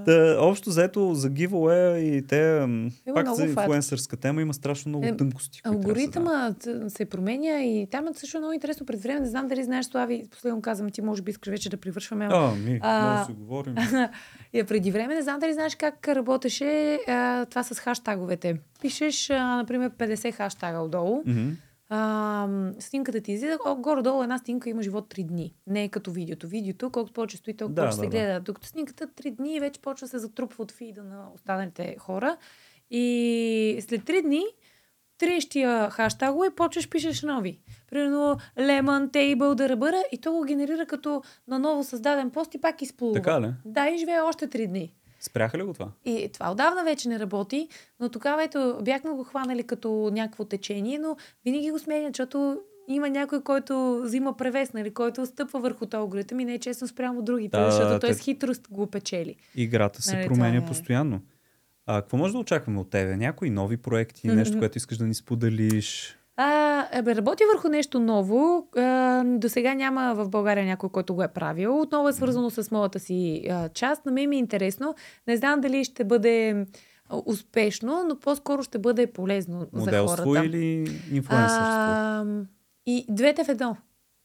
Да, 0.04 0.38
общо 0.40 0.70
взето 0.70 1.14
за 1.14 1.30
giveaway 1.30 1.98
и 1.98 2.28
те, 2.28 2.58
Има 3.08 3.16
пак 3.16 3.28
за 3.30 3.46
инфлуенсърска 3.46 4.18
тема, 4.18 4.42
има 4.42 4.54
страшно 4.54 4.90
много 4.90 5.06
Е, 5.06 5.18
тънкости. 5.18 5.62
трябва 5.64 6.56
да 6.66 6.90
се 6.90 7.06
променя 7.06 7.62
и 7.62 7.88
там 7.88 8.08
е 8.08 8.14
също 8.14 8.38
много 8.38 8.54
интересно 8.54 8.86
пред 8.86 9.02
време. 9.02 9.20
Не 9.20 9.26
знам 9.28 9.48
дали 9.48 9.64
знаеш, 9.64 9.86
Слави, 9.86 10.24
последно 10.32 10.62
казвам, 10.62 10.90
ти 10.90 11.02
може 11.02 11.22
би 11.22 11.32
искаш 11.32 11.50
вече 11.50 11.70
да 11.70 11.78
привършваме. 11.78 12.19
Ама- 12.22 12.52
А, 12.52 12.56
ми, 12.60 12.80
А, 12.84 13.02
може 13.02 13.20
да 13.20 13.26
си 13.26 13.34
говорим. 13.34 13.76
И 14.54 14.64
преди 14.64 14.92
време 14.92 15.16
не 15.16 15.22
знам 15.22 15.40
дали 15.40 15.54
знаеш 15.54 15.76
как 15.76 16.08
работеше 16.08 16.66
а, 17.08 17.46
това 17.46 17.64
с 17.64 17.80
хаштаговете. 17.80 18.58
Пишеш, 18.82 19.30
а, 19.30 19.56
например, 19.56 19.90
50 19.90 20.32
хаштага 20.32 20.80
отдолу. 20.80 21.24
Мгм. 21.26 21.50
А, 21.92 22.48
снимката 22.80 23.22
ти 23.22 23.32
излиза, 23.32 23.58
горе-долу 23.78 24.24
една 24.24 24.38
снимка 24.38 24.70
има 24.70 24.82
живот 24.84 25.10
3 25.10 25.24
дни. 25.24 25.54
Не 25.68 25.84
е 25.84 25.90
като 25.90 26.12
видеото. 26.12 26.48
Видеото, 26.48 26.90
колкото 26.90 27.14
повече 27.14 27.38
стои, 27.38 27.54
толкова 27.54 27.76
Да, 27.76 27.82
повече 27.82 27.98
да, 27.98 28.02
се 28.04 28.08
да. 28.08 28.10
гледа. 28.10 28.40
Докато 28.40 28.68
снимката 28.68 29.08
3 29.08 29.32
дни 29.32 29.60
вече 29.60 29.82
почва 29.82 30.06
да 30.06 30.10
се 30.10 30.18
затрупва 30.18 30.64
от 30.64 30.72
фида 30.72 31.04
на 31.04 31.26
останалите 31.36 31.96
хора. 32.00 32.38
И 32.92 33.06
след 33.82 34.02
3 34.02 34.22
дни 34.22 34.44
трещия 35.20 35.90
хаштагове 35.90 36.48
и 36.48 36.56
почваш 36.56 36.90
пишеш 36.90 37.22
нови. 37.22 37.60
Примерно 37.92 38.38
lemon, 38.58 39.10
table, 39.10 39.54
да 39.56 39.70
ръбъра 39.70 40.02
и 40.12 40.18
то 40.18 40.32
го 40.32 40.44
генерира 40.44 40.86
като 40.86 41.22
на 41.48 41.60
ново 41.60 41.84
създаден 41.84 42.30
пост 42.30 42.54
и 42.54 42.62
пак 42.62 42.82
изплува. 42.82 43.14
Така 43.14 43.42
ли? 43.42 43.54
Да, 43.66 43.90
и 43.90 43.98
живее 43.98 44.20
още 44.20 44.48
3 44.48 44.68
дни. 44.68 44.94
Спряха 45.20 45.58
ли 45.58 45.64
го 45.64 45.74
това? 45.74 45.92
И 46.06 46.30
това 46.34 46.52
отдавна 46.52 46.84
вече 46.84 47.10
не 47.10 47.20
работи, 47.20 47.68
но 48.00 48.10
тогава 48.10 48.44
ето 48.44 48.80
бяхме 48.82 49.12
го 49.12 49.24
хванали 49.24 49.64
като 49.64 50.10
някакво 50.14 50.46
течение, 50.46 51.00
но 51.00 51.16
винаги 51.46 51.72
го 51.72 51.80
сменят, 51.80 52.16
защото 52.16 52.60
има 52.88 53.10
някой, 53.10 53.42
който 53.42 54.02
взима 54.04 54.38
превес, 54.38 54.74
нали, 54.74 54.94
който 54.94 55.26
стъпва 55.26 55.60
върху 55.60 55.86
този 55.86 56.00
алгоритъм 56.00 56.40
и 56.40 56.46
не 56.46 56.54
е 56.54 56.60
честно 56.60 56.88
спрямо 56.88 57.22
другите, 57.22 57.58
Да, 57.58 57.72
защото 57.72 58.00
той 58.00 58.14
с 58.14 58.20
хитрост 58.20 58.68
го 58.72 58.88
печели. 58.88 59.36
Играта 59.56 60.02
се 60.02 60.16
Нали, 60.16 60.28
променя 60.28 60.60
това 60.62 60.72
е. 60.72 61.22
А 61.92 62.02
какво 62.02 62.18
може 62.18 62.34
да 62.34 62.40
очакваме 62.40 62.80
от 62.80 62.90
тебе? 62.90 63.18
Някои 63.18 63.50
нови 63.50 63.78
проекти, 63.78 64.28
нещо, 64.28 64.60
което 64.60 64.78
искаш 64.78 64.98
да 64.98 65.06
ни 65.06 65.14
споделиш? 65.14 66.18
А, 66.36 66.88
ебе, 66.92 67.16
работи 67.16 67.44
върху 67.54 67.70
нещо 67.70 68.00
ново. 68.00 68.68
А, 68.78 69.24
до 69.26 69.50
сега 69.50 69.74
няма 69.74 70.14
в 70.16 70.30
България 70.30 70.66
някой, 70.66 70.90
който 70.90 71.16
го 71.16 71.24
е 71.24 71.28
правил. 71.28 71.82
Отново 71.82 72.10
е 72.10 72.14
свързано 72.14 72.50
с 72.50 72.72
моята 72.72 73.00
си 73.00 73.48
а, 73.50 73.70
част. 73.70 74.06
На 74.06 74.12
мен 74.12 74.30
ми 74.30 74.36
е 74.36 74.40
интересно. 74.40 74.96
Не 75.28 75.38
знам 75.38 75.62
дали 75.62 75.84
ще 75.84 76.04
бъде 76.04 76.66
успешно, 77.26 78.04
но 78.08 78.20
по-скоро 78.20 78.64
ще 78.64 78.80
бъде 78.80 79.08
полезно 79.08 79.68
за 79.74 79.80
Моделство 79.80 80.24
хората. 80.24 80.46
или 80.46 81.00
инфлуенсърство? 81.12 82.46
И 82.86 83.06
двете 83.10 83.44
в 83.44 83.50
едно. 83.50 83.78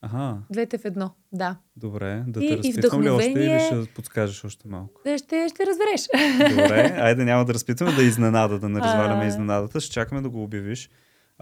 Ага, 0.05 0.37
Двете 0.51 0.79
в 0.79 0.85
едно, 0.85 1.11
да. 1.33 1.57
добре. 1.77 2.25
Да 2.27 2.45
И- 2.45 2.49
те 2.49 2.57
разпитвам 2.59 3.03
ли 3.03 3.11
още 3.11 3.31
или 3.31 3.61
ще 3.61 3.95
подскажеш 3.95 4.45
още 4.45 4.69
малко? 4.69 5.01
Ще, 5.17 5.49
ще 5.49 5.67
разбереш. 5.67 6.09
Добре, 6.51 6.97
айде 6.99 7.25
няма 7.25 7.45
да 7.45 7.55
разпитваме 7.55 7.93
да 7.93 8.03
изненада, 8.03 8.59
да 8.59 8.69
не 8.69 8.81
разваляме 8.81 9.25
А. 9.25 9.29
изненадата. 9.29 9.81
Ще 9.81 9.93
чакаме 9.93 10.21
да 10.21 10.29
го 10.29 10.43
обявиш. 10.43 10.91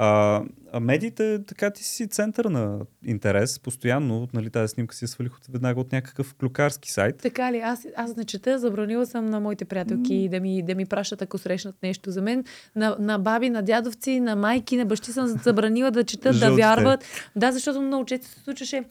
А, 0.04 0.42
а 0.72 0.80
медиите, 0.80 1.38
така 1.46 1.70
ти 1.70 1.84
си 1.84 2.06
център 2.06 2.44
на 2.44 2.78
интерес, 3.04 3.58
постоянно, 3.58 4.28
нали, 4.34 4.50
тази 4.50 4.68
снимка 4.68 4.94
си 4.94 5.04
я 5.04 5.08
свалих 5.08 5.36
от, 5.36 5.46
веднага 5.52 5.80
от 5.80 5.92
някакъв 5.92 6.34
клюкарски 6.34 6.92
сайт. 6.92 7.16
Така 7.16 7.52
ли? 7.52 7.58
Аз, 7.58 7.86
аз 7.96 8.16
не 8.16 8.24
чета, 8.24 8.58
забранила 8.58 9.06
съм 9.06 9.26
на 9.26 9.40
моите 9.40 9.64
приятелки 9.64 10.28
да, 10.30 10.40
ми, 10.40 10.62
да 10.62 10.74
ми 10.74 10.86
пращат, 10.86 11.22
ако 11.22 11.38
срещнат 11.38 11.74
нещо 11.82 12.10
за 12.10 12.22
мен. 12.22 12.44
На, 12.76 12.96
на 12.98 13.18
баби, 13.18 13.50
на 13.50 13.62
дядовци, 13.62 14.20
на 14.20 14.36
майки, 14.36 14.76
на 14.76 14.86
бащи 14.86 15.12
съм 15.12 15.26
забранила 15.26 15.90
да 15.90 16.04
четат, 16.04 16.40
да 16.40 16.52
вярват. 16.52 17.04
Да, 17.36 17.52
защото 17.52 17.82
много 17.82 18.04
често 18.04 18.26
се 18.26 18.40
случваше. 18.40 18.84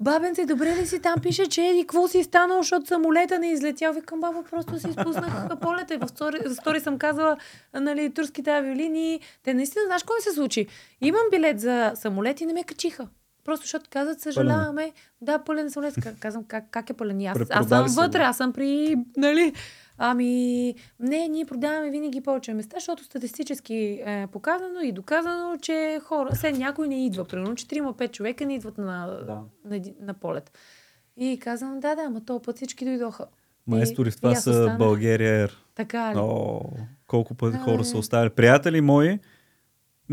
Бабенце, 0.00 0.46
добре 0.46 0.76
ли 0.76 0.86
си? 0.86 1.02
Там 1.02 1.14
пише, 1.22 1.46
че 1.46 1.62
еди, 1.62 1.80
какво 1.80 2.08
си 2.08 2.22
станало, 2.22 2.62
защото 2.62 2.86
самолета 2.86 3.38
не 3.38 3.50
излетял. 3.50 3.92
Викам, 3.92 4.20
баба, 4.20 4.42
просто 4.50 4.78
си 4.78 4.88
изпуснах 4.88 5.48
полета. 5.60 5.98
В 5.98 6.08
стори, 6.08 6.38
в 6.46 6.54
стори 6.54 6.80
съм 6.80 6.98
казала, 6.98 7.36
нали, 7.74 8.10
турските 8.10 8.50
авиолинии. 8.50 9.20
Те 9.44 9.54
наистина, 9.54 9.84
знаеш 9.86 10.02
ми 10.04 10.22
се 10.22 10.37
случи? 10.38 10.66
Имам 11.00 11.22
билет 11.30 11.60
за 11.60 11.92
самолет 11.94 12.40
и 12.40 12.46
не 12.46 12.52
ме 12.52 12.64
качиха. 12.64 13.08
Просто 13.44 13.64
защото 13.64 13.90
казват, 13.90 14.20
съжаляваме. 14.20 14.92
Да, 15.20 15.38
пълен 15.38 15.70
самолет. 15.70 15.94
Ка- 15.94 16.14
Казвам, 16.20 16.44
как, 16.44 16.64
как 16.70 16.90
е 16.90 16.94
пълен? 16.94 17.26
Аз, 17.26 17.38
аз 17.50 17.68
съм 17.68 18.04
вътре, 18.04 18.18
аз 18.20 18.36
съм 18.36 18.52
при, 18.52 18.96
нали, 19.16 19.52
Ами, 20.00 20.74
не, 21.00 21.28
ние 21.28 21.44
продаваме 21.44 21.90
винаги 21.90 22.20
повече 22.20 22.54
места, 22.54 22.76
защото 22.76 23.04
статистически 23.04 23.74
е 24.06 24.26
показано 24.32 24.80
и 24.80 24.92
доказано, 24.92 25.56
че 25.62 26.00
хора, 26.02 26.36
след 26.36 26.58
някой 26.58 26.88
не 26.88 27.06
идва. 27.06 27.24
Примерно 27.24 27.54
4-5 27.54 28.10
човека 28.10 28.46
не 28.46 28.54
идват 28.54 28.78
на, 28.78 29.06
Да. 29.26 29.40
на, 29.64 29.82
на 30.00 30.14
полет. 30.14 30.58
И 31.16 31.38
казвам, 31.40 31.80
да, 31.80 31.94
да, 31.94 32.02
ама 32.02 32.24
този 32.24 32.42
път 32.42 32.56
всички 32.56 32.84
дойдоха. 32.84 33.26
Майстори 33.66 34.10
в 34.10 34.16
това 34.16 34.34
са. 34.34 34.74
България. 34.78 35.48
Така 35.74 36.14
ли? 36.14 36.18
О, 36.18 36.60
колко 37.06 37.34
пъти 37.34 37.58
хора 37.58 37.84
са 37.84 37.98
оставили. 37.98 38.30
Приятели 38.30 38.80
мои, 38.80 39.18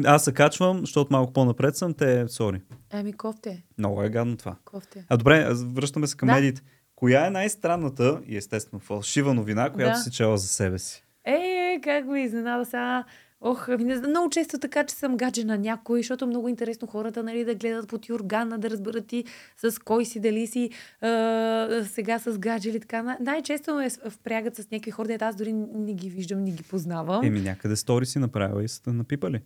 аз 0.05 0.23
се 0.23 0.33
качвам, 0.33 0.79
защото 0.79 1.13
малко 1.13 1.33
по-напред 1.33 1.75
съм, 1.75 1.93
те, 1.93 2.27
сори. 2.27 2.61
Ами, 2.93 3.13
кофте, 3.13 3.63
Много 3.77 4.03
е 4.03 4.09
гадно 4.09 4.37
това. 4.37 4.55
кофте. 4.65 5.05
А 5.09 5.17
добре, 5.17 5.47
връщаме 5.53 6.07
се 6.07 6.17
към 6.17 6.27
Да. 6.27 6.33
медиите. 6.35 6.61
Коя 6.95 7.25
е 7.27 7.29
най-странната 7.29 8.21
и 8.27 8.37
естествено 8.37 8.79
фалшива 8.79 9.33
новина, 9.33 9.69
която 9.69 9.91
Да. 9.91 9.97
си 9.97 10.11
чела 10.11 10.37
за 10.37 10.47
себе 10.47 10.79
си? 10.79 11.03
Е, 11.25 11.79
как 11.83 12.05
го 12.05 12.15
изненада 12.15 12.65
сега. 12.65 13.03
Ох, 13.41 13.69
ами 13.69 13.83
не 13.83 13.95
знам, 13.95 14.09
много 14.09 14.29
често 14.29 14.59
така, 14.59 14.83
че 14.83 14.95
съм 14.95 15.17
гадже 15.17 15.43
на 15.43 15.57
някой, 15.57 15.99
защото 15.99 16.25
е 16.25 16.27
много 16.27 16.49
интересно 16.49 16.87
хората 16.87 17.23
нали, 17.23 17.45
да 17.45 17.55
гледат 17.55 17.87
под 17.87 18.09
юргана, 18.09 18.59
да 18.59 18.69
разберат 18.69 19.07
ти 19.07 19.23
с 19.57 19.79
кой 19.79 20.05
си, 20.05 20.19
дали 20.19 20.47
си 20.47 20.69
а, 21.01 21.07
сега 21.83 22.19
с 22.19 22.37
гадже 22.37 22.69
или 22.69 22.79
така. 22.79 23.03
Най- 23.03 23.17
Най-често 23.21 23.75
ме 23.75 23.89
впрягат 24.09 24.55
с 24.55 24.71
някакви 24.71 24.91
хора, 24.91 25.07
дето 25.07 25.25
аз 25.25 25.35
дори 25.35 25.53
не 25.53 25.93
ги 25.93 26.09
виждам, 26.09 26.43
не 26.43 26.51
ги 26.51 26.63
познавам. 26.63 27.25
Еми 27.25 27.41
някъде 27.41 27.75
стори 27.75 28.05
си 28.05 28.19
направила 28.19 28.63
и 28.63 28.67
сте 28.67 28.91
напипали. 28.91 29.39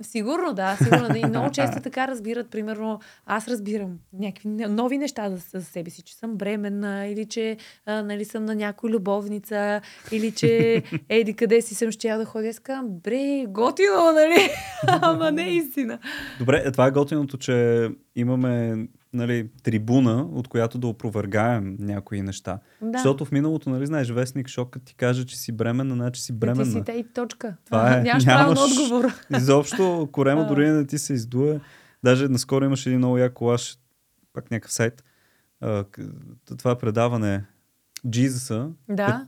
Сигурно, 0.00 0.54
да, 0.54 0.76
сигурно. 0.76 1.08
Да. 1.08 1.18
И 1.18 1.24
много 1.24 1.50
често 1.50 1.82
така 1.82 2.08
разбират, 2.08 2.50
примерно, 2.50 3.00
аз 3.26 3.48
разбирам 3.48 3.98
някакви 4.12 4.48
нови 4.48 4.98
неща 4.98 5.30
за, 5.30 5.58
за 5.58 5.64
себе 5.64 5.90
си, 5.90 6.02
че 6.02 6.14
съм 6.14 6.36
бременна, 6.36 7.06
или 7.06 7.26
че 7.26 7.56
а, 7.86 8.02
нали, 8.02 8.24
съм 8.24 8.44
на 8.44 8.54
някой 8.54 8.90
любовница, 8.90 9.80
или 10.12 10.32
че 10.32 10.82
еди 11.08 11.34
къде 11.34 11.62
си 11.62 11.74
съм 11.74 11.90
щяла 11.90 12.18
да 12.18 12.24
ходя. 12.24 12.48
Аз 12.48 12.58
казвам, 12.58 12.88
бре, 12.90 13.44
готино, 13.48 14.12
нали? 14.14 14.50
Ама 15.02 15.32
не 15.32 15.42
е 15.42 15.54
истина. 15.54 15.98
Добре, 16.38 16.62
е, 16.64 16.72
това 16.72 16.86
е 16.86 16.90
готиното, 16.90 17.36
че 17.36 17.88
имаме 18.16 18.86
нали, 19.12 19.48
трибуна, 19.62 20.28
от 20.32 20.48
която 20.48 20.78
да 20.78 20.86
опровергаем 20.86 21.76
някои 21.80 22.22
неща. 22.22 22.58
Да. 22.82 22.98
Защото 22.98 23.24
в 23.24 23.32
миналото, 23.32 23.70
нали, 23.70 23.86
знаеш, 23.86 24.10
вестник 24.10 24.48
шокът 24.48 24.82
ти 24.82 24.94
каже, 24.94 25.26
че 25.26 25.38
си 25.38 25.52
бременна, 25.52 25.94
значи 25.94 26.20
си 26.20 26.26
Ти 26.26 26.32
бременна. 26.32 26.72
си 26.72 26.82
те 26.86 26.92
и 26.92 27.04
точка. 27.14 27.56
Това 27.64 27.96
е. 27.98 28.02
Нямаш 28.02 28.24
Нямаш- 28.24 28.58
отговор. 28.80 29.12
Изобщо 29.36 30.08
корема 30.12 30.46
дори 30.48 30.70
не 30.70 30.86
ти 30.86 30.98
се 30.98 31.12
издуе. 31.12 31.60
Даже 32.04 32.28
наскоро 32.28 32.64
имаше 32.64 32.88
един 32.88 32.98
много 32.98 33.18
як 33.18 33.32
колаж, 33.32 33.78
пак 34.32 34.50
някакъв 34.50 34.72
сайт. 34.72 35.04
Това 36.58 36.78
предаване 36.78 37.44
Джизуса. 38.10 38.68
Да. 38.88 39.26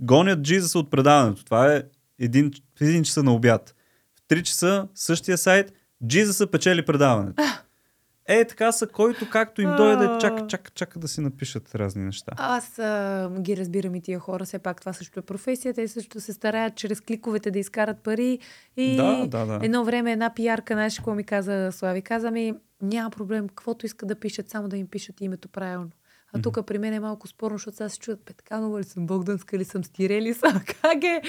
Гонят 0.00 0.42
Джизуса 0.42 0.78
от 0.78 0.90
предаването. 0.90 1.44
Това 1.44 1.72
е 1.74 1.82
един, 2.18 2.50
един 2.80 3.04
часа 3.04 3.22
на 3.22 3.32
обяд. 3.34 3.74
В 4.14 4.28
3 4.28 4.42
часа 4.42 4.88
същия 4.94 5.38
сайт 5.38 5.72
Джизуса 6.06 6.46
печели 6.46 6.84
предаването. 6.84 7.42
Е, 8.28 8.44
така 8.44 8.72
са, 8.72 8.86
който 8.86 9.30
както 9.30 9.62
им 9.62 9.70
дойде, 9.76 10.08
чака, 10.20 10.46
чака, 10.46 10.70
чака 10.70 10.98
да 10.98 11.08
си 11.08 11.20
напишат 11.20 11.74
разни 11.74 12.04
неща. 12.04 12.32
Аз 12.36 12.78
а, 12.78 13.30
ги 13.40 13.56
разбирам 13.56 13.94
и 13.94 14.00
тия 14.00 14.18
хора, 14.18 14.44
все 14.44 14.58
пак 14.58 14.80
това 14.80 14.92
също 14.92 15.18
е 15.20 15.22
професия. 15.22 15.74
Те 15.74 15.88
също 15.88 16.20
се 16.20 16.32
стараят 16.32 16.74
чрез 16.74 17.00
кликовете 17.00 17.50
да 17.50 17.58
изкарат 17.58 17.98
пари. 17.98 18.38
И 18.76 18.96
Да, 18.96 19.26
да, 19.26 19.46
да. 19.46 19.60
едно 19.62 19.84
време 19.84 20.12
една 20.12 20.34
пиарка, 20.34 20.74
знаеш 20.74 20.96
какво 20.96 21.14
ми 21.14 21.24
каза 21.24 21.72
Слави? 21.72 22.02
Каза 22.02 22.30
ми, 22.30 22.54
няма 22.82 23.10
проблем, 23.10 23.48
каквото 23.48 23.86
искат 23.86 24.08
да 24.08 24.14
пишат, 24.14 24.50
само 24.50 24.68
да 24.68 24.76
им 24.76 24.86
пишат 24.86 25.20
името 25.20 25.48
правилно. 25.48 25.90
А 26.32 26.42
тук 26.42 26.66
при 26.66 26.78
мен 26.78 26.94
е 26.94 27.00
малко 27.00 27.28
спорно, 27.28 27.58
защото 27.58 27.76
сега 27.76 27.88
се 27.88 27.98
чуят 27.98 28.20
Петканова 28.26 28.80
ли 28.80 28.84
съм, 28.84 29.06
Богданска 29.06 29.58
ли 29.58 29.64
съм, 29.64 29.84
Стирели 29.84 30.34
съм, 30.34 30.60
как 30.82 31.04
е? 31.04 31.22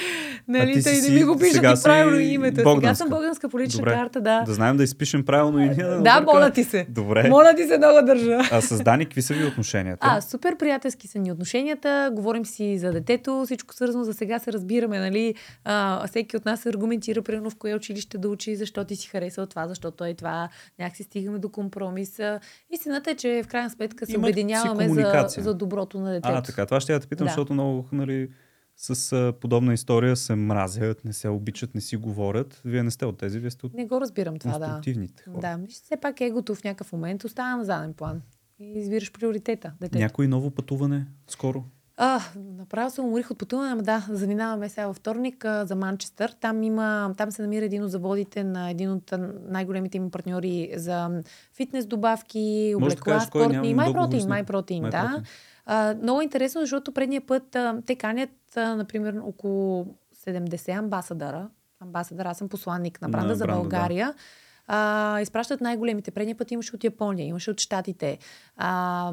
Нали, 0.48 0.74
ти 0.74 0.84
тъй 0.84 0.96
си 0.96 1.12
не 1.12 1.20
ми 1.20 1.24
го 1.24 1.38
пишат 1.38 1.54
сега 1.54 1.72
и 1.80 1.84
правилно 1.84 2.20
името. 2.20 2.56
Сега 2.56 2.70
Богданска. 2.70 2.96
съм 2.96 3.10
Богданска 3.10 3.50
по 3.50 3.60
лична 3.60 3.78
Добре. 3.78 3.92
карта, 3.94 4.22
да. 4.22 4.44
Да 4.46 4.54
знаем 4.54 4.78
да 4.78 4.84
изпишем 4.84 5.26
правилно 5.26 5.60
и 5.60 5.70
ние 5.70 5.84
да 5.84 6.02
Да, 6.02 6.22
моля 6.22 6.52
ти 6.52 6.64
се. 6.64 6.86
Добре. 6.90 7.30
Моля 7.30 7.56
ти 7.56 7.64
се 7.64 7.78
много 7.78 8.06
държа. 8.06 8.40
А 8.52 8.62
с 8.62 8.84
Дани, 8.84 9.06
какви 9.06 9.22
са 9.22 9.34
ви 9.34 9.46
отношенията? 9.46 10.08
А, 10.10 10.22
супер 10.22 10.58
приятелски 10.58 11.08
са 11.08 11.20
ни 11.20 11.32
отношенията, 11.32 12.12
говорим 12.14 12.46
си 12.46 12.78
за 12.78 12.92
детето, 12.92 13.42
всичко 13.46 13.74
свързано 13.74 14.04
за 14.04 14.14
сега 14.14 14.40
се 14.40 14.54
разбираме, 14.54 15.00
нали? 15.00 15.36
А, 15.64 16.08
всеки 16.08 16.38
от 16.38 16.46
нас 16.46 16.66
аргументира, 16.66 17.22
примерно 17.22 17.50
в 17.50 17.56
кое 17.56 17.76
училище 17.76 18.18
да 18.18 18.30
учи, 18.30 18.56
защо 18.56 18.86
ти 18.86 18.96
си 18.96 19.08
харесал 19.08 19.46
това, 19.46 19.68
защото 19.68 20.06
е 20.06 20.14
това, 20.14 20.50
някакси 20.80 21.04
стигаме 21.04 21.40
до 21.40 21.50
компромис. 21.50 22.20
Истината 22.72 23.12
е, 23.12 23.16
че 23.16 23.42
в 23.46 23.48
крайна 23.48 23.70
сметка 23.70 24.06
се 24.06 24.18
обединяваме 24.18 24.89
комуникация. 24.90 25.44
за 25.44 25.54
доброто 25.54 26.00
на 26.00 26.12
детето. 26.12 26.34
А, 26.34 26.42
така, 26.42 26.66
това 26.66 26.80
ще 26.80 26.94
я 26.94 27.00
те 27.00 27.08
питам, 27.08 27.26
Да. 27.26 27.30
защото 27.30 27.54
много, 27.54 27.86
нали, 27.92 28.30
с 28.76 29.14
а, 29.14 29.34
подобна 29.42 29.74
история 29.74 30.16
се 30.16 30.36
мразят, 30.36 31.06
не 31.06 31.14
се 31.14 31.30
обичат, 31.30 31.76
не 31.76 31.82
си 31.82 31.98
говорят. 31.98 32.62
Вие 32.66 32.84
не 32.84 32.92
сте 32.92 33.06
от 33.06 33.18
тези, 33.18 33.40
вие 33.40 33.52
сте 33.52 33.66
от 33.66 33.74
Не 33.74 33.86
го 33.86 34.02
разбирам 34.02 34.40
това, 34.40 34.60
да. 34.60 34.82
хора. 35.26 35.40
Да, 35.42 35.60
все 35.70 35.98
пак 35.98 36.22
егото 36.22 36.56
в 36.56 36.64
някакъв 36.64 36.92
момент 36.94 37.24
остава 37.24 37.56
на 37.56 37.66
заден 37.66 37.94
план. 37.94 38.22
И 38.60 38.80
избираш 38.80 39.12
приоритета, 39.12 39.74
детето. 39.82 39.98
Някой 39.98 40.28
ново 40.28 40.52
пътуване 40.52 41.08
скоро? 41.28 41.64
А, 42.02 42.22
направо 42.36 42.90
се 42.90 43.02
уморих 43.02 43.32
от 43.32 43.38
пътуване, 43.38 43.72
ама 43.72 43.84
да, 43.84 44.06
заминаваме 44.10 44.70
сега 44.70 44.88
във 44.88 44.96
вторник 44.96 45.46
а, 45.46 45.66
за 45.66 45.76
Манчестър. 45.76 46.36
Там, 46.42 46.64
има, 46.64 47.14
там 47.18 47.32
се 47.32 47.42
намира 47.42 47.66
един 47.66 47.84
от 47.84 47.92
заводите 47.92 48.44
на 48.44 48.72
един 48.72 48.92
от 48.92 49.14
най-големите 49.50 49.98
им 49.98 50.12
партньори 50.12 50.74
за 50.76 51.22
фитнес 51.54 51.86
добавки, 51.86 52.70
да 52.72 52.78
облекла, 52.78 53.14
кой, 53.14 53.22
спортни. 53.22 53.76
MyProtein, 53.76 54.20
с 54.20 54.26
него. 54.26 54.48
MyProtein, 54.48 54.90
да. 54.90 54.90
MyProtein. 54.90 55.24
А, 55.66 55.96
много 56.02 56.22
интересно, 56.22 56.62
защото 56.62 56.92
предния 56.92 57.22
път 57.22 57.56
а, 57.56 57.82
те 57.86 57.96
канят, 57.96 58.30
а, 58.56 58.76
например, 58.76 59.16
около 59.24 59.86
70 60.26 60.78
амбасадъра. 60.78 61.50
Амбасадър, 61.80 62.26
аз 62.26 62.38
съм 62.38 62.50
посланник 62.50 63.02
на 63.02 63.08
На 63.08 63.12
бранда 63.12 63.36
за 63.36 63.46
бранда, 63.46 63.58
да. 63.58 63.62
България. 63.62 64.14
А, 64.68 65.22
изпращат 65.22 65.62
най-големите. 65.62 66.12
Предния 66.12 66.38
път 66.38 66.52
имаше 66.52 66.76
от 66.76 66.84
Япония, 66.84 67.28
имаше 67.28 67.52
от 67.52 67.60
Штатите. 67.60 68.18
А, 68.58 69.12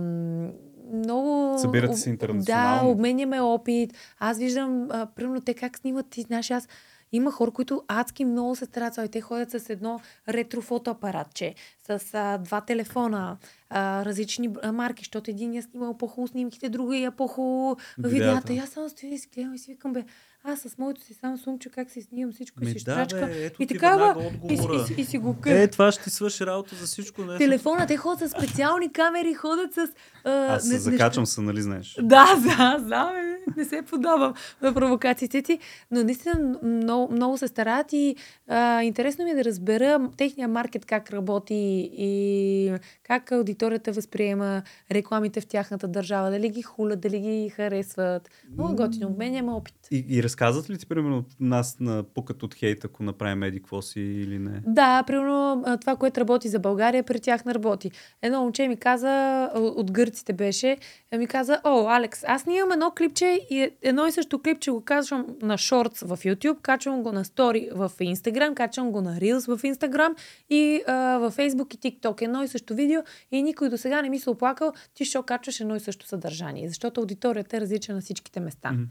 много... 0.92 1.58
Събирате 1.58 1.96
се 1.96 2.08
Да, 2.08 2.12
интернационално. 2.12 2.90
обменяме 2.90 3.40
опит. 3.40 3.94
Аз 4.18 4.38
виждам, 4.38 4.88
а, 4.90 5.06
примерно, 5.06 5.40
те 5.40 5.54
как 5.54 5.78
снимат, 5.78 6.06
ти 6.10 6.22
знаеш, 6.22 6.50
аз 6.50 6.68
Има 7.12 7.30
хора, 7.30 7.50
които 7.50 7.82
адски 7.88 8.24
много 8.24 8.56
се 8.56 8.64
старат. 8.64 9.10
Те 9.12 9.20
ходят 9.20 9.50
с 9.50 9.70
едно 9.70 10.00
ретро 10.28 10.60
фотоапаратче, 10.60 11.54
с 11.86 12.14
а, 12.14 12.38
два 12.38 12.60
телефона, 12.60 13.36
а, 13.70 14.04
различни 14.04 14.50
а, 14.62 14.72
марки, 14.72 15.00
защото 15.00 15.30
един 15.30 15.54
я 15.54 15.62
снимал 15.62 15.94
по-хубаво 15.94 16.28
снимките, 16.28 16.68
другия 16.68 17.10
по-хубаво 17.10 17.76
видеята. 17.98 18.52
И 18.52 18.58
аз 18.58 18.68
само 18.68 18.88
стоя 18.88 19.14
и 19.14 19.18
си 19.18 19.28
гледам 19.34 19.54
и 19.54 19.58
си 19.58 19.70
викам, 19.72 19.92
бе, 19.92 20.04
аз 20.46 20.60
с 20.60 20.78
моето 20.78 21.00
си 21.00 21.14
само 21.14 21.38
сумче, 21.38 21.68
как 21.68 21.90
си 21.90 22.02
снимам 22.02 22.32
всичко, 22.32 22.60
Ми 22.60 22.66
си 22.66 22.72
да, 22.74 22.78
штрачка. 22.78 23.26
бе, 23.26 23.44
ето 23.44 23.62
и 23.62 23.66
такава, 23.66 24.30
и, 24.50 24.54
и, 24.54 24.58
и, 24.98 25.00
и, 25.00 25.04
си 25.04 25.18
го 25.18 25.36
Е, 25.46 25.68
това 25.68 25.92
ще 25.92 26.04
ти 26.04 26.10
свърши 26.10 26.46
работа 26.46 26.74
за 26.76 26.86
всичко. 26.86 27.22
Не 27.22 27.38
Телефона, 27.38 27.86
те 27.86 27.96
ходят 27.96 28.30
с 28.30 28.32
специални 28.32 28.92
камери, 28.92 29.34
ходят 29.34 29.74
с... 29.74 29.88
А, 30.24 30.54
Аз 30.54 30.62
се 30.66 30.72
не- 30.72 30.78
закачам 30.78 31.26
се, 31.26 31.40
нали 31.40 31.62
знаеш? 31.62 31.96
Да, 32.02 32.26
да, 32.46 32.76
знам, 32.86 33.12
не 33.56 33.64
се 33.64 33.82
подавам 33.82 34.34
на 34.62 34.74
провокациите 34.74 35.42
ти, 35.42 35.58
но 35.90 36.04
наистина 36.04 36.58
много, 36.62 37.12
много 37.12 37.38
се 37.38 37.48
старат 37.48 37.92
и 37.92 38.16
а, 38.48 38.82
интересно 38.82 39.24
ми 39.24 39.30
е 39.30 39.34
да 39.34 39.44
разбера 39.44 40.10
техния 40.16 40.48
маркет 40.48 40.86
как 40.86 41.10
работи 41.10 41.90
и 41.92 42.72
как 43.02 43.32
аудиторията 43.32 43.92
възприема 43.92 44.62
рекламите 44.90 45.40
в 45.40 45.46
тяхната 45.46 45.88
държава, 45.88 46.30
дали 46.30 46.48
ги 46.48 46.62
хулят, 46.62 47.00
дали 47.00 47.20
ги 47.20 47.48
харесват. 47.48 48.30
Много 48.52 48.76
готино, 48.76 49.08
от 49.08 49.18
мен 49.18 49.32
няма 49.32 49.56
опит. 49.56 49.74
И, 49.90 50.04
и 50.08 50.22
разказват 50.36 50.70
ли 50.70 50.78
ти, 50.78 50.86
примерно, 50.86 51.24
нас 51.40 51.76
на 51.80 52.02
пукът 52.02 52.42
от 52.42 52.54
хейт, 52.54 52.84
ако 52.84 53.02
направим 53.02 53.42
еди 53.42 53.58
какво 53.58 53.82
си 53.82 54.00
или 54.00 54.38
не? 54.38 54.62
Да, 54.66 55.02
примерно 55.06 55.64
това, 55.80 55.96
което 55.96 56.20
работи 56.20 56.48
за 56.48 56.58
България, 56.58 57.02
при 57.02 57.20
тях 57.20 57.44
не 57.44 57.54
работи. 57.54 57.90
Едно 58.22 58.40
момче 58.40 58.68
ми 58.68 58.76
каза, 58.76 59.50
от 59.54 59.92
гърците 59.92 60.32
беше, 60.32 60.76
ми 61.18 61.26
каза, 61.26 61.60
о, 61.64 61.88
Алекс, 61.88 62.24
аз 62.26 62.46
ние 62.46 62.58
имам 62.58 62.72
едно 62.72 62.90
клипче 62.90 63.40
и 63.50 63.70
едно 63.82 64.06
и 64.06 64.12
също 64.12 64.42
клипче 64.42 64.70
го 64.70 64.80
качвам 64.80 65.26
на 65.42 65.58
шортс 65.58 66.00
в 66.00 66.16
YouTube, 66.16 66.60
качвам 66.60 67.02
го 67.02 67.12
на 67.12 67.24
стори 67.24 67.68
в 67.74 67.92
Instagram, 68.00 68.54
качвам 68.54 68.90
го 68.90 69.00
на 69.00 69.20
Reels 69.20 69.56
в 69.56 69.62
Instagram 69.62 70.14
и 70.50 70.82
а, 70.86 71.18
във 71.18 71.36
Facebook 71.36 71.74
и 71.74 71.78
TikTok. 71.78 72.22
Едно 72.22 72.42
и 72.42 72.48
също 72.48 72.74
видео 72.74 73.00
и 73.32 73.42
никой 73.42 73.68
до 73.68 73.78
сега 73.78 74.02
не 74.02 74.08
ми 74.08 74.18
се 74.18 74.30
оплакал, 74.30 74.72
ти 74.94 75.04
ще 75.04 75.18
качваш 75.26 75.60
едно 75.60 75.76
и 75.76 75.80
също 75.80 76.06
съдържание, 76.06 76.68
защото 76.68 77.00
аудиторията 77.00 77.56
е 77.56 77.60
различна 77.60 77.94
на 77.94 78.00
всичките 78.00 78.40
места. 78.40 78.72
Мгм. 78.72 78.82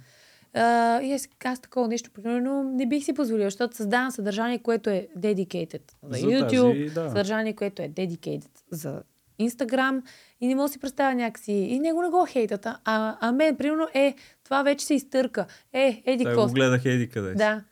Uh, 0.55 1.01
и 1.03 1.13
аз, 1.13 1.27
аз 1.45 1.59
такова 1.59 1.87
нещо, 1.87 2.11
примерно, 2.11 2.63
не 2.63 2.87
бих 2.87 3.05
си 3.05 3.13
позволила, 3.13 3.47
защото 3.47 3.75
създавам 3.75 4.11
съдържание, 4.11 4.59
което 4.59 4.89
е 4.89 5.07
dedicated 5.17 5.81
за, 6.03 6.19
За 6.19 6.25
YouTube, 6.27 6.83
тази, 6.83 6.93
да. 6.93 7.09
съдържание, 7.09 7.53
което 7.53 7.81
е 7.81 7.89
dedicated 7.89 8.49
за 8.71 9.03
Instagram 9.39 10.01
и 10.41 10.47
не 10.47 10.55
мога 10.55 10.67
да 10.67 10.73
си 10.73 10.79
представя 10.79 11.15
някакси. 11.15 11.51
И 11.51 11.79
него 11.79 12.01
не 12.01 12.09
го 12.09 12.25
хейтат. 12.29 12.65
А, 12.65 12.77
а 13.21 13.31
мен, 13.31 13.57
примерно, 13.57 13.87
е, 13.93 14.15
това 14.43 14.63
вече 14.63 14.85
се 14.85 14.93
изтърка. 14.93 15.45
Е, 15.73 16.03
еди 16.05 16.25
какво. 16.25 16.47
го 16.47 16.53
гледах 16.53 16.85
еди 16.85 17.09
къде. 17.09 17.33
Да. 17.33 17.63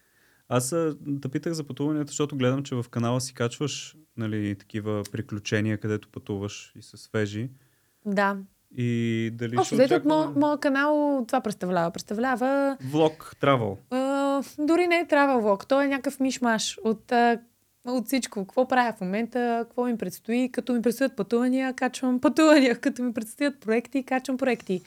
Аз 0.47 0.73
а, 0.73 0.97
те 1.21 1.29
питах 1.29 1.53
за 1.53 1.63
пътуванията, 1.63 2.09
защото 2.09 2.37
гледам, 2.37 2.63
че 2.63 2.75
в 2.75 2.85
канала 2.89 3.21
си 3.21 3.33
качваш 3.33 3.97
нали, 4.17 4.55
такива 4.55 5.03
приключения, 5.11 5.77
където 5.77 6.09
пътуваш 6.09 6.73
и 6.75 6.81
са 6.81 6.97
свежи. 6.97 7.49
Да. 8.05 8.37
И 8.77 9.31
дали 9.33 9.57
Общо 9.57 9.75
ще 9.75 9.85
очакваме... 9.85 10.25
мо, 10.25 10.39
моят 10.39 10.59
канал 10.59 11.23
това 11.27 11.41
представлява. 11.41 11.91
Представлява 11.91 12.77
Влог, 12.81 13.35
травъл. 13.39 13.77
А, 13.89 14.43
дори 14.59 14.87
не 14.87 14.95
е 14.95 15.05
travel 15.05 15.41
vlog, 15.41 15.67
то 15.67 15.81
е 15.81 15.87
някакъв 15.87 16.19
мишмаш 16.19 16.77
от, 16.83 17.11
а, 17.11 17.39
от 17.85 18.05
всичко. 18.05 18.45
Какво 18.45 18.67
правя 18.67 18.93
в 18.97 19.01
момента, 19.01 19.65
какво 19.67 19.85
ми 19.85 19.97
предстои. 19.97 20.49
Като 20.51 20.73
ми 20.73 20.81
предстоят 20.81 21.15
пътувания, 21.15 21.73
качвам 21.73 22.19
пътувания. 22.19 22.75
Като 22.81 23.03
ми 23.03 23.13
предстоят 23.13 23.59
проекти, 23.59 24.03
качвам 24.03 24.37
проекти. 24.37 24.81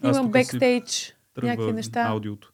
Снимам 0.00 0.30
бекстейдж, 0.30 1.16
някакви 1.42 1.72
неща. 1.72 2.02
аудиото. 2.02 2.52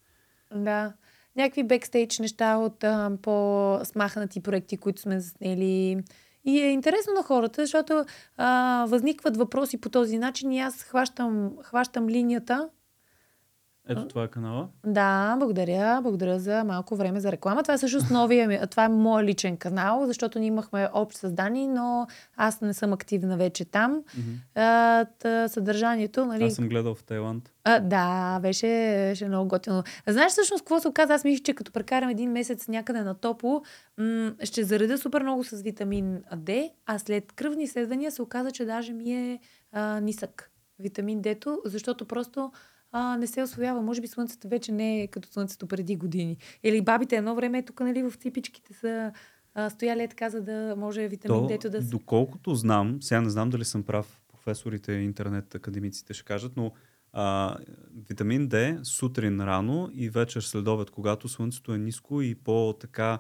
Да. 0.55 0.93
Някакви 1.37 1.63
бекстейдж 1.63 2.19
неща 2.19 2.57
от 2.57 2.85
а, 2.85 3.11
по-смахнати 3.23 4.43
проекти, 4.43 4.77
които 4.77 5.01
сме 5.01 5.21
заснели. 5.21 6.03
И 6.47 6.61
е 6.61 6.71
интересно 6.71 7.13
на 7.15 7.23
хората, 7.23 7.63
защото 7.63 8.05
а, 8.37 8.85
възникват 8.89 9.37
въпроси 9.37 9.81
по 9.81 9.89
този 9.89 10.19
начин 10.19 10.53
и 10.53 10.61
аз 10.61 10.83
хващам, 10.83 11.51
хващам 11.63 12.09
линията 12.09 12.69
Ето 13.89 14.09
това 14.09 14.25
е 14.25 14.29
канала. 14.29 14.69
Да, 14.87 15.37
благодаря. 15.39 16.01
Благодаря 16.03 16.39
за 16.39 16.65
малко 16.65 16.97
време 16.97 17.21
за 17.21 17.33
реклама. 17.33 17.63
Това 17.63 17.75
е 17.75 17.77
всъщност 17.77 18.11
новия 18.11 18.49
ми, 18.49 18.61
това 18.71 18.85
е 18.85 18.89
мой 18.89 19.25
личен 19.25 19.57
канал, 19.57 20.07
защото 20.07 20.39
ние 20.39 20.49
имахме 20.49 20.89
общ 20.95 21.19
създани, 21.19 21.69
но 21.69 22.07
аз 22.37 22.61
не 22.61 22.75
съм 22.75 22.93
активна 22.93 23.37
вече 23.37 23.65
там. 23.65 24.03
А, 24.55 25.07
съдържанието, 25.49 26.27
нали? 26.27 26.45
Аз 26.45 26.55
съм 26.55 26.69
гледал 26.69 26.95
в 26.95 27.05
Тайланд. 27.05 27.53
А, 27.65 27.81
да, 27.81 28.39
беше, 28.43 28.67
беше 29.11 29.29
много 29.29 29.49
готино. 29.49 29.83
А 30.07 30.13
знаеш 30.13 30.33
всъщност 30.33 30.63
какво 30.63 30.81
се 30.81 30.89
оказа? 30.89 31.15
Аз 31.15 31.25
мисля, 31.25 31.43
че 31.43 31.55
като 31.55 31.73
прекарам 31.73 32.09
един 32.09 32.33
месец 32.33 32.69
някъде 32.69 33.01
на 33.01 33.15
топло, 33.15 33.63
м- 33.99 34.33
ще 34.45 34.65
зареда 34.65 34.99
супер 34.99 35.23
много 35.23 35.45
с 35.45 35.63
витамин 35.63 36.23
D, 36.37 36.71
а 36.87 36.99
след 36.99 37.33
кръвни 37.33 37.63
изследвания 37.63 38.11
се 38.11 38.23
оказа, 38.23 38.51
че 38.51 38.65
даже 38.65 38.93
ми 38.93 39.13
е 39.13 39.39
а, 39.73 40.01
нисък 40.01 40.51
витамин 40.79 41.23
D, 41.23 41.57
защото 41.65 42.05
просто 42.05 42.53
а, 42.99 43.17
не 43.17 43.27
се 43.27 43.43
освоява. 43.43 43.83
Може 43.83 44.01
би 44.01 44.07
слънцето 44.07 44.49
вече 44.49 44.73
не 44.73 45.03
е 45.03 45.07
като 45.07 45.29
слънцето 45.29 45.67
преди 45.67 45.97
години. 45.97 46.37
Или 46.63 46.83
бабите 46.83 47.17
едно 47.17 47.35
време 47.35 47.63
тук, 47.63 47.81
нали, 47.81 48.03
в 48.03 48.13
ципичките 48.15 48.75
са 48.75 49.13
а, 49.55 49.71
стояли 49.71 50.03
е 50.03 50.09
така, 50.09 50.31
за 50.31 50.43
да 50.43 50.75
може 50.79 51.09
витамин 51.09 51.49
То, 51.49 51.55
D 51.55 51.69
да 51.69 51.83
се... 51.83 51.89
доколкото 51.89 52.55
знам, 52.55 52.99
сега 53.01 53.21
не 53.21 53.31
знам 53.31 53.51
дали 53.51 53.65
съм 53.65 53.83
прав, 53.83 54.21
професорите, 54.29 54.93
интернет 54.93 55.55
академиците 55.55 56.15
ще 56.15 56.25
кажат, 56.25 56.53
но 56.57 56.73
а, 57.13 57.57
витамин 58.09 58.49
D 58.49 58.83
сутрин 58.83 59.41
рано 59.41 59.91
и 59.95 60.11
вечер 60.11 60.41
следобед, 60.41 60.91
когато 60.91 61.29
слънцето 61.29 61.75
е 61.75 61.79
ниско 61.79 62.23
и 62.23 62.35
по-така 62.35 63.19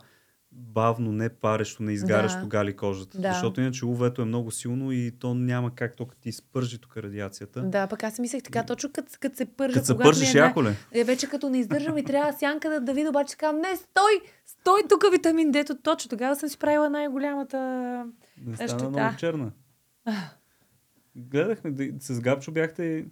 бавно, 0.59 1.12
не 1.12 1.28
парещо, 1.28 1.83
не 1.83 1.93
изгарящо 1.93 2.41
Да. 2.41 2.47
гали 2.47 2.77
кожата. 2.77 3.19
Да. 3.20 3.28
Защото 3.28 3.61
иначе 3.61 3.87
УВ-то 3.87 4.23
е 4.23 4.24
много 4.24 4.51
силно 4.51 4.93
и 4.93 5.12
то 5.19 5.35
няма 5.35 5.74
как, 5.74 5.91
като 5.91 6.16
ти 6.20 6.33
спържи 6.33 6.78
тук 6.78 6.97
радиацията. 6.97 7.62
Да, 7.62 7.87
пък 7.87 8.03
аз 8.03 8.15
си 8.15 8.20
мислех 8.20 8.43
така, 8.43 8.65
точно 8.65 8.91
като, 8.93 9.12
като 9.20 9.37
се 9.37 9.45
пържа. 9.47 9.74
Като 9.74 9.87
се 9.87 9.99
пържиш 9.99 10.35
е 10.35 10.39
яко 10.39 10.65
ли? 10.65 10.69
Е, 10.93 11.05
вече 11.05 11.28
като 11.28 11.49
не 11.49 11.59
издържам 11.59 11.99
и 11.99 12.05
трябва 12.05 12.33
сянка 12.33 12.70
да, 12.70 12.81
да 12.81 12.95
видя, 12.95 13.09
обаче 13.09 13.37
казвам, 13.37 13.61
не, 13.61 13.77
стой! 13.77 14.12
Стой 14.47 14.81
тук 14.89 15.05
витамин 15.12 15.51
Дето. 15.51 15.77
Точно 15.77 16.09
тогава 16.09 16.37
съм 16.37 16.49
си 16.49 16.59
правила 16.59 16.91
най-голямата... 16.91 17.59
Не 18.39 18.53
Е, 18.53 18.57
стана 18.57 18.69
ще- 18.69 18.89
много 18.89 19.16
черна. 19.16 19.51
Гледахме, 21.16 21.70
да- 21.70 21.89
с 22.01 22.20
Габчо 22.20 22.53
бяхте 22.53 22.85
и 22.85 23.05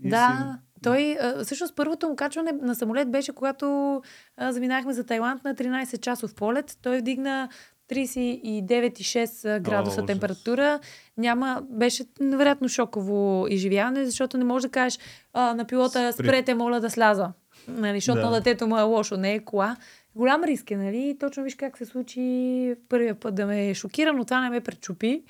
да, 0.00 0.52
си- 0.52 0.73
той, 0.84 1.16
а, 1.20 1.44
всъщност 1.44 1.76
първото 1.76 2.08
му 2.08 2.16
качване 2.16 2.52
на 2.62 2.74
самолет 2.74 3.10
беше, 3.10 3.32
когато 3.32 4.00
а, 4.36 4.52
заминахме 4.52 4.92
за 4.92 5.04
Тайланд 5.04 5.44
на 5.44 5.54
13 5.54 6.00
часов 6.00 6.34
полет. 6.34 6.78
Той 6.82 6.98
вдигна 6.98 7.48
39,6 7.90 9.60
градуса 9.60 9.96
ужас. 9.96 10.06
температура. 10.06 10.80
Няма, 11.16 11.62
беше 11.70 12.04
невероятно 12.20 12.68
шоково 12.68 13.46
изживяване, 13.50 14.04
защото 14.04 14.38
не 14.38 14.44
можеш 14.44 14.62
да 14.62 14.70
кажеш 14.72 14.98
а, 15.32 15.54
на 15.54 15.64
пилота, 15.64 16.12
Спри. 16.12 16.26
спрете, 16.26 16.54
моля 16.54 16.80
да 16.80 16.90
сляза. 16.90 17.28
Нали, 17.68 17.96
защото 17.96 18.20
Да. 18.20 18.26
на 18.26 18.32
детето 18.32 18.66
му 18.66 18.78
е 18.78 18.82
лошо, 18.82 19.16
не 19.16 19.34
е 19.34 19.44
кола. 19.44 19.76
Голям 20.14 20.44
риск 20.44 20.70
е, 20.70 20.76
нали? 20.76 21.16
Точно 21.20 21.42
виж 21.42 21.54
как 21.54 21.78
се 21.78 21.84
случи 21.84 22.74
първия 22.88 23.14
път 23.14 23.34
да 23.34 23.46
ме 23.46 23.74
шокира, 23.74 24.12
но 24.12 24.24
това 24.24 24.40
не 24.40 24.50
ме 24.50 24.60
пречупи. 24.60 25.22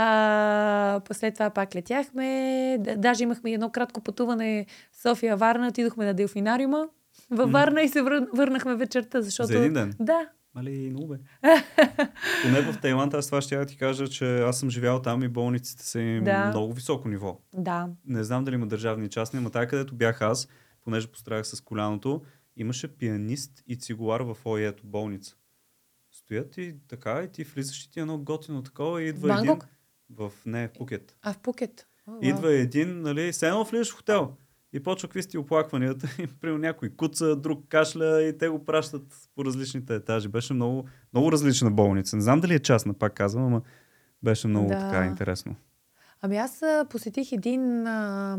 А, 0.00 1.00
след 1.12 1.34
това 1.34 1.50
пак 1.50 1.74
летяхме. 1.74 2.78
Даже 2.96 3.22
имахме 3.22 3.50
едно 3.50 3.70
кратко 3.70 4.00
пътуване 4.00 4.66
София-Варна. 5.02 5.68
Отидохме 5.68 6.04
на 6.04 6.14
делфинариума 6.14 6.88
във 7.30 7.50
Варна 7.50 7.82
и 7.82 7.88
се 7.88 8.02
вър... 8.02 8.26
върнахме 8.34 8.74
вечерта, 8.74 9.22
защото... 9.22 9.46
За 9.46 9.58
един 9.58 9.72
ден? 9.72 9.94
Да. 10.00 10.28
Мали, 10.54 10.90
много 10.90 11.08
бе. 11.08 11.16
Поне 12.42 12.60
в 12.60 12.80
Тайланд, 12.80 13.14
аз 13.14 13.26
това 13.26 13.40
ще 13.40 13.54
я 13.54 13.66
ти 13.66 13.76
кажа, 13.76 14.08
че 14.08 14.40
аз 14.40 14.58
съм 14.58 14.70
живял 14.70 15.02
там 15.02 15.22
и 15.22 15.28
болниците 15.28 15.86
са 15.86 16.00
им 16.00 16.24
Да. 16.24 16.48
много 16.48 16.72
високо 16.72 17.08
ниво. 17.08 17.40
Да. 17.54 17.88
Не 18.06 18.24
знам 18.24 18.44
дали 18.44 18.54
има 18.54 18.66
държавни 18.66 19.06
и 19.06 19.10
частни, 19.10 19.40
но 19.40 19.50
тая 19.50 19.68
където 19.68 19.94
бях 19.94 20.22
аз, 20.22 20.48
понеже 20.80 21.06
пострадах 21.06 21.46
с 21.46 21.60
коляното, 21.60 22.22
имаше 22.56 22.88
пианист 22.88 23.62
и 23.66 23.76
цигулар 23.76 24.20
в 24.20 24.36
ОЕ-то 24.44 24.86
болница. 24.86 25.34
Стоят 26.12 26.56
и 26.56 26.74
така, 26.88 27.22
и 27.22 27.32
ти 27.32 27.44
влизаш 27.44 27.84
и 27.84 27.90
ти 27.90 27.98
е 27.98 28.02
едно 28.02 28.18
готино 28.18 28.62
такова 28.62 29.02
и 29.02 29.08
идва 29.08 29.38
един... 29.38 29.58
В, 30.10 30.32
не, 30.46 30.68
в 30.68 30.72
Пукет. 30.72 31.16
А 31.22 31.32
в 31.32 31.38
Пукет? 31.38 31.86
О, 32.06 32.10
вау. 32.10 32.20
Идва 32.22 32.52
един, 32.52 33.00
нали, 33.02 33.32
все 33.32 33.46
едно 33.48 33.64
влизаш 33.64 33.92
в 33.92 33.96
хотел. 33.96 34.32
И 34.72 34.82
почва 34.82 35.08
какви 35.08 35.22
сте 35.22 35.38
оплакванията. 35.38 36.08
И, 36.22 36.26
Примерно 36.26 36.58
някой 36.58 36.88
куца, 36.90 37.36
друг 37.36 37.64
кашля 37.68 38.22
и 38.22 38.38
те 38.38 38.48
го 38.48 38.64
пращат 38.64 39.02
по 39.34 39.44
различните 39.44 39.94
етажи. 39.94 40.28
Беше 40.28 40.54
много, 40.54 40.84
много 41.12 41.32
различна 41.32 41.70
болница. 41.70 42.16
Не 42.16 42.22
знам 42.22 42.40
дали 42.40 42.54
е 42.54 42.58
частна, 42.58 42.94
пак 42.94 43.14
казвам, 43.14 43.44
ама 43.46 43.62
беше 44.22 44.48
много 44.48 44.68
Да. 44.68 44.78
така 44.78 45.04
интересно. 45.06 45.56
Ами 46.20 46.36
аз 46.36 46.62
посетих 46.90 47.32
един 47.32 47.86
а, 47.86 48.38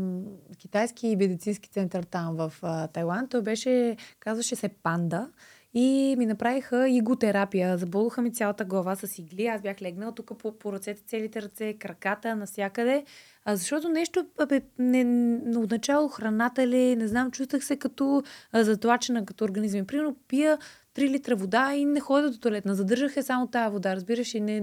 китайски 0.58 1.16
медицински 1.16 1.68
център 1.70 2.02
там 2.02 2.36
в 2.36 2.52
а, 2.62 2.88
Тайланд. 2.88 3.30
Той 3.30 3.42
беше, 3.42 3.96
казваше 4.18 4.56
се 4.56 4.68
Панда. 4.68 5.30
И 5.74 6.14
ми 6.18 6.26
направиха 6.26 6.88
иготерапия. 6.88 7.78
Заболуха 7.78 8.22
ми 8.22 8.32
цялата 8.32 8.64
глава 8.64 8.96
с 8.96 9.18
игли. 9.18 9.46
Аз 9.46 9.62
бях 9.62 9.82
легнала 9.82 10.12
тук 10.12 10.38
по, 10.38 10.58
по 10.58 10.72
ръцете, 10.72 11.02
целите 11.06 11.42
ръце, 11.42 11.74
краката, 11.74 12.36
насякъде. 12.36 13.04
А 13.44 13.56
защото 13.56 13.88
нещо, 13.88 14.26
абе, 14.38 14.60
не, 14.78 15.04
не, 15.04 15.58
отначало 15.58 16.08
храната 16.08 16.66
ли, 16.66 16.96
не 16.96 17.08
знам, 17.08 17.30
чувствах 17.30 17.64
се 17.64 17.76
като 17.76 18.22
а, 18.52 18.64
затлачена 18.64 19.24
като 19.24 19.44
организъм. 19.44 19.86
Примерно 19.86 20.16
пия 20.28 20.58
3 20.94 21.10
литра 21.10 21.36
вода 21.36 21.74
и 21.74 21.84
не 21.84 22.00
ходя 22.00 22.30
до 22.30 22.38
туалетна. 22.38 22.74
Задържах 22.74 23.16
е 23.16 23.22
само 23.22 23.46
тази 23.46 23.72
вода, 23.72 23.96
разбираш, 23.96 24.34
и 24.34 24.40
не, 24.40 24.60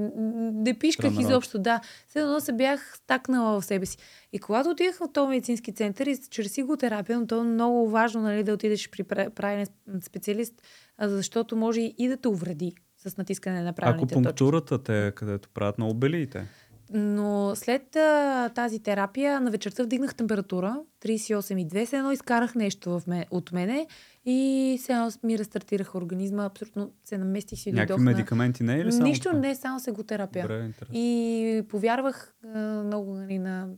не 0.53 0.73
пишках 0.73 1.11
Странно. 1.11 1.27
изобщо, 1.27 1.59
да. 1.59 1.81
След 2.07 2.23
едно 2.23 2.39
се 2.39 2.53
бях 2.53 2.97
стакнала 2.97 3.61
в 3.61 3.65
себе 3.65 3.85
си. 3.85 3.97
И 4.33 4.39
когато 4.39 4.69
отидах 4.69 4.97
в 4.97 5.11
този 5.13 5.29
медицински 5.29 5.73
център 5.73 6.05
и 6.05 6.17
чрез 6.29 6.47
психотерапия, 6.51 7.19
но 7.19 7.27
то 7.27 7.41
е 7.41 7.43
много 7.43 7.89
важно 7.89 8.21
нали, 8.21 8.43
да 8.43 8.53
отидеш 8.53 8.89
при 8.89 9.03
пра- 9.03 9.29
правилен 9.29 9.67
специалист, 10.01 10.61
защото 11.01 11.55
може 11.55 11.81
и 11.81 12.07
да 12.07 12.17
те 12.17 12.27
увреди 12.27 12.73
с 12.97 13.17
натискане 13.17 13.61
на 13.61 13.73
правилните 13.73 14.01
точки. 14.01 14.13
Акупунктурата, 14.13 14.83
те 14.83 15.11
където 15.15 15.49
правят 15.49 15.77
много 15.77 15.93
белиите. 15.93 16.47
Но 16.93 17.55
след 17.55 17.95
а, 17.95 18.49
тази 18.55 18.79
терапия 18.79 19.41
на 19.41 19.51
вечерта 19.51 19.83
вдигнах 19.83 20.15
температура 20.15 20.81
38,2, 21.05 21.85
се 21.85 21.97
едно 21.97 22.11
изкарах 22.11 22.55
нещо 22.55 22.99
в 22.99 23.07
ме, 23.07 23.25
от 23.31 23.51
мене 23.51 23.87
и 24.25 24.77
се 24.81 24.91
едно 24.91 25.09
ми 25.23 25.39
рестартирах 25.39 25.95
организма, 25.95 26.45
абсолютно 26.45 26.91
се 27.05 27.17
наместих 27.17 27.59
си 27.59 27.71
Някакви 27.71 27.87
дойдох 27.87 28.03
на... 28.05 28.11
медикаменти 28.11 28.63
не 28.63 28.79
е 28.79 28.85
ли 28.85 28.91
само? 28.91 29.03
Нищо, 29.03 29.29
това? 29.29 29.39
не, 29.39 29.55
само 29.55 29.79
сеготерапия. 29.79 30.43
Добре, 30.43 30.65
интересно. 30.65 30.95
И 30.97 31.63
повярвах 31.69 32.35
а, 32.43 32.59
много 32.83 33.13
нали, 33.13 33.39
на 33.39 33.69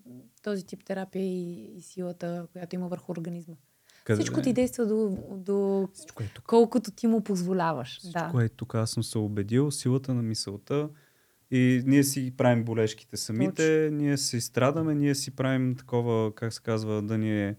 този 0.44 0.66
тип 0.66 0.84
терапия 0.86 1.26
и, 1.26 1.72
и 1.78 1.82
силата, 1.82 2.48
която 2.52 2.76
има 2.76 2.88
върху 2.88 3.12
организма. 3.12 3.56
Къде 4.10 4.22
Всичко 4.22 4.40
е? 4.40 4.44
ти 4.44 4.54
действа 4.54 4.86
до, 4.86 5.18
до 5.32 5.88
Всичко 5.94 6.24
е 6.24 6.30
тук. 6.36 6.46
колкото 6.46 6.92
ти 6.92 7.08
му 7.08 7.22
позволяваш. 7.22 8.00
Да. 8.04 8.20
Всичко 8.20 8.42
е 8.42 8.50
тук. 8.50 8.76
Аз 8.76 8.92
съм 8.92 9.04
се 9.04 9.18
убедил, 9.18 9.72
силата 9.72 10.14
на 10.14 10.22
мисълта. 10.22 10.90
И 11.52 11.84
ние 11.86 12.04
си 12.04 12.34
правим 12.38 12.64
болешките 12.64 13.18
самите, 13.18 13.90
ние 13.94 14.18
си 14.18 14.42
страдаме, 14.42 14.96
ние 14.96 15.16
си 15.16 15.32
правим 15.32 15.76
такова, 15.76 16.36
как 16.36 16.54
се 16.54 16.62
казва, 16.62 17.02
да 17.02 17.18
ни 17.18 17.44
е 17.48 17.56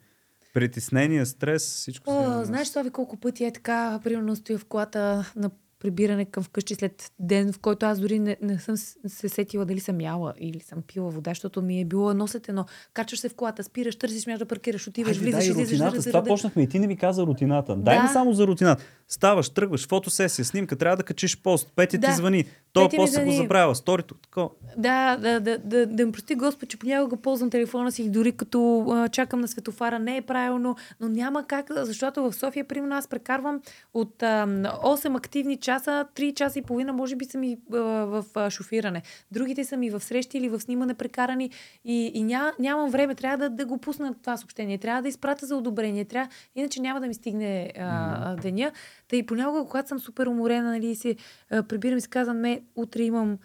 притеснение, 0.55 1.27
стрес, 1.27 1.75
всичко 1.75 2.11
е 2.11 2.15
О, 2.15 2.21
нас. 2.21 2.47
знаеш, 2.47 2.69
Слави, 2.69 2.91
колко 2.91 3.17
пъти 3.17 3.45
е 3.45 3.53
така, 3.53 4.01
примерно 4.05 4.37
стоя 4.37 4.59
в 4.59 4.65
колата 4.65 5.33
на 5.37 5.51
прибиране 5.81 6.25
към 6.25 6.43
вкъщи 6.43 6.75
след 6.75 7.13
ден, 7.19 7.53
в 7.53 7.59
който 7.59 7.87
аз 7.87 8.01
дори 8.01 8.19
не, 8.19 8.37
не 8.43 8.59
съм 8.59 8.77
се 9.07 9.29
сетила 9.29 9.65
дали 9.65 9.81
съм 9.81 10.01
яла 10.01 10.35
или 10.39 10.61
съм 10.61 10.83
пила 10.83 11.11
вода, 11.11 11.31
защото 11.31 11.63
ми 11.63 11.81
е 11.81 11.85
било 11.85 12.11
едно 12.11 12.27
след 12.27 12.49
едно. 12.49 12.65
Качваш 12.95 13.21
се 13.21 13.29
в 13.29 13.35
колата, 13.35 13.65
спираш, 13.65 13.97
търсиш 13.97 14.27
място 14.27 14.45
да 14.45 14.49
паркираш, 14.49 14.89
отиваш, 14.89 15.17
Хайде, 15.17 15.25
влизаш, 15.25 15.45
дай 15.45 15.51
излизаш, 15.53 15.73
рутината. 15.73 15.97
да, 15.97 16.03
С 16.03 16.07
това 16.07 16.21
да, 16.21 16.29
почнахме 16.29 16.63
и 16.63 16.69
ти 16.69 16.79
не 16.79 16.87
ми 16.87 16.97
каза 16.97 17.27
рутината. 17.27 17.77
Дай 17.77 17.99
ми 17.99 18.07
Да. 18.07 18.13
само 18.13 18.33
за 18.33 18.47
рутината. 18.47 18.85
Ставаш, 19.13 19.49
тръгваш, 19.49 19.89
фотосесия, 19.89 20.45
снимка, 20.45 20.77
трябва 20.77 20.97
да 20.97 21.03
качиш 21.03 21.43
пост, 21.43 21.73
Пети 21.77 21.91
ти 21.91 22.07
Да. 22.07 22.13
звъни. 22.13 22.45
То 22.73 22.89
пост 22.97 23.13
се 23.13 23.25
го 23.25 23.33
забравя, 23.33 23.75
сторито, 23.75 24.15
тако. 24.15 24.51
Да, 24.77 25.17
да, 25.17 25.41
да, 25.41 25.59
да, 25.59 25.87
да 25.87 26.07
ми 26.07 26.13
прости 26.13 26.35
Господ, 26.35 26.69
че 26.69 26.79
понякога 26.79 27.17
ползвам 27.17 27.51
телефона 27.51 27.93
си, 27.93 28.11
дори 28.11 28.33
като 28.33 28.87
а, 28.91 29.09
чакам 29.09 29.41
на 29.41 29.49
светофара, 29.49 29.99
не 29.99 30.17
е 30.17 30.23
правилно, 30.23 30.77
но 31.01 31.09
няма 31.09 31.47
как, 31.47 31.67
защото 31.71 32.23
в 32.23 32.33
София, 32.33 32.65
примерно, 32.65 32.97
аз 32.97 33.09
прекарвам 33.09 33.61
от 33.95 34.23
а, 34.23 34.47
8 34.47 35.17
активни 35.17 35.57
часа, 35.57 36.07
3 36.15 36.35
часа 36.35 36.59
и 36.59 36.63
половина, 36.63 36.93
може 36.93 37.17
би 37.17 37.25
са 37.25 37.39
ми 37.39 37.59
а, 37.73 37.77
в 37.79 38.25
а, 38.35 38.51
шофиране. 38.51 39.03
Другите 39.31 39.65
са 39.65 39.77
ми 39.77 39.91
в 39.91 40.01
срещи 40.01 40.39
или 40.39 40.49
в 40.49 40.61
снимане 40.61 40.95
прекарани 40.95 41.51
и, 41.85 42.11
и 42.15 42.23
ня, 42.23 42.53
нямам 42.59 42.91
време, 42.91 43.15
трябва 43.15 43.37
да, 43.39 43.57
да 43.57 43.67
го 43.67 43.79
пусна 43.79 44.15
това 44.23 44.37
съобщение, 44.37 44.79
трябва 44.79 45.03
да 45.03 45.09
изпратя 45.09 45.47
за 45.47 45.57
одобрение, 45.57 46.05
трябва, 46.05 46.31
иначе 46.57 46.81
няма 46.81 47.01
да 47.01 47.07
ми 47.07 47.15
стигне 47.15 47.73
а, 47.79 48.37
деня. 48.37 48.73
Та 49.11 49.17
и 49.17 49.27
понякога, 49.27 49.65
когато 49.65 49.89
съм 49.89 49.99
супер 49.99 50.27
уморена, 50.27 50.71
нали, 50.71 50.95
се 50.95 51.17
прибирам 51.69 51.99
и 51.99 52.01
си 52.01 52.09
казвам, 52.09 52.41
не, 52.41 52.63
утре 52.77 53.03
имам 53.03 53.39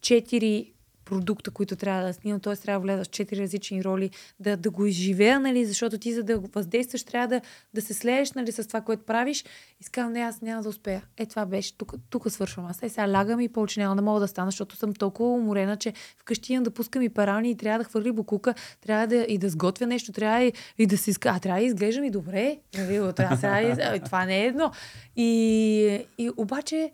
четири 0.00 0.75
продукта, 1.06 1.50
които 1.50 1.76
трябва 1.76 2.06
да 2.06 2.12
снимам, 2.12 2.40
т.е. 2.40 2.56
трябва 2.56 2.80
да 2.80 2.82
вляза 2.82 3.04
в 3.04 3.08
четири 3.08 3.40
различни 3.40 3.84
роли, 3.84 4.10
да, 4.40 4.56
да 4.56 4.70
го 4.70 4.86
изживея, 4.86 5.40
нали, 5.40 5.64
защото 5.64 5.98
ти 5.98 6.14
за 6.14 6.22
да 6.22 6.38
го 6.38 6.48
въздействаш, 6.54 7.02
трябва 7.02 7.28
да, 7.28 7.40
да 7.74 7.82
се 7.82 7.94
слееш 7.94 8.32
нали, 8.32 8.52
с 8.52 8.68
това, 8.68 8.80
което 8.80 9.02
правиш. 9.02 9.44
И 9.80 9.84
си 9.84 9.90
казвам, 9.90 10.12
не, 10.12 10.20
аз 10.20 10.40
няма 10.40 10.62
да 10.62 10.68
успея. 10.68 11.02
Е, 11.16 11.26
това 11.26 11.46
беше, 11.46 11.78
тук, 11.78 11.94
тук 12.10 12.30
свършвам 12.30 12.66
аз. 12.66 12.82
Е, 12.82 12.88
сега 12.88 13.12
лягам 13.12 13.40
и 13.40 13.48
повече 13.48 13.80
няма 13.80 13.96
да 13.96 14.02
мога 14.02 14.20
да 14.20 14.28
стана, 14.28 14.50
защото 14.50 14.76
съм 14.76 14.94
толкова 14.94 15.32
уморена, 15.32 15.76
че 15.76 15.92
вкъщи 16.18 16.52
имам 16.52 16.64
да 16.64 16.70
пускам 16.70 17.02
и 17.02 17.08
парални 17.08 17.50
и 17.50 17.56
трябва 17.56 17.78
да 17.78 17.84
хвърли 17.84 18.12
букука, 18.12 18.54
трябва 18.80 19.06
да 19.06 19.16
и 19.16 19.38
да 19.38 19.48
сготвя 19.48 19.86
нещо, 19.86 20.12
трябва 20.12 20.42
и, 20.42 20.52
и 20.78 20.86
да 20.86 20.98
си 20.98 21.10
иска, 21.10 21.28
а 21.28 21.38
трябва 21.38 21.60
да 21.60 21.66
изглеждам 21.66 22.04
и 22.04 22.10
добре. 22.10 22.58
Нали, 22.78 23.12
трябва, 23.14 23.36
сега, 23.36 23.62
и- 23.62 23.70
а, 23.70 23.98
това 24.04 24.24
не 24.24 24.42
е 24.42 24.46
едно. 24.46 24.72
И, 25.16 26.06
и 26.18 26.30
обаче 26.36 26.90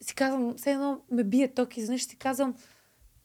си 0.00 0.14
казвам, 0.14 0.54
все 0.56 0.72
едно 0.72 1.00
ме 1.10 1.24
бие 1.24 1.48
ток 1.48 1.76
и 1.76 1.98
си 1.98 2.16
казвам, 2.16 2.54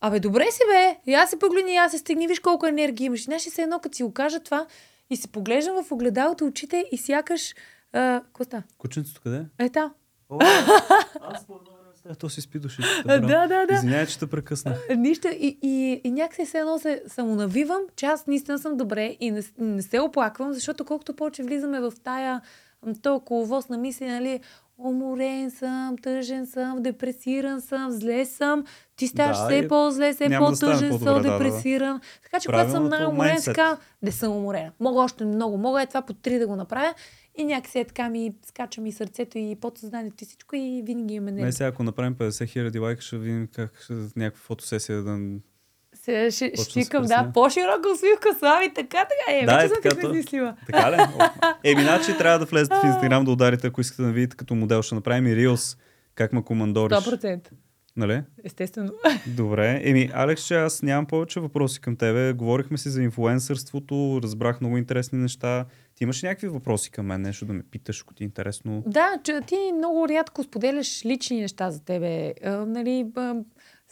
Абе, 0.05 0.19
добре 0.19 0.45
си, 0.51 0.61
бе. 0.71 1.13
Аз 1.13 1.30
се 1.30 1.39
погледни, 1.39 1.75
аз 1.75 1.91
се 1.91 1.97
стегни, 1.97 2.27
виж 2.27 2.39
колко 2.39 2.65
енергия 2.65 3.05
имаш. 3.05 3.23
Знаеш 3.23 3.41
се 3.41 3.61
едно, 3.61 3.80
като 3.80 3.95
си 3.95 4.03
го 4.03 4.13
кажа 4.13 4.39
това 4.39 4.65
и 5.09 5.15
се 5.15 5.27
поглеждам 5.27 5.84
в 5.84 5.91
огледалото 5.91 6.45
очите 6.45 6.85
и 6.91 6.97
сякаш... 6.97 7.55
Какво 7.91 8.43
става? 8.43 8.63
Кученцето 8.77 9.21
къде? 9.23 9.45
Е, 9.59 9.69
та. 9.69 9.93
О, 10.30 10.39
аз 11.21 11.45
то 12.19 12.30
си 12.30 12.41
спи. 12.41 12.59
А, 13.05 13.19
да, 13.19 13.47
да, 13.47 13.65
да. 13.65 13.73
Извинявай, 13.73 14.05
че 14.05 14.19
те 14.19 14.27
прекъснах. 14.27 14.88
Нищо. 14.97 15.27
И, 15.27 15.59
и, 15.61 16.01
и 16.03 16.11
някакси 16.11 16.45
се 16.45 16.59
едно 16.59 16.80
се 16.80 17.03
самонавивам, 17.07 17.81
че 17.95 18.05
аз 18.05 18.27
наистина 18.27 18.59
съм 18.59 18.77
добре 18.77 19.17
и 19.19 19.31
не, 19.31 19.43
не 19.57 19.81
се 19.81 19.99
оплаквам, 19.99 20.53
защото 20.53 20.85
колкото 20.85 21.15
повече 21.15 21.43
влизаме 21.43 21.80
в 21.80 21.93
тая 22.03 22.41
толкова 23.01 23.25
коловоз 23.25 23.69
на 23.69 23.77
мисли, 23.77 24.05
нали, 24.05 24.39
уморен 24.78 25.52
съм, 25.52 25.95
тъжен 26.02 26.45
съм, 26.48 26.84
депресиран 26.84 27.62
съм, 27.62 27.91
зле 27.91 28.26
съм, 28.26 28.64
ти 28.95 29.08
ставаш 29.08 29.38
Да, 29.38 29.45
все 29.45 29.68
по-зле, 29.68 30.14
все 30.14 30.30
да 30.30 30.40
по-тъжен 30.40 30.90
по-добре, 30.90 31.06
съм, 31.06 31.22
да, 31.22 31.22
да, 31.22 31.32
да. 31.32 31.44
депресиран. 31.44 32.02
Така 32.24 32.40
че 32.40 32.48
когато 32.48 32.72
съм 32.72 32.90
най-уморен, 32.90 33.38
казвам, 33.56 33.78
не 34.02 34.12
съм 34.12 34.32
уморена. 34.32 34.72
Мога 34.80 35.02
още 35.02 35.26
много, 35.26 35.58
мога 35.58 35.82
е 35.82 35.86
това 35.86 36.02
по 36.02 36.14
три 36.14 36.40
да 36.40 36.48
го 36.48 36.56
направя. 36.56 36.94
И 37.38 37.44
някакси 37.44 37.80
е 37.80 37.86
така 37.86 38.10
ми 38.10 38.34
скача 38.45 38.82
ми 38.82 38.91
сърцето 38.91 39.38
и 39.38 39.58
подсъзнанието 39.62 40.24
и 40.24 40.26
всичко 40.26 40.56
и 40.56 40.84
винаги 40.86 41.14
имаме 41.14 41.32
Не, 41.32 41.38
енергия. 41.38 41.54
сега 41.54 41.68
ако 41.68 41.84
направим 41.84 42.16
50 42.16 42.48
хиляди 42.48 42.80
лайка, 42.80 43.02
ще 43.02 43.18
видим 43.18 43.48
как 43.56 43.82
ще, 43.84 43.94
някаква 43.94 44.41
фотосесия 44.41 45.04
да... 45.04 45.20
Се, 46.03 46.31
ще, 46.31 46.51
пръсня. 46.51 47.01
да, 47.07 47.31
по-широка 47.34 47.89
усмивка, 47.95 48.30
Слави, 48.39 48.73
така, 48.73 48.88
така. 48.97 49.38
Е, 49.38 49.45
Да, 49.45 49.53
вече 49.53 49.65
е 49.65 49.67
съм 49.67 49.77
така, 49.84 49.95
ти 49.95 50.01
то- 50.01 50.07
измислила. 50.07 50.55
Така 50.65 50.91
ли? 50.91 50.95
О, 50.95 51.30
Еми, 51.63 51.81
значи 51.81 52.17
трябва 52.17 52.39
да 52.39 52.45
влезете 52.45 52.75
в 52.75 52.85
Инстаграм 52.85 53.25
да 53.25 53.31
ударите, 53.31 53.67
ако 53.67 53.81
искате 53.81 54.01
да 54.01 54.11
видите 54.11 54.38
като 54.38 54.55
модел. 54.55 54.81
Ще 54.81 54.95
направим 54.95 55.27
и 55.27 55.35
Reels, 55.38 55.77
как 56.15 56.34
ме 56.34 56.43
командориш. 56.43 56.97
100%. 56.97 57.47
Нали? 57.97 58.21
Естествено. 58.43 58.91
Добре. 59.27 59.81
Еми, 59.84 60.09
Алекс, 60.13 60.43
че 60.43 60.55
аз 60.55 60.81
нямам 60.81 61.05
повече 61.05 61.39
въпроси 61.39 61.81
към 61.81 61.95
тебе. 61.95 62.34
Говорихме 62.34 62.77
си 62.77 62.89
за 62.89 63.01
инфлуенсърството, 63.03 64.19
разбрах 64.23 64.61
много 64.61 64.77
интересни 64.77 65.19
неща. 65.19 65.65
Ти 65.95 66.03
имаш 66.03 66.23
някакви 66.23 66.47
въпроси 66.47 66.91
към 66.91 67.05
мен, 67.05 67.21
нещо 67.21 67.45
да 67.45 67.53
ме 67.53 67.63
питаш, 67.71 68.01
ако 68.01 68.13
ти 68.13 68.23
е 68.23 68.25
интересно? 68.25 68.84
Да, 68.88 69.09
че 69.23 69.41
ти 69.47 69.55
много 69.77 70.07
рядко 70.09 70.43
споделяш 70.43 71.05
лични 71.05 71.41
неща 71.41 71.71
за 71.71 71.84
тебе. 71.85 72.34
А, 72.45 72.49
нали, 72.51 73.05
а, 73.15 73.35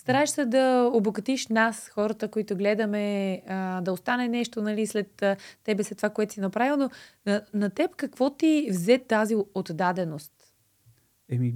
стараеш 0.02 0.30
се 0.30 0.46
да 0.46 0.90
обогатиш 0.94 1.48
нас, 1.48 1.90
хората, 1.90 2.28
които 2.28 2.56
гледаме, 2.56 3.42
а, 3.48 3.82
да 3.82 3.92
остане 3.92 4.28
нещо 4.28 4.62
нали, 4.62 4.88
след 4.88 5.22
а, 5.22 5.36
тебе, 5.64 5.84
след 5.84 5.98
това, 5.98 6.10
което 6.10 6.34
си 6.34 6.40
направил, 6.40 6.78
но 6.78 6.90
на, 7.26 7.42
на 7.54 7.70
теб 7.70 7.96
какво 7.96 8.30
ти 8.30 8.68
взе 8.72 8.98
тази 8.98 9.36
отдаденост? 9.54 10.32
Еми, 11.30 11.56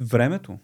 времето. 0.00 0.58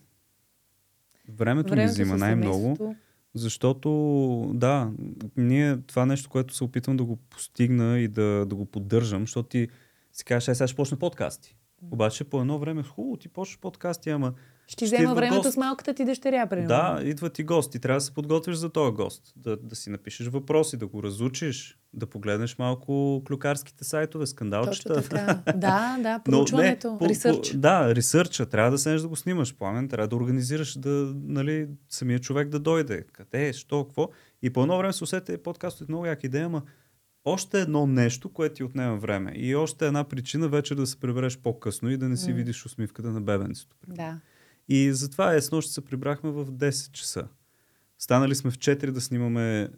Времето, 1.28 1.76
ми 1.76 1.84
взима 1.84 2.16
най-много. 2.16 2.94
Защото, 3.34 4.50
да, 4.54 4.90
ние 5.36 5.78
това 5.86 6.06
нещо, 6.06 6.30
което 6.30 6.54
се 6.54 6.64
опитвам 6.64 6.96
да 6.96 7.04
го 7.04 7.16
постигна 7.16 7.98
и 7.98 8.08
да, 8.08 8.46
да 8.46 8.54
го 8.54 8.66
поддържам, 8.66 9.22
защото 9.22 9.48
ти 9.48 9.68
си 10.12 10.24
кажеш, 10.24 10.48
ай 10.48 10.54
сега 10.54 10.66
ще 10.66 10.76
почна 10.76 10.96
подкасти. 10.96 11.56
Обаче 11.90 12.24
по 12.24 12.40
едно 12.40 12.58
време, 12.58 12.82
хубаво, 12.82 13.16
ти 13.16 13.28
почнеш 13.28 13.58
подкасти, 13.58 14.10
ама 14.10 14.32
Ще 14.66 14.86
Ще 14.86 14.96
взема 14.96 15.14
времето 15.14 15.42
гост. 15.42 15.52
с 15.52 15.56
малката 15.56 15.94
ти 15.94 16.04
дъщеря, 16.04 16.46
примерно. 16.46 16.68
да, 16.68 17.00
идват 17.04 17.38
и 17.38 17.44
гости, 17.44 17.78
трябва 17.78 17.96
да 17.96 18.00
се 18.00 18.14
подготвиш 18.14 18.56
за 18.56 18.68
този 18.68 18.92
гост, 18.92 19.32
да, 19.36 19.56
да 19.56 19.76
си 19.76 19.90
напишеш 19.90 20.26
въпроси, 20.26 20.76
да 20.76 20.86
го 20.86 21.02
разучиш, 21.02 21.78
да 21.94 22.06
погледнеш 22.06 22.58
малко 22.58 23.22
клюкарските 23.28 23.84
сайтове, 23.84 24.26
скандалчета. 24.26 24.94
Точно 24.94 25.10
така. 25.10 25.38
Да, 25.56 25.96
да, 26.00 26.14
Но 26.14 26.22
проучването, 26.24 26.96
по- 26.98 27.08
ресърч. 27.08 27.52
По, 27.52 27.58
да, 27.58 27.94
ресърча. 27.94 28.46
Трябва 28.46 28.70
да 28.70 28.78
седнеш 28.78 29.02
да 29.02 29.08
го 29.08 29.16
снимаш. 29.16 29.54
Пламен, 29.54 29.88
трябва 29.88 30.08
да 30.08 30.16
организираш 30.16 30.78
да, 30.78 31.12
нали, 31.16 31.68
самия 31.88 32.18
човек 32.18 32.48
да 32.48 32.58
дойде. 32.58 33.04
Къде 33.12 33.48
е, 33.48 33.52
що, 33.52 33.84
какво. 33.84 34.08
И 34.42 34.50
по 34.50 34.62
едно 34.62 34.78
време 34.78 34.92
се 34.92 35.04
усети 35.04 35.36
подкастът 35.36 35.88
много 35.88 36.06
яка 36.06 36.26
идея, 36.26 36.46
ама 36.46 36.62
още 37.24 37.60
едно 37.60 37.86
нещо, 37.86 38.28
което 38.28 38.54
ти 38.54 38.64
отнема 38.64 38.96
време. 38.96 39.32
И 39.34 39.54
още 39.54 39.86
една 39.86 40.04
причина 40.04 40.48
вечер 40.48 40.74
да 40.74 40.86
се 40.86 41.00
прибереш 41.00 41.38
по-късно 41.38 41.90
и 41.90 41.96
да 41.96 42.08
не 42.08 42.16
си 42.16 42.30
М. 42.30 42.36
видиш 42.36 42.66
усмивката 42.66 43.10
на 43.10 43.20
бебенцето. 43.20 43.76
Да. 43.88 44.20
И 44.68 44.92
затова 44.92 45.34
е, 45.34 45.40
с 45.40 45.50
нощ 45.50 45.70
се 45.70 45.84
прибрахме 45.84 46.30
в 46.30 46.46
10 46.46 46.92
часа. 46.92 47.28
Станали 47.98 48.34
сме 48.34 48.50
в 48.50 48.58
4 48.58 48.90
да 48.90 49.00
снимаме 49.00 49.68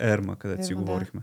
Ерма, 0.00 0.36
където 0.36 0.66
си 0.66 0.74
да. 0.74 0.80
говорихме. 0.80 1.22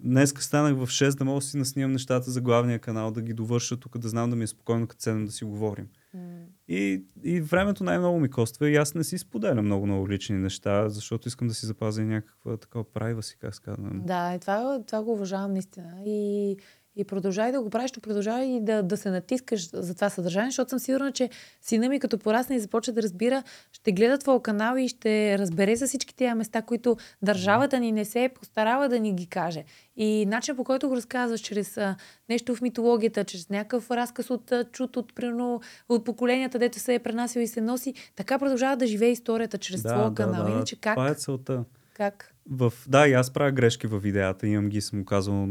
Днес 0.00 0.34
станах 0.38 0.74
в 0.74 0.86
6 0.86 1.18
да 1.18 1.24
мога 1.24 1.40
да 1.40 1.46
си 1.46 1.56
наснимам 1.56 1.92
нещата 1.92 2.30
за 2.30 2.40
главния 2.40 2.78
канал, 2.78 3.10
да 3.10 3.22
ги 3.22 3.32
довърша 3.32 3.76
тук, 3.76 3.98
да 3.98 4.08
знам 4.08 4.30
да 4.30 4.36
ми 4.36 4.44
е 4.44 4.46
спокойно, 4.46 4.86
като 4.86 5.02
седнем 5.02 5.24
да 5.24 5.32
си 5.32 5.44
говорим. 5.44 5.88
М. 6.14 6.20
И, 6.68 7.04
и 7.24 7.40
времето 7.40 7.84
най-много 7.84 8.20
ми 8.20 8.30
коства 8.30 8.70
и 8.70 8.76
аз 8.76 8.94
не 8.94 9.04
си 9.04 9.18
споделям 9.18 9.64
много 9.64 9.86
много 9.86 10.08
лични 10.08 10.36
неща, 10.36 10.88
защото 10.88 11.28
искам 11.28 11.48
да 11.48 11.54
си 11.54 11.66
запазя 11.66 12.02
някаква 12.02 12.56
такава 12.56 12.92
прайва 12.92 13.22
си, 13.22 13.36
как 13.40 13.54
ска. 13.54 13.76
Да, 13.78 14.34
и 14.34 14.38
това, 14.38 14.82
това 14.86 15.02
го 15.02 15.12
уважавам 15.12 15.52
наистина. 15.52 16.02
И 16.06 16.56
и 16.96 17.04
продължай 17.04 17.52
да 17.52 17.62
го 17.62 17.70
правиш, 17.70 17.92
но 17.96 18.00
продължай 18.00 18.44
и 18.44 18.60
да, 18.60 18.82
да 18.82 18.96
се 18.96 19.10
натискаш 19.10 19.70
за 19.72 19.94
това 19.94 20.10
съдържание, 20.10 20.50
защото 20.50 20.70
съм 20.70 20.78
сигурна, 20.78 21.12
че 21.12 21.30
сина 21.60 21.88
ми 21.88 22.00
като 22.00 22.18
порасне 22.18 22.56
и 22.56 22.60
започне 22.60 22.92
да 22.92 23.02
разбира, 23.02 23.42
ще 23.72 23.92
гледа 23.92 24.18
твоя 24.18 24.42
канал 24.42 24.76
и 24.76 24.88
ще 24.88 25.38
разбере 25.38 25.76
за 25.76 25.86
всички 25.86 26.16
тези 26.16 26.34
места, 26.34 26.62
които 26.62 26.96
държавата 27.22 27.80
ни 27.80 27.92
не 27.92 28.04
се 28.04 28.24
е 28.24 28.28
постарава 28.28 28.88
да 28.88 29.00
ни 29.00 29.14
ги 29.14 29.26
каже. 29.26 29.64
И 29.96 30.26
начин 30.26 30.56
по 30.56 30.64
който 30.64 30.88
го 30.88 30.96
разказваш, 30.96 31.40
чрез 31.40 31.76
а, 31.76 31.96
нещо 32.28 32.54
в 32.54 32.60
митологията, 32.60 33.24
чрез 33.24 33.50
някакъв 33.50 33.90
разказ 33.90 34.30
от 34.30 34.52
чут 34.72 34.96
от, 34.96 35.14
примерно, 35.14 35.60
от 35.88 36.04
поколенията, 36.04 36.58
дето 36.58 36.78
се 36.78 36.94
е 36.94 36.98
пренасил 36.98 37.40
и 37.40 37.46
се 37.46 37.60
носи, 37.60 37.94
така 38.16 38.38
продължава 38.38 38.76
да 38.76 38.86
живее 38.86 39.10
историята 39.10 39.58
чрез 39.58 39.82
да, 39.82 39.88
твоя 39.88 40.10
да, 40.10 40.14
канал. 40.14 40.44
Да, 40.44 40.50
Иначе 40.50 40.76
как? 40.80 40.94
Това 40.94 41.08
е 41.08 41.14
целта. 41.14 41.64
Как? 41.94 42.34
В, 42.50 42.72
да, 42.88 43.08
и 43.08 43.12
аз 43.12 43.32
правя 43.32 43.52
грешки 43.52 43.86
във 43.86 44.02
видеята, 44.02 44.46
имам 44.46 44.68
ги, 44.68 44.80
съм 44.80 45.04
казал 45.04 45.46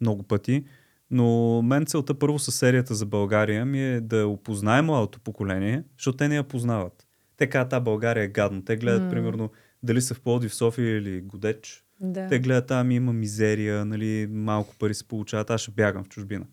много 0.00 0.22
пъти. 0.22 0.64
Но 1.12 1.62
мен 1.62 1.86
целта 1.86 2.14
първо 2.14 2.38
с 2.38 2.52
серията 2.52 2.94
за 2.94 3.06
България 3.06 3.64
ми 3.64 3.84
е 3.84 4.00
да 4.00 4.26
опознаем 4.26 4.84
младото 4.84 5.20
поколение, 5.20 5.84
защото 5.98 6.16
те 6.16 6.28
не 6.28 6.36
я 6.36 6.44
познават. 6.44 7.06
Те 7.36 7.46
казват, 7.46 7.70
та 7.70 7.80
България 7.80 8.24
е 8.24 8.28
гадно. 8.28 8.64
Те 8.64 8.76
гледат, 8.76 9.02
mm. 9.02 9.10
примерно, 9.10 9.50
дали 9.82 10.00
са 10.00 10.14
в 10.14 10.20
Плоди 10.20 10.48
в 10.48 10.54
София 10.54 10.98
или 10.98 11.20
Годеч. 11.20 11.84
Да. 12.00 12.28
Те 12.28 12.38
гледат, 12.38 12.66
там 12.66 12.90
има 12.90 13.12
мизерия, 13.12 13.84
нали, 13.84 14.28
малко 14.30 14.76
пари 14.78 14.94
се 14.94 15.08
получават, 15.08 15.50
аз 15.50 15.60
ще 15.60 15.70
бягам 15.70 16.04
в 16.04 16.08
чужбина. 16.08 16.46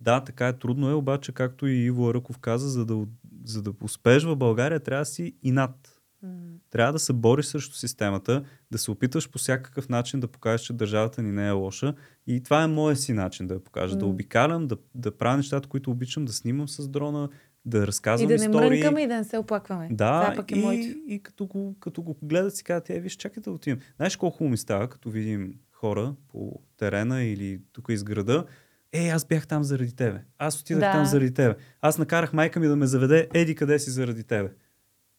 Да, 0.00 0.20
така 0.20 0.48
е 0.48 0.58
трудно 0.58 0.90
е, 0.90 0.94
обаче, 0.94 1.32
както 1.32 1.66
и 1.66 1.84
Иво 1.84 2.14
Ръков 2.14 2.38
каза, 2.38 2.68
за 2.68 2.86
да, 2.86 3.06
за 3.44 3.62
да 3.62 3.72
успееш 3.82 4.24
в 4.24 4.36
България, 4.36 4.80
трябва 4.80 5.02
да 5.02 5.06
си 5.06 5.34
и 5.42 5.50
над. 5.50 5.91
Mm. 6.24 6.56
Трябва 6.70 6.92
да 6.92 6.98
се 6.98 7.12
бориш 7.12 7.46
срещу 7.46 7.76
системата, 7.76 8.44
да 8.70 8.78
се 8.78 8.90
опитваш 8.90 9.30
по 9.30 9.38
всякакъв 9.38 9.88
начин 9.88 10.20
да 10.20 10.28
покажеш, 10.28 10.66
че 10.66 10.72
държавата 10.72 11.22
ни 11.22 11.32
не 11.32 11.48
е 11.48 11.50
лоша. 11.50 11.94
И 12.26 12.42
това 12.42 12.62
е 12.62 12.66
моят 12.66 13.00
си 13.00 13.12
начин 13.12 13.46
да 13.46 13.54
я 13.54 13.60
покажа. 13.60 13.94
Mm. 13.94 13.98
Да 13.98 14.06
обикалям, 14.06 14.66
да, 14.66 14.76
да 14.94 15.18
правя 15.18 15.36
нещата, 15.36 15.68
които 15.68 15.90
обичам, 15.90 16.24
да 16.24 16.32
снимам 16.32 16.68
с 16.68 16.88
дрона, 16.88 17.28
да 17.64 17.86
разказвам 17.86 18.30
истории. 18.30 18.48
И 18.48 18.52
да 18.52 18.60
не 18.60 18.68
мрънкаме 18.68 19.02
и 19.02 19.06
да 19.06 19.16
не 19.16 19.24
се 19.24 19.38
оплакваме. 19.38 19.88
Да, 19.90 20.32
пък 20.36 20.52
е 20.52 20.54
и, 20.54 21.02
и 21.06 21.22
като, 21.22 21.46
го, 21.46 21.76
като 21.80 22.02
го 22.02 22.16
гледат 22.22 22.56
си 22.56 22.64
казват, 22.64 22.90
е, 22.90 23.00
виж, 23.00 23.12
чакай 23.12 23.42
да 23.42 23.50
отидем. 23.50 23.78
Знаеш 23.96 24.16
колко 24.16 24.36
хубаво 24.36 24.50
ми 24.50 24.56
става, 24.56 24.88
като 24.88 25.10
видим 25.10 25.54
хора 25.72 26.14
по 26.28 26.60
терена 26.76 27.22
или 27.22 27.60
тук 27.72 27.86
из 27.88 28.04
града, 28.04 28.44
е, 28.92 29.08
аз 29.08 29.24
бях 29.24 29.46
там 29.46 29.64
заради 29.64 29.96
тебе. 29.96 30.20
Аз 30.38 30.60
отидах 30.60 30.80
да. 30.80 30.92
там 30.92 31.04
заради 31.04 31.34
тебе. 31.34 31.54
Аз 31.80 31.98
накарах 31.98 32.32
майка 32.32 32.60
ми 32.60 32.68
да 32.68 32.76
ме 32.76 32.86
заведе, 32.86 33.28
еди 33.34 33.54
къде 33.54 33.78
си 33.78 33.90
заради 33.90 34.24
тебе 34.24 34.50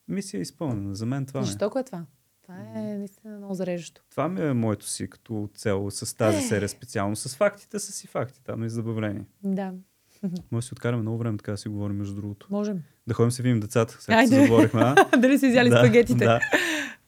мисия 0.08 0.38
е 0.38 0.42
изпълнена. 0.42 0.96
За 0.96 1.06
мен 1.06 1.26
това 1.26 1.40
е. 1.40 1.44
Жестоко 1.44 1.80
е 1.80 1.84
това. 1.84 2.06
Това 2.44 2.56
е 2.76 2.98
наистина 2.98 3.38
много 3.38 3.54
зареждащо. 3.54 4.02
Това 4.12 4.28
ми 4.28 4.42
е 4.42 4.54
моето 4.54 4.88
си 4.88 5.10
като 5.10 5.50
цел 5.56 5.92
с 5.92 6.18
тази 6.18 6.38
е. 6.38 6.42
серия 6.42 6.70
специално. 6.70 7.16
С 7.16 7.36
фактите, 7.36 7.80
с 7.80 7.92
си 7.92 8.08
фактите, 8.08 8.52
но 8.58 8.66
и 8.66 8.70
забавление. 8.70 9.26
Да. 9.44 9.74
Може 10.52 10.64
да 10.64 10.68
си 10.68 10.74
откараме 10.74 11.02
много 11.02 11.18
време 11.18 11.38
така 11.38 11.52
да 11.52 11.58
си 11.58 11.70
говорим 11.70 11.98
между 11.98 12.16
другото. 12.16 12.48
Можем. 12.50 12.84
Да 13.08 13.14
ходим 13.14 13.32
се 13.32 13.44
видим 13.44 13.60
децата, 13.60 13.98
сега 14.00 14.28
се 14.28 14.36
заговорихме. 14.36 14.82
А? 14.82 15.18
Дали 15.18 15.40
си 15.40 15.48
изяли 15.48 15.70
да, 15.70 15.78
спагетите? 15.78 16.26
Да. 16.26 16.40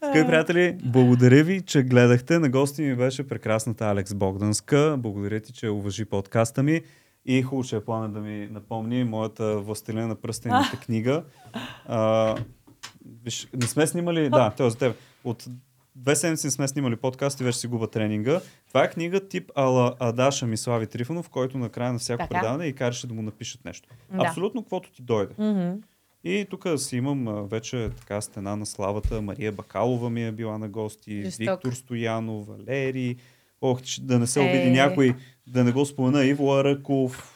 Скъпи 0.10 0.28
приятели, 0.28 0.78
благодаря 0.84 1.44
ви, 1.44 1.62
че 1.62 1.84
гледахте. 1.84 2.40
На 2.40 2.50
гости 2.50 2.82
ми 2.82 2.96
беше 2.96 3.28
прекрасната 3.28 3.86
Алекс 3.86 4.14
Богданска. 4.14 4.96
Благодаря 5.00 5.40
ти, 5.40 5.54
че 5.54 5.70
уважи 5.70 6.06
подкаста 6.06 6.64
ми. 6.64 6.82
И 7.26 7.42
хубаво, 7.42 7.64
че 7.64 7.76
е 7.76 7.86
плана 7.86 8.10
да 8.10 8.20
ми 8.20 8.48
напомни 8.52 9.04
моята 9.04 9.60
Властелина 9.60 10.08
на 10.08 10.16
пръстените 10.16 10.78
книга. 10.82 11.24
А, 11.86 12.36
Виж, 13.24 13.48
не 13.54 13.68
сме 13.68 13.88
снимали, 13.88 14.30
да, 14.30 14.54
е 14.60 14.70
за 14.70 14.78
теб. 14.78 14.98
От 15.24 15.48
две 15.96 16.16
седмици 16.16 16.48
не 16.48 16.52
сме 16.52 16.68
снимали 16.68 16.96
подкаст 16.96 17.42
и 17.42 17.44
вече 17.44 17.60
си 17.60 17.68
губа 17.68 17.88
тренинга. 17.88 18.42
Това 18.68 18.84
е 18.84 18.90
книга 18.90 19.28
тип 19.28 19.52
Ала 19.56 19.96
Адаша 20.00 20.46
Мислави 20.46 20.88
Трифонов, 20.88 21.30
който 21.30 21.58
на 21.58 21.70
края 21.70 21.94
на 21.94 22.00
всяко 22.00 22.24
така. 22.24 22.30
предаване 22.30 22.66
и 22.66 22.74
караше 22.74 23.08
да 23.08 23.14
му 23.14 23.22
напишат 23.22 23.66
нещо. 23.66 23.90
Да. 24.12 24.26
Абсолютно 24.28 24.62
каквото 24.62 24.92
ти 24.92 25.02
дойде. 25.02 25.34
Mm-hmm. 25.34 25.82
И 26.24 26.46
тук 26.50 26.66
си 26.78 26.98
имам 26.98 27.48
вече 27.48 27.90
така 27.98 28.22
стена 28.22 28.56
на 28.56 28.66
славата. 28.66 29.22
Мария 29.22 29.52
Бакалова 29.52 30.10
ми 30.10 30.26
е 30.26 30.32
била 30.32 30.58
на 30.58 30.70
гости, 30.70 31.24
Жесток. 31.24 31.50
Виктор 31.50 31.72
Стоянов, 31.72 32.48
Валери. 32.48 33.16
Ох, 33.62 33.82
да 34.02 34.20
не 34.20 34.28
се 34.28 34.40
обиди 34.40 34.68
е... 34.68 34.72
някой, 34.72 35.16
да 35.48 35.64
не 35.64 35.72
го 35.72 35.86
спомена, 35.86 36.26
Иво 36.26 36.54
Араков. 36.54 37.32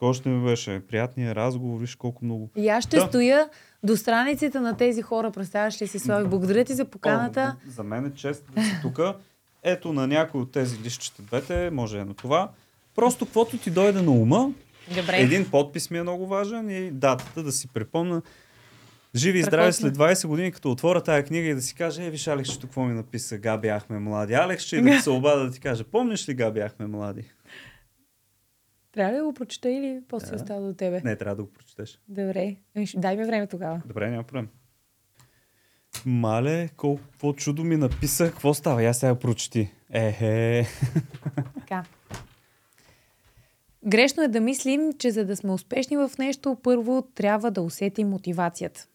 Още 0.00 0.28
ми 0.28 0.44
беше? 0.44 0.80
Приятният 0.88 1.36
разговор, 1.36 1.80
виж 1.80 1.94
колко 1.94 2.24
много. 2.24 2.50
И 2.56 2.68
аз 2.68 2.84
ще 2.84 2.96
да. 2.96 3.06
стоя 3.06 3.48
до 3.82 3.96
страниците 3.96 4.60
на 4.60 4.76
тези 4.76 5.02
хора, 5.02 5.30
представяш 5.30 5.82
ли 5.82 5.86
си, 5.86 5.98
Слави? 5.98 6.28
Благодаря 6.28 6.64
ти 6.64 6.74
за 6.74 6.84
поканата. 6.84 7.56
О, 7.68 7.70
за 7.70 7.82
мен 7.82 8.06
е 8.06 8.14
чест 8.14 8.44
да 8.56 8.62
си 8.62 8.76
тук. 8.82 9.00
Ето 9.62 9.92
на 9.92 10.06
някой 10.06 10.40
от 10.40 10.52
тези 10.52 10.78
листчета 10.84 11.22
двете, 11.22 11.70
може 11.70 11.98
е 11.98 12.04
на 12.04 12.14
това. 12.14 12.50
Просто 12.94 13.24
каквото 13.24 13.58
ти 13.58 13.70
дойде 13.70 14.02
на 14.02 14.10
ума, 14.10 14.50
Добре. 14.96 15.16
един 15.16 15.50
подпис 15.50 15.90
ми 15.90 15.98
е 15.98 16.02
много 16.02 16.26
важен 16.26 16.70
и 16.70 16.90
датата 16.90 17.42
да 17.42 17.52
си 17.52 17.68
припомна. 17.68 18.22
Живи 19.16 19.38
и 19.38 19.42
здрави 19.42 19.72
след 19.72 19.96
20 19.96 20.26
години, 20.26 20.52
като 20.52 20.70
отворя 20.70 21.00
тази 21.00 21.24
книга 21.24 21.48
и 21.48 21.54
да 21.54 21.62
си 21.62 21.74
каже, 21.74 22.06
е, 22.06 22.10
виж, 22.10 22.28
Алекс, 22.28 22.58
какво 22.58 22.84
ми 22.84 22.94
написа, 22.94 23.38
га 23.38 23.56
бяхме 23.56 23.98
млади. 23.98 24.34
Алекс, 24.34 24.64
ще 24.64 24.76
и 24.76 24.82
да 24.82 25.00
се 25.00 25.10
обада 25.10 25.44
да 25.44 25.50
ти 25.50 25.60
каже, 25.60 25.84
помниш 25.84 26.28
ли 26.28 26.34
га 26.34 26.50
бяхме 26.50 26.86
млади? 26.86 27.24
Трябва 28.98 29.12
ли 29.12 29.16
да 29.16 29.24
го 29.24 29.32
прочета 29.32 29.70
или 29.70 30.02
после 30.08 30.28
да. 30.28 30.36
остава 30.36 30.60
до 30.60 30.74
тебе? 30.74 31.00
Не, 31.04 31.16
трябва 31.16 31.36
да 31.36 31.42
го 31.42 31.52
прочетеш. 31.52 32.00
Добре. 32.08 32.56
Ами, 32.76 32.86
дай 32.96 33.16
ми 33.16 33.24
време 33.24 33.46
тогава. 33.46 33.82
Добре, 33.86 34.10
няма 34.10 34.22
проблем. 34.22 34.48
Мале, 36.06 36.68
колко 36.76 37.34
чудо 37.36 37.64
ми 37.64 37.76
написа. 37.76 38.30
Какво 38.30 38.54
става? 38.54 38.82
Я 38.82 38.94
сега 38.94 39.14
прочети. 39.14 39.70
Ехе. 39.90 40.66
Така. 41.54 41.84
Грешно 43.86 44.22
е 44.22 44.28
да 44.28 44.40
мислим, 44.40 44.92
че 44.98 45.10
за 45.10 45.24
да 45.24 45.36
сме 45.36 45.52
успешни 45.52 45.96
в 45.96 46.10
нещо, 46.18 46.56
първо 46.62 47.02
трябва 47.14 47.50
да 47.50 47.62
усетим 47.62 48.08
мотивацията. 48.08 48.86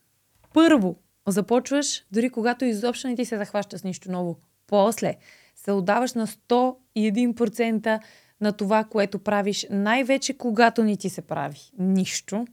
Първо 0.53 0.95
започваш, 1.27 2.05
дори 2.11 2.29
когато 2.29 2.65
изобщо 2.65 3.07
не 3.07 3.15
ти 3.15 3.25
се 3.25 3.37
захваща 3.37 3.77
с 3.77 3.83
нищо 3.83 4.11
ново. 4.11 4.37
После 4.67 5.15
се 5.55 5.71
отдаваш 5.71 6.13
на 6.13 6.27
101% 6.27 7.99
на 8.43 8.53
това, 8.53 8.83
което 8.83 9.19
правиш, 9.19 9.67
най-вече 9.69 10.33
когато 10.33 10.83
ни 10.83 10.97
ти 10.97 11.09
се 11.09 11.21
прави 11.21 11.59
нищо. 11.79 12.47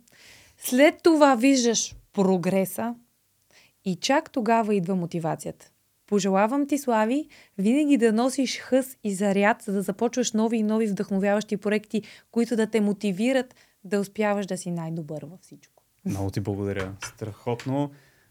След 0.58 0.94
това 1.02 1.34
виждаш 1.34 1.94
прогреса 2.12 2.94
и 3.84 3.96
чак 3.96 4.30
тогава 4.32 4.74
идва 4.74 4.96
мотивацията. 4.96 5.70
Пожелавам 6.06 6.66
ти, 6.66 6.78
Слави, 6.78 7.28
винаги 7.58 7.96
да 7.96 8.12
носиш 8.12 8.58
хъс 8.58 8.96
и 9.04 9.14
заряд, 9.14 9.62
за 9.62 9.72
да 9.72 9.82
започваш 9.82 10.32
нови 10.32 10.56
и 10.56 10.62
нови 10.62 10.86
вдъхновяващи 10.86 11.56
проекти, 11.56 12.02
които 12.30 12.56
да 12.56 12.66
те 12.66 12.80
мотивират 12.80 13.54
да 13.84 14.00
успяваш 14.00 14.46
да 14.46 14.58
си 14.58 14.70
най-добър 14.70 15.22
във 15.22 15.40
всичко. 15.40 15.82
Много 16.04 16.30
ти 16.30 16.40
благодаря. 16.40 16.92
Страхотно. 17.04 17.90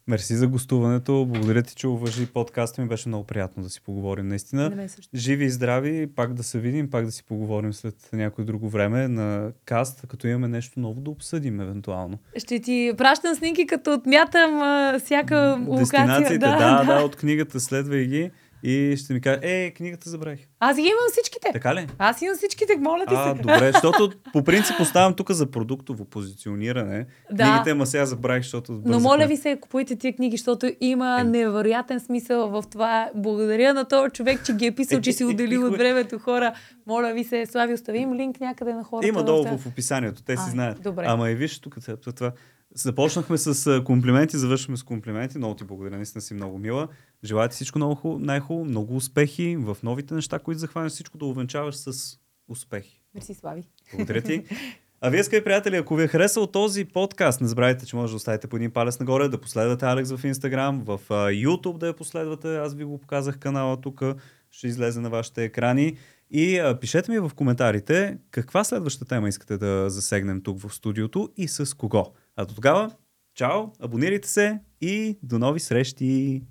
Мерси 0.10 0.36
за 0.36 0.48
гостуването. 0.48 1.26
Благодаря 1.26 1.64
ти, 1.64 1.76
че 1.76 1.88
уважи 1.88 2.26
подкаста 2.26 2.82
ми. 2.82 2.88
Беше 2.88 3.10
много 3.10 3.24
приятно 3.24 3.64
да 3.64 3.70
си 3.70 3.82
поговорим 3.82 4.28
наистина. 4.28 4.88
Живи 5.16 5.46
и 5.46 5.50
здрави, 5.50 6.08
пак 6.16 6.34
да 6.34 6.44
се 6.44 6.60
видим, 6.60 6.90
пак 6.90 7.06
да 7.06 7.12
си 7.12 7.24
поговорим 7.24 7.74
след 7.74 7.96
някое 8.14 8.46
друго 8.46 8.70
време 8.70 9.08
на 9.08 9.52
каст, 9.66 10.06
като 10.08 10.28
имаме 10.28 10.48
нещо 10.48 10.80
ново 10.80 11.02
да 11.02 11.10
обсъдим 11.10 11.60
евентуално. 11.60 12.18
Ще 12.38 12.60
ти 12.60 12.94
пращам 12.98 13.36
снимки, 13.36 13.68
като 13.68 13.94
отмятам 13.94 14.62
а, 14.62 15.00
всяка 15.00 15.60
локация. 15.68 16.40
Да, 16.40 16.58
да, 16.58 16.84
да, 16.84 17.04
от 17.04 17.16
книгата 17.16 17.60
следвай 17.60 18.06
ги 18.06 18.32
и 18.64 18.96
ще 18.98 19.14
ми 19.14 19.22
каже, 19.22 19.40
е, 19.42 19.72
книгата 19.72 20.10
забравих. 20.10 20.40
Аз 20.60 20.76
ги 20.76 20.82
имам 20.82 21.12
всичките. 21.12 21.50
Така 21.54 21.76
ли? 21.76 21.88
Аз 21.98 22.22
имам 22.22 22.36
всичките, 22.36 22.78
моля 22.80 23.06
ти 23.08 23.14
а, 23.18 23.36
се. 23.36 23.42
добре, 23.42 23.72
защото 23.74 24.12
по 24.34 24.44
принцип 24.44 24.80
оставам 24.80 25.14
тук 25.14 25.32
за 25.32 25.52
продуктово 25.52 26.06
позициониране. 26.06 27.06
Да. 27.32 27.44
Книгите, 27.44 27.74
ма 27.74 27.86
сега 27.86 28.06
забравих, 28.06 28.44
защото 28.44 28.72
бързахме. 28.72 28.92
Но 28.92 29.00
моля 29.00 29.28
ви 29.28 29.38
се, 29.38 29.58
купуйте 29.62 29.96
тия 29.96 30.16
книги, 30.16 30.38
защото 30.38 30.72
има 30.82 31.18
е. 31.22 31.24
невероятен 31.24 32.00
смисъл 32.00 32.50
в 32.50 32.64
това. 32.72 33.10
Благодаря 33.16 33.74
на 33.74 33.86
този 33.86 34.10
човек, 34.12 34.46
че 34.46 34.54
ги 34.54 34.66
е 34.66 34.72
писал, 34.72 35.02
че 35.02 35.12
си 35.12 35.26
отделил 35.26 35.68
от 35.68 35.78
времето 35.78 36.20
хора. 36.20 36.54
Моля 36.88 37.14
ви 37.14 37.24
се, 37.24 37.46
Слави, 37.46 37.74
оставим 37.74 38.14
линк 38.14 38.40
някъде 38.40 38.74
на 38.74 38.84
хората. 38.84 39.08
Има 39.08 39.24
долу 39.24 39.58
в 39.58 39.68
описанието, 39.68 40.24
те 40.24 40.38
си 40.38 40.44
а, 40.48 40.52
знаят. 40.52 40.82
Добре. 40.82 41.06
Ама 41.08 41.30
и 41.30 41.36
виж 41.36 41.60
тук 41.60 41.78
това. 42.16 42.32
Започнахме 42.76 43.38
с 43.38 43.82
комплименти, 43.86 44.38
завършваме 44.38 44.78
с 44.78 44.84
комплименти. 44.84 45.38
Много 45.38 45.56
ти 45.56 45.64
благодаря, 45.64 45.96
наистина 45.96 46.22
си 46.22 46.34
много 46.34 46.58
мила. 46.58 46.88
Желая 47.24 47.50
ти 47.50 47.56
всичко 47.56 47.80
много 47.80 48.20
най-хубаво, 48.20 48.66
много 48.66 48.96
успехи 48.96 49.58
в 49.60 49.78
новите 49.84 50.14
неща, 50.14 50.40
които 50.40 50.60
захванеш 50.60 50.92
всичко 50.92 51.18
да 51.18 51.26
увенчаваш 51.26 51.76
с 51.76 52.18
успехи. 52.48 53.04
Мерси, 53.16 53.34
Слави. 53.34 53.64
Благодаря 53.92 54.22
ти. 54.22 54.44
А 55.02 55.10
вие, 55.10 55.24
скъпи 55.24 55.44
приятели, 55.44 55.76
ако 55.76 55.96
ви 55.96 56.04
е 56.04 56.08
харесал 56.08 56.48
този 56.48 56.86
подкаст, 56.86 57.42
не 57.42 57.48
забравяйте, 57.48 57.86
че 57.86 57.96
може 57.96 58.12
да 58.12 58.18
оставите 58.18 58.48
по 58.48 58.56
един 58.56 58.72
палец 58.72 59.00
нагоре, 59.00 59.28
да 59.28 59.42
последвате 59.42 59.86
Алекс 59.86 60.12
в 60.12 60.24
Instagram, 60.24 60.84
в 60.84 61.00
YouTube 61.10 61.78
да 61.78 61.88
я 61.88 61.94
последвате. 61.94 62.58
Аз 62.58 62.76
ви 62.76 62.84
го 62.84 62.98
показах 62.98 63.40
канала 63.40 63.82
тук, 63.82 64.02
ще 64.52 64.68
излезе 64.68 65.00
на 65.00 65.10
вашите 65.10 65.44
екрани. 65.44 65.98
И 66.32 66.60
а, 66.60 66.80
пишете 66.80 67.12
ми 67.12 67.20
в 67.20 67.32
коментарите 67.36 68.18
каква 68.32 68.64
следваща 68.64 69.06
тема 69.06 69.30
искате 69.30 69.58
да 69.58 69.90
засегнем 69.90 70.42
тук 70.42 70.60
в 70.60 70.76
студиото 70.76 71.30
и 71.38 71.48
с 71.48 71.78
кого. 71.78 72.14
А 72.40 72.46
до 72.46 72.56
тогава, 72.56 72.92
чао, 73.36 73.72
абонирайте 73.80 74.28
се 74.28 74.60
и 74.82 75.20
до 75.24 75.40
нови 75.40 75.60
срещи! 75.60 76.42